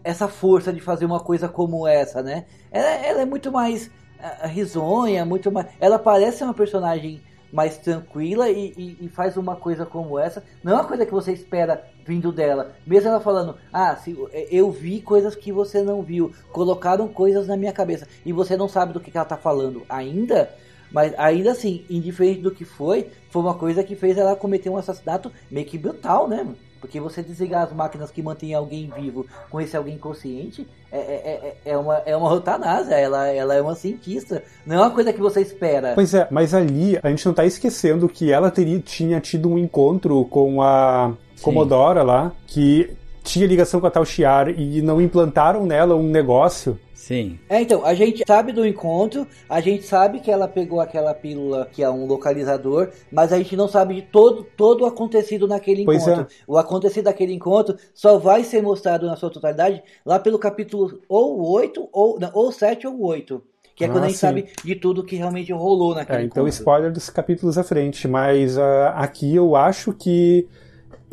essa 0.05 0.29
força 0.29 0.71
de 0.71 0.81
fazer 0.81 1.07
uma 1.07 1.19
coisa 1.19 1.49
como 1.49 1.89
essa, 1.89 2.23
né? 2.23 2.45
Ela, 2.71 2.89
ela 2.89 3.23
é 3.23 3.25
muito 3.25 3.51
mais 3.51 3.87
uh, 3.87 4.47
risonha, 4.47 5.25
muito 5.25 5.51
mais. 5.51 5.67
Ela 5.81 5.99
parece 5.99 6.45
uma 6.45 6.53
personagem 6.53 7.23
mais 7.51 7.79
tranquila 7.79 8.51
e, 8.51 8.75
e, 8.77 9.07
e, 9.07 9.09
faz 9.09 9.37
uma 9.37 9.57
coisa 9.57 9.87
como 9.87 10.19
essa. 10.19 10.43
Não 10.63 10.73
é 10.73 10.75
uma 10.75 10.85
coisa 10.85 11.07
que 11.07 11.13
você 11.13 11.33
espera 11.33 11.85
vindo 12.05 12.33
dela. 12.33 12.73
Mesmo 12.85 13.09
ela 13.09 13.21
falando, 13.21 13.57
ah, 13.73 13.95
se, 13.95 14.15
eu 14.51 14.71
vi 14.73 15.01
coisas 15.01 15.37
que 15.37 15.53
você 15.53 15.81
não 15.81 16.03
viu, 16.03 16.33
colocaram 16.53 17.07
coisas 17.07 17.47
na 17.47 17.57
minha 17.57 17.73
cabeça 17.73 18.09
e 18.27 18.33
você 18.33 18.57
não 18.57 18.69
sabe 18.69 18.93
do 18.93 19.01
que, 19.01 19.11
que 19.11 19.17
ela 19.17 19.25
tá 19.25 19.37
falando 19.37 19.85
ainda. 19.89 20.53
Mas 20.95 21.13
ainda 21.19 21.51
assim, 21.51 21.85
indiferente 21.91 22.41
do 22.41 22.53
que 22.53 22.65
foi, 22.65 23.09
foi 23.29 23.43
uma 23.43 23.55
coisa 23.55 23.83
que 23.83 23.97
fez 23.97 24.17
ela 24.17 24.37
cometer 24.37 24.71
um 24.71 24.77
assassinato 24.77 25.31
meio 25.51 25.67
que 25.67 25.77
brutal, 25.77 26.29
né? 26.29 26.47
Porque 26.81 27.01
você 27.01 27.21
desligar 27.21 27.65
as 27.65 27.73
máquinas 27.73 28.13
que 28.13 28.23
mantêm 28.23 28.55
alguém 28.55 28.93
vivo 28.95 29.27
com 29.51 29.61
esse 29.61 29.77
alguém 29.77 29.99
consciente 29.99 30.69
é, 30.93 30.99
é, 30.99 31.57
é, 31.65 31.73
é 31.73 31.77
uma, 31.77 31.97
é 32.07 32.17
uma 32.17 32.31
eutanásia, 32.31 32.95
ela, 32.95 33.27
ela 33.27 33.55
é 33.55 33.61
uma 33.61 33.75
cientista. 33.75 34.45
Não 34.65 34.77
é 34.77 34.79
uma 34.81 34.91
coisa 34.91 35.13
que 35.13 35.21
você 35.21 35.41
espera. 35.41 35.95
Pois 35.97 36.15
é, 36.15 36.29
mas 36.31 36.55
ali 36.55 36.97
a 37.03 37.11
gente 37.11 37.25
não 37.25 37.33
está 37.33 37.45
esquecendo 37.45 38.09
que 38.09 38.31
ela 38.31 38.51
teria, 38.51 38.79
tinha 38.79 39.21
tido 39.21 39.49
um 39.51 39.59
encontro 39.59 40.25
com 40.27 40.63
a 40.63 41.13
Comodora 41.43 42.05
lá, 42.05 42.33
que 42.47 42.97
tinha 43.25 43.47
ligação 43.47 43.81
com 43.81 43.87
a 43.89 43.91
Tal 43.91 44.05
Shiar 44.05 44.49
e 44.51 44.81
não 44.81 45.01
implantaram 45.01 45.67
nela 45.67 45.97
um 45.97 46.09
negócio 46.09 46.79
Sim. 47.05 47.39
É, 47.51 47.61
então, 47.61 47.85
a 47.85 47.93
gente 47.93 48.25
sabe 48.27 48.51
do 48.51 48.67
encontro, 48.67 49.27
a 49.47 49.61
gente 49.61 49.85
sabe 49.85 50.21
que 50.21 50.31
ela 50.31 50.49
pegou 50.49 50.81
aquela 50.81 51.13
pílula 51.13 51.69
que 51.71 51.83
é 51.83 51.91
um 51.91 52.07
localizador, 52.07 52.89
mas 53.13 53.31
a 53.31 53.37
gente 53.37 53.55
não 53.55 53.69
sabe 53.69 53.97
de 53.97 54.03
todo, 54.03 54.43
todo 54.57 54.85
o 54.85 54.87
acontecido 54.87 55.47
naquele 55.47 55.85
pois 55.85 56.03
encontro. 56.03 56.23
É. 56.23 56.27
O 56.47 56.57
acontecido 56.57 57.05
daquele 57.05 57.35
encontro 57.35 57.77
só 57.93 58.17
vai 58.17 58.43
ser 58.43 58.63
mostrado 58.63 59.07
na 59.07 59.17
sua 59.17 59.29
totalidade 59.29 59.83
lá 60.07 60.19
pelo 60.19 60.39
capítulo 60.39 60.99
ou 61.07 61.47
8, 61.53 61.91
ou, 61.93 62.19
não, 62.19 62.31
ou 62.33 62.51
7 62.51 62.87
ou 62.87 63.05
8. 63.05 63.43
Que 63.77 63.85
é 63.85 63.87
ah, 63.87 63.91
quando 63.91 64.05
a 64.05 64.07
gente 64.07 64.17
sim. 64.17 64.27
sabe 64.27 64.49
de 64.65 64.75
tudo 64.75 65.05
que 65.05 65.17
realmente 65.17 65.53
rolou 65.53 65.95
naquele 65.95 66.23
é, 66.23 66.25
Então, 66.25 66.49
spoiler 66.49 66.91
dos 66.91 67.11
capítulos 67.11 67.59
à 67.59 67.65
frente. 67.65 68.09
Mas 68.09 68.57
uh, 68.57 68.95
aqui 68.95 69.35
eu 69.35 69.55
acho 69.55 69.93
que 69.93 70.49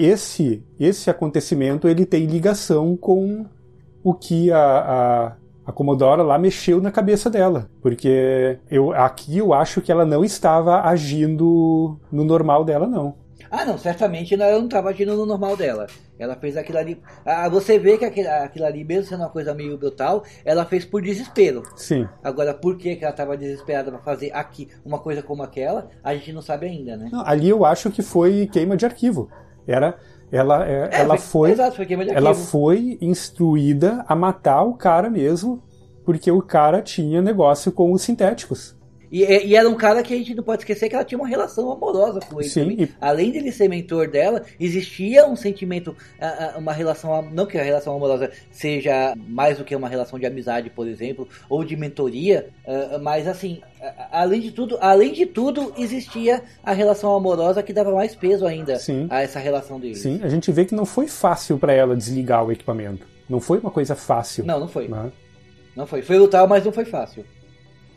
esse, 0.04 0.64
esse 0.80 1.10
acontecimento 1.10 1.88
ele 1.88 2.06
tem 2.06 2.26
ligação 2.26 2.96
com 2.96 3.46
o 4.04 4.14
que 4.14 4.52
a, 4.52 4.58
a 4.58 5.42
a 5.64 5.72
Commodore 5.72 6.24
lá 6.24 6.38
mexeu 6.38 6.82
na 6.82 6.92
cabeça 6.92 7.30
dela, 7.30 7.70
porque 7.82 8.58
eu 8.70 8.92
aqui 8.92 9.38
eu 9.38 9.54
acho 9.54 9.80
que 9.80 9.92
ela 9.92 10.06
não 10.06 10.24
estava 10.24 10.82
agindo 10.82 12.00
no 12.12 12.24
normal 12.24 12.66
dela 12.66 12.88
não. 12.88 13.16
Ah, 13.50 13.66
não, 13.66 13.78
certamente 13.78 14.34
ela 14.34 14.50
não 14.58 14.64
estava 14.64 14.90
agindo 14.90 15.14
no 15.14 15.26
normal 15.26 15.58
dela. 15.58 15.86
Ela 16.18 16.38
fez 16.38 16.56
aquilo 16.56 16.78
ali. 16.78 17.02
Ah, 17.26 17.50
você 17.50 17.78
vê 17.78 17.98
que 17.98 18.06
aquilo, 18.06 18.30
aquilo, 18.30 18.66
ali, 18.66 18.86
mesmo 18.86 19.10
sendo 19.10 19.20
uma 19.20 19.30
coisa 19.30 19.54
meio 19.54 19.78
brutal, 19.78 20.24
ela 20.46 20.64
fez 20.64 20.86
por 20.86 21.02
desespero. 21.02 21.62
Sim. 21.76 22.08
Agora, 22.24 22.54
por 22.54 22.78
que, 22.78 22.96
que 22.96 23.04
ela 23.04 23.12
estava 23.12 23.36
desesperada 23.36 23.92
para 23.92 24.00
fazer 24.00 24.32
aqui 24.34 24.70
uma 24.86 25.00
coisa 25.00 25.22
como 25.22 25.44
aquela, 25.44 25.90
a 26.02 26.14
gente 26.14 26.32
não 26.32 26.42
sabe 26.42 26.68
ainda, 26.68 26.96
né? 26.96 27.10
Não, 27.12 27.28
ali 27.28 27.50
eu 27.50 27.66
acho 27.66 27.92
que 27.92 28.02
foi 28.02 28.48
queima 28.48 28.78
de 28.78 28.86
arquivo. 28.86 29.30
Era 29.72 29.98
ela, 30.32 30.66
é, 30.66 30.90
é, 30.92 31.02
ela 31.02 31.18
foi, 31.18 31.52
exato, 31.52 31.76
foi 31.76 31.88
ela 32.14 32.34
foi 32.34 32.98
instruída 33.02 34.06
a 34.08 34.16
matar 34.16 34.64
o 34.64 34.76
cara 34.76 35.10
mesmo, 35.10 35.62
porque 36.06 36.32
o 36.32 36.42
cara 36.42 36.82
tinha 36.82 37.22
negócio 37.22 37.72
com 37.72 37.92
os 37.92 38.02
sintéticos. 38.02 38.76
E, 39.12 39.24
e, 39.24 39.56
era 39.56 39.68
um 39.68 39.76
cara 39.76 40.02
que 40.02 40.14
a 40.14 40.18
gente 40.18 40.34
não 40.34 40.44
pode 40.44 40.62
esquecer 40.62 40.88
que 40.88 40.96
ela 40.96 41.04
tinha 41.04 41.20
uma 41.20 41.28
relação 41.28 41.70
amorosa 41.72 42.20
com 42.22 42.40
ele 42.40 42.50
Sim. 42.50 42.78
E... 42.80 42.90
Além 43.00 43.32
de 43.32 43.40
ele 43.40 43.52
ser 43.52 43.68
mentor 43.68 44.10
dela, 44.10 44.42
existia 44.60 45.28
um 45.28 45.36
sentimento, 45.36 45.96
uma 46.58 46.72
relação, 46.72 47.22
não 47.32 47.46
que 47.46 47.58
a 47.58 47.64
relação 47.64 47.96
amorosa 47.96 48.32
seja 48.50 49.14
mais 49.28 49.58
do 49.58 49.66
que 49.66 49.76
uma 49.76 49.90
relação 49.90 50.18
de 50.18 50.26
amizade, 50.26 50.70
por 50.70 50.88
exemplo, 50.88 51.28
ou 51.50 51.64
de 51.64 51.76
mentoria, 51.76 52.50
mas 53.02 53.28
assim, 53.28 53.62
além 54.12 54.40
de 54.40 54.52
tudo, 54.52 54.78
além 54.80 55.12
de 55.12 55.26
tudo, 55.26 55.74
existia 55.78 56.42
a 56.64 56.72
relação 56.72 57.14
amorosa 57.14 57.62
que 57.62 57.74
dava 57.74 57.92
mais 57.92 58.16
peso 58.16 58.46
ainda 58.46 58.78
Sim. 58.78 59.08
a 59.10 59.22
essa 59.22 59.40
relação 59.40 59.80
deles. 59.80 60.00
Sim, 60.00 60.22
a 60.24 60.30
gente 60.30 60.52
vê 60.52 60.66
que 60.66 60.76
não 60.76 60.86
foi 60.86 61.08
fácil 61.08 61.58
para 61.58 61.74
ela 61.74 61.96
desligar 61.96 62.46
o 62.46 62.52
equipamento. 62.52 63.06
Não 63.30 63.40
foi 63.40 63.60
uma 63.60 63.72
coisa 63.72 63.96
fácil. 63.96 64.46
Não, 64.46 64.60
não 64.60 64.68
foi. 64.68 64.88
Né? 64.88 65.12
Não 65.76 65.88
foi. 65.88 66.02
Foi 66.02 66.18
lutar, 66.18 66.48
mas 66.48 66.66
não 66.66 66.72
foi 66.72 66.86
fácil. 66.86 67.26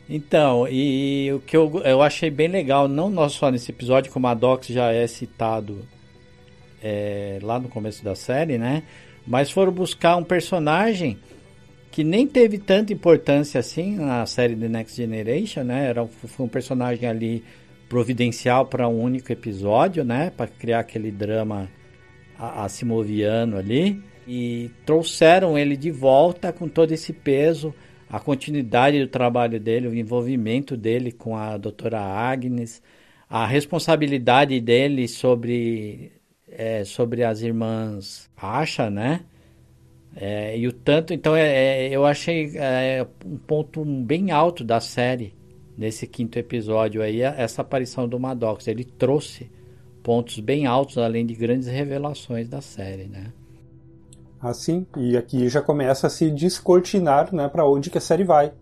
Então, 0.08 0.68
e, 0.68 1.32
o 1.32 1.40
que 1.40 1.56
eu, 1.56 1.80
eu 1.84 2.02
achei 2.02 2.30
bem 2.30 2.48
legal, 2.48 2.86
não 2.88 3.28
só 3.28 3.50
nesse 3.50 3.70
episódio, 3.70 4.12
como 4.12 4.26
a 4.26 4.34
Dox 4.34 4.66
já 4.66 4.92
é 4.92 5.06
citado 5.06 5.86
é, 6.82 7.38
lá 7.42 7.58
no 7.58 7.68
começo 7.68 8.04
da 8.04 8.14
série, 8.14 8.58
né? 8.58 8.82
Mas 9.26 9.50
foram 9.50 9.72
buscar 9.72 10.16
um 10.16 10.24
personagem 10.24 11.18
que 11.90 12.04
nem 12.04 12.26
teve 12.26 12.58
tanta 12.58 12.92
importância 12.92 13.58
assim 13.58 13.96
na 13.96 14.26
série 14.26 14.54
The 14.54 14.68
Next 14.68 14.96
Generation, 14.96 15.62
né? 15.62 15.86
Era, 15.88 16.06
foi 16.06 16.44
um 16.44 16.48
personagem 16.48 17.08
ali 17.08 17.42
providencial 17.88 18.66
para 18.66 18.86
um 18.88 19.00
único 19.00 19.32
episódio, 19.32 20.04
né? 20.04 20.30
Para 20.36 20.46
criar 20.46 20.80
aquele 20.80 21.10
drama 21.10 21.70
assimoviano 22.38 23.56
ali. 23.56 24.02
E 24.26 24.70
trouxeram 24.84 25.56
ele 25.56 25.76
de 25.76 25.90
volta 25.90 26.52
com 26.52 26.68
todo 26.68 26.92
esse 26.92 27.12
peso 27.12 27.74
a 28.08 28.20
continuidade 28.20 29.00
do 29.00 29.08
trabalho 29.08 29.58
dele, 29.58 29.88
o 29.88 29.94
envolvimento 29.94 30.76
dele 30.76 31.12
com 31.12 31.36
a 31.36 31.56
doutora 31.56 32.00
Agnes, 32.00 32.82
a 33.28 33.46
responsabilidade 33.46 34.60
dele 34.60 35.08
sobre, 35.08 36.12
é, 36.48 36.84
sobre 36.84 37.24
as 37.24 37.42
irmãs 37.42 38.30
Asha, 38.36 38.90
né? 38.90 39.20
É, 40.16 40.56
e 40.56 40.68
o 40.68 40.72
tanto, 40.72 41.12
então, 41.12 41.34
é, 41.34 41.86
é 41.86 41.88
eu 41.90 42.04
achei 42.04 42.52
é, 42.56 43.04
um 43.26 43.36
ponto 43.36 43.84
bem 43.84 44.30
alto 44.30 44.62
da 44.62 44.80
série 44.80 45.34
nesse 45.76 46.06
quinto 46.06 46.38
episódio 46.38 47.02
aí, 47.02 47.20
essa 47.20 47.62
aparição 47.62 48.08
do 48.08 48.20
Maddox. 48.20 48.68
Ele 48.68 48.84
trouxe 48.84 49.50
pontos 50.02 50.38
bem 50.38 50.66
altos, 50.66 50.98
além 50.98 51.26
de 51.26 51.34
grandes 51.34 51.66
revelações 51.66 52.48
da 52.48 52.60
série, 52.60 53.04
né? 53.04 53.32
Assim, 54.44 54.86
e 54.94 55.16
aqui 55.16 55.48
já 55.48 55.62
começa 55.62 56.06
a 56.06 56.10
se 56.10 56.30
descortinar, 56.30 57.34
né, 57.34 57.48
para 57.48 57.66
onde 57.66 57.88
que 57.88 57.96
a 57.96 58.00
série 58.00 58.24
vai. 58.24 58.52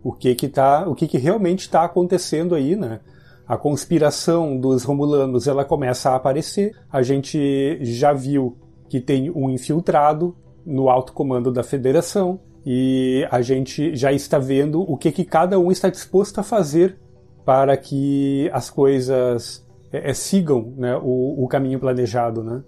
O 0.00 0.12
que 0.12 0.36
que 0.36 0.46
tá, 0.46 0.88
o 0.88 0.94
que 0.94 1.08
que 1.08 1.18
realmente 1.18 1.62
está 1.62 1.82
acontecendo 1.82 2.54
aí, 2.54 2.76
né? 2.76 3.00
A 3.44 3.56
conspiração 3.56 4.56
dos 4.56 4.84
Romulanos, 4.84 5.48
ela 5.48 5.64
começa 5.64 6.10
a 6.10 6.14
aparecer. 6.14 6.76
A 6.90 7.02
gente 7.02 7.84
já 7.84 8.12
viu 8.12 8.56
que 8.88 9.00
tem 9.00 9.30
um 9.30 9.50
infiltrado 9.50 10.36
no 10.64 10.88
alto 10.88 11.12
comando 11.12 11.50
da 11.50 11.64
Federação 11.64 12.38
e 12.64 13.26
a 13.28 13.42
gente 13.42 13.96
já 13.96 14.12
está 14.12 14.38
vendo 14.38 14.80
o 14.80 14.96
que 14.96 15.10
que 15.10 15.24
cada 15.24 15.58
um 15.58 15.72
está 15.72 15.90
disposto 15.90 16.38
a 16.38 16.44
fazer 16.44 16.98
para 17.44 17.76
que 17.76 18.48
as 18.52 18.70
coisas 18.70 19.66
é, 19.92 20.10
é, 20.10 20.14
sigam 20.14 20.72
né, 20.76 20.96
o, 21.02 21.44
o 21.44 21.48
caminho 21.48 21.80
planejado, 21.80 22.44
né? 22.44 22.62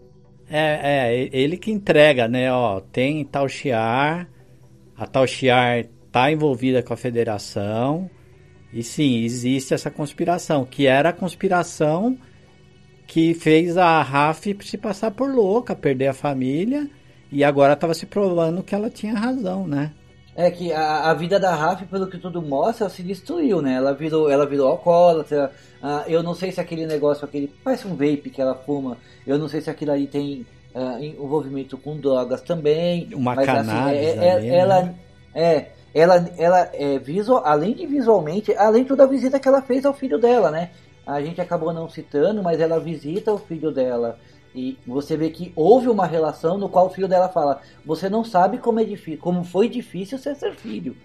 É, 0.49 1.13
é, 1.13 1.29
ele 1.33 1.57
que 1.57 1.71
entrega, 1.71 2.29
né? 2.29 2.53
Ó, 2.53 2.81
tem 2.81 3.25
Tal 3.25 3.49
Shiar, 3.49 4.29
a 4.97 5.07
Tal 5.07 5.27
Shiar 5.27 5.87
está 6.07 6.31
envolvida 6.31 6.83
com 6.83 6.93
a 6.93 6.97
federação, 6.97 8.09
e 8.73 8.83
sim, 8.83 9.23
existe 9.23 9.75
essa 9.75 9.91
conspiração, 9.91 10.65
que 10.65 10.87
era 10.87 11.11
a 11.11 11.13
conspiração 11.13 12.17
que 13.07 13.35
fez 13.35 13.77
a 13.77 14.03
Raf 14.03 14.47
se 14.63 14.79
passar 14.79 15.11
por 15.11 15.33
louca, 15.33 15.75
perder 15.75 16.09
a 16.09 16.15
família, 16.15 16.89
e 17.31 17.43
agora 17.45 17.75
estava 17.75 17.95
se 17.95 18.07
provando 18.07 18.63
que 18.63 18.75
ela 18.75 18.91
tinha 18.91 19.15
razão, 19.15 19.67
né? 19.67 19.93
É 20.37 20.51
que 20.51 20.73
a, 20.73 21.11
a 21.11 21.15
vida 21.15 21.39
da 21.39 21.55
Raf, 21.55 21.85
pelo 21.87 22.09
que 22.09 22.19
tudo 22.19 22.43
mostra, 22.43 22.89
se 22.89 23.03
destruiu, 23.03 23.63
né? 23.63 23.75
Ela 23.75 23.95
virou, 23.95 24.29
ela 24.29 24.45
virou 24.45 24.69
alcoólatra. 24.69 25.53
Uh, 25.83 26.11
eu 26.11 26.23
não 26.23 26.35
sei 26.35 26.51
se 26.51 26.61
aquele 26.61 26.87
negócio, 26.87 27.25
aquele 27.25 27.53
parece 27.63 27.87
um 27.87 27.95
vape 27.95 28.31
que 28.31 28.41
ela 28.41 28.55
fuma. 28.55 28.97
Eu 29.27 29.39
não 29.39 29.49
sei 29.49 29.61
se 29.61 29.71
aquilo 29.71 29.93
ali 29.93 30.07
tem 30.09 30.45
uh, 30.75 31.03
envolvimento 31.03 31.79
com 31.79 31.97
drogas 31.97 32.43
também. 32.43 33.09
Uma 33.15 33.35
mas, 33.35 33.47
cannabis 33.47 33.73
assim, 33.73 34.19
é, 34.19 34.27
é, 34.27 34.33
ali, 34.33 34.49
ela 34.49 34.83
né? 34.83 34.95
é 35.35 35.67
ela, 35.95 36.29
ela 36.37 36.71
é 36.73 36.99
visual, 36.99 37.43
além 37.47 37.73
de 37.73 37.87
visualmente, 37.87 38.53
além 38.57 38.83
de 38.83 38.89
toda 38.89 39.05
a 39.05 39.07
visita 39.07 39.39
que 39.39 39.47
ela 39.47 39.63
fez 39.63 39.87
ao 39.87 39.95
filho 39.95 40.19
dela, 40.19 40.51
né? 40.51 40.71
A 41.07 41.21
gente 41.21 41.41
acabou 41.41 41.73
não 41.73 41.89
citando, 41.89 42.43
mas 42.43 42.61
ela 42.61 42.81
visita 42.81 43.33
o 43.33 43.39
filho 43.39 43.71
dela. 43.71 44.19
E 44.55 44.79
você 44.87 45.17
vê 45.17 45.31
que 45.31 45.53
houve 45.57 45.89
uma 45.89 46.07
relação 46.07 46.57
no 46.57 46.69
qual 46.69 46.87
o 46.87 46.91
filho 46.91 47.09
dela 47.09 47.29
fala: 47.29 47.61
Você 47.85 48.09
não 48.09 48.23
sabe 48.23 48.59
como, 48.59 48.81
é 48.81 48.85
difícil, 48.85 49.21
como 49.21 49.43
foi 49.43 49.69
difícil 49.69 50.19
ser 50.19 50.37
ser 50.37 50.55
filho. 50.55 50.97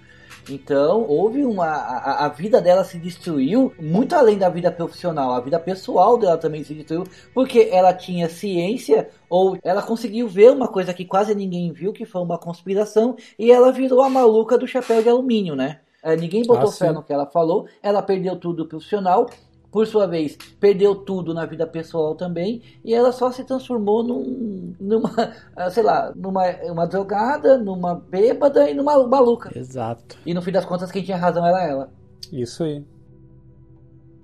Então, 0.47 1.05
houve 1.07 1.43
uma. 1.43 1.65
A, 1.65 2.26
a, 2.26 2.30
vida 2.30 2.61
dela 2.61 2.84
se 2.84 2.97
destruiu 2.97 3.73
muito 3.80 4.15
além 4.15 4.38
da 4.38 4.49
vida 4.49 4.71
profissional. 4.71 5.31
A 5.31 5.39
vida 5.39 5.59
pessoal 5.59 6.17
dela 6.17 6.38
também 6.38 6.63
se 6.63 6.73
destruiu, 6.73 7.03
porque 7.34 7.69
ela 7.71 7.93
tinha 7.93 8.30
ciência, 8.30 9.09
ou 9.30 9.57
ela 9.63 9.81
conseguiu 9.81 10.27
ver 10.27 10.51
uma 10.51 10.67
coisa 10.67 10.93
que 10.93 11.05
quase 11.05 11.35
ninguém 11.35 11.71
viu, 11.71 11.91
que 11.91 12.05
foi 12.05 12.21
uma 12.21 12.38
conspiração, 12.38 13.15
e 13.38 13.51
ela 13.51 13.71
virou 13.71 14.01
a 14.01 14.09
maluca 14.09 14.57
do 14.57 14.67
chapéu 14.67 15.01
de 15.01 15.09
alumínio, 15.09 15.55
né? 15.55 15.80
É, 16.01 16.15
ninguém 16.15 16.43
botou 16.43 16.69
ah, 16.69 16.71
fé 16.71 16.91
no 16.91 17.03
que 17.03 17.11
ela 17.11 17.26
falou, 17.26 17.67
ela 17.84 18.01
perdeu 18.01 18.38
tudo 18.38 18.65
profissional, 18.65 19.30
por 19.72 19.86
sua 19.86 20.08
vez, 20.08 20.38
perdeu 20.60 20.96
tudo 20.96 21.34
na 21.34 21.46
vida 21.46 21.66
pessoal 21.68 22.16
também, 22.16 22.62
e 22.84 22.94
ela 22.94 23.12
só 23.12 23.32
se 23.32 23.44
transformou 23.44 24.04
num, 24.04 24.76
numa, 24.80 25.34
ah, 25.56 25.70
sei 25.70 25.84
lá, 25.84 26.12
numa 26.16 26.44
uma 26.64 26.88
drogada, 26.88 27.58
numa 27.58 27.96
bêbada 27.96 28.70
e 28.70 28.74
numa 28.74 29.08
maluca. 29.08 29.52
Exato. 29.58 30.18
E 30.26 30.34
no 30.34 30.41
fim 30.41 30.52
das 30.52 30.66
contas, 30.66 30.91
quem 30.91 31.04
tinha 31.04 31.18
razão 31.18 31.46
era 31.46 31.68
ela. 31.68 31.91
Isso 32.32 32.64
aí. 32.64 32.84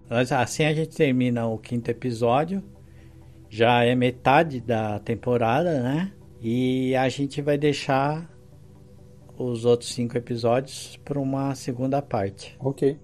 Assim 0.10 0.66
a 0.66 0.74
gente 0.74 0.96
termina 0.96 1.48
o 1.48 1.58
quinto 1.58 1.90
episódio. 1.90 2.64
Já 3.50 3.84
é 3.84 3.96
metade 3.96 4.60
da 4.60 5.00
temporada, 5.00 5.82
né? 5.82 6.12
E 6.42 6.96
a 6.96 7.08
gente 7.10 7.42
vai 7.42 7.58
deixar 7.58 8.30
os 9.38 9.66
outros 9.66 9.94
cinco 9.94 10.18
episódios 10.18 10.98
para 11.04 11.20
uma 11.20 11.56
segunda 11.56 12.02
parte. 12.02 12.56
Ok. 12.60 12.98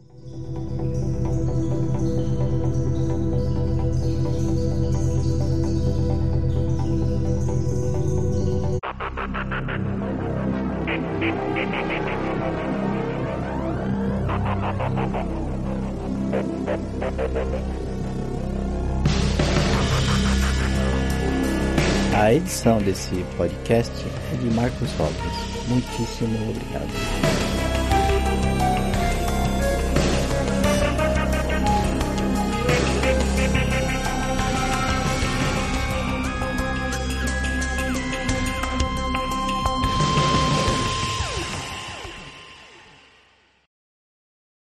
A 22.13 22.33
edição 22.33 22.77
desse 22.77 23.25
podcast 23.35 23.91
é 24.31 24.37
de 24.37 24.55
Marcos 24.55 24.91
Robles. 24.93 25.67
Muitíssimo 25.67 26.37
obrigado. 26.49 27.40